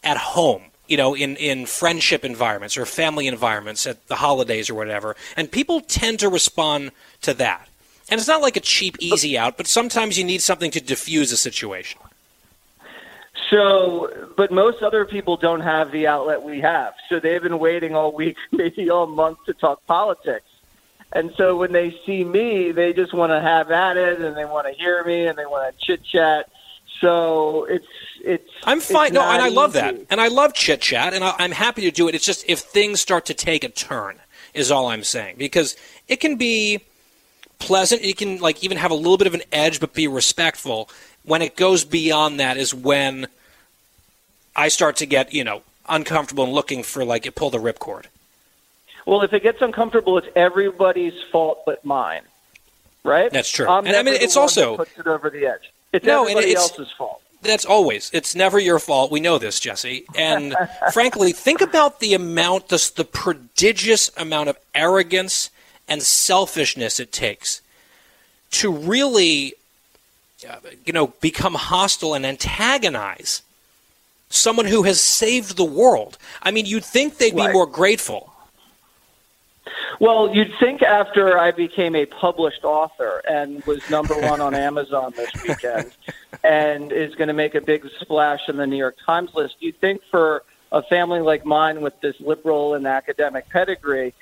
at 0.03 0.17
home, 0.17 0.63
you 0.89 0.97
know, 0.97 1.15
in, 1.15 1.37
in 1.37 1.67
friendship 1.67 2.25
environments 2.25 2.77
or 2.77 2.87
family 2.87 3.27
environments 3.27 3.87
at 3.87 4.07
the 4.09 4.17
holidays 4.17 4.71
or 4.71 4.75
whatever. 4.75 5.17
And 5.37 5.51
people 5.51 5.81
tend 5.81 6.21
to 6.21 6.29
respond 6.29 6.93
to 7.23 7.35
that. 7.35 7.69
And 8.09 8.19
it's 8.19 8.29
not 8.29 8.41
like 8.41 8.57
a 8.57 8.61
cheap, 8.61 8.97
easy 9.01 9.37
out, 9.37 9.57
but 9.57 9.67
sometimes 9.67 10.17
you 10.17 10.25
need 10.25 10.41
something 10.41 10.71
to 10.73 10.81
diffuse 10.81 11.33
a 11.33 11.37
situation. 11.37 12.01
So, 13.51 14.29
but 14.37 14.51
most 14.51 14.83
other 14.83 15.05
people 15.05 15.37
don't 15.37 15.61
have 15.61 15.93
the 15.93 16.07
outlet 16.07 16.43
we 16.43 16.61
have. 16.61 16.95
So 17.09 17.21
they've 17.21 17.43
been 17.43 17.59
waiting 17.59 17.95
all 17.95 18.13
week, 18.13 18.37
maybe 18.53 18.91
all 18.91 19.07
month 19.07 19.39
to 19.47 19.55
talk 19.55 19.85
politics. 19.87 20.47
And 21.13 21.33
so 21.37 21.57
when 21.57 21.73
they 21.73 21.97
see 22.05 22.25
me, 22.25 22.73
they 22.73 22.93
just 22.93 23.15
want 23.15 23.31
to 23.31 23.41
have 23.41 23.71
at 23.71 23.97
it 23.97 24.21
and 24.21 24.37
they 24.37 24.45
want 24.45 24.67
to 24.67 24.73
hear 24.73 25.05
me 25.05 25.27
and 25.27 25.39
they 25.39 25.47
want 25.47 25.79
to 25.79 25.87
chit 25.87 26.05
chat. 26.05 26.51
So 27.01 27.65
it's 27.65 27.87
it's 28.27 28.51
I'm 28.65 28.81
fine. 28.81 29.07
it's 29.09 29.15
No, 29.15 29.23
and 29.23 29.41
I 29.43 29.49
love 29.49 29.73
that. 29.75 29.95
And 30.11 30.21
I 30.21 30.29
love 30.29 30.53
chit 30.55 30.81
chat, 30.81 31.15
and 31.15 31.23
I, 31.25 31.35
I'm 31.39 31.53
happy 31.53 31.83
to 31.83 31.91
do 31.91 32.09
it. 32.09 32.15
It's 32.15 32.25
just 32.25 32.45
if 32.49 32.59
things 32.61 33.01
start 33.01 33.27
to 33.27 33.35
take 33.35 33.65
a 33.65 33.69
turn, 33.69 34.17
is 34.55 34.71
all 34.71 34.89
I'm 34.89 35.05
saying. 35.05 35.37
Because 35.39 35.77
it 36.09 36.17
can 36.17 36.37
be 36.37 36.81
pleasant. 37.59 38.03
It 38.03 38.17
can 38.19 38.39
like 38.39 38.63
even 38.65 38.77
have 38.79 38.91
a 38.91 38.95
little 38.95 39.17
bit 39.17 39.27
of 39.27 39.35
an 39.35 39.43
edge, 39.53 39.81
but 39.81 39.95
be 39.95 40.07
respectful. 40.09 40.89
When 41.25 41.43
it 41.43 41.57
goes 41.57 41.85
beyond 41.85 42.39
that, 42.41 42.57
is 42.57 42.75
when 42.75 43.27
I 44.55 44.69
start 44.69 44.97
to 44.97 45.07
get 45.07 45.33
you 45.33 45.45
know 45.45 45.63
uncomfortable 45.89 46.45
and 46.45 46.53
looking 46.53 46.83
for 46.83 47.05
like 47.05 47.27
it 47.27 47.35
pull 47.35 47.51
the 47.51 47.59
ripcord. 47.59 48.07
Well, 49.07 49.23
if 49.23 49.33
it 49.33 49.43
gets 49.45 49.63
uncomfortable, 49.63 50.19
it's 50.19 50.27
everybody's 50.35 51.15
fault 51.31 51.61
but 51.65 51.85
mine. 51.85 52.23
right? 53.05 53.31
That's 53.31 53.49
true. 53.51 53.69
I'm 53.69 53.87
And 53.87 53.95
I 53.95 54.03
mean, 54.03 54.15
it's 54.15 54.37
also- 54.37 54.77
puts 54.79 54.99
it 54.99 55.07
over 55.07 55.31
the 55.31 55.47
edge. 55.47 55.71
It's 55.93 56.05
No, 56.05 56.23
everybody 56.23 56.51
it's- 56.51 56.71
else's 56.71 56.91
fault. 56.99 57.23
That's 57.47 57.65
always. 57.65 58.11
It's 58.13 58.35
never 58.35 58.59
your 58.59 58.79
fault. 58.79 59.11
We 59.11 59.21
know 59.21 59.39
this, 59.39 59.61
Jesse. 59.61 60.05
And 60.15 60.55
frankly, 60.93 61.33
think 61.33 61.61
about 61.61 62.01
the 62.01 62.15
amount, 62.15 62.69
the, 62.69 62.93
the 62.97 63.05
prodigious 63.05 64.11
amount 64.17 64.49
of 64.49 64.59
arrogance 64.75 65.51
and 65.89 66.03
selfishness 66.03 66.99
it 67.01 67.13
takes 67.13 67.61
to 68.53 68.71
really, 68.71 69.55
uh, 70.49 70.57
you 70.85 70.93
know, 70.93 71.09
become 71.21 71.55
hostile 71.55 72.15
and 72.15 72.25
antagonize 72.27 73.43
someone 74.29 74.67
who 74.67 74.83
has 74.83 75.01
saved 75.01 75.57
the 75.57 75.65
world. 75.65 76.19
I 76.43 76.51
mean, 76.51 76.67
you'd 76.67 76.85
think 76.85 77.19
they'd 77.19 77.35
be 77.35 77.49
more 77.53 77.67
grateful. 77.67 78.33
Well, 80.01 80.35
you'd 80.35 80.53
think 80.61 80.83
after 80.83 81.39
I 81.39 81.51
became 81.51 81.95
a 81.95 82.07
published 82.07 82.65
author 82.65 83.23
and 83.29 83.65
was 83.65 83.89
number 83.91 84.15
one 84.21 84.41
on 84.41 84.55
Amazon 84.55 85.13
this 85.17 85.31
weekend 85.47 85.93
and 86.45 86.93
is 86.93 87.15
going 87.15 87.29
to 87.29 87.35
make 87.35 87.55
a 87.55 87.61
big 87.61 87.89
splash 88.01 88.49
in 88.49 88.57
the 88.57 88.67
New 88.67 88.77
York 88.77 88.97
Times 89.05 89.35
list, 89.35 89.57
you'd 89.61 89.81
think 89.81 90.03
for 90.11 90.43
a 90.73 90.83
family 90.83 91.21
like 91.21 91.45
mine 91.45 91.81
with 91.81 91.99
this 92.01 92.19
liberal 92.21 92.75
and 92.75 92.87
academic 92.87 93.49
pedigree, 93.49 94.15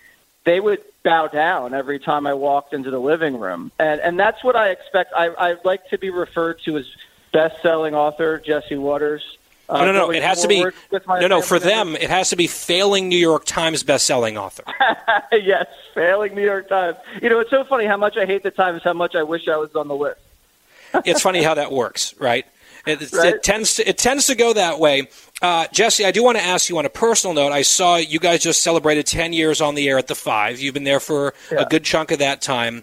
they 0.44 0.60
would 0.60 0.82
bow 1.02 1.26
down 1.26 1.74
every 1.74 1.98
time 1.98 2.26
I 2.26 2.34
walked 2.34 2.74
into 2.74 2.90
the 2.90 2.98
living 2.98 3.38
room. 3.38 3.72
And, 3.78 4.00
and 4.00 4.18
that's 4.18 4.44
what 4.44 4.56
I 4.56 4.70
expect. 4.70 5.12
I, 5.16 5.28
I 5.28 5.56
like 5.64 5.88
to 5.88 5.98
be 5.98 6.10
referred 6.10 6.60
to 6.66 6.78
as 6.78 6.86
best 7.32 7.60
selling 7.62 7.94
author 7.94 8.38
Jesse 8.38 8.76
Watters. 8.76 9.22
Uh, 9.68 9.84
no, 9.84 9.92
no, 9.92 9.98
no. 10.06 10.10
It 10.12 10.22
has 10.22 10.42
to 10.42 10.48
be. 10.48 10.56
forward 10.56 10.74
with 10.90 11.06
my 11.06 11.20
No, 11.20 11.26
no. 11.26 11.40
For 11.42 11.58
them, 11.58 11.96
it 11.96 12.10
has 12.10 12.30
to 12.30 12.36
be 12.36 12.46
failing 12.46 13.08
New 13.08 13.18
York 13.18 13.44
Times 13.46 13.82
best-selling 13.82 14.36
author. 14.36 14.62
yes, 15.32 15.66
failing 15.94 16.34
New 16.34 16.44
York 16.44 16.68
Times. 16.68 16.96
You 17.22 17.30
know, 17.30 17.40
it's 17.40 17.50
so 17.50 17.64
funny 17.64 17.86
how 17.86 17.96
much 17.96 18.16
I 18.16 18.26
hate 18.26 18.42
the 18.42 18.50
Times, 18.50 18.82
how 18.82 18.92
much 18.92 19.14
I 19.14 19.22
wish 19.22 19.48
I 19.48 19.56
was 19.56 19.74
on 19.74 19.88
the 19.88 19.96
list. 19.96 20.20
it's 21.04 21.22
funny 21.22 21.42
how 21.42 21.54
that 21.54 21.72
works, 21.72 22.14
right? 22.18 22.44
It, 22.86 23.00
Right. 23.12 23.34
it 23.36 23.42
tends 23.42 23.76
to 23.76 23.88
it 23.88 23.96
tends 23.96 24.26
to 24.26 24.34
go 24.34 24.52
that 24.52 24.78
way. 24.78 25.08
Uh, 25.40 25.66
Jesse, 25.72 26.04
I 26.04 26.10
do 26.10 26.22
want 26.22 26.36
to 26.36 26.44
ask 26.44 26.68
you 26.68 26.76
on 26.76 26.84
a 26.84 26.90
personal 26.90 27.32
note. 27.34 27.50
I 27.50 27.62
saw 27.62 27.96
you 27.96 28.18
guys 28.18 28.42
just 28.42 28.62
celebrated 28.62 29.06
ten 29.06 29.32
years 29.32 29.62
on 29.62 29.74
the 29.74 29.88
air 29.88 29.96
at 29.96 30.06
the 30.06 30.14
Five. 30.14 30.60
You've 30.60 30.74
been 30.74 30.84
there 30.84 31.00
for 31.00 31.32
a 31.50 31.64
good 31.64 31.82
chunk 31.84 32.10
of 32.10 32.18
that 32.18 32.42
time. 32.42 32.82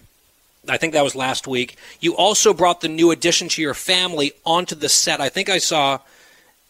I 0.68 0.76
think 0.76 0.92
that 0.94 1.02
was 1.04 1.14
last 1.14 1.46
week. 1.46 1.76
You 2.00 2.16
also 2.16 2.52
brought 2.52 2.80
the 2.80 2.88
new 2.88 3.12
addition 3.12 3.48
to 3.50 3.62
your 3.62 3.74
family 3.74 4.32
onto 4.44 4.74
the 4.74 4.88
set. 4.88 5.20
I 5.20 5.28
think 5.28 5.48
I 5.48 5.58
saw 5.58 6.00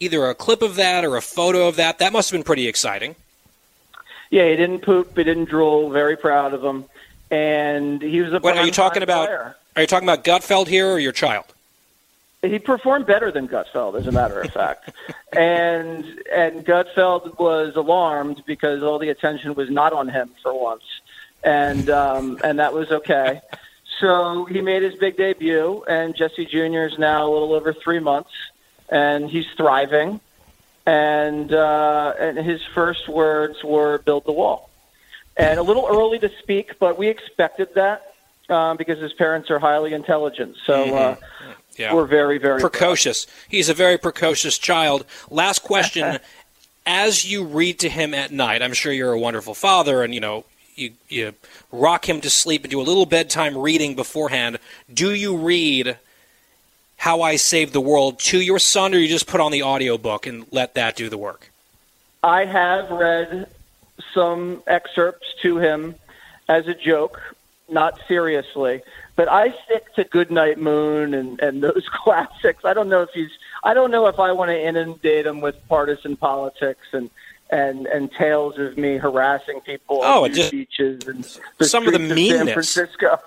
either 0.03 0.29
a 0.29 0.35
clip 0.35 0.63
of 0.63 0.77
that 0.77 1.05
or 1.05 1.17
a 1.17 1.23
photo 1.23 1.69
of 1.69 1.77
that. 1.77 1.99
That 1.99 2.13
must 2.13 2.31
have 2.31 2.39
been 2.39 2.45
pretty 2.45 2.67
exciting. 2.67 3.15
Yeah, 4.31 4.49
he 4.49 4.57
didn't 4.57 4.81
poop, 4.81 5.17
he 5.17 5.25
didn't 5.25 5.47
drool. 5.47 5.91
Very 5.91 6.17
proud 6.17 6.55
of 6.55 6.65
him, 6.65 6.87
and 7.31 8.01
he 8.01 8.21
was 8.23 8.33
a. 8.33 8.41
What 8.41 8.57
are 8.57 8.65
you 8.65 8.73
talking 8.73 9.03
about? 9.03 9.27
player. 9.27 9.57
Are 9.77 9.83
you 9.83 9.87
talking 9.87 10.09
about 10.09 10.25
Gutfeld 10.25 10.69
here 10.69 10.91
or 10.91 10.99
your 10.99 11.13
child? 11.13 11.45
He 12.43 12.59
performed 12.59 13.07
better 13.07 13.31
than 13.31 13.47
Gutfeld, 13.47 13.99
as 13.99 14.07
a 14.07 14.13
matter 14.13 14.41
of 14.41 14.53
fact, 14.53 14.91
and 15.33 16.05
and 16.33 16.65
Gutfeld 16.67 17.39
was 17.39 17.77
alarmed 17.77 18.43
because 18.47 18.83
all 18.83 18.99
the 18.99 19.11
attention 19.11 19.55
was 19.55 19.71
not 19.71 19.93
on 19.93 20.09
him 20.09 20.31
for 20.43 20.59
once, 20.59 20.83
and 21.45 21.89
um, 21.91 22.39
and 22.43 22.59
that 22.59 22.73
was 22.75 22.91
okay. 22.91 23.41
So 24.01 24.47
he 24.47 24.61
made 24.61 24.83
his 24.83 24.97
big 24.97 25.17
debut, 25.17 25.85
and 25.89 26.17
Jesse 26.17 26.45
Jr. 26.45 26.87
is 26.87 26.99
now 26.99 27.29
a 27.29 27.31
little 27.31 27.55
over 27.55 27.73
three 27.73 28.01
months, 28.01 28.31
and 28.93 29.29
he's 29.29 29.47
thriving. 29.57 30.21
And 30.87 31.53
uh, 31.53 32.15
and 32.19 32.37
his 32.39 32.61
first 32.75 33.09
words 33.09 33.63
were 33.65 33.99
"build 33.99 34.25
the 34.25 34.33
wall," 34.33 34.69
and 35.37 35.61
a 35.61 35.63
little 35.63 35.87
early 35.89 36.19
to 36.19 36.31
speak, 36.41 36.79
but 36.81 36.99
we 36.99 37.07
expected 37.07 37.69
that 37.77 38.15
um, 38.49 38.77
because 38.77 38.99
his 38.99 39.13
parents 39.13 39.49
are 39.51 39.59
highly 39.59 39.93
intelligent. 39.95 40.57
So. 40.67 40.95
Uh, 40.95 41.17
Yeah. 41.79 41.95
we're 41.95 42.05
very, 42.05 42.37
very 42.37 42.61
precocious. 42.61 43.27
He's 43.49 43.71
a 43.71 43.75
very 43.75 43.97
precocious 43.97 44.59
child. 44.59 45.07
Last 45.31 45.63
question: 45.63 46.19
As 46.87 47.25
you 47.25 47.45
read 47.45 47.79
to 47.79 47.89
him 47.89 48.13
at 48.13 48.31
night, 48.31 48.61
I'm 48.61 48.75
sure 48.75 48.93
you're 48.93 49.13
a 49.15 49.19
wonderful 49.19 49.55
father, 49.55 50.03
and 50.03 50.13
you 50.13 50.21
know 50.21 50.45
you 50.75 50.93
you 51.09 51.33
rock 51.71 52.07
him 52.07 52.21
to 52.21 52.29
sleep 52.29 52.65
and 52.65 52.71
do 52.71 52.79
a 52.81 52.83
little 52.83 53.07
bedtime 53.07 53.57
reading 53.57 53.95
beforehand. 53.95 54.59
Do 54.93 55.15
you 55.15 55.35
read 55.35 55.97
"How 57.03 57.21
I 57.21 57.35
Saved 57.35 57.73
the 57.73 57.81
World" 57.81 58.21
to 58.31 58.41
your 58.41 58.61
son, 58.61 58.95
or 58.95 58.99
you 58.99 59.09
just 59.09 59.27
put 59.27 59.41
on 59.41 59.51
the 59.51 59.65
audiobook 59.65 60.25
and 60.29 60.47
let 60.53 60.75
that 60.75 60.95
do 60.95 61.09
the 61.09 61.19
work? 61.19 61.51
I 62.23 62.45
have 62.45 62.89
read 62.93 63.49
some 64.15 64.63
excerpts 64.69 65.27
to 65.43 65.59
him 65.59 65.97
as 66.49 66.69
a 66.69 66.75
joke, 66.75 67.21
not 67.69 67.99
seriously. 68.07 68.83
But 69.17 69.29
I 69.29 69.53
stick 69.65 69.93
to 69.97 70.05
Goodnight 70.05 70.59
Moon 70.59 71.13
and, 71.13 71.41
and 71.41 71.61
those 71.61 71.87
classics. 72.05 72.65
I 72.65 72.73
don't 72.73 72.89
know 72.89 73.03
if 73.03 73.11
he's. 73.13 73.31
I 73.65 73.75
don't 73.75 73.91
know 73.91 74.07
if 74.07 74.21
I 74.21 74.31
want 74.31 74.51
to 74.51 74.61
inundate 74.69 75.27
him 75.27 75.41
with 75.41 75.57
partisan 75.69 76.15
politics 76.17 76.87
and 76.93 77.11
and 77.51 77.87
and 77.89 78.13
tales 78.13 78.59
of 78.59 78.79
me 78.79 78.97
harassing 78.97 79.61
people 79.63 80.01
Oh, 80.05 80.23
on 80.25 80.33
just- 80.33 80.53
beaches 80.53 81.03
and 81.09 81.25
some 81.61 81.87
of 81.89 81.93
the 81.93 81.99
streets 81.99 82.09
San 82.09 82.15
meanness. 82.47 82.53
Francisco. 82.55 83.19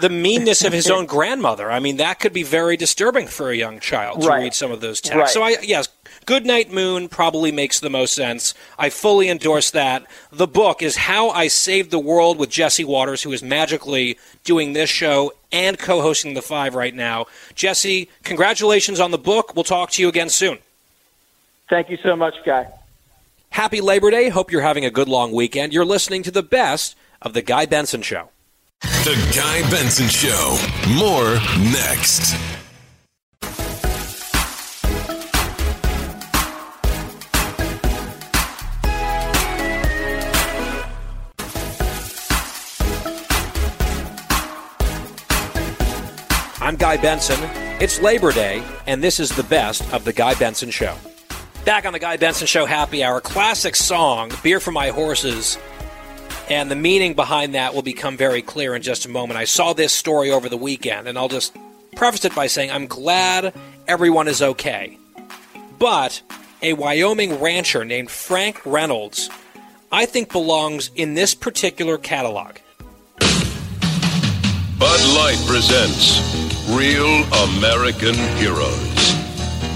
The 0.00 0.08
meanness 0.08 0.64
of 0.64 0.72
his 0.72 0.90
own 0.90 1.06
grandmother. 1.06 1.70
I 1.70 1.78
mean, 1.78 1.98
that 1.98 2.18
could 2.18 2.32
be 2.32 2.42
very 2.42 2.76
disturbing 2.76 3.26
for 3.28 3.50
a 3.50 3.56
young 3.56 3.78
child 3.80 4.22
to 4.22 4.28
Right. 4.28 4.42
read 4.42 4.54
some 4.54 4.72
of 4.72 4.80
those 4.80 5.00
texts. 5.00 5.34
So, 5.34 5.42
I 5.42 5.56
yes, 5.62 5.88
Goodnight 6.26 6.72
Moon 6.72 7.08
probably 7.08 7.52
makes 7.52 7.80
the 7.80 7.90
most 7.90 8.14
sense. 8.14 8.54
I 8.78 8.90
fully 8.90 9.28
endorse 9.28 9.70
that. 9.72 10.04
The 10.32 10.46
book 10.46 10.82
is 10.82 10.96
How 10.96 11.28
I 11.30 11.48
Saved 11.48 11.90
the 11.90 11.98
World 11.98 12.38
with 12.38 12.50
Jesse 12.50 12.84
Watters, 12.84 13.22
who 13.22 13.32
is 13.32 13.42
magically 13.42 14.18
doing 14.42 14.72
this 14.72 14.90
show 14.90 15.32
and 15.52 15.78
co-hosting 15.78 16.34
the 16.34 16.42
Five 16.42 16.74
right 16.74 16.94
now. 16.94 17.26
Jesse, 17.54 18.08
congratulations 18.24 18.98
on 19.00 19.10
the 19.12 19.18
book. 19.18 19.54
We'll 19.54 19.64
talk 19.64 19.90
to 19.92 20.02
you 20.02 20.08
again 20.08 20.28
soon. 20.28 20.58
Thank 21.70 21.88
you 21.88 21.98
so 22.02 22.16
much, 22.16 22.34
Guy. 22.44 22.66
Happy 23.50 23.80
Labor 23.80 24.10
Day. 24.10 24.28
Hope 24.30 24.50
you're 24.50 24.60
having 24.62 24.84
a 24.84 24.90
good 24.90 25.08
long 25.08 25.30
weekend. 25.32 25.72
You're 25.72 25.84
listening 25.84 26.22
to 26.24 26.30
the 26.32 26.42
best 26.42 26.96
of 27.22 27.32
the 27.34 27.42
Guy 27.42 27.66
Benson 27.66 28.02
Show. 28.02 28.30
The 28.80 29.32
Guy 29.36 29.70
Benson 29.70 30.08
Show. 30.08 30.56
More 30.96 31.34
next. 31.72 32.34
I'm 46.60 46.76
Guy 46.76 46.96
Benson. 46.96 47.36
It's 47.80 48.00
Labor 48.00 48.32
Day, 48.32 48.62
and 48.86 49.02
this 49.02 49.20
is 49.20 49.30
the 49.30 49.42
best 49.42 49.82
of 49.92 50.04
the 50.04 50.12
Guy 50.12 50.34
Benson 50.34 50.70
Show. 50.70 50.96
Back 51.64 51.84
on 51.84 51.92
the 51.92 51.98
Guy 51.98 52.16
Benson 52.16 52.46
Show 52.46 52.64
Happy 52.64 53.04
Hour, 53.04 53.20
classic 53.20 53.76
song, 53.76 54.30
Beer 54.42 54.60
for 54.60 54.70
My 54.72 54.88
Horses. 54.88 55.58
And 56.50 56.70
the 56.70 56.76
meaning 56.76 57.14
behind 57.14 57.54
that 57.54 57.74
will 57.74 57.82
become 57.82 58.18
very 58.18 58.42
clear 58.42 58.74
in 58.74 58.82
just 58.82 59.06
a 59.06 59.08
moment. 59.08 59.38
I 59.38 59.44
saw 59.44 59.72
this 59.72 59.92
story 59.92 60.30
over 60.30 60.48
the 60.48 60.58
weekend, 60.58 61.08
and 61.08 61.16
I'll 61.16 61.28
just 61.28 61.56
preface 61.96 62.24
it 62.26 62.34
by 62.34 62.48
saying 62.48 62.70
I'm 62.70 62.86
glad 62.86 63.54
everyone 63.88 64.28
is 64.28 64.42
okay. 64.42 64.98
But 65.78 66.20
a 66.60 66.74
Wyoming 66.74 67.40
rancher 67.40 67.84
named 67.84 68.10
Frank 68.10 68.60
Reynolds, 68.66 69.30
I 69.90 70.04
think 70.04 70.30
belongs 70.32 70.90
in 70.94 71.14
this 71.14 71.34
particular 71.34 71.96
catalog. 71.96 72.56
Bud 74.78 75.00
Light 75.16 75.42
presents 75.46 76.20
Real 76.68 77.24
American 77.48 78.14
Heroes. 78.36 79.14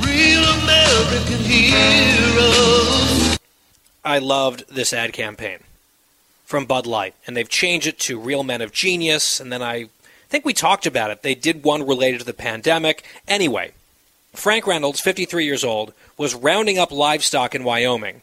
Real 0.04 0.44
American 0.44 1.38
Heroes. 1.44 3.38
I 4.04 4.18
loved 4.18 4.68
this 4.68 4.92
ad 4.92 5.14
campaign 5.14 5.60
from 6.48 6.64
Bud 6.64 6.86
Light, 6.86 7.14
and 7.26 7.36
they've 7.36 7.46
changed 7.46 7.86
it 7.86 7.98
to 7.98 8.18
Real 8.18 8.42
Men 8.42 8.62
of 8.62 8.72
Genius, 8.72 9.38
and 9.38 9.52
then 9.52 9.60
I 9.60 9.90
think 10.30 10.46
we 10.46 10.54
talked 10.54 10.86
about 10.86 11.10
it. 11.10 11.20
They 11.20 11.34
did 11.34 11.62
one 11.62 11.86
related 11.86 12.20
to 12.20 12.24
the 12.24 12.32
pandemic. 12.32 13.04
Anyway, 13.28 13.72
Frank 14.32 14.66
Reynolds, 14.66 14.98
53 14.98 15.44
years 15.44 15.62
old, 15.62 15.92
was 16.16 16.34
rounding 16.34 16.78
up 16.78 16.90
livestock 16.90 17.54
in 17.54 17.64
Wyoming 17.64 18.22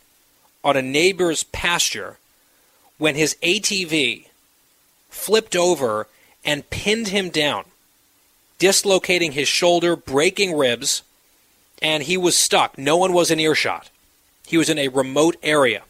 on 0.63 0.75
a 0.75 0.81
neighbor's 0.81 1.43
pasture 1.43 2.17
when 2.97 3.13
his 3.13 3.35
ATV 3.43 4.25
flipped 5.11 5.55
over 5.55 6.07
and 6.43 6.67
pinned 6.71 7.09
him 7.09 7.29
down, 7.29 7.65
dislocating 8.57 9.33
his 9.33 9.47
shoulder, 9.47 9.95
breaking 9.95 10.57
ribs, 10.57 11.03
and 11.79 12.01
he 12.01 12.17
was 12.17 12.35
stuck. 12.35 12.75
No 12.75 12.97
one 12.97 13.13
was 13.13 13.29
in 13.29 13.39
earshot. 13.39 13.91
He 14.47 14.57
was 14.57 14.67
in 14.67 14.79
a 14.79 14.87
remote 14.87 15.35
area. 15.43 15.83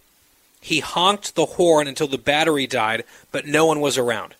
He 0.66 0.80
honked 0.80 1.36
the 1.36 1.46
horn 1.46 1.88
until 1.88 2.08
the 2.08 2.18
battery 2.18 2.66
died, 2.66 3.04
but 3.32 3.46
no 3.46 3.68
one 3.68 3.82
was 3.82 4.00
around. 4.00 4.34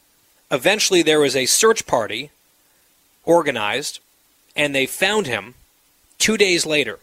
Eventually, 0.50 1.04
there 1.04 1.20
was 1.20 1.36
a 1.36 1.46
search 1.46 1.86
party 1.86 2.32
organized, 3.26 4.00
and 4.56 4.74
they 4.74 4.88
found 4.88 5.28
him 5.28 5.54
two 6.18 6.36
days 6.36 6.66
later. 6.66 6.98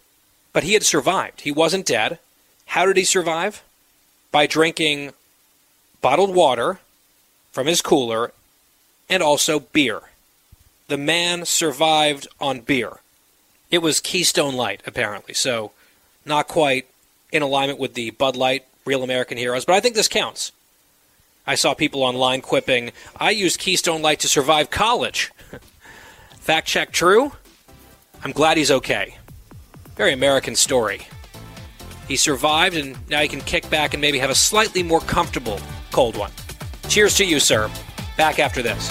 But 0.53 0.65
he 0.65 0.73
had 0.73 0.83
survived. 0.83 1.43
He 1.43 1.53
wasn't 1.53 1.87
dead. 1.87 2.19
How 2.67 2.85
did 2.85 2.97
he 2.97 3.05
survive? 3.05 3.63
By 4.33 4.49
drinking 4.49 5.13
bottled 6.01 6.35
water 6.35 6.81
from 7.53 7.69
his 7.69 7.81
cooler 7.81 8.33
and 9.09 9.23
also 9.23 9.61
beer. 9.61 10.03
the 10.89 10.99
man 10.99 11.45
survived 11.45 12.27
on 12.41 12.61
beer. 12.61 12.99
It 13.71 13.79
was 13.79 14.01
Keystone 14.01 14.57
Light, 14.57 14.83
apparently, 14.85 15.33
so 15.33 15.71
not 16.25 16.49
quite 16.49 16.87
in 17.31 17.41
alignment 17.41 17.79
with 17.79 17.95
the 17.95 18.11
Bud 18.11 18.35
Light 18.35 18.67
Real 18.85 19.03
American 19.03 19.39
Heroes, 19.39 19.65
but 19.65 19.75
I 19.75 19.81
think 19.81 19.95
this 19.95 20.09
counts. 20.09 20.53
I 21.47 21.57
saw 21.57 21.75
people 21.75 22.03
online 22.03 22.41
quipping, 22.41 22.93
I 23.17 23.31
used 23.31 23.59
Keystone 23.59 24.03
Light 24.03 24.21
to 24.21 24.29
survive 24.29 24.71
college. 24.71 25.33
Fact 26.41 26.69
check 26.69 26.93
true? 26.93 27.33
I'm 28.25 28.33
glad 28.33 28.57
he's 28.57 28.71
okay. 28.71 29.17
Very 29.97 30.13
American 30.13 30.55
story. 30.57 31.07
He 32.09 32.17
survived, 32.17 32.77
and 32.77 32.97
now 33.09 33.21
he 33.21 33.29
can 33.29 33.41
kick 33.41 33.69
back 33.71 33.95
and 33.95 34.01
maybe 34.01 34.19
have 34.19 34.31
a 34.31 34.35
slightly 34.35 34.83
more 34.83 35.01
comfortable 35.01 35.61
cold 35.91 36.17
one. 36.17 36.31
Cheers 36.89 37.17
to 37.17 37.25
you, 37.25 37.41
sir. 37.41 37.71
Back 38.17 38.39
after 38.39 38.63
this. 38.63 38.91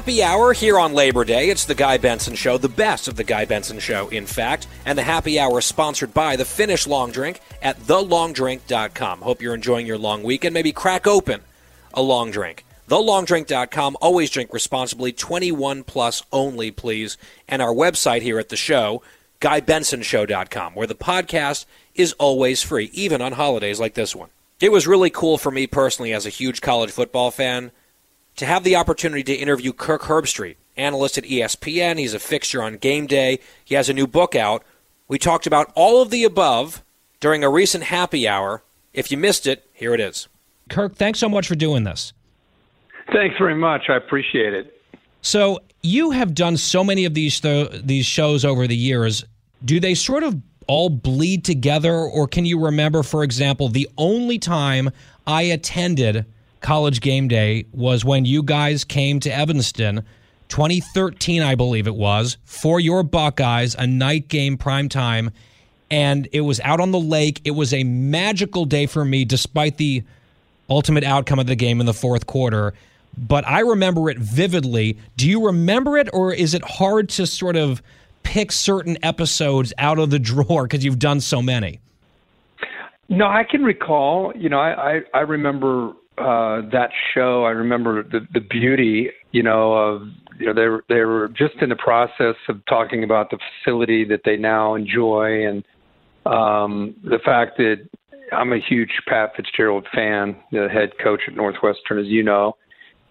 Happy 0.00 0.22
Hour 0.22 0.54
here 0.54 0.78
on 0.78 0.94
Labor 0.94 1.26
Day. 1.26 1.50
It's 1.50 1.66
the 1.66 1.74
Guy 1.74 1.98
Benson 1.98 2.34
Show, 2.34 2.56
the 2.56 2.70
best 2.70 3.06
of 3.06 3.16
the 3.16 3.22
Guy 3.22 3.44
Benson 3.44 3.78
Show, 3.78 4.08
in 4.08 4.24
fact. 4.24 4.66
And 4.86 4.96
the 4.96 5.02
Happy 5.02 5.38
Hour 5.38 5.58
is 5.58 5.66
sponsored 5.66 6.14
by 6.14 6.36
the 6.36 6.46
Finnish 6.46 6.86
Long 6.86 7.10
Drink 7.10 7.38
at 7.60 7.78
thelongdrink.com. 7.80 9.20
Hope 9.20 9.42
you're 9.42 9.54
enjoying 9.54 9.86
your 9.86 9.98
long 9.98 10.22
weekend. 10.22 10.54
Maybe 10.54 10.72
crack 10.72 11.06
open 11.06 11.42
a 11.92 12.00
long 12.00 12.30
drink. 12.30 12.64
Thelongdrink.com. 12.88 13.98
Always 14.00 14.30
drink 14.30 14.54
responsibly. 14.54 15.12
21 15.12 15.84
plus 15.84 16.22
only, 16.32 16.70
please. 16.70 17.18
And 17.46 17.60
our 17.60 17.74
website 17.74 18.22
here 18.22 18.38
at 18.38 18.48
the 18.48 18.56
show, 18.56 19.02
GuyBensonShow.com, 19.42 20.76
where 20.76 20.86
the 20.86 20.94
podcast 20.94 21.66
is 21.94 22.14
always 22.14 22.62
free, 22.62 22.88
even 22.94 23.20
on 23.20 23.32
holidays 23.32 23.78
like 23.78 23.92
this 23.92 24.16
one. 24.16 24.30
It 24.60 24.72
was 24.72 24.86
really 24.86 25.10
cool 25.10 25.36
for 25.36 25.50
me 25.50 25.66
personally 25.66 26.14
as 26.14 26.24
a 26.24 26.30
huge 26.30 26.62
college 26.62 26.90
football 26.90 27.30
fan 27.30 27.70
to 28.40 28.46
have 28.46 28.64
the 28.64 28.74
opportunity 28.74 29.22
to 29.22 29.34
interview 29.34 29.70
Kirk 29.70 30.04
Herbstreit, 30.04 30.56
analyst 30.74 31.18
at 31.18 31.24
ESPN. 31.24 31.98
He's 31.98 32.14
a 32.14 32.18
fixture 32.18 32.62
on 32.62 32.78
game 32.78 33.06
day. 33.06 33.38
He 33.62 33.74
has 33.74 33.90
a 33.90 33.92
new 33.92 34.06
book 34.06 34.34
out. 34.34 34.64
We 35.08 35.18
talked 35.18 35.46
about 35.46 35.70
all 35.74 36.00
of 36.00 36.08
the 36.08 36.24
above 36.24 36.82
during 37.20 37.44
a 37.44 37.50
recent 37.50 37.84
happy 37.84 38.26
hour. 38.26 38.62
If 38.94 39.10
you 39.10 39.18
missed 39.18 39.46
it, 39.46 39.68
here 39.74 39.92
it 39.92 40.00
is. 40.00 40.26
Kirk, 40.70 40.96
thanks 40.96 41.18
so 41.18 41.28
much 41.28 41.48
for 41.48 41.54
doing 41.54 41.84
this. 41.84 42.14
Thanks 43.12 43.36
very 43.36 43.54
much. 43.54 43.90
I 43.90 43.96
appreciate 43.96 44.54
it. 44.54 44.80
So, 45.20 45.60
you 45.82 46.10
have 46.10 46.34
done 46.34 46.56
so 46.56 46.82
many 46.82 47.04
of 47.04 47.12
these 47.12 47.40
th- 47.40 47.82
these 47.84 48.06
shows 48.06 48.46
over 48.46 48.66
the 48.66 48.76
years. 48.76 49.22
Do 49.66 49.80
they 49.80 49.94
sort 49.94 50.22
of 50.22 50.40
all 50.66 50.88
bleed 50.88 51.44
together 51.44 51.94
or 51.94 52.26
can 52.26 52.46
you 52.46 52.58
remember 52.64 53.02
for 53.02 53.24
example 53.24 53.68
the 53.68 53.88
only 53.98 54.38
time 54.38 54.88
I 55.26 55.42
attended 55.42 56.24
college 56.60 57.00
game 57.00 57.28
day 57.28 57.66
was 57.72 58.04
when 58.04 58.24
you 58.24 58.42
guys 58.42 58.84
came 58.84 59.20
to 59.20 59.34
Evanston, 59.34 60.04
2013, 60.48 61.42
I 61.42 61.54
believe 61.54 61.86
it 61.86 61.94
was, 61.94 62.36
for 62.44 62.80
your 62.80 63.02
Buckeyes, 63.02 63.74
a 63.74 63.86
night 63.86 64.28
game 64.28 64.56
prime 64.56 64.88
time. 64.88 65.30
And 65.90 66.28
it 66.32 66.42
was 66.42 66.60
out 66.60 66.80
on 66.80 66.92
the 66.92 67.00
lake. 67.00 67.40
It 67.44 67.52
was 67.52 67.72
a 67.72 67.84
magical 67.84 68.64
day 68.64 68.86
for 68.86 69.04
me, 69.04 69.24
despite 69.24 69.76
the 69.76 70.02
ultimate 70.68 71.04
outcome 71.04 71.38
of 71.38 71.46
the 71.46 71.56
game 71.56 71.80
in 71.80 71.86
the 71.86 71.94
fourth 71.94 72.26
quarter. 72.26 72.74
But 73.18 73.46
I 73.46 73.60
remember 73.60 74.08
it 74.08 74.18
vividly. 74.18 74.98
Do 75.16 75.28
you 75.28 75.46
remember 75.46 75.96
it, 75.98 76.08
or 76.12 76.32
is 76.32 76.54
it 76.54 76.62
hard 76.64 77.08
to 77.10 77.26
sort 77.26 77.56
of 77.56 77.82
pick 78.22 78.52
certain 78.52 78.96
episodes 79.02 79.72
out 79.78 79.98
of 79.98 80.10
the 80.10 80.18
drawer 80.18 80.64
because 80.64 80.84
you've 80.84 80.98
done 80.98 81.20
so 81.20 81.42
many? 81.42 81.80
No, 83.08 83.26
I 83.26 83.42
can 83.42 83.64
recall. 83.64 84.32
You 84.36 84.48
know, 84.48 84.60
I 84.60 84.98
I, 84.98 85.00
I 85.14 85.20
remember 85.20 85.92
uh, 86.20 86.62
that 86.70 86.90
show, 87.14 87.44
I 87.44 87.50
remember 87.50 88.02
the 88.02 88.20
the 88.32 88.40
beauty, 88.40 89.10
you 89.32 89.42
know, 89.42 89.72
of 89.72 90.02
you 90.38 90.46
know 90.46 90.54
they 90.54 90.68
were 90.68 90.84
they 90.88 91.00
were 91.00 91.28
just 91.28 91.54
in 91.60 91.70
the 91.70 91.76
process 91.76 92.36
of 92.48 92.64
talking 92.66 93.04
about 93.04 93.30
the 93.30 93.38
facility 93.64 94.04
that 94.04 94.20
they 94.24 94.36
now 94.36 94.74
enjoy, 94.74 95.46
and 95.46 95.64
um, 96.26 96.94
the 97.02 97.18
fact 97.24 97.56
that 97.58 97.88
I'm 98.32 98.52
a 98.52 98.58
huge 98.58 98.90
Pat 99.08 99.32
Fitzgerald 99.36 99.86
fan, 99.94 100.36
the 100.52 100.68
head 100.68 100.90
coach 101.02 101.22
at 101.26 101.34
Northwestern, 101.34 101.98
as 101.98 102.06
you 102.06 102.22
know, 102.22 102.56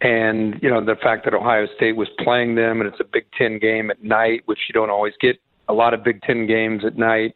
and 0.02 0.56
you 0.62 0.70
know 0.70 0.84
the 0.84 0.96
fact 1.02 1.26
that 1.26 1.34
Ohio 1.34 1.68
State 1.76 1.96
was 1.96 2.08
playing 2.20 2.56
them, 2.56 2.82
and 2.82 2.90
it's 2.90 3.00
a 3.00 3.10
Big 3.12 3.26
Ten 3.38 3.60
game 3.60 3.90
at 3.90 4.04
night, 4.04 4.44
which 4.46 4.60
you 4.68 4.74
don't 4.74 4.90
always 4.90 5.14
get 5.20 5.38
a 5.68 5.74
lot 5.74 5.94
of 5.94 6.04
Big 6.04 6.22
Ten 6.22 6.48
games 6.48 6.84
at 6.86 6.98
night, 6.98 7.34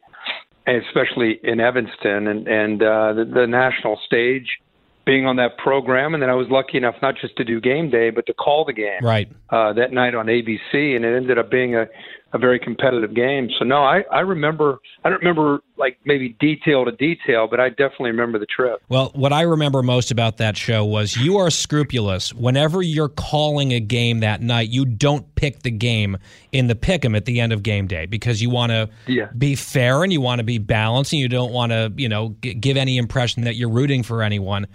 especially 0.66 1.40
in 1.42 1.60
Evanston, 1.60 2.28
and 2.28 2.46
and 2.46 2.82
uh, 2.82 3.12
the, 3.12 3.24
the 3.24 3.46
national 3.46 3.98
stage 4.06 4.58
being 5.04 5.26
on 5.26 5.36
that 5.36 5.58
program, 5.58 6.14
and 6.14 6.22
then 6.22 6.30
I 6.30 6.34
was 6.34 6.48
lucky 6.50 6.78
enough 6.78 6.96
not 7.02 7.14
just 7.20 7.36
to 7.36 7.44
do 7.44 7.60
game 7.60 7.90
day, 7.90 8.10
but 8.10 8.26
to 8.26 8.34
call 8.34 8.64
the 8.64 8.72
game 8.72 9.02
right 9.02 9.30
uh, 9.50 9.72
that 9.74 9.92
night 9.92 10.14
on 10.14 10.26
ABC, 10.26 10.96
and 10.96 11.04
it 11.04 11.16
ended 11.16 11.38
up 11.38 11.50
being 11.50 11.74
a, 11.74 11.86
a 12.32 12.38
very 12.38 12.58
competitive 12.58 13.14
game. 13.14 13.48
So 13.58 13.64
no, 13.64 13.84
I, 13.84 14.04
I 14.10 14.20
remember. 14.20 14.80
I 15.04 15.10
don't 15.10 15.18
remember 15.18 15.62
like 15.76 15.98
maybe 16.04 16.36
detail 16.40 16.84
to 16.84 16.92
detail, 16.92 17.46
but 17.48 17.60
I 17.60 17.68
definitely 17.68 18.10
remember 18.10 18.38
the 18.38 18.46
trip. 18.46 18.82
Well, 18.88 19.10
what 19.14 19.32
I 19.32 19.42
remember 19.42 19.82
most 19.82 20.10
about 20.10 20.38
that 20.38 20.56
show 20.56 20.84
was 20.84 21.16
you 21.16 21.36
are 21.36 21.50
scrupulous. 21.50 22.32
Whenever 22.32 22.82
you're 22.82 23.08
calling 23.08 23.72
a 23.72 23.80
game 23.80 24.20
that 24.20 24.40
night, 24.40 24.70
you 24.70 24.84
don't 24.84 25.32
pick 25.34 25.62
the 25.62 25.70
game 25.70 26.16
in 26.52 26.66
the 26.66 26.74
pick'em 26.74 27.16
at 27.16 27.24
the 27.24 27.40
end 27.40 27.52
of 27.52 27.62
game 27.62 27.86
day 27.86 28.06
because 28.06 28.40
you 28.40 28.50
want 28.50 28.70
to 28.70 28.88
yeah. 29.06 29.26
be 29.36 29.54
fair 29.54 30.02
and 30.02 30.12
you 30.12 30.20
want 30.20 30.38
to 30.38 30.44
be 30.44 30.58
balanced 30.58 31.12
and 31.12 31.20
you 31.20 31.28
don't 31.28 31.52
want 31.52 31.72
to 31.72 31.92
you 31.96 32.08
know 32.08 32.34
g- 32.42 32.54
give 32.54 32.76
any 32.76 32.96
impression 32.96 33.44
that 33.44 33.56
you're 33.56 33.70
rooting 33.70 34.02
for 34.02 34.22
anyone. 34.22 34.66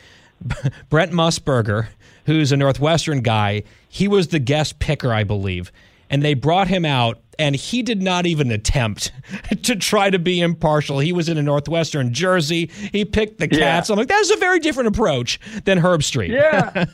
Brent 0.90 1.12
Musburger, 1.12 1.88
who's 2.26 2.52
a 2.52 2.58
Northwestern 2.58 3.22
guy, 3.22 3.64
he 3.90 4.08
was 4.08 4.30
the 4.30 4.40
guest 4.40 4.80
picker, 4.80 5.14
I 5.14 5.24
believe. 5.24 5.72
And 6.12 6.24
they 6.24 6.34
brought 6.34 6.68
him 6.68 6.86
out, 6.86 7.20
and 7.38 7.56
he 7.56 7.84
did 7.84 8.02
not 8.02 8.26
even 8.26 8.50
attempt 8.52 9.12
to 9.64 9.76
try 9.76 10.10
to 10.10 10.18
be 10.18 10.42
impartial. 10.42 10.98
He 10.98 11.14
was 11.14 11.30
in 11.30 11.38
a 11.38 11.44
Northwestern 11.44 12.14
jersey. 12.14 12.72
He 12.92 13.06
picked 13.06 13.38
the 13.38 13.48
cats. 13.48 13.90
Yeah. 13.90 13.94
I'm 13.94 14.00
like, 14.00 14.08
that's 14.08 14.32
a 14.32 14.38
very 14.38 14.58
different 14.60 14.88
approach 14.88 15.40
than 15.66 15.80
Herbstreit. 15.80 16.30
Yeah, 16.30 16.72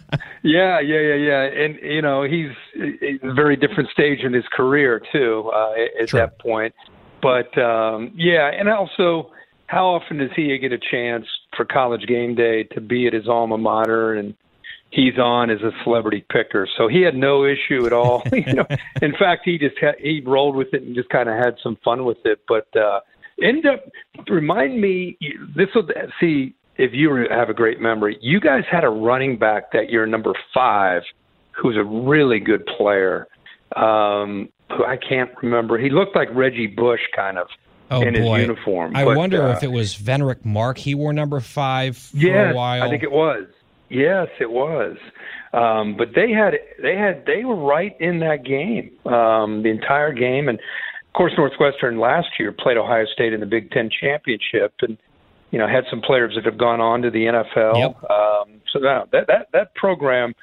yeah, 0.43 0.79
yeah, 0.81 0.99
yeah, 0.99 1.15
yeah. 1.15 1.41
And 1.43 1.79
you 1.81 2.01
know, 2.01 2.23
he's, 2.23 2.51
a 3.23 3.33
very 3.33 3.55
different 3.55 3.89
stage 3.89 4.19
in 4.19 4.33
his 4.33 4.43
career 4.51 5.01
too 5.13 5.49
uh, 5.55 5.73
at 6.01 6.09
Sure. 6.09 6.19
that 6.19 6.37
point. 6.39 6.75
But 7.21 7.57
um, 7.57 8.11
yeah, 8.15 8.51
and 8.51 8.67
also, 8.67 9.31
how 9.67 9.85
often 9.87 10.17
does 10.17 10.29
he 10.35 10.57
get 10.57 10.73
a 10.73 10.77
chance 10.77 11.25
for 11.55 11.65
college 11.65 12.05
game 12.07 12.35
day 12.35 12.63
to 12.63 12.81
be 12.81 13.07
at 13.07 13.13
his 13.13 13.27
alma 13.27 13.57
mater 13.57 14.13
and 14.13 14.35
he's 14.91 15.17
on 15.17 15.49
as 15.49 15.61
a 15.61 15.71
celebrity 15.83 16.25
picker. 16.31 16.67
So 16.77 16.87
he 16.87 17.01
had 17.01 17.15
no 17.15 17.45
issue 17.45 17.85
at 17.85 17.93
all 17.93 18.23
you 18.31 18.53
know. 18.53 18.65
In 19.01 19.13
fact 19.17 19.41
he 19.45 19.57
just 19.57 19.77
had, 19.79 19.95
he 19.99 20.21
rolled 20.25 20.55
with 20.55 20.73
it 20.73 20.83
and 20.83 20.95
just 20.95 21.09
kind 21.09 21.29
of 21.29 21.35
had 21.35 21.55
some 21.61 21.77
fun 21.83 22.05
with 22.05 22.17
it. 22.25 22.41
But 22.47 22.67
uh 22.75 23.01
end 23.41 23.65
up 23.65 23.83
remind 24.29 24.79
me 24.79 25.17
this 25.55 25.67
will 25.75 25.87
see 26.19 26.55
if 26.77 26.91
you 26.93 27.27
have 27.29 27.49
a 27.49 27.53
great 27.53 27.81
memory 27.81 28.17
you 28.21 28.39
guys 28.39 28.63
had 28.71 28.85
a 28.85 28.89
running 28.89 29.37
back 29.37 29.73
that 29.73 29.89
year 29.89 30.05
number 30.05 30.33
five 30.53 31.01
who's 31.51 31.75
a 31.75 31.83
really 31.83 32.39
good 32.39 32.65
player. 32.77 33.27
Um 33.75 34.49
who 34.69 34.83
i 34.85 34.97
can't 34.97 35.31
remember. 35.43 35.77
He 35.77 35.89
looked 35.89 36.15
like 36.15 36.29
reggie 36.33 36.67
bush 36.67 37.01
kind 37.15 37.37
of 37.37 37.47
Oh, 37.91 38.01
in 38.01 38.13
boy. 38.15 38.39
his 38.39 38.47
uniform 38.47 38.95
I 38.95 39.05
But, 39.05 39.17
wonder 39.17 39.43
uh, 39.43 39.51
if 39.53 39.63
it 39.63 39.71
was 39.71 39.95
Venric 39.95 40.43
Mark. 40.43 40.77
He 40.77 40.95
wore 40.95 41.13
number 41.13 41.39
five 41.39 41.97
for 41.97 42.17
Yes, 42.17 42.53
a 42.53 42.55
while. 42.55 42.83
I 42.83 42.89
think 42.89 43.03
it 43.03 43.11
was. 43.11 43.45
Yes, 43.89 44.27
it 44.39 44.49
was. 44.49 44.97
Um, 45.53 45.95
but 45.95 46.09
they 46.15 46.31
had 46.31 46.55
they 46.81 46.97
had 46.97 47.25
they 47.25 47.45
were 47.45 47.55
right 47.55 47.95
in 47.99 48.19
that 48.19 48.43
game 48.43 48.91
um, 49.05 49.63
the 49.63 49.69
entire 49.69 50.11
game, 50.11 50.49
and 50.49 50.57
of 50.59 51.13
course 51.13 51.31
Northwestern 51.37 51.99
last 51.99 52.27
year 52.39 52.51
played 52.51 52.77
Ohio 52.77 53.05
State 53.05 53.31
in 53.33 53.39
the 53.39 53.45
Big 53.45 53.71
Ten 53.71 53.89
championship, 53.89 54.73
and 54.81 54.97
you 55.51 55.59
know 55.59 55.67
had 55.67 55.85
some 55.89 56.01
players 56.01 56.33
that 56.35 56.43
have 56.45 56.57
gone 56.57 56.81
on 56.81 57.03
to 57.03 57.11
the 57.11 57.25
NFL. 57.25 57.77
Yep. 57.77 58.09
Um, 58.09 58.61
so 58.73 58.79
that 58.79 59.11
that 59.11 59.27
that 59.27 59.47
that 59.53 59.75
program. 59.75 60.33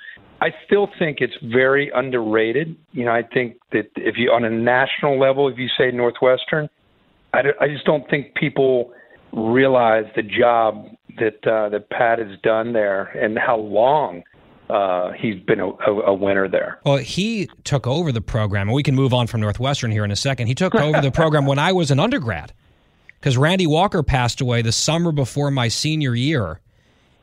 I 0.41 0.53
still 0.67 0.89
think 0.99 1.19
it's 1.21 1.37
very 1.43 1.91
underrated. 1.95 2.75
You 2.93 3.05
know, 3.05 3.13
I 3.13 3.23
think 3.23 3.59
that 3.71 3.91
if 3.97 4.17
you 4.17 4.31
on 4.33 4.45
a 4.45 4.51
national 4.51 5.19
level, 5.21 5.47
if 5.49 5.57
you 5.59 5.69
say 5.79 5.91
Northwestern, 5.93 6.69
I, 7.33 7.41
I 7.61 7.69
just 7.69 7.85
don't 7.85 8.09
think 8.11 8.35
people 8.35 8.93
realize 9.33 10.05
the 10.15 10.23
job 10.23 10.87
that 11.19 11.47
uh, 11.47 11.69
that 11.71 11.91
Pat 11.91 12.19
has 12.19 12.39
done 12.43 12.73
there 12.73 13.05
and 13.05 13.39
how 13.39 13.57
long 13.57 14.23
uh, 14.71 15.13
he's 15.13 15.41
been 15.41 15.61
a, 15.61 15.69
a, 15.69 16.15
winner 16.15 16.49
there. 16.49 16.81
Well, 16.85 16.97
he 16.97 17.49
took 17.65 17.87
over 17.87 18.13
the 18.13 18.21
program, 18.21 18.69
and 18.69 18.75
we 18.75 18.83
can 18.83 18.95
move 18.95 19.13
on 19.13 19.27
from 19.27 19.41
Northwestern 19.41 19.91
here 19.91 20.05
in 20.05 20.11
a 20.11 20.17
second. 20.17 20.47
He 20.47 20.55
took 20.55 20.75
over 20.75 21.01
the 21.01 21.11
program 21.11 21.47
when 21.47 21.59
I 21.59 21.73
was 21.73 21.91
an 21.91 22.01
undergrad 22.01 22.53
because 23.21 23.37
Randy 23.37 23.67
Walker 23.67 24.03
passed 24.03 24.41
away 24.41 24.63
the 24.63 24.73
summer 24.73 25.13
before 25.13 25.51
my 25.51 25.69
senior 25.69 26.15
year, 26.15 26.61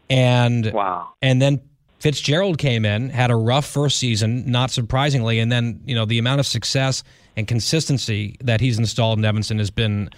and 0.09 0.71
wow, 0.71 1.09
and 1.21 1.41
then 1.41 1.61
Fitzgerald 1.99 2.57
came 2.57 2.85
in, 2.85 3.09
had 3.09 3.31
a 3.31 3.35
rough 3.35 3.65
first 3.65 3.97
season, 3.97 4.49
not 4.51 4.69
surprisingly, 4.71 5.39
and 5.39 5.51
then 5.51 5.81
you 5.85 5.95
know 5.95 6.05
the 6.05 6.19
amount 6.19 6.39
of 6.39 6.45
success 6.45 7.03
and 7.39 7.47
consistency 7.47 8.35
that 8.41 8.61
he's 8.61 8.77
installed 8.77 9.17
in 9.17 9.25
Evanston 9.25 9.57
has 9.57 9.71
been 9.71 10.09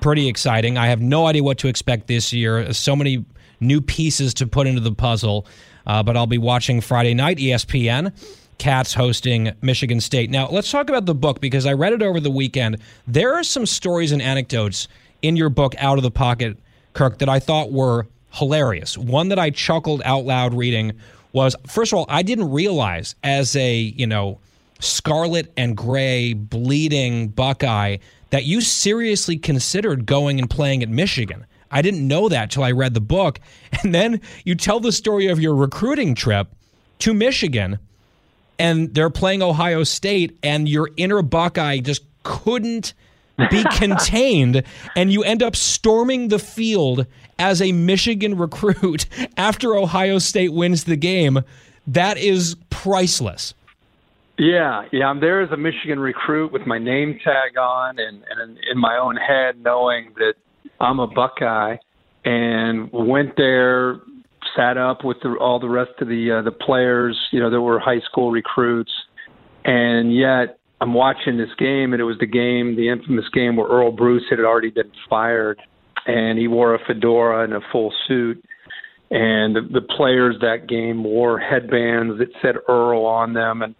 pretty 0.00 0.28
exciting. 0.28 0.78
I 0.78 0.86
have 0.86 1.00
no 1.00 1.26
idea 1.26 1.42
what 1.42 1.58
to 1.58 1.68
expect 1.68 2.06
this 2.06 2.32
year. 2.32 2.72
So 2.72 2.94
many 2.94 3.24
new 3.58 3.80
pieces 3.80 4.34
to 4.34 4.46
put 4.46 4.66
into 4.66 4.80
the 4.80 4.92
puzzle. 4.92 5.46
Uh, 5.86 6.02
but 6.02 6.16
I'll 6.16 6.26
be 6.26 6.38
watching 6.38 6.80
Friday 6.80 7.14
night, 7.14 7.38
ESPN. 7.38 8.12
Cats 8.58 8.94
hosting 8.94 9.52
Michigan 9.60 10.00
State. 10.00 10.30
Now, 10.30 10.48
let's 10.48 10.70
talk 10.70 10.88
about 10.88 11.04
the 11.04 11.14
book 11.14 11.40
because 11.40 11.66
I 11.66 11.74
read 11.74 11.92
it 11.92 12.02
over 12.02 12.20
the 12.20 12.30
weekend. 12.30 12.78
There 13.06 13.34
are 13.34 13.42
some 13.42 13.66
stories 13.66 14.12
and 14.12 14.22
anecdotes 14.22 14.88
in 15.20 15.36
your 15.36 15.50
book, 15.50 15.74
Out 15.78 15.98
of 15.98 16.02
the 16.02 16.10
Pocket, 16.10 16.56
Kirk, 16.94 17.18
that 17.18 17.28
I 17.28 17.38
thought 17.38 17.70
were 17.70 18.06
hilarious. 18.30 18.96
One 18.96 19.28
that 19.28 19.38
I 19.38 19.50
chuckled 19.50 20.00
out 20.04 20.24
loud 20.24 20.54
reading 20.54 20.94
was 21.32 21.54
first 21.66 21.92
of 21.92 21.98
all, 21.98 22.06
I 22.08 22.22
didn't 22.22 22.50
realize 22.50 23.14
as 23.22 23.54
a, 23.56 23.74
you 23.74 24.06
know, 24.06 24.38
scarlet 24.80 25.52
and 25.56 25.76
gray 25.76 26.32
bleeding 26.32 27.28
Buckeye 27.28 27.98
that 28.30 28.44
you 28.44 28.60
seriously 28.60 29.36
considered 29.36 30.06
going 30.06 30.38
and 30.38 30.50
playing 30.50 30.82
at 30.82 30.88
Michigan. 30.88 31.46
I 31.70 31.82
didn't 31.82 32.06
know 32.06 32.28
that 32.28 32.50
till 32.50 32.62
I 32.62 32.72
read 32.72 32.94
the 32.94 33.00
book. 33.00 33.40
And 33.82 33.94
then 33.94 34.22
you 34.44 34.54
tell 34.54 34.80
the 34.80 34.90
story 34.90 35.26
of 35.28 35.38
your 35.38 35.54
recruiting 35.54 36.14
trip 36.14 36.48
to 37.00 37.12
Michigan, 37.12 37.78
and 38.58 38.92
they're 38.94 39.10
playing 39.10 39.42
Ohio 39.42 39.84
State, 39.84 40.38
and 40.42 40.68
your 40.68 40.88
inner 40.96 41.20
Buckeye 41.22 41.78
just 41.78 42.02
couldn't 42.22 42.94
be 43.50 43.64
contained, 43.72 44.62
and 44.96 45.12
you 45.12 45.22
end 45.22 45.42
up 45.42 45.54
storming 45.54 46.28
the 46.28 46.38
field 46.38 47.06
as 47.38 47.60
a 47.60 47.70
Michigan 47.72 48.36
recruit 48.38 49.06
after 49.36 49.76
Ohio 49.76 50.18
State 50.18 50.52
wins 50.52 50.84
the 50.84 50.96
game. 50.96 51.42
That 51.86 52.16
is 52.16 52.56
priceless. 52.70 53.54
Yeah, 54.38 54.82
yeah, 54.92 55.06
I'm 55.06 55.20
there 55.20 55.40
as 55.40 55.50
a 55.50 55.56
Michigan 55.56 55.98
recruit 55.98 56.52
with 56.52 56.66
my 56.66 56.78
name 56.78 57.18
tag 57.24 57.56
on 57.58 57.98
and, 57.98 58.22
and 58.30 58.58
in 58.70 58.78
my 58.78 58.98
own 59.00 59.16
head 59.16 59.62
knowing 59.62 60.12
that 60.16 60.34
I'm 60.78 61.00
a 61.00 61.06
Buckeye, 61.06 61.76
and 62.24 62.90
went 62.92 63.36
there, 63.36 64.00
sat 64.54 64.76
up 64.76 65.04
with 65.04 65.16
the, 65.22 65.36
all 65.40 65.58
the 65.58 65.68
rest 65.68 65.92
of 66.00 66.08
the 66.08 66.38
uh, 66.38 66.42
the 66.42 66.50
players. 66.50 67.18
You 67.30 67.40
know, 67.40 67.50
there 67.50 67.62
were 67.62 67.78
high 67.78 68.00
school 68.00 68.30
recruits, 68.30 68.90
and 69.64 70.14
yet 70.14 70.58
I'm 70.80 70.92
watching 70.92 71.38
this 71.38 71.54
game, 71.58 71.92
and 71.92 72.00
it 72.00 72.04
was 72.04 72.18
the 72.20 72.26
game, 72.26 72.76
the 72.76 72.90
infamous 72.90 73.28
game 73.32 73.56
where 73.56 73.68
Earle 73.68 73.92
Bruce 73.92 74.24
had 74.28 74.40
already 74.40 74.70
been 74.70 74.92
fired, 75.08 75.60
and 76.06 76.38
he 76.38 76.46
wore 76.46 76.74
a 76.74 76.78
fedora 76.86 77.44
and 77.44 77.54
a 77.54 77.60
full 77.72 77.92
suit. 78.06 78.44
And 79.08 79.54
the, 79.54 79.60
the 79.72 79.80
players 79.96 80.36
that 80.40 80.68
game 80.68 81.04
wore 81.04 81.38
headbands 81.38 82.18
that 82.18 82.28
said 82.42 82.56
Earl 82.68 83.06
on 83.06 83.32
them, 83.32 83.62
and 83.62 83.74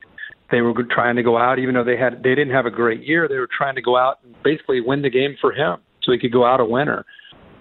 they 0.50 0.60
were 0.60 0.74
trying 0.84 1.16
to 1.16 1.22
go 1.22 1.36
out, 1.36 1.58
even 1.58 1.74
though 1.74 1.84
they 1.84 1.96
had 1.96 2.22
they 2.22 2.34
didn't 2.34 2.52
have 2.52 2.66
a 2.66 2.70
great 2.70 3.02
year. 3.02 3.28
They 3.28 3.38
were 3.38 3.48
trying 3.56 3.74
to 3.76 3.82
go 3.82 3.96
out 3.96 4.18
and 4.24 4.34
basically 4.42 4.80
win 4.80 5.02
the 5.02 5.10
game 5.10 5.36
for 5.40 5.52
him 5.52 5.78
so 6.02 6.12
he 6.12 6.18
could 6.18 6.32
go 6.32 6.44
out 6.44 6.60
a 6.60 6.64
winner. 6.64 7.04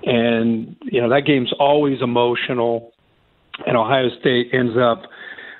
And 0.03 0.75
you 0.83 1.01
know 1.01 1.09
that 1.09 1.21
game's 1.25 1.51
always 1.59 2.01
emotional, 2.01 2.93
and 3.65 3.75
Ohio 3.75 4.09
State 4.19 4.49
ends 4.53 4.77
up 4.77 5.03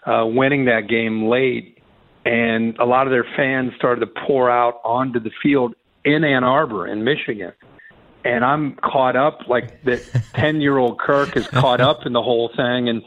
uh, 0.06 0.26
winning 0.26 0.65
that 0.65 0.88
game 0.88 1.27
late, 1.27 1.80
and 2.26 2.77
a 2.77 2.85
lot 2.85 3.07
of 3.07 3.11
their 3.11 3.26
fans 3.35 3.72
started 3.76 4.02
to 4.02 4.22
pour 4.27 4.52
out 4.52 4.80
onto 4.84 5.19
the 5.19 5.31
field 5.41 5.73
in 6.03 6.23
Ann 6.23 6.43
Arbor 6.43 6.88
in 6.88 7.03
Michigan. 7.03 7.53
And 8.23 8.43
I'm 8.43 8.76
caught 8.76 9.15
up 9.15 9.47
like 9.47 9.84
that. 9.84 10.02
Ten 10.35 10.61
year 10.61 10.77
old 10.77 10.99
Kirk 10.99 11.35
is 11.35 11.47
caught 11.47 11.81
up 11.81 12.06
in 12.06 12.14
the 12.14 12.22
whole 12.22 12.49
thing, 12.49 12.88
and 12.88 13.02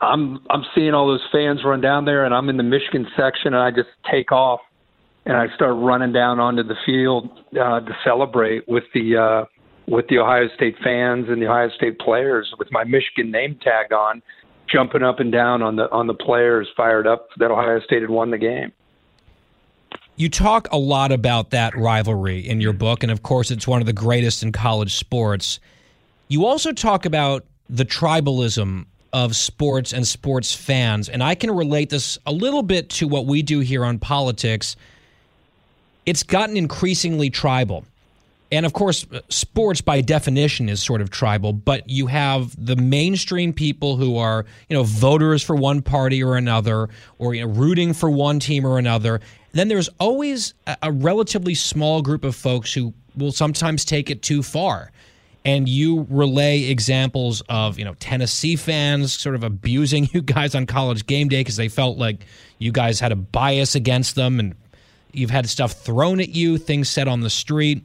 I'm 0.00 0.40
I'm 0.48 0.64
seeing 0.74 0.94
all 0.94 1.06
those 1.08 1.26
fans 1.30 1.60
run 1.64 1.80
down 1.80 2.04
there, 2.04 2.24
and 2.24 2.34
I'm 2.34 2.48
in 2.48 2.56
the 2.56 2.62
Michigan 2.62 3.06
section, 3.16 3.54
and 3.54 3.62
I 3.62 3.70
just 3.70 3.90
take 4.10 4.32
off 4.32 4.60
and 5.26 5.36
I 5.36 5.54
start 5.54 5.76
running 5.76 6.12
down 6.12 6.40
onto 6.40 6.62
the 6.62 6.76
field 6.86 7.28
uh, 7.52 7.80
to 7.80 7.96
celebrate 8.04 8.66
with 8.68 8.84
the 8.94 9.16
uh, 9.16 9.44
with 9.86 10.06
the 10.08 10.18
Ohio 10.18 10.48
State 10.54 10.76
fans 10.82 11.26
and 11.28 11.42
the 11.42 11.46
Ohio 11.46 11.68
State 11.76 11.98
players 11.98 12.52
with 12.58 12.68
my 12.72 12.84
Michigan 12.84 13.30
name 13.30 13.58
tag 13.62 13.92
on, 13.92 14.22
jumping 14.72 15.02
up 15.02 15.20
and 15.20 15.30
down 15.30 15.62
on 15.62 15.76
the 15.76 15.90
on 15.90 16.06
the 16.06 16.14
players, 16.14 16.68
fired 16.76 17.06
up 17.06 17.28
that 17.38 17.50
Ohio 17.50 17.80
State 17.80 18.02
had 18.02 18.10
won 18.10 18.30
the 18.30 18.38
game. 18.38 18.72
You 20.16 20.28
talk 20.28 20.68
a 20.70 20.76
lot 20.76 21.12
about 21.12 21.50
that 21.50 21.76
rivalry 21.76 22.40
in 22.40 22.60
your 22.60 22.72
book, 22.72 23.02
and 23.02 23.12
of 23.12 23.22
course, 23.22 23.50
it's 23.50 23.66
one 23.66 23.80
of 23.80 23.86
the 23.86 23.92
greatest 23.92 24.42
in 24.42 24.52
college 24.52 24.94
sports. 24.94 25.60
You 26.28 26.44
also 26.44 26.72
talk 26.72 27.06
about 27.06 27.46
the 27.68 27.84
tribalism 27.84 28.86
of 29.12 29.34
sports 29.36 29.92
and 29.92 30.06
sports 30.06 30.54
fans, 30.54 31.08
and 31.08 31.22
I 31.22 31.34
can 31.34 31.50
relate 31.50 31.90
this 31.90 32.18
a 32.26 32.32
little 32.32 32.62
bit 32.62 32.90
to 32.90 33.08
what 33.08 33.26
we 33.26 33.42
do 33.42 33.60
here 33.60 33.84
on 33.84 33.98
politics 33.98 34.76
it's 36.06 36.22
gotten 36.22 36.56
increasingly 36.56 37.30
tribal. 37.30 37.84
And 38.52 38.66
of 38.66 38.72
course, 38.72 39.06
sports 39.28 39.80
by 39.80 40.00
definition 40.00 40.68
is 40.68 40.82
sort 40.82 41.00
of 41.00 41.10
tribal, 41.10 41.52
but 41.52 41.88
you 41.88 42.08
have 42.08 42.52
the 42.64 42.74
mainstream 42.74 43.52
people 43.52 43.96
who 43.96 44.16
are, 44.16 44.44
you 44.68 44.76
know, 44.76 44.82
voters 44.82 45.40
for 45.40 45.54
one 45.54 45.82
party 45.82 46.24
or 46.24 46.36
another, 46.36 46.88
or 47.18 47.34
you 47.34 47.46
know, 47.46 47.52
rooting 47.52 47.94
for 47.94 48.10
one 48.10 48.40
team 48.40 48.66
or 48.66 48.76
another. 48.76 49.20
Then 49.52 49.68
there's 49.68 49.88
always 50.00 50.54
a, 50.82 50.90
relatively 50.90 51.54
small 51.54 52.02
group 52.02 52.24
of 52.24 52.34
folks 52.34 52.74
who 52.74 52.92
will 53.16 53.30
sometimes 53.30 53.84
take 53.84 54.10
it 54.10 54.22
too 54.22 54.42
far. 54.42 54.90
And 55.44 55.68
you 55.68 56.06
relay 56.10 56.64
examples 56.64 57.42
of, 57.48 57.78
you 57.78 57.84
know, 57.84 57.94
Tennessee 57.94 58.56
fans 58.56 59.12
sort 59.12 59.34
of 59.34 59.42
abusing 59.42 60.08
you 60.12 60.20
guys 60.20 60.54
on 60.54 60.66
college 60.66 61.06
game 61.06 61.28
day 61.28 61.40
because 61.40 61.56
they 61.56 61.68
felt 61.68 61.96
like 61.96 62.26
you 62.58 62.72
guys 62.72 63.00
had 63.00 63.10
a 63.10 63.16
bias 63.16 63.74
against 63.74 64.16
them 64.16 64.38
and 64.38 64.54
You've 65.12 65.30
had 65.30 65.48
stuff 65.48 65.72
thrown 65.72 66.20
at 66.20 66.30
you, 66.30 66.58
things 66.58 66.88
said 66.88 67.08
on 67.08 67.20
the 67.20 67.30
street. 67.30 67.84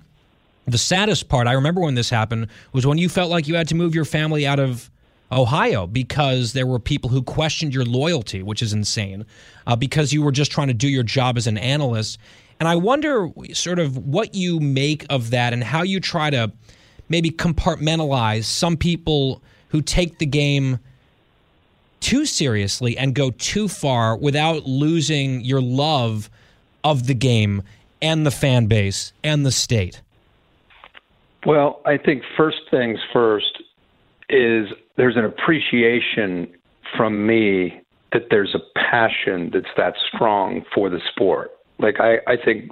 The 0.67 0.77
saddest 0.77 1.29
part, 1.29 1.47
I 1.47 1.53
remember 1.53 1.81
when 1.81 1.95
this 1.95 2.09
happened, 2.09 2.47
was 2.73 2.85
when 2.85 2.97
you 2.97 3.09
felt 3.09 3.29
like 3.29 3.47
you 3.47 3.55
had 3.55 3.67
to 3.69 3.75
move 3.75 3.93
your 3.93 4.05
family 4.05 4.47
out 4.47 4.59
of 4.59 4.89
Ohio 5.31 5.87
because 5.87 6.53
there 6.53 6.67
were 6.67 6.79
people 6.79 7.09
who 7.09 7.21
questioned 7.21 7.73
your 7.73 7.85
loyalty, 7.85 8.41
which 8.43 8.61
is 8.61 8.73
insane, 8.73 9.25
uh, 9.67 9.75
because 9.75 10.13
you 10.13 10.21
were 10.21 10.31
just 10.31 10.51
trying 10.51 10.67
to 10.67 10.73
do 10.73 10.87
your 10.87 11.03
job 11.03 11.37
as 11.37 11.47
an 11.47 11.57
analyst. 11.57 12.17
And 12.59 12.69
I 12.69 12.75
wonder 12.75 13.29
sort 13.53 13.79
of 13.79 13.97
what 13.97 14.33
you 14.33 14.59
make 14.59 15.05
of 15.09 15.31
that 15.31 15.53
and 15.53 15.63
how 15.63 15.83
you 15.83 15.99
try 15.99 16.29
to 16.29 16.51
maybe 17.09 17.29
compartmentalize 17.29 18.45
some 18.45 18.77
people 18.77 19.41
who 19.69 19.81
take 19.81 20.17
the 20.19 20.25
game 20.25 20.79
too 21.99 22.25
seriously 22.25 22.97
and 22.97 23.15
go 23.15 23.31
too 23.31 23.67
far 23.67 24.15
without 24.15 24.65
losing 24.65 25.41
your 25.41 25.61
love 25.61 26.29
of 26.83 27.07
the 27.07 27.13
game 27.13 27.63
and 28.01 28.25
the 28.25 28.31
fan 28.31 28.67
base 28.67 29.11
and 29.23 29.45
the 29.45 29.51
state? 29.51 30.01
Well, 31.45 31.81
I 31.85 31.97
think 31.97 32.23
first 32.37 32.57
things 32.69 32.99
first 33.13 33.61
is 34.29 34.67
there's 34.97 35.17
an 35.17 35.25
appreciation 35.25 36.47
from 36.95 37.25
me 37.25 37.81
that 38.13 38.27
there's 38.29 38.55
a 38.55 38.79
passion 38.79 39.49
that's 39.53 39.65
that 39.77 39.95
strong 40.13 40.63
for 40.73 40.89
the 40.89 40.99
sport. 41.11 41.51
Like 41.79 41.99
I, 41.99 42.17
I 42.27 42.37
think 42.37 42.71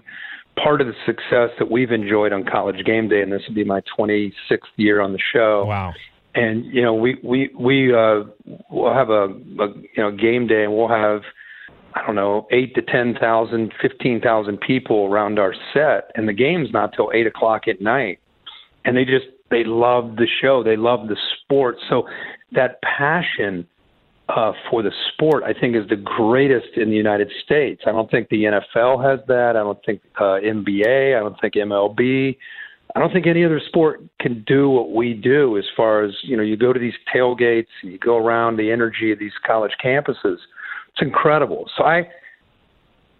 part 0.63 0.81
of 0.81 0.87
the 0.87 0.93
success 1.05 1.49
that 1.59 1.69
we've 1.69 1.91
enjoyed 1.91 2.31
on 2.33 2.45
College 2.45 2.83
Game 2.85 3.09
Day, 3.09 3.21
and 3.21 3.31
this 3.31 3.41
will 3.47 3.55
be 3.55 3.63
my 3.63 3.81
26th 3.97 4.31
year 4.77 5.01
on 5.01 5.11
the 5.11 5.19
show. 5.33 5.65
Wow! 5.65 5.93
And 6.35 6.65
you 6.65 6.81
know, 6.81 6.93
we 6.93 7.17
we 7.23 7.51
we 7.59 7.93
uh, 7.93 8.23
we'll 8.69 8.93
have 8.93 9.09
a, 9.09 9.25
a 9.25 9.67
you 9.67 9.97
know 9.97 10.11
game 10.11 10.47
day, 10.47 10.63
and 10.63 10.73
we'll 10.73 10.87
have 10.87 11.21
I 11.95 12.05
don't 12.05 12.15
know, 12.15 12.47
eight 12.51 12.73
to 12.75 12.81
ten 12.81 13.15
thousand, 13.19 13.73
fifteen 13.81 14.19
thousand 14.19 14.59
people 14.61 15.05
around 15.05 15.37
our 15.37 15.53
set, 15.73 16.11
and 16.15 16.27
the 16.27 16.33
game's 16.33 16.69
not 16.71 16.93
till 16.95 17.11
eight 17.13 17.27
o'clock 17.27 17.67
at 17.67 17.81
night. 17.81 18.19
And 18.85 18.97
they 18.97 19.05
just 19.05 19.25
they 19.51 19.63
love 19.63 20.15
the 20.15 20.27
show, 20.41 20.63
they 20.63 20.75
love 20.75 21.07
the 21.07 21.17
sport. 21.43 21.77
So 21.89 22.07
that 22.53 22.79
passion 22.81 23.67
uh, 24.29 24.53
for 24.69 24.81
the 24.81 24.91
sport, 25.13 25.43
I 25.43 25.53
think, 25.53 25.75
is 25.75 25.87
the 25.89 25.97
greatest 25.97 26.77
in 26.77 26.89
the 26.89 26.95
United 26.95 27.29
States. 27.43 27.83
I 27.85 27.91
don't 27.91 28.09
think 28.09 28.29
the 28.29 28.43
NFL 28.43 29.03
has 29.03 29.19
that. 29.27 29.51
I 29.51 29.59
don't 29.59 29.83
think 29.85 30.01
uh, 30.17 30.39
NBA. 30.43 31.17
I 31.17 31.19
don't 31.19 31.39
think 31.41 31.55
MLB. 31.55 32.37
I 32.95 32.99
don't 32.99 33.11
think 33.11 33.27
any 33.27 33.43
other 33.43 33.59
sport 33.67 34.01
can 34.19 34.43
do 34.45 34.69
what 34.69 34.91
we 34.91 35.13
do 35.13 35.57
as 35.57 35.65
far 35.75 36.03
as, 36.03 36.11
you 36.23 36.37
know, 36.37 36.43
you 36.43 36.55
go 36.55 36.71
to 36.71 36.79
these 36.79 36.93
tailgates, 37.13 37.67
you 37.81 37.97
go 37.97 38.17
around 38.17 38.57
the 38.57 38.71
energy 38.71 39.11
of 39.11 39.19
these 39.19 39.31
college 39.45 39.71
campuses. 39.83 40.37
It's 40.89 41.01
incredible. 41.01 41.69
So 41.75 41.83
I 41.85 42.07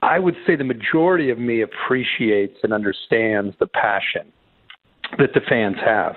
I 0.04 0.20
would 0.20 0.36
say 0.46 0.56
the 0.56 0.66
majority 0.66 1.30
of 1.30 1.40
me 1.40 1.62
appreciates 1.62 2.58
and 2.64 2.74
understands 2.74 3.56
the 3.60 3.68
passion. 3.68 4.32
that 5.18 5.34
the 5.34 5.42
fans 5.48 5.78
have. 5.84 6.16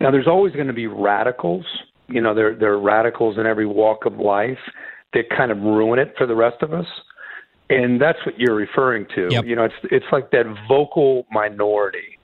Now, 0.00 0.10
there's 0.10 0.26
always 0.26 0.54
going 0.54 0.66
to 0.68 0.72
be 0.72 0.86
radicals. 0.86 1.64
You 2.08 2.20
know, 2.20 2.34
there 2.34 2.54
there 2.54 2.72
are 2.72 2.80
radicals 2.80 3.38
in 3.38 3.46
every 3.46 3.66
walk 3.66 4.06
of 4.06 4.18
life 4.18 4.58
that 5.12 5.30
kind 5.30 5.50
of 5.50 5.58
ruin 5.58 5.98
it 5.98 6.14
for 6.16 6.26
the 6.26 6.34
rest 6.34 6.62
of 6.62 6.72
us, 6.72 6.86
and 7.70 8.00
that's 8.00 8.18
what 8.24 8.38
you're 8.38 8.54
referring 8.54 9.06
to. 9.14 9.28
Yep. 9.30 9.44
You 9.44 9.56
know, 9.56 9.64
it's 9.64 9.74
it's 9.84 10.06
like 10.12 10.30
that 10.30 10.46
vocal 10.68 11.26
minority 11.30 12.18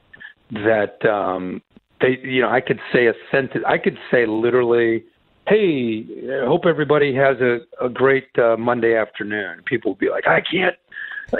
that 0.50 1.04
um, 1.04 1.62
they. 2.00 2.18
You 2.22 2.42
know, 2.42 2.50
I 2.50 2.60
could 2.60 2.80
say 2.92 3.06
a 3.06 3.14
sentence. 3.30 3.64
I 3.66 3.78
could 3.78 3.98
say 4.10 4.26
literally. 4.26 5.04
Hey, 5.48 6.06
I 6.40 6.46
hope 6.46 6.66
everybody 6.66 7.12
has 7.16 7.36
a, 7.40 7.58
a 7.84 7.88
great 7.88 8.28
uh, 8.38 8.56
Monday 8.56 8.94
afternoon. 8.94 9.62
People 9.64 9.90
will 9.90 9.98
be 9.98 10.08
like, 10.08 10.28
I 10.28 10.40
can't 10.40 10.76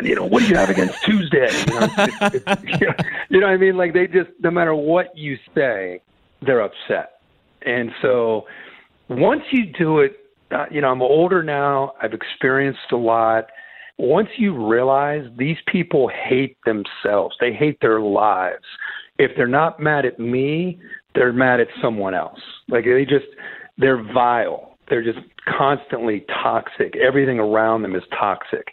you 0.01 0.15
know, 0.15 0.25
what 0.25 0.41
do 0.41 0.49
you 0.49 0.57
have 0.57 0.71
against 0.71 1.03
Tuesday? 1.05 1.49
You 1.69 1.81
know, 1.81 1.89
it's, 1.99 2.35
it's, 2.35 2.81
you, 2.81 2.87
know, 2.87 2.95
you 3.29 3.41
know 3.41 3.47
what 3.47 3.53
I 3.53 3.57
mean? 3.57 3.77
Like 3.77 3.93
they 3.93 4.07
just, 4.07 4.31
no 4.41 4.51
matter 4.51 4.75
what 4.75 5.17
you 5.17 5.39
say, 5.55 6.01
they're 6.41 6.63
upset. 6.63 7.12
And 7.67 7.91
so 8.01 8.47
once 9.09 9.43
you 9.51 9.67
do 9.79 10.01
it, 10.01 10.19
uh, 10.51 10.67
you 10.71 10.81
know, 10.81 10.89
I'm 10.89 11.03
older 11.03 11.43
now. 11.43 11.95
I've 12.03 12.13
experienced 12.13 12.93
a 12.93 12.97
lot. 12.97 13.47
Once 13.99 14.29
you 14.37 14.55
realize 14.67 15.25
these 15.39 15.57
people 15.67 16.09
hate 16.09 16.57
themselves, 16.65 17.37
they 17.41 17.53
hate 17.53 17.79
their 17.81 18.01
lives. 18.01 18.65
If 19.19 19.33
they're 19.37 19.47
not 19.47 19.81
mad 19.81 20.05
at 20.05 20.19
me, 20.19 20.81
they're 21.15 21.33
mad 21.33 21.61
at 21.61 21.69
someone 21.81 22.15
else. 22.15 22.41
Like 22.69 22.85
they 22.85 23.05
just, 23.05 23.27
they're 23.79 24.03
vile. 24.03 24.77
They're 24.89 25.05
just 25.05 25.25
constantly 25.47 26.25
toxic. 26.43 26.97
Everything 26.97 27.39
around 27.39 27.83
them 27.83 27.95
is 27.95 28.03
toxic. 28.19 28.69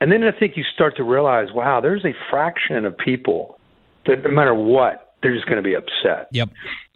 And 0.00 0.10
then 0.10 0.24
I 0.24 0.38
think 0.38 0.56
you 0.56 0.64
start 0.74 0.96
to 0.96 1.04
realize, 1.04 1.48
wow, 1.54 1.80
there's 1.80 2.04
a 2.04 2.12
fraction 2.30 2.84
of 2.84 2.96
people 2.98 3.58
that 4.06 4.22
no 4.24 4.30
matter 4.30 4.54
what, 4.54 5.14
they're 5.22 5.34
just 5.34 5.46
going 5.46 5.56
to 5.56 5.62
be 5.62 5.74
upset. 5.74 6.28
Yep. 6.32 6.50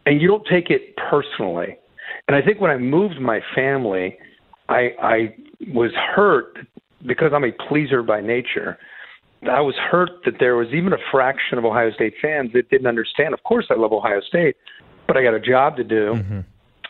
And 0.09 0.23
you 0.23 0.27
don't 0.27 0.47
take 0.51 0.71
it 0.71 0.97
personally. 0.97 1.77
And 2.27 2.35
I 2.35 2.41
think 2.41 2.61
when 2.61 2.71
I 2.71 2.79
moved 2.79 3.21
my 3.21 3.41
family, 3.55 4.17
I 4.69 4.93
I 5.03 5.35
was 5.73 5.93
hurt 6.15 6.59
because 7.07 7.33
I'm 7.35 7.45
a 7.45 7.53
pleaser 7.69 8.03
by 8.03 8.21
nature. 8.21 8.79
I 9.43 9.61
was 9.61 9.75
hurt 9.77 10.11
that 10.25 10.35
there 10.41 10.57
was 10.57 10.69
even 10.69 10.93
a 10.95 10.99
fraction 11.13 11.59
of 11.59 11.65
Ohio 11.65 11.93
State 11.93 12.15
fans 12.21 12.53
that 12.55 12.71
didn't 12.71 12.87
understand. 12.87 13.35
Of 13.35 13.43
course, 13.45 13.67
I 13.71 13.75
love 13.75 13.93
Ohio 13.93 14.21
State, 14.21 14.57
but 15.07 15.17
I 15.17 15.23
got 15.23 15.35
a 15.35 15.41
job 15.41 15.77
to 15.77 15.85
do, 15.85 16.15
Mm-hmm. 16.15 16.41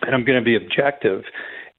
and 0.02 0.14
I'm 0.14 0.24
going 0.24 0.38
to 0.38 0.44
be 0.44 0.56
objective. 0.56 1.24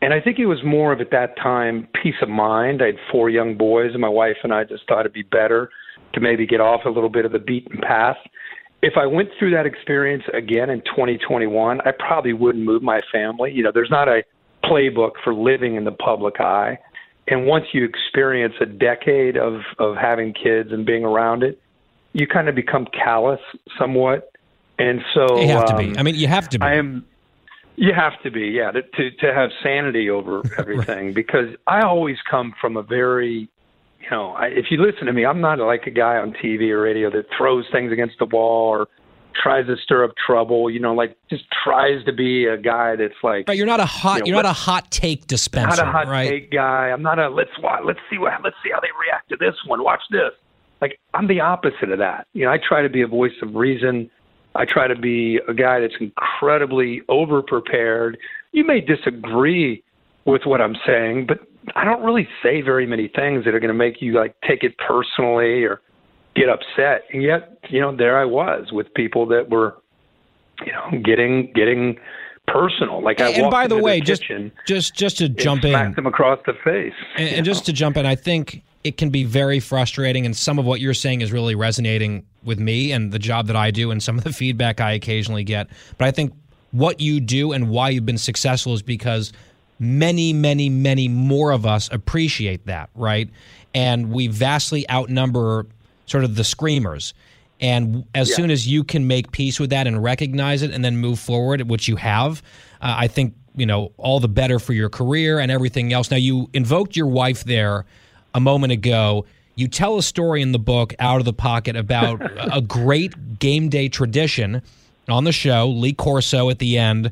And 0.01 0.13
I 0.13 0.21
think 0.21 0.39
it 0.39 0.45
was 0.45 0.59
more 0.63 0.93
of 0.93 1.01
at 1.01 1.11
that 1.11 1.37
time 1.37 1.87
peace 2.03 2.15
of 2.21 2.29
mind. 2.29 2.81
I 2.81 2.87
had 2.87 2.99
four 3.11 3.29
young 3.29 3.57
boys, 3.57 3.91
and 3.93 4.01
my 4.01 4.09
wife 4.09 4.37
and 4.43 4.53
I 4.53 4.63
just 4.63 4.83
thought 4.87 5.01
it'd 5.01 5.13
be 5.13 5.23
better 5.23 5.69
to 6.13 6.19
maybe 6.19 6.45
get 6.45 6.61
off 6.61 6.81
a 6.85 6.89
little 6.89 7.09
bit 7.09 7.25
of 7.25 7.31
the 7.31 7.39
beaten 7.39 7.79
path. 7.81 8.17
If 8.81 8.93
I 8.97 9.05
went 9.05 9.29
through 9.37 9.51
that 9.51 9.65
experience 9.65 10.23
again 10.33 10.69
in 10.69 10.81
2021, 10.81 11.81
I 11.81 11.91
probably 11.91 12.33
wouldn't 12.33 12.63
move 12.63 12.81
my 12.81 13.01
family. 13.11 13.51
You 13.51 13.63
know, 13.63 13.71
there's 13.73 13.89
not 13.89 14.07
a 14.07 14.23
playbook 14.63 15.11
for 15.23 15.33
living 15.33 15.75
in 15.75 15.83
the 15.83 15.91
public 15.91 16.39
eye. 16.39 16.77
And 17.27 17.45
once 17.45 17.65
you 17.73 17.85
experience 17.85 18.55
a 18.59 18.65
decade 18.65 19.37
of, 19.37 19.61
of 19.77 19.95
having 19.95 20.33
kids 20.33 20.71
and 20.71 20.85
being 20.85 21.03
around 21.03 21.43
it, 21.43 21.61
you 22.13 22.25
kind 22.25 22.49
of 22.49 22.55
become 22.55 22.87
callous 22.87 23.41
somewhat. 23.77 24.31
And 24.79 25.01
so 25.13 25.39
You 25.39 25.49
have 25.49 25.65
to 25.65 25.75
um, 25.75 25.77
be. 25.77 25.97
I 25.97 26.03
mean, 26.03 26.15
you 26.15 26.27
have 26.27 26.49
to 26.49 26.59
be. 26.59 26.65
I 26.65 26.75
am. 26.75 27.05
You 27.75 27.93
have 27.93 28.21
to 28.23 28.31
be, 28.31 28.47
yeah, 28.47 28.71
to 28.71 28.81
to, 28.81 29.11
to 29.11 29.33
have 29.33 29.51
sanity 29.61 30.09
over 30.09 30.41
everything. 30.57 31.13
Because 31.13 31.55
I 31.67 31.81
always 31.81 32.17
come 32.29 32.53
from 32.59 32.77
a 32.77 32.83
very, 32.83 33.49
you 34.01 34.09
know, 34.11 34.31
I, 34.31 34.47
if 34.47 34.65
you 34.71 34.81
listen 34.81 35.07
to 35.07 35.13
me, 35.13 35.25
I'm 35.25 35.41
not 35.41 35.59
like 35.59 35.83
a 35.87 35.91
guy 35.91 36.17
on 36.17 36.33
TV 36.33 36.69
or 36.69 36.81
radio 36.81 37.09
that 37.11 37.25
throws 37.37 37.65
things 37.71 37.91
against 37.91 38.15
the 38.19 38.25
wall 38.25 38.69
or 38.69 38.87
tries 39.41 39.67
to 39.67 39.75
stir 39.83 40.03
up 40.03 40.11
trouble. 40.25 40.69
You 40.69 40.79
know, 40.79 40.93
like 40.93 41.17
just 41.29 41.43
tries 41.63 42.03
to 42.05 42.13
be 42.13 42.45
a 42.45 42.57
guy 42.57 42.95
that's 42.95 43.13
like. 43.23 43.45
But 43.45 43.57
you're 43.57 43.65
not 43.65 43.79
a 43.79 43.85
hot. 43.85 44.15
You 44.15 44.19
know, 44.19 44.25
you're 44.27 44.43
not 44.43 44.49
a 44.49 44.53
hot 44.53 44.91
take 44.91 45.27
dispenser, 45.27 45.77
not 45.77 45.79
a 45.79 45.91
hot 45.91 46.07
right? 46.07 46.29
take 46.29 46.51
guy. 46.51 46.89
I'm 46.89 47.01
not 47.01 47.19
a 47.19 47.29
let's 47.29 47.51
watch, 47.61 47.81
let's 47.85 47.99
see 48.09 48.17
what 48.17 48.33
let's 48.43 48.55
see 48.63 48.71
how 48.73 48.79
they 48.79 48.89
react 49.05 49.29
to 49.29 49.37
this 49.37 49.55
one. 49.65 49.83
Watch 49.83 50.01
this. 50.11 50.31
Like 50.81 50.99
I'm 51.13 51.27
the 51.27 51.41
opposite 51.41 51.91
of 51.91 51.99
that. 51.99 52.27
You 52.33 52.45
know, 52.45 52.51
I 52.51 52.57
try 52.57 52.81
to 52.81 52.89
be 52.89 53.01
a 53.01 53.07
voice 53.07 53.33
of 53.41 53.55
reason. 53.55 54.09
I 54.55 54.65
try 54.65 54.87
to 54.87 54.95
be 54.95 55.39
a 55.47 55.53
guy 55.53 55.79
that's 55.79 55.93
incredibly 55.99 57.01
over 57.07 57.41
prepared. 57.41 58.17
You 58.51 58.65
may 58.65 58.81
disagree 58.81 59.83
with 60.25 60.41
what 60.45 60.61
I'm 60.61 60.75
saying, 60.85 61.27
but 61.27 61.39
I 61.75 61.83
don't 61.83 62.03
really 62.03 62.27
say 62.43 62.61
very 62.61 62.85
many 62.85 63.07
things 63.07 63.45
that 63.45 63.53
are 63.53 63.59
going 63.59 63.69
to 63.69 63.73
make 63.73 64.01
you 64.01 64.13
like 64.13 64.35
take 64.47 64.63
it 64.63 64.77
personally 64.77 65.63
or 65.63 65.81
get 66.35 66.49
upset. 66.49 67.03
And 67.11 67.21
yet, 67.23 67.59
you 67.69 67.81
know, 67.81 67.95
there 67.95 68.19
I 68.19 68.25
was 68.25 68.71
with 68.71 68.93
people 68.93 69.25
that 69.27 69.49
were, 69.49 69.77
you 70.65 70.71
know, 70.71 71.01
getting 71.03 71.51
getting 71.53 71.97
personal. 72.47 73.01
Like 73.03 73.21
I 73.21 73.29
And, 73.29 73.51
by 73.51 73.67
the 73.67 73.77
way, 73.77 74.01
just 74.01 74.21
kitchen 74.21 74.51
just 74.67 74.95
just 74.95 75.17
to 75.17 75.29
jump 75.29 75.63
in, 75.63 75.71
smacked 75.71 75.95
them 75.95 76.05
across 76.05 76.39
the 76.45 76.53
face. 76.63 76.93
And, 77.15 77.29
and 77.29 77.45
just 77.45 77.65
to 77.65 77.73
jump 77.73 77.97
in, 77.97 78.05
I 78.05 78.15
think 78.15 78.63
it 78.83 78.97
can 78.97 79.09
be 79.09 79.23
very 79.23 79.59
frustrating, 79.59 80.25
and 80.25 80.35
some 80.35 80.57
of 80.57 80.65
what 80.65 80.79
you're 80.79 80.93
saying 80.93 81.21
is 81.21 81.31
really 81.31 81.55
resonating 81.55 82.25
with 82.43 82.59
me 82.59 82.91
and 82.91 83.11
the 83.11 83.19
job 83.19 83.47
that 83.47 83.55
I 83.55 83.71
do, 83.71 83.91
and 83.91 84.01
some 84.01 84.17
of 84.17 84.23
the 84.23 84.33
feedback 84.41 84.81
I 84.81 84.93
occasionally 84.93 85.43
get. 85.43 85.69
But 85.97 86.07
I 86.07 86.11
think 86.11 86.33
what 86.71 86.99
you 86.99 87.19
do 87.19 87.51
and 87.51 87.69
why 87.69 87.89
you've 87.89 88.05
been 88.05 88.17
successful 88.17 88.73
is 88.73 88.81
because 88.81 89.33
many, 89.79 90.33
many, 90.33 90.69
many 90.69 91.07
more 91.07 91.51
of 91.51 91.65
us 91.65 91.89
appreciate 91.91 92.65
that, 92.65 92.89
right? 92.95 93.29
And 93.73 94.11
we 94.11 94.27
vastly 94.27 94.89
outnumber 94.89 95.65
sort 96.05 96.23
of 96.23 96.35
the 96.35 96.43
screamers. 96.43 97.13
And 97.61 98.05
as 98.15 98.29
Yeah. 98.29 98.35
soon 98.37 98.51
as 98.51 98.67
you 98.67 98.83
can 98.83 99.07
make 99.07 99.31
peace 99.31 99.59
with 99.59 99.69
that 99.71 99.87
and 99.87 100.01
recognize 100.01 100.61
it 100.61 100.71
and 100.71 100.83
then 100.83 100.97
move 100.97 101.19
forward, 101.19 101.69
which 101.69 101.87
you 101.87 101.95
have, 101.97 102.41
uh, 102.81 102.95
I 102.97 103.07
think, 103.07 103.33
you 103.55 103.65
know, 103.65 103.91
all 103.97 104.19
the 104.19 104.27
better 104.29 104.59
for 104.59 104.73
your 104.73 104.89
career 104.89 105.39
and 105.39 105.51
everything 105.51 105.91
else. 105.93 106.09
Now, 106.11 106.17
you 106.17 106.49
invoked 106.53 106.95
your 106.95 107.07
wife 107.07 107.43
there 107.43 107.85
a 108.33 108.39
moment 108.39 108.71
ago. 108.71 109.25
You 109.55 109.67
tell 109.67 109.97
a 109.97 110.03
story 110.03 110.41
in 110.41 110.53
the 110.53 110.59
book, 110.59 110.93
Out 110.99 111.19
of 111.19 111.25
the 111.25 111.33
Pocket, 111.33 111.75
about 111.75 112.21
a 112.51 112.61
great 112.61 113.39
game 113.39 113.67
day 113.69 113.89
tradition 113.89 114.61
on 115.09 115.25
the 115.25 115.31
show, 115.33 115.67
Lee 115.69 115.93
Corso 115.93 116.49
at 116.49 116.59
the 116.59 116.77
end. 116.77 117.11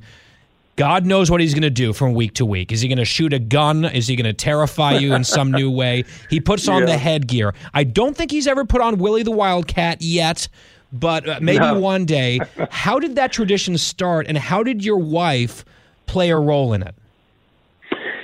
God 0.78 1.06
knows 1.08 1.30
what 1.32 1.42
he's 1.42 1.54
going 1.54 1.64
to 1.64 1.70
do 1.72 1.92
from 1.92 2.14
week 2.14 2.36
to 2.36 2.46
week. 2.46 2.72
Is 2.72 2.82
he 2.82 2.88
going 2.88 3.00
to 3.00 3.06
shoot 3.06 3.34
a 3.34 3.40
gun? 3.40 3.84
Is 3.84 4.08
he 4.08 4.16
going 4.16 4.26
to 4.26 4.34
terrify 4.34 4.94
you 5.00 5.14
in 5.16 5.24
some 5.24 5.52
new 5.52 5.70
way? 5.72 6.06
He 6.30 6.40
puts 6.40 6.68
on 6.68 6.82
Yeah. 6.82 6.86
the 6.86 6.98
headgear. 6.98 7.54
I 7.74 7.84
don't 7.84 8.16
think 8.16 8.30
he's 8.32 8.46
ever 8.48 8.64
put 8.64 8.80
on 8.82 9.00
Willie 9.00 9.24
the 9.24 9.32
Wildcat 9.32 10.02
yet, 10.04 10.48
but 10.94 11.28
uh, 11.28 11.40
maybe 11.42 11.60
No. 11.66 11.80
one 11.80 12.06
day. 12.06 12.40
How 12.70 13.00
did 13.00 13.16
that 13.16 13.32
tradition 13.32 13.76
start, 13.78 14.28
and 14.28 14.38
how 14.38 14.62
did 14.64 14.86
your 14.86 14.98
wife 15.00 15.66
play 16.06 16.30
a 16.30 16.38
role 16.38 16.74
in 16.74 16.84
it? 16.84 16.94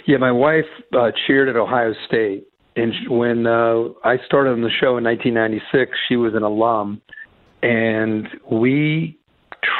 Yeah, 0.05 0.17
my 0.17 0.31
wife 0.31 0.65
uh, 0.95 1.11
cheered 1.25 1.49
at 1.49 1.55
Ohio 1.55 1.93
State, 2.07 2.43
and 2.75 2.93
when 3.09 3.47
uh, 3.47 3.85
I 4.03 4.17
started 4.25 4.51
on 4.51 4.61
the 4.61 4.69
show 4.69 4.97
in 4.97 5.03
1996, 5.05 5.97
she 6.07 6.17
was 6.17 6.35
an 6.35 6.43
alum, 6.43 7.01
and 7.63 8.27
we 8.51 9.17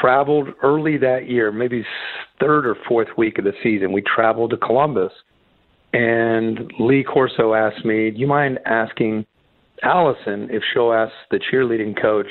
traveled 0.00 0.48
early 0.62 0.96
that 0.98 1.28
year, 1.28 1.52
maybe 1.52 1.84
third 2.40 2.66
or 2.66 2.76
fourth 2.88 3.08
week 3.16 3.38
of 3.38 3.44
the 3.44 3.52
season. 3.62 3.92
We 3.92 4.02
traveled 4.02 4.50
to 4.50 4.56
Columbus, 4.56 5.12
and 5.92 6.72
Lee 6.78 7.04
Corso 7.04 7.54
asked 7.54 7.84
me, 7.84 8.10
"Do 8.10 8.18
you 8.18 8.26
mind 8.26 8.58
asking 8.66 9.26
Allison 9.82 10.48
if 10.50 10.62
she'll 10.72 10.92
ask 10.92 11.12
the 11.30 11.38
cheerleading 11.38 12.00
coach 12.00 12.30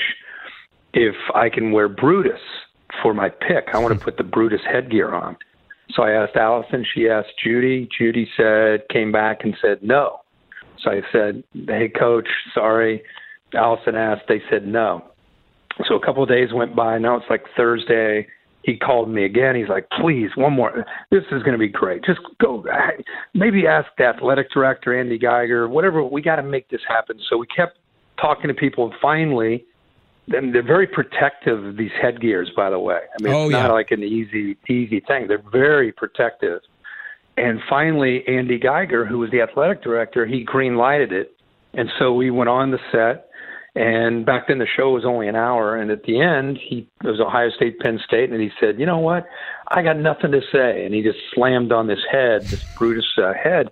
if 0.93 1.15
I 1.33 1.49
can 1.49 1.71
wear 1.71 1.87
Brutus 1.87 2.41
for 3.01 3.13
my 3.13 3.29
pick? 3.29 3.69
I 3.73 3.79
want 3.79 3.93
to 3.93 3.99
hmm. 3.99 4.03
put 4.03 4.17
the 4.17 4.23
Brutus 4.23 4.61
headgear 4.65 5.13
on." 5.13 5.37
So 5.95 6.03
I 6.03 6.11
asked 6.11 6.35
Allison, 6.35 6.85
she 6.93 7.07
asked 7.07 7.33
Judy. 7.43 7.87
Judy 7.97 8.27
said, 8.35 8.87
came 8.89 9.11
back 9.11 9.43
and 9.43 9.55
said 9.61 9.83
no. 9.83 10.21
So 10.81 10.91
I 10.91 11.01
said, 11.11 11.43
hey, 11.67 11.89
coach, 11.89 12.27
sorry. 12.53 13.03
Allison 13.53 13.95
asked, 13.95 14.23
they 14.27 14.41
said 14.49 14.65
no. 14.65 15.03
So 15.87 15.95
a 15.95 16.05
couple 16.05 16.23
of 16.23 16.29
days 16.29 16.49
went 16.53 16.75
by. 16.75 16.97
Now 16.97 17.15
it's 17.17 17.25
like 17.29 17.43
Thursday. 17.57 18.27
He 18.63 18.77
called 18.77 19.09
me 19.09 19.25
again. 19.25 19.55
He's 19.55 19.67
like, 19.67 19.87
please, 19.99 20.29
one 20.35 20.53
more. 20.53 20.85
This 21.11 21.23
is 21.31 21.43
going 21.43 21.51
to 21.53 21.57
be 21.57 21.67
great. 21.67 22.03
Just 22.05 22.21
go. 22.39 22.63
Maybe 23.33 23.67
ask 23.67 23.87
the 23.97 24.05
athletic 24.05 24.51
director, 24.51 24.97
Andy 24.97 25.17
Geiger, 25.17 25.67
whatever. 25.67 26.03
We 26.03 26.21
got 26.21 26.37
to 26.37 26.43
make 26.43 26.69
this 26.69 26.79
happen. 26.87 27.19
So 27.29 27.37
we 27.37 27.45
kept 27.47 27.77
talking 28.21 28.47
to 28.47 28.53
people. 28.53 28.85
And 28.85 28.93
finally, 29.01 29.65
and 30.29 30.55
they're 30.55 30.63
very 30.63 30.87
protective 30.87 31.65
of 31.65 31.75
these 31.75 31.91
headgears, 32.01 32.49
by 32.55 32.69
the 32.69 32.79
way. 32.79 32.99
I 33.19 33.23
mean, 33.23 33.33
Oh, 33.33 33.45
it's 33.47 33.53
yeah. 33.53 33.63
not 33.63 33.73
like 33.73 33.91
an 33.91 34.03
easy, 34.03 34.55
easy 34.69 35.01
thing. 35.01 35.27
They're 35.27 35.43
very 35.51 35.91
protective. 35.91 36.61
And 37.35 37.59
finally, 37.69 38.23
Andy 38.27 38.59
Geiger, 38.59 39.05
who 39.05 39.17
was 39.19 39.31
the 39.31 39.41
athletic 39.41 39.83
director, 39.83 40.25
he 40.25 40.43
green 40.43 40.77
lighted 40.77 41.11
it. 41.11 41.35
And 41.73 41.89
so 41.99 42.13
we 42.13 42.29
went 42.31 42.49
on 42.49 42.71
the 42.71 42.79
set. 42.91 43.27
And 43.75 44.23
back 44.23 44.47
then 44.47 44.59
the 44.59 44.67
show 44.67 44.91
was 44.91 45.03
only 45.03 45.27
an 45.27 45.35
hour. 45.35 45.75
And 45.75 45.89
at 45.89 46.03
the 46.03 46.21
end, 46.21 46.57
he 46.57 46.87
it 47.03 47.07
was 47.07 47.19
Ohio 47.19 47.49
State, 47.49 47.79
Penn 47.79 47.99
State, 48.05 48.29
and 48.29 48.39
he 48.39 48.51
said, 48.59 48.79
"You 48.79 48.85
know 48.85 48.99
what? 48.99 49.27
I 49.69 49.81
got 49.81 49.97
nothing 49.97 50.31
to 50.31 50.41
say." 50.51 50.85
And 50.85 50.93
he 50.93 51.01
just 51.01 51.17
slammed 51.33 51.71
on 51.71 51.87
this 51.87 52.01
head, 52.11 52.43
this 52.43 52.63
Brutus 52.77 53.05
uh, 53.17 53.33
head. 53.33 53.71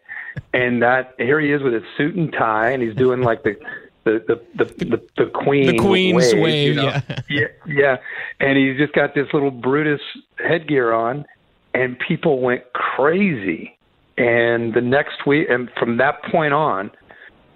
And 0.54 0.82
that 0.82 1.14
here 1.18 1.40
he 1.40 1.52
is 1.52 1.62
with 1.62 1.74
his 1.74 1.84
suit 1.98 2.16
and 2.16 2.34
tie, 2.34 2.72
and 2.72 2.82
he's 2.82 2.96
doing 2.96 3.22
like 3.22 3.44
the 3.44 3.58
the 4.04 4.42
the 4.56 4.66
the, 4.66 5.02
the, 5.18 5.26
queen 5.28 5.68
The 5.68 5.78
Queen's 5.78 6.34
wave, 6.34 6.42
wave, 6.42 6.68
you 6.68 6.74
know? 6.74 6.84
yeah. 6.84 7.02
yeah 7.30 7.48
yeah 7.68 7.98
and 8.40 8.58
he's 8.58 8.78
just 8.78 8.94
got 8.94 9.14
this 9.14 9.28
little 9.34 9.52
brutus 9.52 10.02
headgear 10.38 10.92
on 10.92 11.26
and 11.74 12.00
people 12.00 12.40
went 12.40 12.64
crazy 12.74 13.78
and 14.18 14.74
the 14.74 14.82
next 14.82 15.26
week 15.28 15.48
and 15.50 15.70
from 15.78 15.98
that 15.98 16.24
point 16.24 16.54
on 16.54 16.92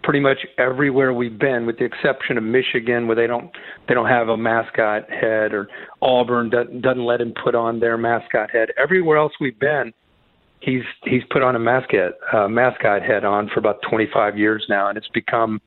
pretty 0.05 0.19
much 0.19 0.45
everywhere 0.59 1.11
we've 1.13 1.39
been 1.39 1.65
with 1.65 1.79
the 1.79 1.83
exception 1.83 2.37
of 2.37 2.43
Michigan 2.43 3.07
where 3.07 3.15
they 3.15 3.25
don't 3.27 3.49
they 3.87 3.93
don't 3.95 4.07
have 4.07 4.29
a 4.29 4.37
mascot 4.37 5.09
head 5.09 5.51
or 5.53 5.67
Auburn 6.01 6.51
doesn't, 6.51 6.81
doesn't 6.81 7.03
let 7.03 7.19
him 7.19 7.33
put 7.43 7.55
on 7.55 7.79
their 7.79 7.97
mascot 7.97 8.51
head. 8.51 8.69
Everywhere 8.77 9.17
else 9.17 9.33
we've 9.41 9.59
been 9.59 9.91
he's 10.61 10.83
he's 11.03 11.23
put 11.31 11.41
on 11.41 11.55
a 11.55 11.59
mascot 11.59 12.13
uh, 12.31 12.47
mascot 12.47 13.01
head 13.01 13.25
on 13.25 13.49
for 13.49 13.59
about 13.59 13.81
25 13.89 14.37
years 14.37 14.63
now 14.69 14.87
and 14.87 14.97
it's 14.97 15.09
become 15.09 15.59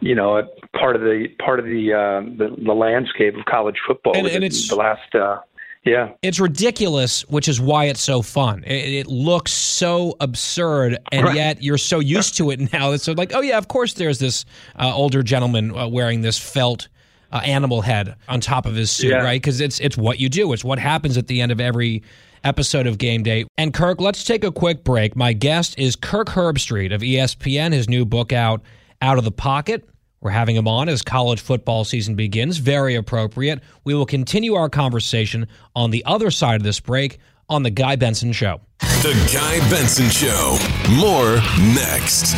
you 0.00 0.14
know 0.14 0.38
a 0.38 0.42
part 0.76 0.96
of 0.96 1.02
the 1.02 1.28
part 1.44 1.58
of 1.60 1.66
the 1.66 1.92
uh, 1.92 2.20
the, 2.38 2.56
the 2.64 2.72
landscape 2.72 3.36
of 3.36 3.44
college 3.44 3.76
football 3.86 4.16
And- 4.16 4.26
and 4.26 4.42
it's- 4.44 4.68
the 4.68 4.76
last 4.76 5.14
uh, 5.14 5.38
yeah 5.84 6.10
It's 6.22 6.40
ridiculous, 6.40 7.22
which 7.28 7.48
is 7.48 7.60
why 7.60 7.84
it's 7.86 8.00
so 8.00 8.22
fun. 8.22 8.64
It, 8.64 8.92
it 8.94 9.06
looks 9.06 9.52
so 9.52 10.16
absurd, 10.20 10.98
and 11.12 11.24
Right. 11.26 11.36
yet 11.36 11.62
you're 11.62 11.78
so 11.78 12.00
used 12.00 12.36
to 12.38 12.50
it 12.50 12.72
now. 12.72 12.92
It's 12.92 13.06
like, 13.08 13.32
oh 13.34 13.40
yeah, 13.40 13.58
of 13.58 13.68
course. 13.68 13.92
There's 13.94 14.18
this 14.18 14.44
uh, 14.78 14.92
older 14.94 15.22
gentleman 15.22 15.76
uh, 15.76 15.86
wearing 15.88 16.22
this 16.22 16.38
felt 16.38 16.88
uh, 17.32 17.40
animal 17.44 17.80
head 17.82 18.14
on 18.28 18.40
top 18.40 18.64
of 18.66 18.74
his 18.74 18.90
suit, 18.90 19.10
Yeah. 19.10 19.18
right? 19.24 19.40
Because 19.40 19.60
it's 19.60 19.80
it's 19.80 19.96
what 19.96 20.18
you 20.20 20.28
do. 20.28 20.52
It's 20.52 20.64
what 20.64 20.78
happens 20.78 21.16
at 21.18 21.26
the 21.26 21.40
end 21.40 21.52
of 21.52 21.60
every 21.60 22.02
episode 22.44 22.86
of 22.86 22.98
Game 22.98 23.22
Day. 23.22 23.44
And 23.58 23.72
Kirk, 23.74 24.00
let's 24.00 24.22
take 24.24 24.44
a 24.44 24.52
quick 24.52 24.84
break. 24.84 25.16
My 25.16 25.32
guest 25.32 25.78
is 25.78 25.96
Kirk 25.96 26.28
Herbstreit 26.28 26.94
of 26.94 27.00
ESPN. 27.00 27.72
His 27.72 27.88
new 27.88 28.04
book 28.04 28.32
out, 28.32 28.60
Out 29.02 29.18
of 29.18 29.24
the 29.24 29.32
Pocket. 29.32 29.88
We're 30.24 30.30
having 30.30 30.56
him 30.56 30.66
on 30.66 30.88
as 30.88 31.02
college 31.02 31.42
football 31.42 31.84
season 31.84 32.14
begins. 32.14 32.56
Very 32.56 32.94
appropriate. 32.94 33.60
We 33.84 33.92
will 33.94 34.06
continue 34.06 34.54
our 34.54 34.70
conversation 34.70 35.46
on 35.76 35.90
the 35.90 36.02
other 36.06 36.30
side 36.30 36.56
of 36.56 36.62
this 36.62 36.80
break 36.80 37.18
on 37.50 37.62
The 37.62 37.70
Guy 37.70 37.96
Benson 37.96 38.32
Show. 38.32 38.62
The 38.80 39.30
Guy 39.32 39.58
Benson 39.68 40.08
Show. 40.08 40.56
More 40.98 41.36
next. 41.74 42.34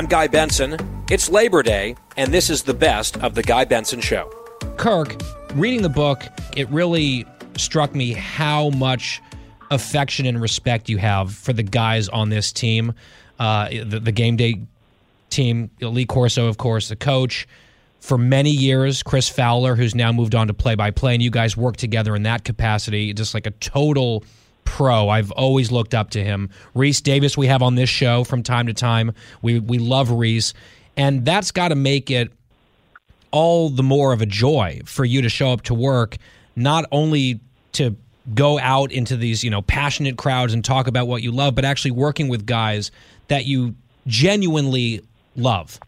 I'm 0.00 0.06
Guy 0.06 0.28
Benson. 0.28 0.78
It's 1.10 1.28
Labor 1.28 1.62
Day, 1.62 1.94
and 2.16 2.32
this 2.32 2.48
is 2.48 2.62
the 2.62 2.72
best 2.72 3.18
of 3.18 3.34
The 3.34 3.42
Guy 3.42 3.66
Benson 3.66 4.00
Show. 4.00 4.30
Kirk, 4.78 5.20
reading 5.54 5.82
the 5.82 5.90
book, 5.90 6.22
it 6.56 6.66
really 6.70 7.26
struck 7.58 7.94
me 7.94 8.14
how 8.14 8.70
much 8.70 9.20
affection 9.70 10.24
and 10.24 10.40
respect 10.40 10.88
you 10.88 10.96
have 10.96 11.34
for 11.34 11.52
the 11.52 11.62
guys 11.62 12.08
on 12.08 12.30
this 12.30 12.50
team, 12.50 12.94
uh, 13.38 13.68
the, 13.68 14.00
the 14.00 14.10
game 14.10 14.36
day 14.36 14.62
team. 15.28 15.70
Lee 15.82 16.06
Corso, 16.06 16.46
of 16.46 16.56
course, 16.56 16.88
the 16.88 16.96
coach. 16.96 17.46
For 17.98 18.16
many 18.16 18.52
years, 18.52 19.02
Chris 19.02 19.28
Fowler, 19.28 19.76
who's 19.76 19.94
now 19.94 20.12
moved 20.12 20.34
on 20.34 20.46
to 20.46 20.54
play 20.54 20.76
by 20.76 20.92
play, 20.92 21.12
and 21.12 21.22
you 21.22 21.30
guys 21.30 21.58
work 21.58 21.76
together 21.76 22.16
in 22.16 22.22
that 22.22 22.44
capacity, 22.44 23.12
just 23.12 23.34
like 23.34 23.46
a 23.46 23.50
total 23.50 24.24
pro. 24.64 25.08
I've 25.08 25.30
always 25.32 25.70
looked 25.70 25.94
up 25.94 26.10
to 26.10 26.22
him. 26.22 26.50
Rece 26.74 27.02
Davis, 27.02 27.36
we 27.36 27.46
have 27.46 27.62
on 27.62 27.74
this 27.74 27.90
show 27.90 28.24
from 28.24 28.42
time 28.42 28.66
to 28.66 28.74
time. 28.74 29.12
We 29.42 29.58
we 29.58 29.78
love 29.78 30.08
Rece, 30.08 30.54
and 30.96 31.24
that's 31.24 31.50
got 31.50 31.68
to 31.68 31.74
make 31.74 32.10
it 32.10 32.32
all 33.30 33.68
the 33.68 33.82
more 33.82 34.12
of 34.12 34.20
a 34.20 34.26
joy 34.26 34.80
for 34.84 35.04
you 35.04 35.22
to 35.22 35.28
show 35.28 35.52
up 35.52 35.62
to 35.62 35.74
work, 35.74 36.16
not 36.56 36.84
only 36.90 37.40
to 37.72 37.96
go 38.34 38.58
out 38.58 38.92
into 38.92 39.16
these, 39.16 39.42
you 39.42 39.50
know, 39.50 39.62
passionate 39.62 40.16
crowds 40.16 40.52
and 40.52 40.64
talk 40.64 40.86
about 40.86 41.06
what 41.06 41.22
you 41.22 41.32
love, 41.32 41.54
but 41.54 41.64
actually 41.64 41.90
working 41.90 42.28
with 42.28 42.46
guys 42.46 42.90
that 43.28 43.46
you 43.46 43.74
genuinely 44.06 45.02
love. 45.36 45.78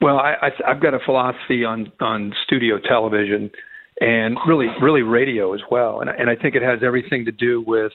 Well, 0.00 0.18
I, 0.18 0.50
I've 0.66 0.80
got 0.80 0.92
a 0.92 0.98
philosophy 0.98 1.64
on 1.64 1.90
on 2.00 2.34
studio 2.44 2.78
television 2.78 3.50
and 4.00 4.36
really 4.46 4.68
really 4.82 5.02
radio 5.02 5.54
as 5.54 5.60
well, 5.70 6.00
and 6.00 6.10
and 6.10 6.28
I 6.30 6.36
think 6.36 6.54
it 6.54 6.62
has 6.62 6.80
everything 6.82 7.24
to 7.24 7.32
do 7.32 7.62
with 7.66 7.92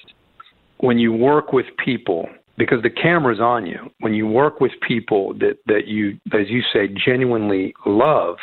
when 0.78 0.98
you 0.98 1.12
work 1.12 1.52
with 1.52 1.66
people 1.84 2.28
because 2.58 2.84
the 2.84 2.90
camera's 2.90 3.40
on 3.40 3.66
you. 3.66 3.90
When 4.00 4.14
you 4.14 4.28
work 4.28 4.60
with 4.60 4.72
people 4.88 5.34
that 5.36 5.58
that 5.68 5.88
you, 5.88 6.20
as 6.34 6.50
you 6.50 6.62
say, 6.74 6.90
genuinely 7.06 7.74
love, 7.86 8.36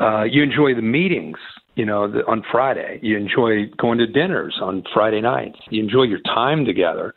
uh, 0.00 0.24
you 0.24 0.42
enjoy 0.42 0.74
the 0.74 0.82
meetings. 0.82 1.36
You 1.76 1.84
know, 1.84 2.10
the, 2.10 2.24
on 2.26 2.44
Friday, 2.52 3.00
you 3.02 3.16
enjoy 3.16 3.66
going 3.78 3.98
to 3.98 4.06
dinners 4.06 4.56
on 4.62 4.84
Friday 4.92 5.20
nights. 5.20 5.58
You 5.70 5.82
enjoy 5.82 6.04
your 6.04 6.20
time 6.20 6.64
together, 6.64 7.14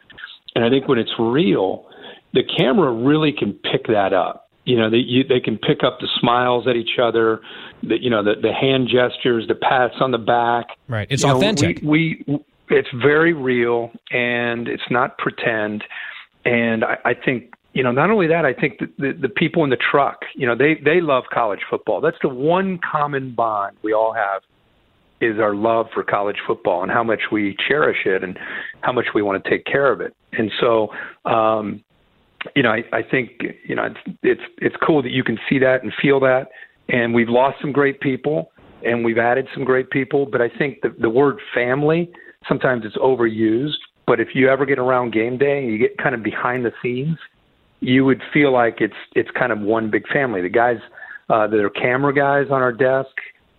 and 0.56 0.64
I 0.64 0.70
think 0.70 0.88
when 0.88 0.98
it's 0.98 1.14
real, 1.20 1.86
the 2.34 2.44
camera 2.58 2.92
really 2.92 3.32
can 3.32 3.54
pick 3.54 3.88
that 3.88 4.14
up 4.14 4.47
you 4.68 4.78
know 4.78 4.90
they 4.90 4.98
you, 4.98 5.24
they 5.24 5.40
can 5.40 5.58
pick 5.58 5.84
up 5.84 6.00
the 6.00 6.08
smiles 6.20 6.68
at 6.68 6.76
each 6.76 7.00
other 7.02 7.40
the 7.82 7.96
you 8.00 8.10
know 8.10 8.22
the 8.22 8.36
the 8.42 8.52
hand 8.52 8.88
gestures 8.88 9.48
the 9.48 9.56
pats 9.56 9.96
on 10.02 10.12
the 10.12 10.18
back 10.18 10.68
Right. 10.88 11.08
It's 11.10 11.24
You 11.24 11.30
know, 11.30 11.38
authentic. 11.38 11.80
we, 11.82 12.24
we 12.28 12.40
it's 12.70 12.90
very 13.02 13.34
real 13.34 13.92
and 14.12 14.68
it's 14.68 14.90
not 14.92 15.18
pretend 15.18 15.84
and 16.46 16.84
I, 16.84 16.98
I 17.06 17.14
think 17.14 17.54
you 17.74 17.82
know 17.82 17.92
not 17.92 18.10
only 18.12 18.28
that 18.28 18.46
I 18.46 18.54
think 18.54 18.80
the, 18.80 18.88
the 18.98 19.14
the 19.22 19.30
people 19.30 19.64
in 19.64 19.70
the 19.70 19.78
truck 19.92 20.20
you 20.36 20.46
know 20.46 20.56
they 20.56 20.76
they 20.84 21.00
love 21.02 21.24
college 21.34 21.62
football 21.70 22.02
that's 22.02 22.18
the 22.22 22.30
one 22.30 22.80
common 22.92 23.34
bond 23.34 23.78
we 23.84 23.94
all 23.94 24.14
have 24.14 24.42
is 25.20 25.40
our 25.40 25.56
love 25.56 25.88
for 25.94 26.04
college 26.04 26.38
football 26.46 26.84
and 26.84 26.92
how 26.92 27.04
much 27.04 27.22
we 27.32 27.56
cherish 27.68 28.06
it 28.06 28.24
and 28.24 28.38
how 28.82 28.92
much 28.92 29.06
we 29.16 29.22
want 29.24 29.42
to 29.44 29.50
take 29.50 29.66
care 29.66 29.92
of 29.92 30.02
it 30.02 30.14
and 30.34 30.52
so 30.60 30.90
um 31.26 31.82
you 32.56 32.64
know, 32.64 32.72
I, 32.72 32.84
I 32.94 33.02
think 33.04 33.32
you 33.66 33.76
know 33.76 33.86
it's, 33.86 34.18
it's 34.24 34.42
it's 34.58 34.76
cool 34.86 35.02
that 35.02 35.12
you 35.12 35.24
can 35.24 35.38
see 35.50 35.60
that 35.60 35.84
and 35.84 35.92
feel 36.02 36.20
that. 36.22 36.48
And 36.90 37.14
we've 37.14 37.30
lost 37.30 37.58
some 37.62 37.72
great 37.72 38.00
people, 38.00 38.52
and 38.86 39.04
we've 39.04 39.18
added 39.18 39.48
some 39.54 39.64
great 39.64 39.90
people. 39.90 40.26
But 40.26 40.42
I 40.42 40.50
think 40.50 40.82
the 40.82 40.96
the 41.00 41.10
word 41.10 41.40
family 41.54 42.12
sometimes 42.48 42.84
it's 42.86 42.98
overused. 42.98 43.80
But 44.06 44.20
if 44.20 44.30
you 44.34 44.50
ever 44.50 44.66
get 44.66 44.80
around 44.80 45.12
game 45.12 45.38
day 45.38 45.60
and 45.60 45.72
you 45.72 45.78
get 45.78 45.98
kind 45.98 46.16
of 46.16 46.24
behind 46.24 46.66
the 46.66 46.72
scenes, 46.82 47.18
you 47.82 48.06
would 48.06 48.22
feel 48.34 48.54
like 48.54 48.78
it's 48.80 48.94
it's 49.14 49.30
kind 49.32 49.52
of 49.52 49.60
one 49.60 49.92
big 49.92 50.08
family. 50.08 50.42
The 50.42 50.50
guys 50.50 50.78
uh, 51.30 51.48
that 51.48 51.60
are 51.60 51.70
camera 51.70 52.14
guys 52.14 52.48
on 52.50 52.62
our 52.62 52.72
desk, 52.72 53.10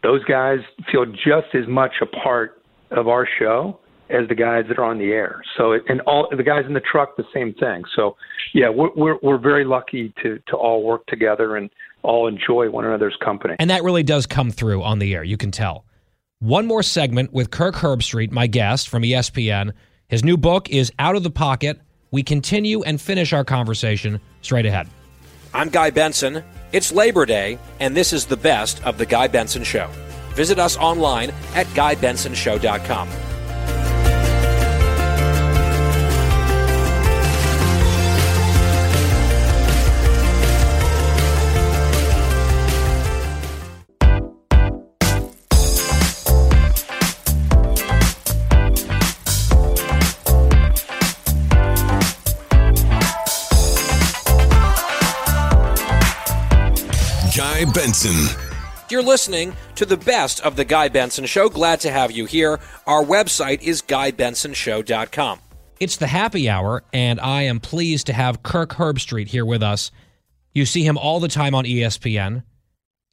those 0.03 0.25
guys 0.25 0.59
feel 0.91 1.05
just 1.05 1.55
as 1.55 1.67
much 1.69 1.93
a 2.01 2.07
part 2.07 2.63
of 2.91 3.09
our 3.09 3.29
show 3.39 3.79
as 4.11 4.29
the 4.29 4.35
guys 4.35 4.65
that 4.69 4.79
are 4.79 4.85
on 4.85 4.99
the 4.99 5.13
air. 5.13 5.43
So, 5.57 5.73
it- 5.73 5.83
and 5.89 6.01
all 6.03 6.29
the 6.35 6.43
guys 6.43 6.65
in 6.67 6.73
the 6.75 6.81
truck, 6.81 7.17
the 7.17 7.25
same 7.35 7.55
thing. 7.55 7.85
So, 7.95 8.17
yeah, 8.55 8.69
we're 8.69 8.91
we're, 8.97 9.17
we're 9.23 9.39
very 9.39 9.65
lucky 9.65 10.13
to 10.23 10.39
to 10.49 10.57
all 10.57 10.83
work 10.83 11.07
together 11.07 11.57
and 11.57 11.71
all 12.03 12.27
enjoy 12.29 12.71
one 12.71 12.85
another's 12.85 13.17
company. 13.23 13.57
And 13.59 13.71
that 13.71 13.83
really 13.83 14.03
does 14.03 14.27
come 14.27 14.51
through 14.51 14.83
on 14.83 14.99
the 14.99 15.15
air. 15.15 15.25
You 15.25 15.37
can 15.37 15.51
tell. 15.51 15.85
One 16.41 16.67
more 16.67 16.83
segment 16.85 17.33
with 17.33 17.51
Kirk 17.51 17.75
Herbstreit, 17.75 18.31
my 18.31 18.47
guest 18.47 18.89
from 18.89 19.03
ESPN. 19.03 19.73
His 20.07 20.25
new 20.25 20.37
book 20.37 20.71
is 20.71 20.93
Out 20.99 21.17
of 21.17 21.23
the 21.25 21.31
Pocket. 21.31 21.81
We 22.13 22.23
continue 22.23 22.83
and 22.85 23.01
finish 23.01 23.33
our 23.33 23.45
conversation 23.45 24.21
straight 24.41 24.65
ahead. 24.65 24.89
I'm 25.53 25.69
Guy 25.69 25.91
Benson. 25.91 26.45
It's 26.73 26.93
Labor 26.93 27.27
Day, 27.27 27.59
and 27.81 27.97
this 27.97 28.13
is 28.13 28.27
the 28.27 28.37
best 28.37 28.83
of 28.85 28.99
The 28.99 29.07
Guy 29.07 29.27
Benson 29.29 29.65
Show. 29.65 29.89
Visit 30.35 30.59
us 30.59 30.77
online 30.77 31.31
at 31.55 31.67
GuyBensonShow.com. 31.69 33.09
Benson. 57.79 58.37
You're 58.91 59.05
listening 59.05 59.55
to 59.77 59.87
the 59.87 59.97
best 59.97 60.41
of 60.41 60.57
The 60.57 60.65
Guy 60.65 60.89
Benson 60.89 61.27
Show. 61.27 61.49
Glad 61.49 61.79
to 61.83 61.93
have 61.93 62.11
you 62.11 62.25
here. 62.25 62.59
Our 62.89 63.05
website 63.05 63.63
is 63.63 63.83
GuyBensonShow.com. 63.83 65.39
It's 65.79 65.97
the 65.97 66.09
happy 66.09 66.49
hour, 66.49 66.83
and 66.93 67.21
I 67.21 67.43
am 67.43 67.61
pleased 67.61 68.09
to 68.09 68.13
have 68.13 68.43
Kirk 68.43 68.71
Herbstreit 68.71 69.29
here 69.29 69.47
with 69.47 69.63
us. 69.63 69.93
You 70.53 70.67
see 70.67 70.83
him 70.83 70.99
all 70.99 71.21
the 71.21 71.29
time 71.29 71.55
on 71.55 71.67
ESPN, 71.67 72.43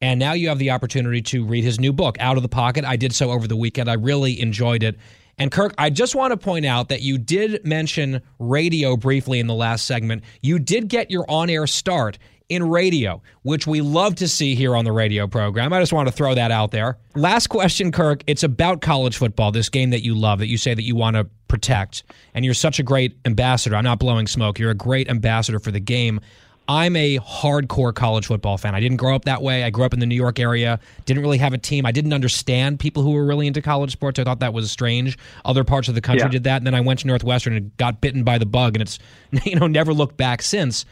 and 0.00 0.18
now 0.18 0.32
you 0.32 0.48
have 0.48 0.58
the 0.58 0.70
opportunity 0.70 1.22
to 1.22 1.44
read 1.44 1.62
his 1.62 1.78
new 1.78 1.92
book, 1.92 2.16
Out 2.18 2.36
of 2.36 2.42
the 2.42 2.48
Pocket. 2.48 2.84
I 2.84 2.96
did 2.96 3.14
so 3.14 3.30
over 3.30 3.46
the 3.46 3.54
weekend. 3.54 3.88
I 3.88 3.94
really 3.94 4.40
enjoyed 4.40 4.82
it. 4.82 4.98
And 5.38 5.52
Kirk, 5.52 5.74
I 5.78 5.90
just 5.90 6.16
want 6.16 6.32
to 6.32 6.36
point 6.36 6.66
out 6.66 6.88
that 6.88 7.02
you 7.02 7.18
did 7.18 7.64
mention 7.64 8.20
radio 8.40 8.96
briefly 8.96 9.38
in 9.38 9.46
the 9.46 9.54
last 9.54 9.86
segment. 9.86 10.24
You 10.42 10.58
did 10.58 10.88
get 10.88 11.08
your 11.08 11.24
on 11.28 11.50
air 11.50 11.68
start 11.68 12.18
in 12.48 12.68
radio, 12.68 13.20
which 13.42 13.66
we 13.66 13.80
love 13.80 14.14
to 14.16 14.28
see 14.28 14.54
here 14.54 14.76
on 14.76 14.84
the 14.84 14.92
radio 14.92 15.26
program. 15.26 15.72
I 15.72 15.80
just 15.80 15.92
want 15.92 16.08
to 16.08 16.12
throw 16.12 16.34
that 16.34 16.50
out 16.50 16.70
there. 16.70 16.96
Last 17.14 17.48
question, 17.48 17.90
Kirk. 17.90 18.22
It's 18.26 18.42
about 18.44 18.80
college 18.80 19.16
football, 19.16 19.50
this 19.50 19.68
game 19.68 19.90
that 19.90 20.04
you 20.04 20.14
love, 20.14 20.38
that 20.38 20.46
you 20.48 20.56
say 20.58 20.72
that 20.72 20.84
you 20.84 20.94
want 20.94 21.16
to 21.16 21.24
protect. 21.48 22.04
And 22.34 22.44
you're 22.44 22.54
such 22.54 22.78
a 22.78 22.82
great 22.84 23.16
ambassador. 23.24 23.74
I'm 23.74 23.84
not 23.84 23.98
blowing 23.98 24.26
smoke. 24.28 24.58
You're 24.58 24.70
a 24.70 24.74
great 24.74 25.08
ambassador 25.08 25.58
for 25.58 25.70
the 25.72 25.80
game. 25.80 26.20
I'm 26.68 26.96
a 26.96 27.18
hardcore 27.20 27.94
college 27.94 28.26
football 28.26 28.58
fan. 28.58 28.74
I 28.74 28.80
didn't 28.80 28.96
grow 28.96 29.14
up 29.14 29.24
that 29.26 29.40
way. 29.40 29.62
I 29.62 29.70
grew 29.70 29.84
up 29.84 29.94
in 29.94 30.00
the 30.00 30.06
New 30.06 30.16
York 30.16 30.40
area, 30.40 30.80
didn't 31.04 31.22
really 31.22 31.38
have 31.38 31.52
a 31.52 31.58
team. 31.58 31.86
I 31.86 31.92
didn't 31.92 32.12
understand 32.12 32.80
people 32.80 33.04
who 33.04 33.12
were 33.12 33.24
really 33.24 33.46
into 33.46 33.62
college 33.62 33.92
sports. 33.92 34.18
I 34.18 34.24
thought 34.24 34.40
that 34.40 34.52
was 34.52 34.68
strange. 34.68 35.16
Other 35.44 35.62
parts 35.62 35.86
of 35.88 35.94
the 35.94 36.00
country 36.00 36.24
Yeah. 36.24 36.30
did 36.30 36.42
that. 36.44 36.56
And 36.56 36.66
then 36.66 36.74
I 36.74 36.80
went 36.80 36.98
to 37.00 37.06
Northwestern 37.06 37.52
and 37.54 37.76
got 37.76 38.00
bitten 38.00 38.24
by 38.24 38.38
the 38.38 38.46
bug, 38.46 38.74
and 38.74 38.82
it's, 38.82 38.98
you 39.44 39.54
know, 39.54 39.68
never 39.68 39.94
looked 39.94 40.16
back 40.16 40.42
since. 40.42 40.84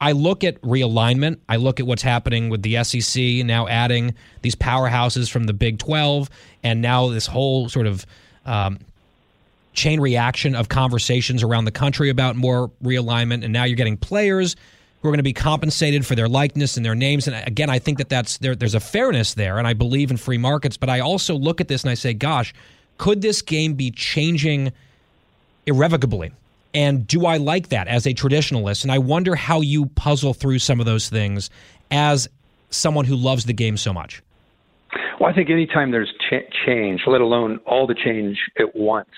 I 0.00 0.12
look 0.12 0.44
at 0.44 0.60
realignment. 0.62 1.38
I 1.48 1.56
look 1.56 1.78
at 1.78 1.86
what's 1.86 2.02
happening 2.02 2.48
with 2.48 2.62
the 2.62 2.82
SEC 2.84 3.44
now 3.44 3.68
adding 3.68 4.14
these 4.42 4.54
powerhouses 4.54 5.30
from 5.30 5.44
the 5.44 5.52
Big 5.52 5.78
12, 5.78 6.30
and 6.62 6.80
now 6.80 7.08
this 7.08 7.26
whole 7.26 7.68
sort 7.68 7.86
of 7.86 8.06
um, 8.46 8.78
chain 9.74 10.00
reaction 10.00 10.54
of 10.54 10.68
conversations 10.68 11.42
around 11.42 11.66
the 11.66 11.70
country 11.70 12.08
about 12.08 12.36
more 12.36 12.70
realignment. 12.82 13.44
And 13.44 13.52
now 13.52 13.64
you're 13.64 13.76
getting 13.76 13.98
players 13.98 14.56
who 15.00 15.08
are 15.08 15.12
going 15.12 15.18
to 15.18 15.22
be 15.22 15.32
compensated 15.32 16.06
for 16.06 16.14
their 16.14 16.28
likeness 16.28 16.76
and 16.76 16.84
their 16.84 16.94
names. 16.94 17.26
And 17.26 17.36
again, 17.46 17.70
I 17.70 17.78
think 17.78 17.98
that 17.98 18.08
that's 18.08 18.38
there, 18.38 18.54
there's 18.54 18.74
a 18.74 18.80
fairness 18.80 19.34
there, 19.34 19.58
and 19.58 19.66
I 19.66 19.74
believe 19.74 20.10
in 20.10 20.16
free 20.16 20.38
markets. 20.38 20.76
But 20.76 20.88
I 20.88 21.00
also 21.00 21.34
look 21.34 21.60
at 21.60 21.68
this 21.68 21.82
and 21.82 21.90
I 21.90 21.94
say, 21.94 22.14
gosh, 22.14 22.54
could 22.98 23.22
this 23.22 23.42
game 23.42 23.74
be 23.74 23.90
changing 23.90 24.72
irrevocably? 25.66 26.32
And 26.72 27.06
do 27.06 27.26
I 27.26 27.38
like 27.38 27.68
that 27.70 27.88
as 27.88 28.06
a 28.06 28.14
traditionalist? 28.14 28.82
And 28.82 28.92
I 28.92 28.98
wonder 28.98 29.34
how 29.34 29.60
you 29.60 29.86
puzzle 29.86 30.34
through 30.34 30.60
some 30.60 30.78
of 30.80 30.86
those 30.86 31.08
things 31.08 31.50
as 31.90 32.28
someone 32.70 33.04
who 33.04 33.16
loves 33.16 33.44
the 33.44 33.52
game 33.52 33.76
so 33.76 33.92
much. 33.92 34.22
Well, 35.18 35.28
I 35.28 35.34
think 35.34 35.50
anytime 35.50 35.90
there's 35.90 36.12
ch- 36.30 36.50
change, 36.64 37.02
let 37.06 37.20
alone 37.20 37.58
all 37.66 37.86
the 37.86 37.94
change 37.94 38.38
at 38.58 38.74
once, 38.74 39.10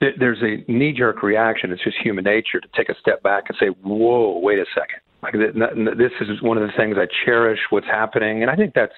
th- 0.00 0.16
there's 0.18 0.42
a 0.42 0.64
knee 0.70 0.92
jerk 0.92 1.22
reaction. 1.22 1.70
It's 1.70 1.84
just 1.84 1.96
human 2.02 2.24
nature 2.24 2.60
to 2.60 2.68
take 2.76 2.88
a 2.88 2.94
step 2.98 3.22
back 3.22 3.44
and 3.48 3.56
say, 3.60 3.66
whoa, 3.82 4.38
wait 4.38 4.58
a 4.58 4.66
second. 4.74 5.00
Like 5.22 5.34
th- 5.34 5.54
this 5.96 6.12
is 6.20 6.42
one 6.42 6.56
of 6.56 6.66
the 6.66 6.72
things 6.76 6.96
I 6.98 7.06
cherish 7.24 7.60
what's 7.70 7.86
happening. 7.86 8.42
And 8.42 8.50
I 8.50 8.56
think 8.56 8.74
that's, 8.74 8.94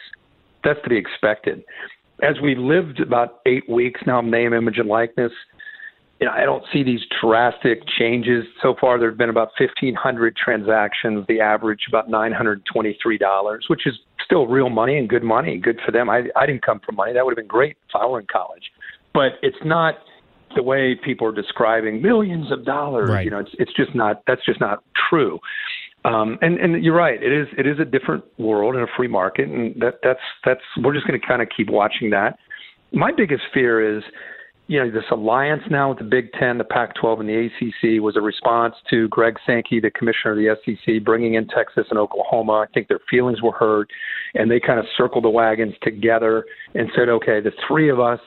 that's 0.63 0.81
to 0.83 0.89
be 0.89 0.97
expected. 0.97 1.65
As 2.23 2.41
we 2.41 2.55
lived 2.55 3.01
about 3.01 3.41
eight 3.47 3.69
weeks 3.69 4.01
now, 4.07 4.21
name, 4.21 4.53
image, 4.53 4.79
and 4.79 4.89
likeness, 4.89 5.33
you 6.21 6.27
know, 6.27 6.33
I 6.33 6.45
don't 6.45 6.65
see 6.71 6.83
these 6.83 7.01
drastic 7.23 7.81
changes. 7.99 8.45
So 8.63 8.75
far, 8.79 8.99
there 8.99 9.09
have 9.09 9.17
been 9.17 9.31
about 9.31 9.51
1,500 9.59 10.37
transactions, 10.37 11.25
the 11.29 11.41
average 11.41 11.81
about 11.89 12.11
$923, 12.11 13.59
which 13.69 13.87
is 13.87 13.95
still 14.23 14.47
real 14.47 14.69
money 14.69 14.99
and 14.99 15.09
good 15.09 15.23
money. 15.23 15.57
Good 15.57 15.81
for 15.85 15.93
them. 15.93 16.11
I, 16.11 16.25
I 16.37 16.45
didn't 16.45 16.65
come 16.65 16.81
from 16.85 16.97
money. 16.97 17.15
That 17.15 17.25
would 17.25 17.33
have 17.33 17.43
been 17.43 17.47
great 17.47 17.79
if 17.89 17.97
I 17.99 18.07
were 18.07 18.21
in 18.21 18.27
college. 18.31 18.65
But 19.15 19.33
it's 19.43 19.57
not 19.65 19.95
the 20.55 20.63
way 20.63 20.95
people 20.95 21.27
are 21.27 21.33
describing 21.33 22.03
millions 22.03 22.53
of 22.53 22.67
dollars. 22.67 23.09
Right. 23.09 23.25
You 23.25 23.31
know, 23.31 23.39
it's, 23.39 23.51
it's 23.55 23.73
just 23.73 23.95
not, 23.95 24.23
that's 24.27 24.45
just 24.45 24.61
not 24.61 24.85
true. 25.09 25.39
Um, 26.05 26.39
and, 26.43 26.59
and 26.59 26.85
you're 26.85 26.95
right. 26.95 27.23
It 27.23 27.33
is, 27.33 27.49
it 27.57 27.67
is 27.67 27.79
a 27.79 27.85
different 27.85 28.25
world 28.39 28.77
in 28.77 28.83
a 28.83 28.87
free 28.95 29.09
market. 29.09 29.49
And 29.49 29.75
that, 29.81 30.01
that's, 30.03 30.21
that's, 30.45 30.61
we're 30.83 30.95
just 30.95 31.07
going 31.07 31.19
to 31.19 31.27
kind 31.27 31.41
of 31.41 31.49
keep 31.57 31.71
watching 31.71 32.11
that. 32.11 32.39
My 32.93 33.11
biggest 33.11 33.43
fear 33.55 33.97
is, 33.97 34.03
you 34.71 34.79
know, 34.79 34.89
this 34.89 35.03
alliance 35.11 35.65
now 35.69 35.89
with 35.89 35.99
the 35.99 36.05
Big 36.05 36.33
Ten, 36.35 36.57
the 36.57 36.63
Pac 36.63 36.95
12, 36.95 37.19
and 37.19 37.29
the 37.29 37.47
ACC 37.47 38.01
was 38.01 38.17
a 38.17 38.21
response 38.21 38.77
to 38.89 39.09
Greg 39.09 39.37
Sankey, 39.45 39.81
the 39.81 39.91
commissioner 39.91 40.31
of 40.31 40.37
the 40.37 40.57
SEC, 40.65 41.03
bringing 41.03 41.35
in 41.35 41.49
Texas 41.49 41.87
and 41.91 41.99
Oklahoma. 41.99 42.53
I 42.53 42.67
think 42.73 42.87
their 42.87 43.01
feelings 43.11 43.43
were 43.43 43.51
hurt, 43.51 43.91
and 44.35 44.49
they 44.49 44.61
kind 44.61 44.79
of 44.79 44.85
circled 44.97 45.25
the 45.25 45.29
wagons 45.29 45.75
together 45.83 46.45
and 46.77 46.89
said, 46.95 47.09
okay, 47.09 47.41
the 47.41 47.51
three 47.67 47.91
of 47.91 47.99
us 47.99 48.21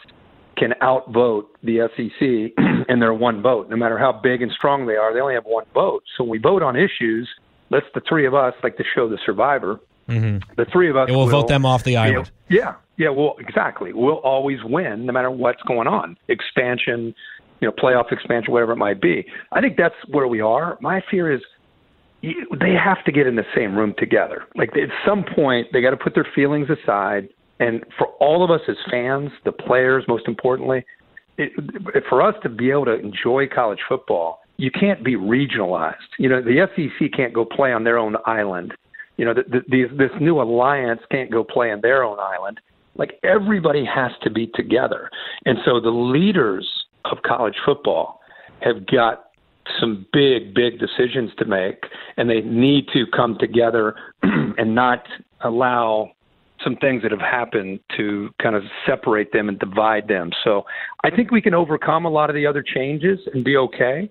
can 0.57 0.73
outvote 0.81 1.55
the 1.63 1.87
SEC, 1.95 2.53
and 2.89 3.01
they're 3.01 3.13
one 3.13 3.41
vote. 3.41 3.69
No 3.69 3.77
matter 3.77 3.97
how 3.97 4.11
big 4.11 4.41
and 4.41 4.51
strong 4.51 4.85
they 4.85 4.97
are, 4.97 5.13
they 5.13 5.21
only 5.21 5.35
have 5.35 5.45
one 5.45 5.63
vote. 5.73 6.03
So 6.17 6.25
when 6.25 6.31
we 6.31 6.39
vote 6.39 6.61
on 6.61 6.75
issues, 6.75 7.29
let's 7.69 7.85
the 7.95 8.01
three 8.09 8.27
of 8.27 8.33
us, 8.33 8.53
like 8.63 8.75
the 8.75 8.83
show 8.93 9.07
The 9.07 9.17
Survivor, 9.25 9.79
Mm-hmm. 10.07 10.51
the 10.57 10.65
three 10.65 10.89
of 10.89 10.97
us 10.97 11.09
It 11.09 11.13
will 11.13 11.27
vote 11.29 11.47
them 11.47 11.65
off 11.65 11.83
the 11.83 11.91
you 11.91 11.97
know, 11.97 12.03
island. 12.03 12.31
yeah, 12.49 12.75
yeah. 12.97 13.09
Well, 13.09 13.35
exactly. 13.39 13.93
We'll 13.93 14.15
always 14.17 14.59
win, 14.63 15.05
no 15.05 15.13
matter 15.13 15.31
what's 15.31 15.61
going 15.63 15.87
on. 15.87 16.17
Expansion, 16.27 17.15
you 17.61 17.67
know, 17.67 17.71
playoff 17.71 18.11
expansion, 18.11 18.51
whatever 18.51 18.73
it 18.73 18.77
might 18.77 19.01
be. 19.01 19.25
I 19.53 19.61
think 19.61 19.77
that's 19.77 19.95
where 20.09 20.27
we 20.27 20.41
are. 20.41 20.77
My 20.81 21.01
fear 21.09 21.31
is 21.31 21.41
you, 22.21 22.45
they 22.59 22.73
have 22.73 23.03
to 23.05 23.11
get 23.11 23.27
in 23.27 23.35
the 23.35 23.45
same 23.55 23.75
room 23.75 23.93
together. 23.97 24.43
Like 24.55 24.69
at 24.75 24.89
some 25.05 25.23
point, 25.23 25.67
they 25.71 25.81
got 25.81 25.91
to 25.91 25.97
put 25.97 26.15
their 26.15 26.27
feelings 26.35 26.67
aside. 26.69 27.29
And 27.59 27.83
for 27.97 28.07
all 28.19 28.43
of 28.43 28.51
us 28.51 28.61
as 28.67 28.75
fans, 28.89 29.29
the 29.45 29.51
players, 29.51 30.03
most 30.07 30.27
importantly, 30.27 30.85
it, 31.37 31.51
for 32.09 32.21
us 32.21 32.35
to 32.43 32.49
be 32.49 32.71
able 32.71 32.85
to 32.85 32.99
enjoy 32.99 33.47
college 33.47 33.79
football, 33.87 34.41
you 34.57 34.69
can't 34.71 35.03
be 35.03 35.15
regionalized. 35.15 35.95
You 36.19 36.29
know, 36.29 36.41
the 36.41 36.67
SEC 36.75 37.11
can't 37.15 37.33
go 37.33 37.45
play 37.45 37.71
on 37.73 37.83
their 37.83 37.97
own 37.97 38.15
island. 38.25 38.73
You 39.17 39.25
know, 39.25 39.33
the, 39.33 39.43
the, 39.43 39.59
these, 39.69 39.97
this 39.97 40.11
new 40.19 40.41
alliance 40.41 41.01
can't 41.11 41.31
go 41.31 41.43
play 41.43 41.71
in 41.71 41.81
their 41.81 42.03
own 42.03 42.19
island. 42.19 42.59
Like 42.95 43.19
everybody 43.23 43.85
has 43.85 44.11
to 44.23 44.29
be 44.29 44.47
together. 44.55 45.09
And 45.45 45.57
so 45.65 45.79
the 45.79 45.89
leaders 45.89 46.67
of 47.05 47.17
college 47.23 47.55
football 47.65 48.21
have 48.61 48.85
got 48.87 49.29
some 49.79 50.05
big, 50.11 50.53
big 50.53 50.79
decisions 50.79 51.31
to 51.37 51.45
make, 51.45 51.83
and 52.17 52.29
they 52.29 52.41
need 52.41 52.87
to 52.93 53.05
come 53.15 53.37
together 53.39 53.95
and 54.23 54.75
not 54.75 55.03
allow 55.41 56.11
some 56.63 56.75
things 56.77 57.01
that 57.01 57.11
have 57.11 57.19
happened 57.19 57.79
to 57.97 58.29
kind 58.41 58.55
of 58.55 58.63
separate 58.85 59.31
them 59.33 59.49
and 59.49 59.59
divide 59.59 60.07
them. 60.07 60.31
So 60.43 60.63
I 61.03 61.09
think 61.09 61.31
we 61.31 61.41
can 61.41 61.53
overcome 61.53 62.05
a 62.05 62.09
lot 62.09 62.29
of 62.29 62.35
the 62.35 62.45
other 62.47 62.63
changes 62.63 63.19
and 63.33 63.43
be 63.43 63.57
okay. 63.57 64.09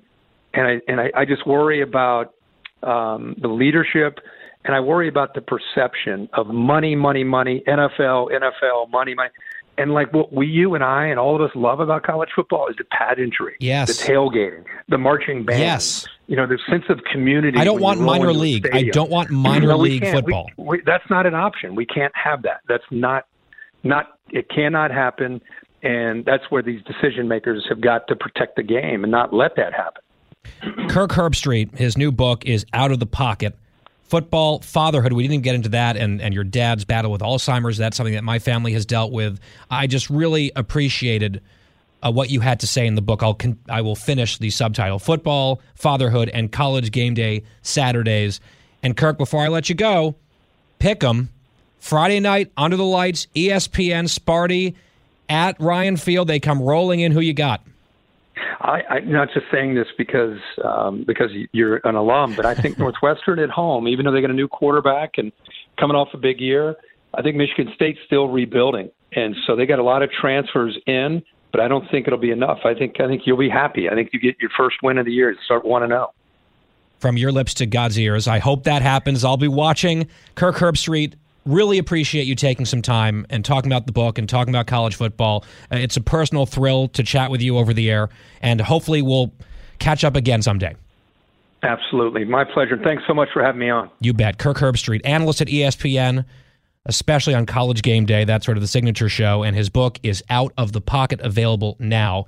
And 0.55 0.67
I 0.67 0.81
and 0.87 1.01
I, 1.01 1.11
I 1.17 1.25
just 1.25 1.47
worry 1.47 1.81
about 1.81 2.35
um, 2.83 3.35
the 3.41 3.49
leadership, 3.49 4.19
and 4.65 4.75
I 4.75 4.81
worry 4.81 5.09
about 5.09 5.35
the 5.35 5.41
perception 5.41 6.29
of 6.35 6.47
money, 6.49 6.95
money, 6.97 7.25
money, 7.25 7.63
NFL, 7.67 8.31
NFL, 8.31 8.91
money, 8.91 9.15
money. 9.15 9.31
And 9.79 9.93
like 9.95 10.13
what 10.13 10.33
we, 10.33 10.47
you 10.47 10.75
and 10.75 10.85
I, 10.85 11.07
and 11.07 11.19
all 11.19 11.35
of 11.35 11.41
us 11.41 11.51
love 11.57 11.81
about 11.81 12.03
college 12.03 12.29
football 12.37 12.69
is 12.69 12.77
the 12.77 12.85
pageantry, 12.85 13.55
Yes. 13.59 13.89
the 13.89 14.13
tailgating, 14.13 14.65
the 14.89 14.99
marching 14.99 15.45
band, 15.45 15.61
Yes. 15.61 16.07
you 16.27 16.37
know, 16.37 16.47
the 16.47 16.59
sense 16.69 16.85
of 16.91 17.01
community. 17.11 17.59
I 17.59 17.65
don't 17.65 17.81
want 17.81 17.99
minor 17.99 18.33
league. 18.35 18.69
I 18.73 18.83
don't 18.93 19.11
want 19.11 19.31
minor 19.31 19.69
No, 19.69 19.79
league 19.79 20.03
can't. 20.03 20.15
We- 20.27 20.33
football. 20.33 20.51
we, 20.59 20.83
that's 20.85 21.09
not 21.09 21.25
an 21.27 21.35
option. 21.35 21.75
We 21.75 21.87
can't 21.87 22.13
have 22.15 22.43
that. 22.43 22.61
That's 22.69 22.85
not 22.91 23.27
not 23.83 24.19
it 24.31 24.49
cannot 24.49 24.91
happen 24.93 25.41
and 25.83 26.25
that's 26.25 26.45
where 26.51 26.63
these 26.63 26.81
decision 26.85 27.27
makers 27.27 27.67
have 27.69 27.81
got 27.81 28.07
to 28.09 28.15
protect 28.15 28.55
the 28.57 28.63
game 28.63 29.03
and 29.03 29.11
not 29.11 29.33
let 29.35 29.57
that 29.57 29.73
happen. 29.73 30.03
Kirk 30.89 31.11
Herbstreit, 31.11 31.77
his 31.77 31.97
new 31.97 32.13
book 32.13 32.45
is 32.47 32.65
Out 32.73 32.93
of 32.93 33.01
the 33.01 33.07
Pocket. 33.07 33.57
Football, 34.13 34.61
fatherhood, 34.61 35.15
we 35.15 35.23
didn't 35.23 35.33
even 35.33 35.41
get 35.41 35.55
into 35.55 35.69
that, 35.71 35.97
and, 35.97 36.21
and 36.21 36.35
your 36.35 36.45
dad's 36.45 36.85
battle 36.85 37.11
with 37.11 37.23
Alzheimer's. 37.23 37.79
That's 37.79 37.97
something 37.97 38.13
that 38.13 38.23
my 38.23 38.39
family 38.39 38.75
has 38.75 38.85
dealt 38.85 39.11
with. 39.11 39.41
I 39.71 39.87
just 39.87 40.11
really 40.11 40.53
appreciated 40.55 41.41
uh, 42.03 42.13
what 42.13 42.29
you 42.29 42.41
had 42.41 42.61
to 42.61 42.67
say 42.67 42.87
in 42.87 42.95
the 42.95 43.01
book. 43.01 43.23
I'll 43.23 43.33
con- 43.33 43.59
I 43.71 43.81
will 43.81 43.97
finish 43.97 44.37
the 44.37 44.51
subtitle 44.51 44.99
Football, 44.99 45.63
Fatherhood, 45.77 46.29
and 46.29 46.53
College 46.53 46.93
Game 46.93 47.15
Day 47.15 47.45
Saturdays. 47.63 48.39
And 48.83 48.99
Kirk, 48.99 49.17
before 49.17 49.43
I 49.43 49.49
let 49.49 49.71
you 49.71 49.75
go, 49.75 50.15
pick 50.79 51.03
'em. 51.03 51.31
Friday 51.79 52.21
night, 52.21 52.53
under 52.55 52.77
the 52.77 52.85
lights, 52.85 53.29
ESPN, 53.35 54.09
Sparty 54.09 54.75
at 55.31 55.59
Ryan 55.59 55.97
Field. 55.97 56.29
They 56.29 56.39
come 56.39 56.61
rolling 56.61 57.01
in. 57.01 57.13
Who 57.13 57.21
you 57.21 57.33
got? 57.33 57.65
I, 58.61 58.83
I'm 58.91 59.11
not 59.11 59.29
just 59.33 59.47
saying 59.51 59.75
this 59.75 59.89
because 59.97 60.39
um, 60.65 61.05
because 61.07 61.31
you're 61.53 61.77
an 61.85 61.95
alum, 61.95 62.35
but 62.35 62.47
I 62.47 62.55
think 62.55 62.79
Northwestern 62.79 63.39
at 63.39 63.51
home, 63.51 63.89
even 63.89 64.05
though 64.05 64.13
they 64.13 64.21
got 64.21 64.31
a 64.31 64.35
new 64.35 64.49
quarterback 64.49 65.19
and 65.19 65.33
coming 65.79 65.97
off 65.97 66.09
a 66.15 66.19
big 66.19 66.41
year, 66.41 66.77
I 67.15 67.23
think 67.23 67.37
Michigan 67.37 67.73
State's 67.75 67.99
still 68.07 68.29
rebuilding, 68.29 68.91
and 69.13 69.35
so 69.47 69.57
they 69.57 69.67
got 69.67 69.79
a 69.79 69.83
lot 69.83 70.03
of 70.03 70.11
transfers 70.11 70.79
in. 70.87 71.23
But 71.51 71.61
I 71.61 71.69
don't 71.69 71.89
think 71.91 72.07
it'll 72.07 72.19
be 72.19 72.31
enough. 72.31 72.61
I 72.65 72.75
think 72.75 73.01
I 73.01 73.07
think 73.07 73.23
you'll 73.27 73.37
be 73.37 73.51
happy. 73.51 73.89
I 73.89 73.95
think 73.95 74.11
you 74.13 74.21
get 74.21 74.37
your 74.41 74.51
first 74.57 74.77
win 74.83 74.99
of 74.99 75.05
the 75.05 75.13
year. 75.13 75.37
Start 75.45 75.65
one 75.65 75.83
and 75.83 75.93
oh. 75.93 75.97
zero. 75.97 76.15
from 76.99 77.17
your 77.19 77.31
lips 77.31 77.55
to 77.55 77.67
God's 77.67 77.99
ears. 77.99 78.27
I 78.27 78.39
hope 78.39 78.65
that 78.65 78.81
happens. 78.81 79.25
I'll 79.25 79.37
be 79.37 79.49
watching. 79.49 80.09
Kirk 80.35 80.57
Herbstreit, 80.57 81.15
really 81.45 81.79
appreciate 81.79 82.27
you 82.27 82.35
taking 82.35 82.67
some 82.67 82.83
time 82.83 83.27
and 83.31 83.45
talking 83.45 83.71
about 83.71 83.87
the 83.87 83.93
book 83.93 84.19
and 84.19 84.29
talking 84.29 84.55
about 84.55 84.67
college 84.67 84.95
football. 84.97 85.45
Uh, 85.71 85.77
It's 85.77 85.97
a 85.97 86.01
personal 86.01 86.47
thrill 86.47 86.89
to 86.89 87.03
chat 87.03 87.31
with 87.31 87.43
you 87.43 87.59
over 87.59 87.73
the 87.75 87.91
air, 87.91 88.09
and 88.41 88.61
hopefully 88.61 89.03
we'll 89.03 89.33
catch 89.79 90.05
up 90.05 90.17
again 90.17 90.43
someday. 90.43 90.75
Absolutely, 91.63 92.25
my 92.25 92.45
pleasure. 92.45 92.77
Thanks 92.77 93.05
so 93.07 93.15
much 93.15 93.29
for 93.33 93.43
having 93.43 93.61
me 93.61 93.71
on. 93.71 93.89
You 94.01 94.13
bet. 94.13 94.39
Kirk 94.39 94.57
Herbstreit, 94.57 95.01
analyst 95.05 95.41
at 95.41 95.47
ESPN, 95.49 96.25
especially 96.87 97.35
on 97.35 97.47
College 97.47 97.83
Game 97.83 98.05
Day. 98.05 98.25
That's 98.25 98.45
sort 98.45 98.57
of 98.57 98.63
the 98.63 98.69
signature 98.69 99.09
show. 99.09 99.45
And 99.45 99.55
his 99.55 99.71
book 99.71 100.01
is 100.03 100.25
Out 100.29 100.53
of 100.59 100.73
the 100.73 100.81
Pocket, 100.81 101.21
available 101.21 101.77
now. 101.79 102.27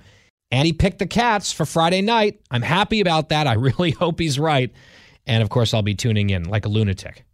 And 0.53 0.67
he 0.67 0.73
picked 0.73 1.01
the 1.01 1.07
Cats 1.07 1.51
for 1.53 1.67
Friday 1.67 2.01
night. 2.01 2.41
I'm 2.53 2.63
happy 2.63 3.01
about 3.01 3.31
that. 3.31 3.49
I 3.49 3.53
really 3.55 3.91
hope 3.91 4.21
he's 4.21 4.39
right. 4.39 4.73
And 5.27 5.43
of 5.43 5.49
course, 5.49 5.75
I'll 5.75 5.83
be 5.83 5.95
tuning 5.97 6.31
in 6.31 6.45
like 6.45 6.65
a 6.65 6.69
lunatic, 6.69 7.25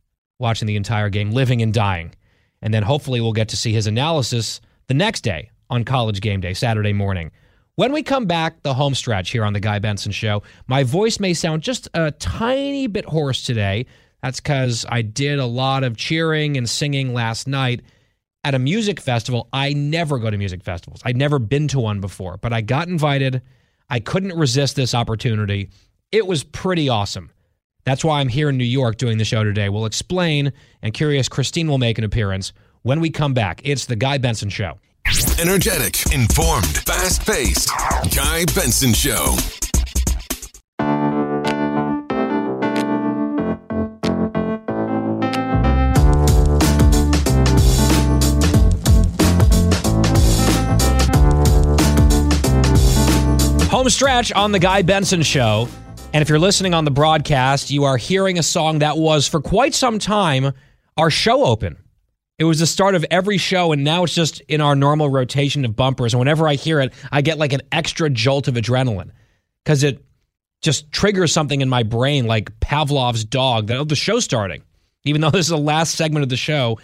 watching 0.41 0.67
the 0.67 0.77
entire 0.77 1.09
game, 1.09 1.31
living 1.31 1.62
and 1.62 1.73
dying. 1.73 2.15
And 2.62 2.75
then 2.75 2.83
hopefully 2.83 3.21
we'll 3.21 3.33
get 3.33 3.49
to 3.51 3.57
see 3.57 3.73
his 3.73 3.87
analysis 3.87 4.61
the 4.89 4.95
next 4.95 5.21
day 5.23 5.51
on 5.69 5.85
college 5.85 6.21
game 6.21 6.41
day, 6.41 6.55
Saturday 6.55 6.93
morning. 6.93 7.31
When 7.77 7.93
we 7.93 8.03
come 8.03 8.27
back, 8.27 8.62
the 8.62 8.75
home 8.75 8.95
stretch 8.95 9.31
here 9.31 9.45
on 9.45 9.53
The 9.53 9.61
Guy 9.61 9.79
Benson 9.79 10.12
Show, 10.12 10.43
my 10.67 10.83
voice 10.83 11.21
may 11.21 11.33
sound 11.33 11.62
just 11.62 11.89
a 11.95 12.11
tiny 12.11 12.87
bit 12.89 13.05
hoarse 13.07 13.43
today. 13.43 13.87
That's 14.23 14.41
because 14.41 14.85
I 14.89 15.03
did 15.03 15.39
a 15.39 15.47
lot 15.47 15.85
of 15.85 15.97
cheering 15.97 16.57
and 16.57 16.69
singing 16.69 17.15
last 17.15 17.47
night 17.47 17.81
at 18.45 18.55
a 18.55 18.59
music 18.59 19.01
festival. 19.01 19.49
I 19.53 19.73
never 19.73 20.19
go 20.19 20.31
to 20.31 20.37
music 20.37 20.62
festivals, 20.62 21.01
I'd 21.05 21.17
never 21.17 21.39
been 21.39 21.69
to 21.69 21.81
one 21.81 22.01
before, 22.01 22.37
but 22.37 22.53
I 22.53 22.61
got 22.61 22.89
invited. 22.89 23.41
I 23.89 23.99
couldn't 23.99 24.37
resist 24.37 24.77
this 24.77 24.95
opportunity. 24.95 25.71
It 26.12 26.27
was 26.27 26.45
pretty 26.45 26.89
awesome. 26.89 27.31
That's 27.85 28.05
why 28.05 28.20
I'm 28.20 28.28
here 28.28 28.51
in 28.51 28.57
New 28.57 28.65
York 28.65 28.97
doing 28.97 29.19
the 29.19 29.24
show 29.24 29.44
today. 29.44 29.69
We'll 29.69 29.86
explain, 29.86 30.52
and 30.82 30.93
Curious 30.93 31.28
Christine 31.28 31.69
will 31.69 31.78
make 31.78 31.98
an 31.98 32.05
appearance 32.05 32.52
when 32.82 33.01
we 33.01 33.11
come 33.11 33.35
back. 33.35 33.61
It's 33.65 33.86
The 33.86 33.97
Guy 33.97 34.19
Benson 34.19 34.48
Show. 34.51 34.78
Energetic, 35.40 36.12
informed, 36.12 36.77
fast 36.86 37.27
paced. 37.27 37.69
Guy 38.15 38.44
Benson 38.55 38.93
Show. 38.93 39.36
Home 53.70 53.89
stretch 53.89 54.31
on 54.32 54.52
The 54.52 54.59
Guy 54.59 54.82
Benson 54.82 55.23
Show. 55.23 55.66
And 56.12 56.23
if 56.23 56.28
you're 56.28 56.41
listening 56.41 56.74
on 56.74 56.85
the 56.85 56.91
broadcast, 56.91 57.70
you 57.70 57.85
are 57.85 57.97
hearing 57.97 58.37
a 58.37 58.43
song 58.43 58.81
that 58.81 58.99
was 58.99 59.28
for 59.28 59.41
quite 59.41 59.74
some 59.74 60.01
time 60.01 60.53
our 60.97 61.09
show 61.09 61.45
open. 61.45 61.77
It 62.37 62.45
was 62.45 62.59
the 62.59 62.66
start 62.66 62.97
of 62.97 63.05
every 63.12 63.39
show, 63.39 63.70
and 63.70 63.85
now 63.85 64.03
it's 64.03 64.15
just 64.15 64.41
in 64.49 64.61
our 64.61 64.74
normal 64.74 65.09
rotation 65.09 65.65
of 65.65 65.77
bumpers. 65.77 66.12
And 66.12 66.19
whenever 66.19 66.49
I 66.49 66.55
hear 66.55 66.81
it, 66.81 66.93
I 67.12 67.20
get 67.20 67.39
like 67.39 67.53
an 67.53 67.61
extra 67.70 68.11
jolt 68.11 68.49
of 68.49 68.55
adrenaline 68.55 69.11
because 69.62 69.85
it 69.85 70.05
just 70.62 70.91
triggers 70.91 71.32
something 71.32 71.61
in 71.61 71.69
my 71.69 71.85
brain 71.85 72.27
like 72.27 72.59
Pavlov's 72.59 73.24
dog 73.24 73.69
that 73.69 73.89
the 73.89 73.95
show's 73.95 74.24
starting. 74.24 74.62
Even 75.05 75.20
though 75.20 75.31
this 75.31 75.47
is 75.47 75.51
the 75.51 75.59
last 75.59 75.95
segment 75.95 76.24
of 76.24 76.28
the 76.28 76.37
show, 76.37 76.81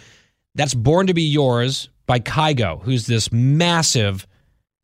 that's 0.55 0.73
Born 0.73 1.07
to 1.07 1.13
Be 1.13 1.23
Yours 1.23 1.89
by 2.05 2.21
Kygo, 2.21 2.81
who's 2.81 3.07
this 3.07 3.29
massive 3.33 4.25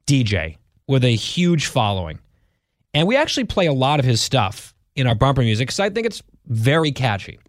DJ 0.05 0.57
with 0.85 1.05
a 1.05 1.15
huge 1.15 1.67
following. 1.67 2.19
And 2.93 3.07
we 3.07 3.15
actually 3.15 3.45
play 3.45 3.65
a 3.65 3.73
lot 3.73 3.99
of 3.99 4.05
his 4.05 4.21
stuff 4.21 4.73
in 4.95 5.07
our 5.07 5.15
bumper 5.15 5.41
music 5.41 5.67
because 5.67 5.79
I 5.79 5.89
think 5.89 6.05
it's 6.05 6.21
very 6.45 6.91
catchy. 6.91 7.39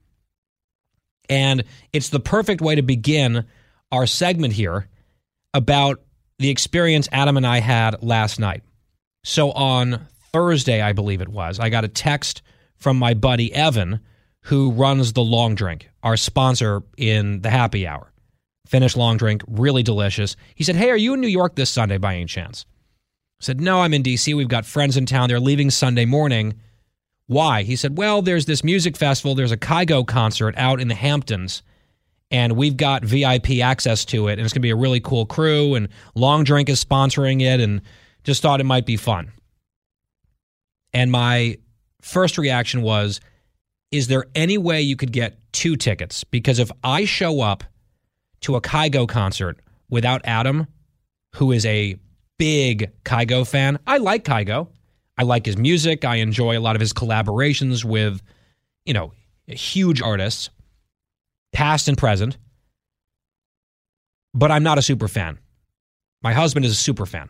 And 1.28 1.64
it's 1.92 2.08
the 2.10 2.20
perfect 2.20 2.60
way 2.60 2.74
to 2.74 2.82
begin 2.82 3.44
our 3.92 4.06
segment 4.06 4.52
here 4.54 4.88
about 5.52 6.02
the 6.38 6.50
experience 6.50 7.08
Adam 7.12 7.36
and 7.36 7.46
I 7.46 7.60
had 7.60 8.02
last 8.02 8.38
night. 8.38 8.62
So 9.22 9.52
on 9.52 10.06
Thursday, 10.32 10.82
I 10.82 10.92
believe 10.92 11.20
it 11.20 11.28
was, 11.28 11.58
I 11.60 11.68
got 11.68 11.84
a 11.84 11.88
text 11.88 12.42
from 12.76 12.98
my 12.98 13.14
buddy 13.14 13.54
Evan, 13.54 14.00
who 14.42 14.72
runs 14.72 15.14
the 15.14 15.22
Long 15.22 15.54
Drink, 15.54 15.88
our 16.02 16.16
sponsor 16.16 16.82
in 16.98 17.40
the 17.40 17.50
happy 17.50 17.86
hour. 17.86 18.12
Finnish 18.66 18.96
long 18.96 19.18
drink, 19.18 19.42
really 19.46 19.82
delicious. 19.82 20.36
He 20.54 20.64
said, 20.64 20.76
Hey, 20.76 20.90
are 20.90 20.96
you 20.96 21.14
in 21.14 21.20
New 21.20 21.28
York 21.28 21.54
this 21.54 21.68
Sunday 21.68 21.98
by 21.98 22.14
any 22.14 22.24
chance? 22.24 22.64
Said, 23.40 23.60
No, 23.60 23.80
I'm 23.80 23.94
in 23.94 24.02
DC. 24.02 24.34
We've 24.34 24.48
got 24.48 24.66
friends 24.66 24.96
in 24.96 25.06
town. 25.06 25.28
They're 25.28 25.40
leaving 25.40 25.70
Sunday 25.70 26.04
morning. 26.04 26.54
Why? 27.26 27.62
He 27.62 27.76
said, 27.76 27.96
Well, 27.98 28.22
there's 28.22 28.46
this 28.46 28.64
music 28.64 28.96
festival. 28.96 29.34
There's 29.34 29.52
a 29.52 29.56
Kygo 29.56 30.06
concert 30.06 30.54
out 30.56 30.80
in 30.80 30.88
the 30.88 30.94
Hamptons, 30.94 31.62
and 32.30 32.54
we've 32.54 32.76
got 32.76 33.04
VIP 33.04 33.60
access 33.62 34.04
to 34.06 34.28
it. 34.28 34.34
And 34.34 34.42
it's 34.42 34.52
going 34.52 34.60
to 34.60 34.66
be 34.66 34.70
a 34.70 34.76
really 34.76 35.00
cool 35.00 35.26
crew. 35.26 35.74
And 35.74 35.88
Long 36.14 36.44
Drink 36.44 36.68
is 36.68 36.84
sponsoring 36.84 37.42
it, 37.42 37.60
and 37.60 37.82
just 38.24 38.42
thought 38.42 38.60
it 38.60 38.64
might 38.64 38.86
be 38.86 38.96
fun. 38.96 39.32
And 40.92 41.10
my 41.10 41.58
first 42.00 42.38
reaction 42.38 42.82
was, 42.82 43.20
Is 43.90 44.08
there 44.08 44.26
any 44.34 44.58
way 44.58 44.82
you 44.82 44.96
could 44.96 45.12
get 45.12 45.38
two 45.52 45.76
tickets? 45.76 46.24
Because 46.24 46.58
if 46.58 46.70
I 46.82 47.04
show 47.04 47.40
up 47.40 47.64
to 48.40 48.56
a 48.56 48.60
Kygo 48.60 49.08
concert 49.08 49.60
without 49.88 50.20
Adam, 50.24 50.66
who 51.34 51.52
is 51.52 51.64
a 51.66 51.96
big 52.38 52.90
Kygo 53.04 53.46
fan. 53.46 53.78
I 53.86 53.98
like 53.98 54.24
Kygo. 54.24 54.68
I 55.16 55.22
like 55.22 55.46
his 55.46 55.56
music. 55.56 56.04
I 56.04 56.16
enjoy 56.16 56.58
a 56.58 56.60
lot 56.60 56.76
of 56.76 56.80
his 56.80 56.92
collaborations 56.92 57.84
with, 57.84 58.20
you 58.84 58.94
know, 58.94 59.12
huge 59.46 60.02
artists, 60.02 60.50
past 61.52 61.88
and 61.88 61.96
present. 61.96 62.36
But 64.34 64.50
I'm 64.50 64.64
not 64.64 64.78
a 64.78 64.82
super 64.82 65.06
fan. 65.06 65.38
My 66.22 66.32
husband 66.32 66.64
is 66.66 66.72
a 66.72 66.76
super 66.76 67.06
fan. 67.06 67.28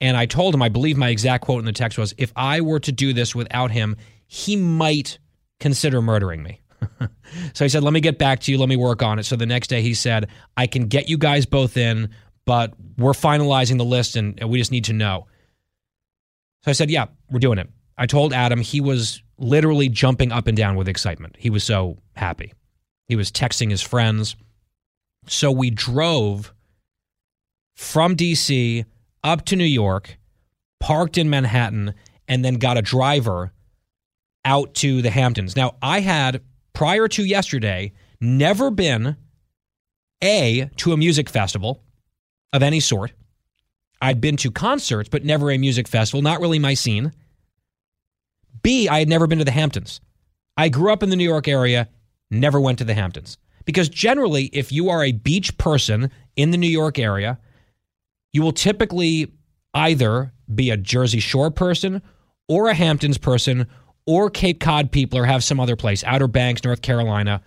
And 0.00 0.16
I 0.16 0.26
told 0.26 0.54
him, 0.54 0.62
I 0.62 0.68
believe 0.68 0.96
my 0.96 1.08
exact 1.08 1.44
quote 1.44 1.60
in 1.60 1.64
the 1.64 1.72
text 1.72 1.96
was 1.96 2.14
if 2.18 2.32
I 2.36 2.60
were 2.60 2.80
to 2.80 2.92
do 2.92 3.12
this 3.12 3.34
without 3.34 3.70
him, 3.70 3.96
he 4.26 4.56
might 4.56 5.18
consider 5.60 6.02
murdering 6.02 6.42
me. 6.42 6.60
so 7.54 7.64
he 7.64 7.68
said, 7.68 7.82
Let 7.84 7.92
me 7.92 8.00
get 8.00 8.18
back 8.18 8.40
to 8.40 8.52
you. 8.52 8.58
Let 8.58 8.68
me 8.68 8.76
work 8.76 9.02
on 9.02 9.18
it. 9.18 9.24
So 9.24 9.36
the 9.36 9.46
next 9.46 9.68
day 9.68 9.80
he 9.80 9.94
said, 9.94 10.28
I 10.56 10.66
can 10.66 10.88
get 10.88 11.08
you 11.08 11.16
guys 11.18 11.46
both 11.46 11.76
in, 11.76 12.10
but 12.44 12.74
we're 12.98 13.12
finalizing 13.12 13.78
the 13.78 13.84
list 13.84 14.16
and, 14.16 14.38
and 14.40 14.50
we 14.50 14.58
just 14.58 14.72
need 14.72 14.84
to 14.84 14.92
know. 14.92 15.26
So 16.64 16.70
I 16.70 16.72
said, 16.72 16.90
Yeah, 16.90 17.06
we're 17.30 17.38
doing 17.38 17.58
it. 17.58 17.68
I 17.96 18.06
told 18.06 18.32
Adam 18.32 18.60
he 18.60 18.80
was 18.80 19.22
literally 19.38 19.88
jumping 19.88 20.32
up 20.32 20.46
and 20.46 20.56
down 20.56 20.76
with 20.76 20.88
excitement. 20.88 21.36
He 21.38 21.50
was 21.50 21.64
so 21.64 21.98
happy. 22.14 22.52
He 23.08 23.16
was 23.16 23.30
texting 23.30 23.70
his 23.70 23.82
friends. 23.82 24.36
So 25.26 25.50
we 25.50 25.70
drove 25.70 26.52
from 27.76 28.16
DC 28.16 28.84
up 29.22 29.44
to 29.46 29.56
New 29.56 29.64
York, 29.64 30.18
parked 30.80 31.18
in 31.18 31.30
Manhattan, 31.30 31.94
and 32.28 32.44
then 32.44 32.54
got 32.54 32.78
a 32.78 32.82
driver 32.82 33.52
out 34.44 34.74
to 34.74 35.02
the 35.02 35.10
Hamptons. 35.10 35.56
Now, 35.56 35.76
I 35.80 36.00
had, 36.00 36.42
prior 36.72 37.08
to 37.08 37.24
yesterday, 37.24 37.92
never 38.20 38.70
been 38.70 39.16
A, 40.22 40.70
to 40.76 40.92
a 40.92 40.96
music 40.96 41.28
festival 41.28 41.82
of 42.52 42.62
any 42.62 42.80
sort. 42.80 43.12
I'd 44.00 44.20
been 44.20 44.36
to 44.38 44.50
concerts, 44.50 45.08
but 45.08 45.24
never 45.24 45.50
a 45.50 45.58
music 45.58 45.86
festival, 45.86 46.22
not 46.22 46.40
really 46.40 46.58
my 46.58 46.74
scene. 46.74 47.12
B, 48.62 48.88
I 48.88 48.98
had 48.98 49.08
never 49.08 49.26
been 49.26 49.38
to 49.38 49.44
the 49.44 49.50
Hamptons. 49.50 50.00
I 50.56 50.68
grew 50.68 50.92
up 50.92 51.02
in 51.02 51.10
the 51.10 51.16
New 51.16 51.28
York 51.28 51.48
area, 51.48 51.88
never 52.30 52.60
went 52.60 52.78
to 52.78 52.84
the 52.84 52.94
Hamptons. 52.94 53.38
Because 53.64 53.88
generally, 53.88 54.46
if 54.46 54.72
you 54.72 54.88
are 54.90 55.04
a 55.04 55.12
beach 55.12 55.56
person 55.56 56.10
in 56.36 56.50
the 56.50 56.58
New 56.58 56.68
York 56.68 56.98
area, 56.98 57.38
you 58.32 58.42
will 58.42 58.52
typically 58.52 59.32
either 59.74 60.32
be 60.52 60.70
a 60.70 60.76
Jersey 60.76 61.20
Shore 61.20 61.50
person 61.50 62.02
or 62.48 62.68
a 62.68 62.74
Hamptons 62.74 63.18
person 63.18 63.66
or 64.06 64.30
Cape 64.30 64.60
Cod 64.60 64.90
people 64.90 65.18
or 65.18 65.26
have 65.26 65.44
some 65.44 65.60
other 65.60 65.76
place, 65.76 66.02
Outer 66.04 66.28
Banks, 66.28 66.64
North 66.64 66.82
Carolina. 66.82 67.40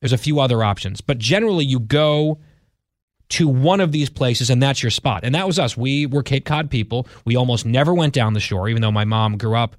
There's 0.00 0.14
a 0.14 0.18
few 0.18 0.40
other 0.40 0.64
options. 0.64 1.00
But 1.00 1.18
generally, 1.18 1.64
you 1.64 1.78
go 1.78 2.38
to 3.30 3.48
one 3.48 3.80
of 3.80 3.92
these 3.92 4.10
places 4.10 4.50
and 4.50 4.62
that's 4.62 4.82
your 4.82 4.90
spot. 4.90 5.20
And 5.24 5.34
that 5.34 5.46
was 5.46 5.58
us. 5.58 5.76
We 5.76 6.06
were 6.06 6.22
Cape 6.22 6.44
Cod 6.44 6.70
people. 6.70 7.06
We 7.24 7.36
almost 7.36 7.64
never 7.64 7.94
went 7.94 8.12
down 8.12 8.34
the 8.34 8.40
shore, 8.40 8.68
even 8.68 8.82
though 8.82 8.92
my 8.92 9.04
mom 9.04 9.38
grew 9.38 9.56
up 9.56 9.76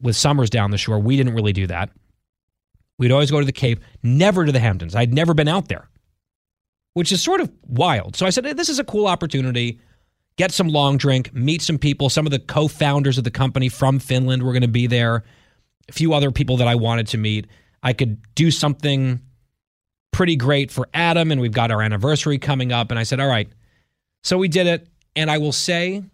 with 0.00 0.16
summers 0.16 0.50
down 0.50 0.70
the 0.70 0.78
shore. 0.78 0.98
We 0.98 1.16
didn't 1.16 1.34
really 1.34 1.52
do 1.52 1.66
that. 1.66 1.90
We'd 2.98 3.12
always 3.12 3.30
go 3.30 3.40
to 3.40 3.46
the 3.46 3.52
Cape, 3.52 3.80
never 4.02 4.44
to 4.44 4.52
the 4.52 4.58
Hamptons. 4.58 4.94
I'd 4.94 5.12
never 5.12 5.34
been 5.34 5.48
out 5.48 5.68
there, 5.68 5.88
which 6.94 7.12
is 7.12 7.22
sort 7.22 7.40
of 7.40 7.50
wild. 7.66 8.16
So 8.16 8.26
I 8.26 8.30
said, 8.30 8.44
hey, 8.44 8.52
this 8.52 8.68
is 8.68 8.78
a 8.78 8.84
cool 8.84 9.06
opportunity. 9.06 9.80
Get 10.36 10.52
some 10.52 10.68
long 10.68 10.96
drink, 10.96 11.32
meet 11.34 11.60
some 11.62 11.78
people. 11.78 12.08
Some 12.08 12.26
of 12.26 12.32
the 12.32 12.38
co 12.38 12.68
founders 12.68 13.18
of 13.18 13.24
the 13.24 13.30
company 13.30 13.68
from 13.68 13.98
Finland 13.98 14.42
were 14.42 14.52
going 14.52 14.62
to 14.62 14.68
be 14.68 14.86
there. 14.86 15.24
A 15.88 15.92
few 15.92 16.14
other 16.14 16.30
people 16.30 16.56
that 16.58 16.68
I 16.68 16.74
wanted 16.74 17.06
to 17.08 17.18
meet. 17.18 17.46
I 17.82 17.92
could 17.92 18.18
do 18.34 18.50
something 18.50 19.20
pretty 20.20 20.36
great 20.36 20.70
for 20.70 20.86
Adam, 20.92 21.32
and 21.32 21.40
we've 21.40 21.50
got 21.50 21.70
our 21.70 21.80
anniversary 21.80 22.36
coming 22.36 22.72
up. 22.72 22.90
And 22.90 23.00
I 23.00 23.04
said, 23.04 23.20
all 23.20 23.26
right. 23.26 23.48
So 24.22 24.36
we 24.36 24.48
did 24.48 24.66
it. 24.66 24.86
And 25.16 25.30
I 25.30 25.38
will 25.38 25.50
say 25.50 26.04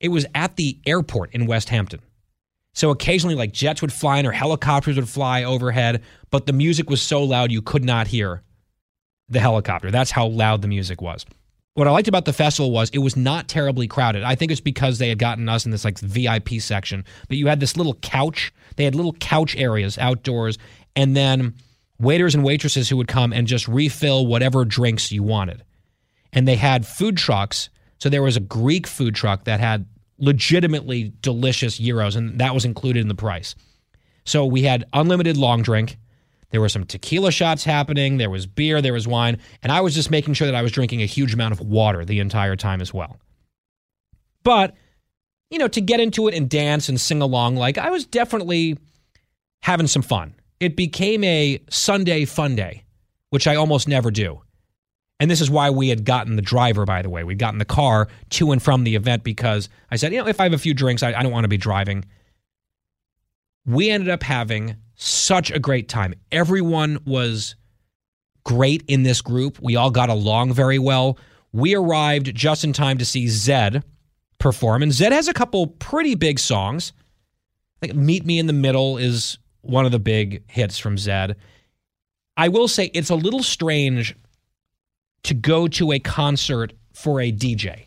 it 0.00 0.08
was 0.08 0.26
at 0.34 0.56
the 0.56 0.76
airport 0.84 1.32
in 1.32 1.46
Westhampton. 1.46 2.00
So 2.72 2.90
occasionally, 2.90 3.36
like 3.36 3.52
jets 3.52 3.80
would 3.80 3.92
fly 3.92 4.18
in 4.18 4.26
or 4.26 4.32
helicopters 4.32 4.96
would 4.96 5.08
fly 5.08 5.44
overhead, 5.44 6.02
but 6.32 6.46
the 6.46 6.52
music 6.52 6.90
was 6.90 7.00
so 7.00 7.22
loud 7.22 7.52
you 7.52 7.62
could 7.62 7.84
not 7.84 8.08
hear 8.08 8.42
the 9.28 9.38
helicopter. 9.38 9.92
That's 9.92 10.10
how 10.10 10.26
loud 10.26 10.60
the 10.60 10.66
music 10.66 11.00
was. 11.00 11.24
What 11.74 11.86
I 11.86 11.92
liked 11.92 12.08
about 12.08 12.24
the 12.24 12.32
festival 12.32 12.72
was 12.72 12.90
it 12.90 12.98
was 12.98 13.16
not 13.16 13.46
terribly 13.46 13.86
crowded. 13.86 14.24
I 14.24 14.34
think 14.34 14.50
it's 14.50 14.60
because 14.60 14.98
they 14.98 15.10
had 15.10 15.20
gotten 15.20 15.48
us 15.48 15.64
in 15.64 15.70
this 15.70 15.84
like 15.84 16.00
VIP 16.00 16.54
section, 16.58 17.04
but 17.28 17.36
you 17.36 17.46
had 17.46 17.60
this 17.60 17.76
little 17.76 17.94
couch. 17.94 18.52
They 18.74 18.82
had 18.82 18.96
little 18.96 19.12
couch 19.12 19.54
areas 19.54 19.96
outdoors, 19.96 20.58
and 20.96 21.16
then 21.16 21.54
waiters 21.98 22.34
and 22.34 22.44
waitresses 22.44 22.88
who 22.88 22.96
would 22.96 23.08
come 23.08 23.32
and 23.32 23.46
just 23.46 23.68
refill 23.68 24.26
whatever 24.26 24.64
drinks 24.64 25.12
you 25.12 25.22
wanted. 25.22 25.62
And 26.32 26.48
they 26.48 26.56
had 26.56 26.86
food 26.86 27.16
trucks. 27.16 27.70
So 27.98 28.08
there 28.08 28.22
was 28.22 28.36
a 28.36 28.40
Greek 28.40 28.86
food 28.86 29.14
truck 29.14 29.44
that 29.44 29.60
had 29.60 29.86
legitimately 30.18 31.12
delicious 31.20 31.78
gyros, 31.78 32.16
and 32.16 32.38
that 32.40 32.54
was 32.54 32.64
included 32.64 33.00
in 33.00 33.08
the 33.08 33.14
price. 33.14 33.54
So 34.24 34.44
we 34.46 34.62
had 34.62 34.84
unlimited 34.92 35.36
long 35.36 35.62
drink. 35.62 35.98
There 36.50 36.60
were 36.60 36.68
some 36.68 36.84
tequila 36.84 37.32
shots 37.32 37.64
happening. 37.64 38.16
There 38.16 38.30
was 38.30 38.46
beer. 38.46 38.80
There 38.80 38.92
was 38.92 39.08
wine. 39.08 39.38
And 39.62 39.72
I 39.72 39.80
was 39.80 39.94
just 39.94 40.10
making 40.10 40.34
sure 40.34 40.46
that 40.46 40.54
I 40.54 40.62
was 40.62 40.72
drinking 40.72 41.02
a 41.02 41.06
huge 41.06 41.34
amount 41.34 41.52
of 41.52 41.60
water 41.60 42.04
the 42.04 42.20
entire 42.20 42.56
time 42.56 42.80
as 42.80 42.94
well. 42.94 43.18
But, 44.44 44.74
you 45.50 45.58
know, 45.58 45.68
to 45.68 45.80
get 45.80 46.00
into 46.00 46.28
it 46.28 46.34
and 46.34 46.48
dance 46.48 46.88
and 46.88 47.00
sing 47.00 47.22
along, 47.22 47.56
like 47.56 47.76
I 47.76 47.90
was 47.90 48.06
definitely 48.06 48.78
having 49.62 49.88
some 49.88 50.02
fun. 50.02 50.34
It 50.60 50.76
became 50.76 51.24
a 51.24 51.60
Sunday 51.70 52.24
fun 52.24 52.54
day, 52.54 52.84
which 53.30 53.46
I 53.46 53.56
almost 53.56 53.88
never 53.88 54.10
do. 54.10 54.40
And 55.20 55.30
this 55.30 55.40
is 55.40 55.50
why 55.50 55.70
we 55.70 55.88
had 55.88 56.04
gotten 56.04 56.36
the 56.36 56.42
driver, 56.42 56.84
by 56.84 57.02
the 57.02 57.10
way. 57.10 57.24
We'd 57.24 57.38
gotten 57.38 57.58
the 57.58 57.64
car 57.64 58.08
to 58.30 58.52
and 58.52 58.62
from 58.62 58.84
the 58.84 58.96
event 58.96 59.24
because 59.24 59.68
I 59.90 59.96
said, 59.96 60.12
you 60.12 60.20
know, 60.20 60.26
if 60.26 60.40
I 60.40 60.44
have 60.44 60.52
a 60.52 60.58
few 60.58 60.74
drinks, 60.74 61.02
I, 61.02 61.12
I 61.12 61.22
don't 61.22 61.32
want 61.32 61.44
to 61.44 61.48
be 61.48 61.56
driving. 61.56 62.04
We 63.64 63.90
ended 63.90 64.10
up 64.10 64.22
having 64.22 64.76
such 64.96 65.50
a 65.50 65.58
great 65.58 65.88
time. 65.88 66.14
Everyone 66.32 66.98
was 67.06 67.54
great 68.44 68.84
in 68.88 69.02
this 69.02 69.22
group. 69.22 69.58
We 69.60 69.76
all 69.76 69.90
got 69.90 70.10
along 70.10 70.52
very 70.52 70.78
well. 70.78 71.18
We 71.52 71.74
arrived 71.74 72.34
just 72.34 72.64
in 72.64 72.72
time 72.72 72.98
to 72.98 73.04
see 73.04 73.26
Zedd 73.26 73.82
perform. 74.38 74.82
And 74.82 74.92
Zedd 74.92 75.12
has 75.12 75.28
a 75.28 75.32
couple 75.32 75.66
pretty 75.66 76.14
big 76.14 76.38
songs. 76.38 76.92
Think 77.80 77.94
Meet 77.94 78.26
Me 78.26 78.38
in 78.38 78.46
the 78.46 78.52
Middle 78.52 78.98
is 78.98 79.38
one 79.64 79.86
of 79.86 79.92
the 79.92 79.98
big 79.98 80.42
hits 80.50 80.78
from 80.78 80.96
Zedd. 80.96 81.34
I 82.36 82.48
will 82.48 82.68
say 82.68 82.90
it's 82.94 83.10
a 83.10 83.14
little 83.14 83.42
strange 83.42 84.16
to 85.24 85.34
go 85.34 85.68
to 85.68 85.92
a 85.92 85.98
concert 85.98 86.72
for 86.92 87.20
a 87.20 87.32
DJ, 87.32 87.86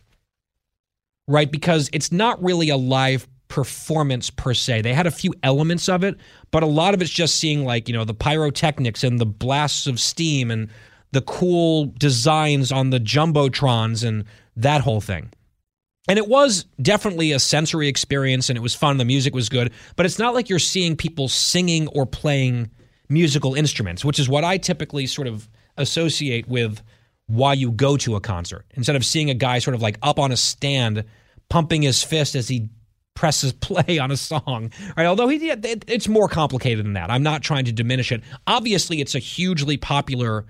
right? 1.27 1.51
Because 1.51 1.89
it's 1.93 2.11
not 2.11 2.41
really 2.41 2.69
a 2.69 2.77
live 2.77 3.27
performance 3.47 4.29
per 4.29 4.53
se. 4.53 4.81
They 4.81 4.93
had 4.93 5.07
a 5.07 5.11
few 5.11 5.33
elements 5.43 5.87
of 5.87 6.03
it, 6.03 6.17
but 6.51 6.63
a 6.63 6.67
lot 6.67 6.93
of 6.93 7.01
it's 7.01 7.11
just 7.11 7.35
seeing 7.35 7.65
like, 7.65 7.87
you 7.87 7.93
know, 7.93 8.05
the 8.05 8.13
pyrotechnics 8.13 9.03
and 9.03 9.19
the 9.19 9.25
blasts 9.25 9.87
of 9.87 9.99
steam 9.99 10.51
and 10.51 10.69
the 11.11 11.21
cool 11.21 11.93
designs 11.97 12.71
on 12.71 12.89
the 12.89 12.99
jumbotrons 12.99 14.05
and 14.05 14.25
that 14.55 14.81
whole 14.81 15.01
thing. 15.01 15.31
And 16.07 16.17
it 16.17 16.27
was 16.27 16.65
definitely 16.81 17.33
a 17.33 17.39
sensory 17.39 17.87
experience 17.87 18.49
and 18.49 18.57
it 18.57 18.61
was 18.61 18.73
fun. 18.73 18.97
The 18.97 19.05
music 19.05 19.35
was 19.35 19.49
good, 19.49 19.73
but 19.95 20.05
it's 20.05 20.19
not 20.19 20.33
like 20.33 20.49
you're 20.49 20.59
seeing 20.59 20.95
people 20.95 21.27
singing 21.27 21.87
or 21.89 22.05
playing 22.05 22.69
musical 23.09 23.55
instruments, 23.55 24.05
which 24.05 24.19
is 24.19 24.29
what 24.29 24.43
I 24.43 24.57
typically 24.57 25.05
sort 25.05 25.27
of 25.27 25.49
associate 25.77 26.47
with 26.47 26.81
why 27.27 27.53
you 27.53 27.71
go 27.71 27.97
to 27.97 28.15
a 28.15 28.21
concert. 28.21 28.65
Instead 28.75 28.95
of 28.95 29.05
seeing 29.05 29.29
a 29.29 29.33
guy 29.33 29.59
sort 29.59 29.75
of 29.75 29.81
like 29.81 29.97
up 30.01 30.17
on 30.17 30.31
a 30.31 30.37
stand 30.37 31.03
pumping 31.49 31.81
his 31.81 32.03
fist 32.03 32.35
as 32.35 32.47
he 32.47 32.69
presses 33.13 33.51
play 33.61 33.99
on 33.99 34.11
a 34.11 34.17
song, 34.17 34.71
right? 34.95 35.05
Although 35.05 35.27
he, 35.27 35.49
it's 35.49 36.07
more 36.07 36.29
complicated 36.29 36.85
than 36.85 36.93
that. 36.93 37.11
I'm 37.11 37.23
not 37.23 37.41
trying 37.41 37.65
to 37.65 37.71
diminish 37.73 38.11
it. 38.11 38.23
Obviously, 38.45 39.01
it's 39.01 39.15
a 39.15 39.19
hugely 39.19 39.75
popular 39.75 40.45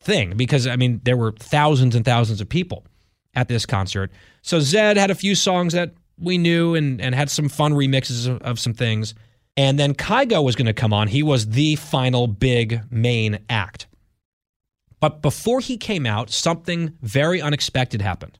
thing 0.00 0.36
because, 0.36 0.66
I 0.66 0.76
mean, 0.76 1.00
there 1.04 1.16
were 1.16 1.32
thousands 1.32 1.94
and 1.94 2.04
thousands 2.04 2.40
of 2.40 2.48
people 2.48 2.86
at 3.34 3.48
this 3.48 3.66
concert. 3.66 4.10
So 4.42 4.58
Zedd 4.58 4.96
had 4.96 5.10
a 5.10 5.14
few 5.14 5.34
songs 5.34 5.72
that 5.72 5.94
we 6.18 6.38
knew 6.38 6.74
and, 6.74 7.00
and 7.00 7.14
had 7.14 7.30
some 7.30 7.48
fun 7.48 7.72
remixes 7.72 8.26
of, 8.26 8.40
of 8.42 8.58
some 8.58 8.74
things. 8.74 9.14
And 9.56 9.78
then 9.78 9.94
Kygo 9.94 10.42
was 10.42 10.56
going 10.56 10.66
to 10.66 10.72
come 10.72 10.92
on. 10.92 11.08
He 11.08 11.22
was 11.22 11.48
the 11.48 11.76
final 11.76 12.26
big 12.26 12.80
main 12.90 13.38
act. 13.48 13.86
But 15.00 15.22
before 15.22 15.60
he 15.60 15.76
came 15.76 16.06
out, 16.06 16.30
something 16.30 16.94
very 17.02 17.40
unexpected 17.40 18.00
happened. 18.00 18.38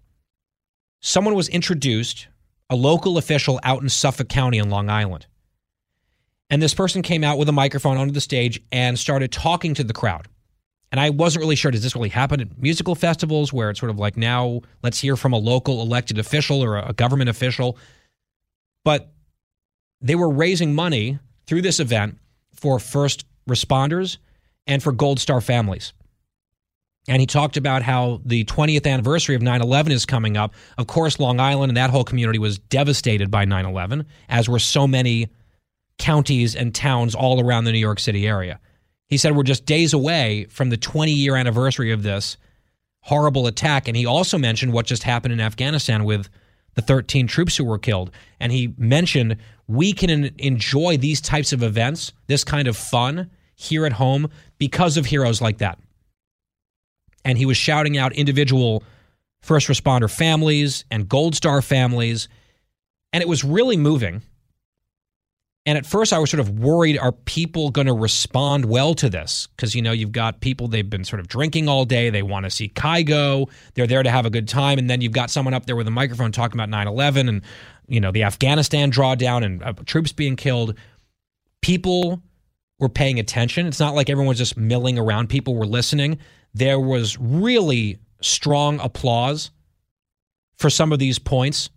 Someone 1.01 1.35
was 1.35 1.49
introduced, 1.49 2.29
a 2.71 2.77
local 2.77 3.19
official 3.19 3.61
out 3.63 3.83
in 3.83 3.89
Suffolk 3.89 4.29
County 4.29 4.59
in 4.59 4.71
Long 4.71 4.89
Island. 4.89 5.27
And 6.51 6.63
this 6.63 6.75
person 6.75 7.03
came 7.03 7.23
out 7.25 7.39
with 7.39 7.49
a 7.49 7.53
microphone 7.53 7.97
onto 7.97 8.13
the 8.13 8.21
stage 8.21 8.63
and 8.73 8.99
started 8.99 9.31
talking 9.31 9.75
to 9.75 9.85
the 9.85 9.93
crowd. 9.93 10.29
And 10.95 11.01
I 11.01 11.11
wasn't 11.11 11.43
really 11.43 11.57
sure, 11.57 11.73
does 11.73 11.83
this 11.83 11.97
really 11.97 12.09
happen 12.09 12.41
at 12.41 12.57
musical 12.57 12.95
festivals 12.95 13.53
where 13.53 13.69
it's 13.69 13.81
sort 13.81 13.91
of 13.91 13.99
like 13.99 14.17
now 14.17 14.61
let's 14.85 15.01
hear 15.01 15.17
from 15.17 15.33
a 15.33 15.37
local 15.37 15.83
elected 15.83 16.21
official 16.21 16.63
or 16.63 16.79
a 16.79 16.93
government 16.93 17.29
official? 17.29 17.77
But 18.85 19.13
they 20.01 20.15
were 20.15 20.31
raising 20.31 20.73
money 20.73 21.19
through 21.49 21.63
this 21.63 21.81
event 21.81 22.21
for 22.55 22.79
first 22.79 23.27
responders 23.51 24.19
and 24.69 24.81
for 24.85 24.93
Gold 24.93 25.19
Star 25.19 25.41
families. 25.41 25.95
And 27.09 27.19
he 27.19 27.27
talked 27.27 27.57
about 27.57 27.83
how 27.83 28.21
the 28.25 28.45
20th 28.45 28.87
anniversary 28.87 29.35
of 29.35 29.43
9 29.43 29.63
11 29.63 29.91
is 29.91 30.07
coming 30.07 30.37
up. 30.37 30.55
Of 30.79 30.87
course, 30.87 31.19
Long 31.19 31.41
Island 31.41 31.71
and 31.71 31.77
that 31.77 31.91
whole 31.91 32.05
community 32.05 32.39
was 32.39 32.61
devastated 32.61 33.33
by 33.33 33.45
9 33.47 33.67
11, 33.67 34.07
as 34.29 34.49
were 34.49 34.61
so 34.61 34.87
many 34.87 35.27
counties 35.99 36.55
and 36.55 36.73
towns 36.73 37.17
all 37.17 37.45
around 37.45 37.65
the 37.65 37.73
New 37.73 37.79
York 37.79 37.99
City 37.99 38.29
area. 38.29 38.61
He 39.15 39.19
said 39.19 39.37
we're 39.37 39.45
just 39.45 39.65
days 39.65 39.93
away 39.93 40.47
from 40.51 40.71
the 40.71 40.77
20 40.77 41.13
year 41.13 41.37
anniversary 41.37 41.93
of 41.93 42.03
this 42.03 42.37
horrible 43.03 43.47
attack. 43.47 43.87
And 43.87 43.97
he 43.97 44.07
also 44.07 44.37
mentioned 44.39 44.73
what 44.73 44.87
just 44.87 45.05
happened 45.05 45.33
in 45.33 45.41
Afghanistan 45.41 46.03
with 46.03 46.29
the 46.75 46.83
13 46.83 47.29
troops 47.29 47.57
who 47.57 47.63
were 47.63 47.79
killed. 47.79 48.11
And 48.41 48.51
he 48.51 48.75
mentioned 48.77 49.37
we 49.69 49.93
can 49.93 50.35
enjoy 50.39 50.97
these 50.97 51.21
types 51.21 51.53
of 51.53 51.63
events, 51.63 52.13
this 52.27 52.43
kind 52.43 52.67
of 52.67 52.77
fun 52.77 53.31
here 53.55 53.87
at 53.87 53.93
home 53.93 54.31
because 54.59 54.97
of 54.97 55.07
heroes 55.07 55.41
like 55.41 55.59
that. 55.59 55.79
And 57.25 57.39
he 57.39 57.47
was 57.47 57.57
shouting 57.57 57.97
out 57.97 58.13
individual 58.15 58.83
first 59.43 59.69
responder 59.69 60.11
families 60.11 60.85
and 60.91 61.09
Gold 61.09 61.37
Star 61.37 61.63
families. 61.63 62.27
And 63.13 63.23
it 63.23 63.29
was 63.29 63.45
really 63.45 63.77
moving. 63.77 64.23
And 65.67 65.79
at 65.79 65.87
first, 65.87 66.13
I 66.13 66.19
was 66.19 66.31
sort 66.31 66.41
of 66.41 66.59
worried 66.59 66.99
are 66.99 67.13
people 67.13 67.71
going 67.71 67.87
to 67.87 67.95
respond 67.95 68.67
well 68.67 68.95
to 68.97 69.09
this? 69.09 69.49
Because, 69.57 69.75
you 69.75 69.81
know, 69.81 69.93
you've 69.93 70.13
got 70.13 70.41
people, 70.41 70.69
they've 70.69 70.89
been 70.89 71.05
sort 71.05 71.21
of 71.21 71.29
drinking 71.29 71.69
all 71.69 71.87
day. 71.87 72.11
They 72.11 72.23
want 72.23 72.45
to 72.45 72.51
see 72.51 72.69
Kygo. 72.69 73.49
They're 73.73 73.87
there 73.87 74.03
to 74.03 74.11
have 74.11 74.27
a 74.27 74.31
good 74.31 74.47
time. 74.47 74.79
And 74.79 74.91
then 74.91 75.01
you've 75.01 75.13
got 75.13 75.31
someone 75.31 75.55
up 75.55 75.65
there 75.65 75.75
with 75.77 75.89
a 75.89 75.91
microphone 75.91 76.33
talking 76.33 76.57
about 76.57 76.69
9 76.69 76.87
11 76.87 77.29
and, 77.31 77.43
you 77.89 77.99
know, 77.99 78.13
the 78.13 78.25
Afghanistan 78.25 78.93
drawdown 78.93 79.43
and 79.43 79.63
uh, 79.63 79.73
troops 79.87 80.13
being 80.13 80.37
killed. 80.37 80.77
People 81.63 82.23
were 82.79 82.91
paying 82.91 83.19
attention. 83.19 83.67
It's 83.67 83.81
not 83.81 83.95
like 83.95 84.11
everyone's 84.11 84.39
just 84.39 84.59
milling 84.59 84.99
around. 84.99 85.29
People 85.29 85.55
were 85.55 85.67
listening. 85.67 86.19
There 86.53 86.79
was 86.79 87.19
really 87.19 87.99
strong 88.21 88.81
applause 88.81 89.51
for 90.57 90.69
some 90.69 90.93
of 90.93 90.99
these 90.99 91.19
points 91.19 91.71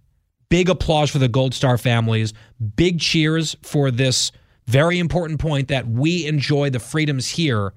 Big 0.49 0.69
applause 0.69 1.09
for 1.09 1.19
the 1.19 1.27
Gold 1.27 1.53
Star 1.53 1.77
families. 1.77 2.33
Big 2.75 2.99
cheers 2.99 3.55
for 3.63 3.91
this 3.91 4.31
very 4.65 4.99
important 4.99 5.39
point 5.39 5.67
that 5.67 5.87
we 5.87 6.25
enjoy 6.25 6.69
the 6.69 6.79
freedoms 6.79 7.27
here 7.29 7.73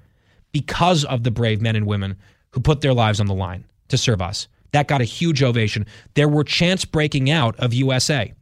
because 0.52 1.04
of 1.04 1.22
the 1.22 1.30
brave 1.30 1.60
men 1.60 1.76
and 1.76 1.86
women 1.86 2.16
who 2.50 2.60
put 2.60 2.80
their 2.80 2.94
lives 2.94 3.20
on 3.20 3.26
the 3.26 3.34
line 3.34 3.64
to 3.88 3.98
serve 3.98 4.22
us. 4.22 4.48
That 4.72 4.88
got 4.88 5.00
a 5.00 5.04
huge 5.04 5.42
ovation. 5.42 5.86
There 6.14 6.28
were 6.28 6.44
chants 6.44 6.84
breaking 6.84 7.30
out 7.30 7.58
of 7.58 7.74
USA, 7.74 8.32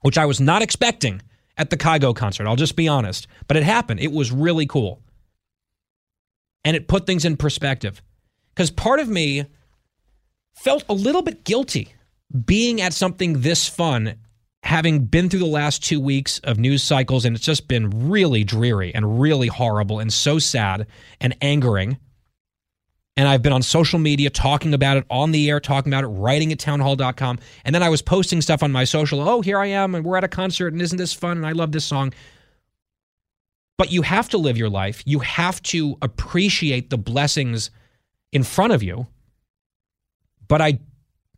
which 0.00 0.18
I 0.18 0.26
was 0.26 0.40
not 0.40 0.62
expecting 0.62 1.20
at 1.56 1.70
the 1.70 1.76
Kygo 1.76 2.14
concert. 2.14 2.46
I'll 2.46 2.56
just 2.56 2.76
be 2.76 2.88
honest. 2.88 3.26
But 3.48 3.56
it 3.56 3.64
happened. 3.64 4.00
It 4.00 4.12
was 4.12 4.30
really 4.30 4.66
cool. 4.66 5.02
And 6.64 6.76
it 6.76 6.88
put 6.88 7.06
things 7.06 7.24
in 7.24 7.36
perspective. 7.36 8.00
Because 8.54 8.70
part 8.70 9.00
of 9.00 9.08
me 9.08 9.46
felt 10.54 10.84
a 10.88 10.94
little 10.94 11.22
bit 11.22 11.44
guilty 11.44 11.94
being 12.44 12.80
at 12.80 12.92
something 12.92 13.40
this 13.40 13.68
fun, 13.68 14.16
having 14.62 15.04
been 15.04 15.28
through 15.28 15.38
the 15.40 15.46
last 15.46 15.82
two 15.82 16.00
weeks 16.00 16.38
of 16.40 16.58
news 16.58 16.82
cycles, 16.82 17.24
and 17.24 17.34
it's 17.34 17.44
just 17.44 17.68
been 17.68 18.08
really 18.10 18.44
dreary 18.44 18.94
and 18.94 19.20
really 19.20 19.48
horrible 19.48 19.98
and 19.98 20.12
so 20.12 20.38
sad 20.38 20.86
and 21.20 21.36
angering. 21.40 21.98
And 23.16 23.26
I've 23.26 23.42
been 23.42 23.52
on 23.52 23.62
social 23.62 23.98
media 23.98 24.30
talking 24.30 24.74
about 24.74 24.96
it 24.96 25.04
on 25.10 25.32
the 25.32 25.50
air, 25.50 25.58
talking 25.58 25.92
about 25.92 26.04
it, 26.04 26.08
writing 26.08 26.52
at 26.52 26.60
townhall.com. 26.60 27.40
And 27.64 27.74
then 27.74 27.82
I 27.82 27.88
was 27.88 28.00
posting 28.00 28.40
stuff 28.40 28.62
on 28.62 28.70
my 28.70 28.84
social. 28.84 29.26
Oh, 29.28 29.40
here 29.40 29.58
I 29.58 29.66
am, 29.66 29.96
and 29.96 30.04
we're 30.04 30.16
at 30.16 30.22
a 30.22 30.28
concert, 30.28 30.72
and 30.72 30.80
isn't 30.80 30.98
this 30.98 31.12
fun? 31.12 31.38
And 31.38 31.46
I 31.46 31.52
love 31.52 31.72
this 31.72 31.84
song. 31.84 32.12
But 33.76 33.90
you 33.90 34.02
have 34.02 34.28
to 34.30 34.38
live 34.38 34.56
your 34.56 34.68
life. 34.68 35.02
You 35.04 35.20
have 35.20 35.60
to 35.62 35.96
appreciate 36.02 36.90
the 36.90 36.98
blessings 36.98 37.70
in 38.32 38.44
front 38.44 38.72
of 38.72 38.82
you. 38.82 39.06
But 40.46 40.62
I 40.62 40.78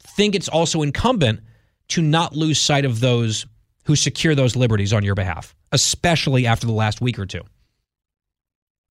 think 0.02 0.35
it's 0.35 0.48
also 0.48 0.82
incumbent 0.82 1.40
to 1.89 2.02
not 2.02 2.35
lose 2.35 2.60
sight 2.60 2.85
of 2.85 3.01
those 3.01 3.47
who 3.85 3.97
secure 3.97 4.35
those 4.35 4.56
liberties 4.56 4.93
on 4.93 5.05
your 5.05 5.14
behalf, 5.14 5.55
especially 5.72 6.47
after 6.47 6.66
the 6.66 6.72
last 6.72 7.01
week 7.01 7.18
or 7.18 7.27
two. 7.27 7.43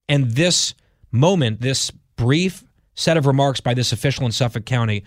And 0.08 0.32
this 0.32 0.74
moment, 1.12 1.62
this 1.62 1.92
brief 2.16 2.64
set 2.96 3.16
of 3.16 3.26
remarks 3.26 3.62
by 3.62 3.74
this 3.74 3.92
official 3.92 4.26
in 4.26 4.32
Suffolk 4.32 4.66
County 4.66 5.04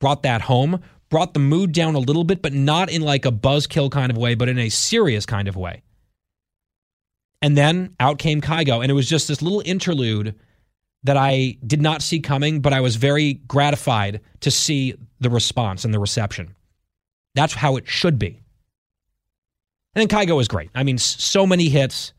brought 0.00 0.22
that 0.24 0.42
home, 0.42 0.82
brought 1.10 1.34
the 1.34 1.40
mood 1.40 1.72
down 1.72 1.94
a 1.94 2.00
little 2.00 2.24
bit, 2.24 2.42
but 2.42 2.52
not 2.52 2.90
in 2.90 3.02
like 3.02 3.24
a 3.24 3.30
buzzkill 3.30 3.90
kind 3.90 4.10
of 4.10 4.18
way, 4.18 4.34
but 4.34 4.48
in 4.48 4.58
a 4.58 4.68
serious 4.68 5.26
kind 5.26 5.46
of 5.46 5.56
way. 5.56 5.82
And 7.42 7.56
then 7.56 7.94
out 8.00 8.18
came 8.18 8.40
Kygo, 8.40 8.82
and 8.82 8.90
it 8.90 8.94
was 8.94 9.08
just 9.08 9.28
this 9.28 9.42
little 9.42 9.62
interlude 9.64 10.34
that 11.06 11.16
I 11.16 11.56
did 11.66 11.80
not 11.80 12.02
see 12.02 12.20
coming, 12.20 12.60
but 12.60 12.72
I 12.72 12.80
was 12.80 12.96
very 12.96 13.34
gratified 13.48 14.20
to 14.40 14.50
see 14.50 14.94
the 15.20 15.30
response 15.30 15.84
and 15.84 15.92
the 15.94 15.98
reception. 15.98 16.54
That's 17.34 17.54
how 17.54 17.76
it 17.76 17.88
should 17.88 18.18
be. 18.18 18.40
And 19.94 20.08
then 20.08 20.08
Kygo 20.08 20.36
was 20.36 20.48
great. 20.48 20.70
I 20.74 20.82
mean, 20.82 20.98
so 20.98 21.46
many 21.46 21.68
hits. 21.68 22.12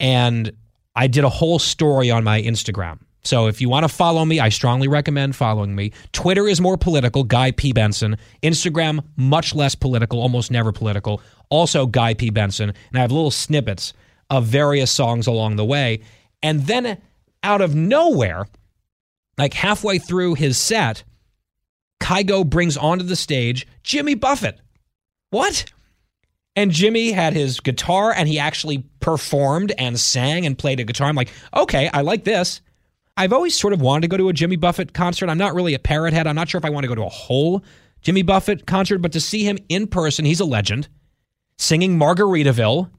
and 0.00 0.52
I 0.96 1.06
did 1.06 1.22
a 1.22 1.28
whole 1.28 1.60
story 1.60 2.10
on 2.10 2.24
my 2.24 2.42
Instagram. 2.42 2.98
So 3.22 3.46
if 3.46 3.60
you 3.60 3.68
want 3.68 3.84
to 3.84 3.88
follow 3.88 4.24
me, 4.24 4.40
I 4.40 4.48
strongly 4.48 4.88
recommend 4.88 5.36
following 5.36 5.74
me. 5.76 5.92
Twitter 6.12 6.48
is 6.48 6.60
more 6.60 6.76
political, 6.76 7.22
Guy 7.22 7.52
P. 7.52 7.72
Benson. 7.72 8.16
Instagram, 8.42 9.04
much 9.16 9.54
less 9.54 9.76
political, 9.76 10.20
almost 10.20 10.50
never 10.50 10.72
political. 10.72 11.20
Also, 11.50 11.86
Guy 11.86 12.14
P. 12.14 12.30
Benson. 12.30 12.70
And 12.70 12.98
I 12.98 13.00
have 13.00 13.12
little 13.12 13.30
snippets 13.30 13.92
of 14.30 14.46
various 14.46 14.90
songs 14.90 15.26
along 15.26 15.56
the 15.56 15.64
way. 15.64 16.00
And 16.42 16.66
then 16.66 17.00
out 17.48 17.62
of 17.62 17.74
nowhere, 17.74 18.46
like 19.38 19.54
halfway 19.54 19.98
through 19.98 20.34
his 20.34 20.58
set, 20.58 21.02
Kygo 21.98 22.48
brings 22.48 22.76
onto 22.76 23.04
the 23.04 23.16
stage 23.16 23.66
Jimmy 23.82 24.14
Buffett. 24.14 24.60
What? 25.30 25.64
And 26.54 26.70
Jimmy 26.70 27.10
had 27.10 27.32
his 27.32 27.60
guitar 27.60 28.12
and 28.12 28.28
he 28.28 28.38
actually 28.38 28.84
performed 29.00 29.72
and 29.78 29.98
sang 29.98 30.44
and 30.44 30.58
played 30.58 30.78
a 30.78 30.84
guitar. 30.84 31.08
I'm 31.08 31.16
like, 31.16 31.32
okay, 31.56 31.88
I 31.92 32.02
like 32.02 32.24
this. 32.24 32.60
I've 33.16 33.32
always 33.32 33.58
sort 33.58 33.72
of 33.72 33.80
wanted 33.80 34.02
to 34.02 34.08
go 34.08 34.18
to 34.18 34.28
a 34.28 34.32
Jimmy 34.32 34.56
Buffett 34.56 34.92
concert. 34.92 35.30
I'm 35.30 35.38
not 35.38 35.54
really 35.54 35.74
a 35.74 35.78
parrot 35.78 36.12
head. 36.12 36.26
I'm 36.26 36.36
not 36.36 36.48
sure 36.48 36.58
if 36.58 36.64
I 36.64 36.70
want 36.70 36.84
to 36.84 36.88
go 36.88 36.94
to 36.94 37.04
a 37.04 37.08
whole 37.08 37.64
Jimmy 38.02 38.22
Buffett 38.22 38.66
concert, 38.66 38.98
but 38.98 39.12
to 39.12 39.20
see 39.20 39.42
him 39.42 39.58
in 39.70 39.86
person, 39.86 40.24
he's 40.24 40.40
a 40.40 40.44
legend. 40.44 40.88
Singing 41.56 41.98
Margaritaville, 41.98 42.90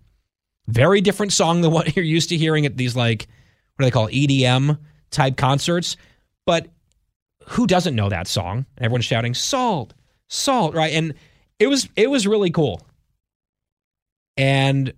very 0.67 1.01
different 1.01 1.33
song 1.33 1.61
than 1.61 1.71
what 1.71 1.95
you're 1.95 2.03
used 2.03 2.29
to 2.29 2.37
hearing 2.37 2.65
at 2.65 2.77
these 2.77 2.95
like 2.95 3.27
what 3.79 3.85
do 3.85 3.85
they 3.85 3.91
call 3.91 4.09
EDM 4.09 4.77
type 5.09 5.37
concerts. 5.37 5.95
But 6.45 6.67
who 7.45 7.65
doesn't 7.65 7.95
know 7.95 8.09
that 8.09 8.27
song? 8.27 8.65
Everyone's 8.77 9.05
shouting 9.05 9.33
salt, 9.33 9.93
salt, 10.27 10.75
right? 10.75 10.93
And 10.93 11.13
it 11.59 11.67
was 11.67 11.87
it 11.95 12.09
was 12.09 12.27
really 12.27 12.51
cool. 12.51 12.85
And 14.35 14.93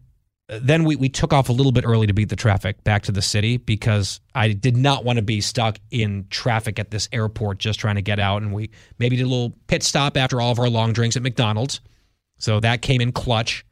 then 0.47 0.83
we, 0.83 0.95
we 0.95 1.09
took 1.09 1.31
off 1.31 1.49
a 1.49 1.53
little 1.53 1.71
bit 1.71 1.85
early 1.85 2.07
to 2.07 2.13
beat 2.13 2.29
the 2.29 2.35
traffic 2.35 2.83
back 2.83 3.03
to 3.03 3.11
the 3.11 3.21
city 3.21 3.57
because 3.57 4.19
I 4.33 4.49
did 4.49 4.75
not 4.75 5.05
want 5.05 5.17
to 5.17 5.23
be 5.23 5.41
stuck 5.41 5.79
in 5.91 6.25
traffic 6.29 6.79
at 6.79 6.89
this 6.89 7.07
airport 7.11 7.59
just 7.59 7.79
trying 7.79 7.95
to 7.95 8.01
get 8.01 8.19
out. 8.19 8.41
And 8.41 8.51
we 8.51 8.71
maybe 8.97 9.15
did 9.15 9.27
a 9.27 9.29
little 9.29 9.55
pit 9.67 9.83
stop 9.83 10.17
after 10.17 10.41
all 10.41 10.51
of 10.51 10.59
our 10.59 10.69
long 10.69 10.91
drinks 10.91 11.15
at 11.15 11.21
McDonald's. 11.21 11.81
So 12.39 12.59
that 12.59 12.81
came 12.81 12.99
in 12.99 13.11
clutch. 13.11 13.63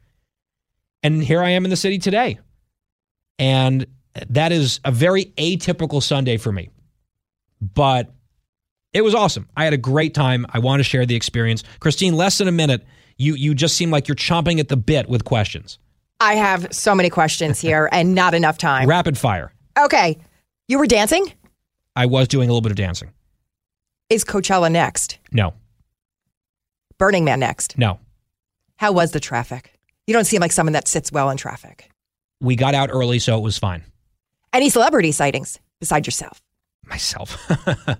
And 1.02 1.22
here 1.22 1.42
I 1.42 1.50
am 1.50 1.64
in 1.64 1.70
the 1.70 1.76
city 1.76 1.98
today. 1.98 2.38
And 3.38 3.86
that 4.28 4.52
is 4.52 4.80
a 4.84 4.92
very 4.92 5.26
atypical 5.36 6.02
Sunday 6.02 6.36
for 6.36 6.52
me. 6.52 6.70
But 7.60 8.12
it 8.92 9.02
was 9.02 9.14
awesome. 9.14 9.48
I 9.56 9.64
had 9.64 9.72
a 9.72 9.78
great 9.78 10.14
time. 10.14 10.46
I 10.50 10.58
want 10.58 10.80
to 10.80 10.84
share 10.84 11.06
the 11.06 11.14
experience. 11.14 11.62
Christine, 11.78 12.16
less 12.16 12.38
than 12.38 12.48
a 12.48 12.52
minute. 12.52 12.84
You 13.18 13.34
you 13.34 13.54
just 13.54 13.76
seem 13.76 13.90
like 13.90 14.08
you're 14.08 14.16
chomping 14.16 14.58
at 14.60 14.68
the 14.68 14.76
bit 14.76 15.08
with 15.08 15.24
questions. 15.24 15.78
I 16.20 16.34
have 16.34 16.68
so 16.70 16.94
many 16.94 17.10
questions 17.10 17.60
here 17.60 17.88
and 17.92 18.14
not 18.14 18.34
enough 18.34 18.58
time. 18.58 18.88
Rapid 18.88 19.16
fire. 19.16 19.52
Okay. 19.78 20.18
You 20.68 20.78
were 20.78 20.86
dancing? 20.86 21.32
I 21.96 22.06
was 22.06 22.28
doing 22.28 22.48
a 22.48 22.52
little 22.52 22.60
bit 22.60 22.72
of 22.72 22.76
dancing. 22.76 23.10
Is 24.08 24.24
Coachella 24.24 24.70
next? 24.70 25.18
No. 25.32 25.54
Burning 26.98 27.24
Man 27.24 27.40
next? 27.40 27.78
No. 27.78 27.98
How 28.76 28.92
was 28.92 29.12
the 29.12 29.20
traffic? 29.20 29.78
You 30.06 30.14
don't 30.14 30.24
seem 30.24 30.40
like 30.40 30.52
someone 30.52 30.72
that 30.72 30.88
sits 30.88 31.12
well 31.12 31.30
in 31.30 31.36
traffic. 31.36 31.90
We 32.40 32.56
got 32.56 32.74
out 32.74 32.90
early, 32.92 33.18
so 33.18 33.38
it 33.38 33.42
was 33.42 33.58
fine. 33.58 33.84
Any 34.52 34.68
celebrity 34.68 35.12
sightings 35.12 35.58
besides 35.78 36.06
yourself? 36.06 36.42
Myself. 36.84 37.38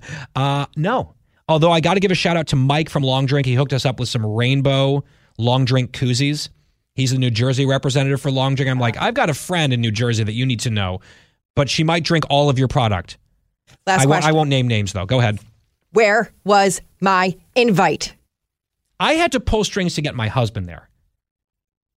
uh, 0.37 0.67
no. 0.77 1.15
Although 1.49 1.73
I 1.73 1.81
got 1.81 1.95
to 1.95 2.01
give 2.01 2.11
a 2.11 2.17
shout 2.17 2.37
out 2.37 2.49
to 2.49 2.57
Mike 2.57 2.89
from 2.89 3.03
Long 3.03 3.27
Drink. 3.27 3.47
He 3.47 3.55
hooked 3.55 3.73
us 3.73 3.85
up 3.85 3.99
with 4.01 4.09
some 4.09 4.25
rainbow 4.25 5.05
long 5.39 5.65
drink 5.65 5.93
koozies. 5.93 6.49
He's 6.95 7.13
the 7.13 7.19
New 7.19 7.31
Jersey 7.31 7.67
representative 7.67 8.21
for 8.21 8.31
Long 8.31 8.55
Drink. 8.55 8.71
I'm 8.71 8.79
like, 8.79 8.97
I've 8.97 9.15
got 9.15 9.31
a 9.31 9.35
friend 9.35 9.73
in 9.73 9.81
New 9.81 9.91
Jersey 9.91 10.23
that 10.25 10.33
you 10.33 10.45
need 10.45 10.61
to 10.61 10.71
know, 10.71 11.01
but 11.57 11.71
she 11.71 11.83
might 11.83 12.05
drink 12.05 12.25
all 12.29 12.51
of 12.51 12.59
your 12.59 12.69
product. 12.69 13.17
Last 13.87 14.03
I, 14.03 14.07
won't. 14.07 14.25
I 14.25 14.33
won't 14.33 14.51
name 14.51 14.69
names 14.69 14.93
though. 14.93 15.07
Go 15.07 15.19
ahead. 15.19 15.39
Where 15.93 16.33
was 16.45 16.81
my 17.01 17.37
invite? 17.55 18.15
I 18.99 19.15
had 19.15 19.33
to 19.33 19.41
pull 19.41 19.65
strings 19.65 19.95
to 19.95 20.03
get 20.03 20.15
my 20.15 20.29
husband 20.29 20.69
there. 20.69 20.89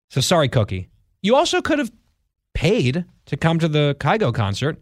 So 0.10 0.22
sorry, 0.22 0.48
Cookie. 0.48 0.90
You 1.22 1.36
also 1.36 1.62
could 1.62 1.80
have 1.80 1.92
paid 2.54 3.06
to 3.26 3.38
come 3.38 3.60
to 3.60 3.68
the 3.68 3.96
Kygo 4.00 4.34
concert. 4.34 4.80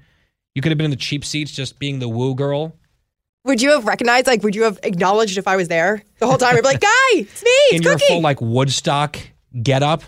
You 0.55 0.61
could 0.61 0.71
have 0.71 0.77
been 0.77 0.85
in 0.85 0.91
the 0.91 0.97
cheap 0.97 1.23
seats, 1.23 1.51
just 1.51 1.79
being 1.79 1.99
the 1.99 2.09
woo 2.09 2.35
girl. 2.35 2.75
Would 3.45 3.61
you 3.61 3.71
have 3.71 3.85
recognized, 3.85 4.27
like, 4.27 4.43
would 4.43 4.55
you 4.55 4.63
have 4.63 4.79
acknowledged 4.83 5.37
if 5.37 5.47
I 5.47 5.55
was 5.55 5.67
there 5.67 6.03
the 6.19 6.27
whole 6.27 6.37
time? 6.37 6.55
You'd 6.55 6.61
be 6.61 6.67
like, 6.67 6.79
Guy, 6.81 6.89
it's 7.13 7.43
me, 7.43 7.49
it's 7.49 7.77
in 7.77 7.83
your 7.83 7.97
full 7.97 8.21
like 8.21 8.41
Woodstock 8.41 9.17
get 9.61 9.81
up. 9.83 10.03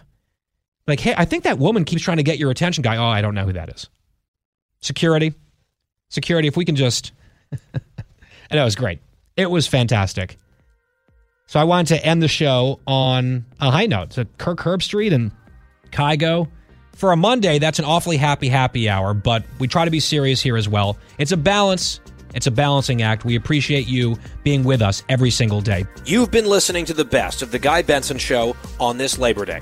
Like, 0.85 0.99
hey, 0.99 1.15
I 1.17 1.25
think 1.25 1.45
that 1.45 1.57
woman 1.57 1.85
keeps 1.85 2.03
trying 2.03 2.17
to 2.17 2.23
get 2.23 2.37
your 2.37 2.51
attention, 2.51 2.81
guy. 2.81 2.97
Oh, 2.97 3.05
I 3.05 3.21
don't 3.21 3.33
know 3.33 3.45
who 3.45 3.53
that 3.53 3.69
is. 3.69 3.89
Security. 4.81 5.33
Security, 6.09 6.47
if 6.47 6.57
we 6.57 6.65
can 6.65 6.75
just 6.75 7.13
and 7.73 8.59
it 8.59 8.63
was 8.63 8.75
great. 8.75 8.99
It 9.35 9.49
was 9.49 9.67
fantastic. 9.67 10.37
So 11.47 11.59
I 11.59 11.63
wanted 11.63 11.95
to 11.95 12.05
end 12.05 12.21
the 12.21 12.27
show 12.27 12.79
on 12.87 13.45
a 13.59 13.71
high 13.71 13.85
note. 13.85 14.13
So 14.13 14.25
Kirk 14.37 14.59
Herbstreit 14.59 15.13
and 15.13 15.31
Kygo. 15.91 16.47
For 16.95 17.11
a 17.11 17.17
Monday, 17.17 17.59
that's 17.59 17.79
an 17.79 17.85
awfully 17.85 18.17
happy, 18.17 18.47
happy 18.47 18.87
hour, 18.87 19.13
but 19.13 19.43
we 19.59 19.67
try 19.67 19.85
to 19.85 19.91
be 19.91 19.99
serious 19.99 20.41
here 20.41 20.55
as 20.55 20.69
well. 20.69 20.97
It's 21.17 21.31
a 21.31 21.37
balance. 21.37 21.99
It's 22.33 22.47
a 22.47 22.51
balancing 22.51 23.01
act. 23.01 23.25
We 23.25 23.35
appreciate 23.35 23.87
you 23.87 24.17
being 24.43 24.63
with 24.63 24.81
us 24.81 25.03
every 25.09 25.29
single 25.29 25.61
day. 25.61 25.85
You've 26.05 26.31
been 26.31 26.45
listening 26.45 26.85
to 26.85 26.93
the 26.93 27.05
best 27.05 27.41
of 27.41 27.51
the 27.51 27.59
Guy 27.59 27.81
Benson 27.81 28.17
Show 28.17 28.55
on 28.79 28.97
this 28.97 29.17
Labor 29.17 29.45
Day. 29.45 29.59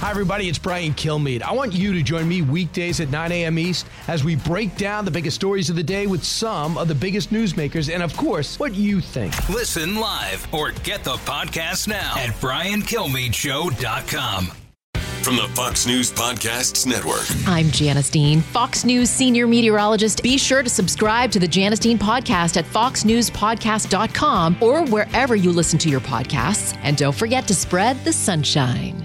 Hi, 0.00 0.10
everybody, 0.10 0.48
it's 0.48 0.58
Brian 0.58 0.92
Kilmeade. 0.92 1.42
I 1.42 1.52
want 1.52 1.72
you 1.72 1.92
to 1.94 2.02
join 2.02 2.28
me 2.28 2.42
weekdays 2.42 3.00
at 3.00 3.10
9 3.10 3.32
a.m. 3.32 3.58
East 3.58 3.86
as 4.08 4.22
we 4.22 4.36
break 4.36 4.76
down 4.76 5.04
the 5.04 5.10
biggest 5.10 5.34
stories 5.36 5.68
of 5.70 5.76
the 5.76 5.82
day 5.82 6.06
with 6.06 6.22
some 6.22 6.78
of 6.78 6.86
the 6.86 6.94
biggest 6.94 7.30
newsmakers 7.30 7.92
and, 7.92 8.02
of 8.02 8.16
course, 8.16 8.58
what 8.58 8.74
you 8.74 9.00
think. 9.00 9.48
Listen 9.48 9.96
live 9.96 10.46
or 10.54 10.70
get 10.70 11.02
the 11.02 11.14
podcast 11.14 11.88
now 11.88 12.14
at 12.18 12.28
briankilmeadshow.com. 12.40 14.52
From 15.22 15.36
the 15.36 15.48
Fox 15.56 15.86
News 15.86 16.12
Podcasts 16.12 16.86
Network. 16.86 17.24
I'm 17.48 17.68
Janice 17.72 18.10
Dean, 18.10 18.42
Fox 18.42 18.84
News 18.84 19.10
senior 19.10 19.48
meteorologist. 19.48 20.22
Be 20.22 20.38
sure 20.38 20.62
to 20.62 20.70
subscribe 20.70 21.32
to 21.32 21.40
the 21.40 21.48
Janice 21.48 21.80
Dean 21.80 21.98
podcast 21.98 22.56
at 22.56 22.64
foxnewspodcast.com 22.64 24.58
or 24.60 24.86
wherever 24.86 25.34
you 25.34 25.50
listen 25.50 25.80
to 25.80 25.88
your 25.88 26.00
podcasts. 26.00 26.78
And 26.84 26.96
don't 26.96 27.16
forget 27.16 27.48
to 27.48 27.54
spread 27.54 28.04
the 28.04 28.12
sunshine. 28.12 29.04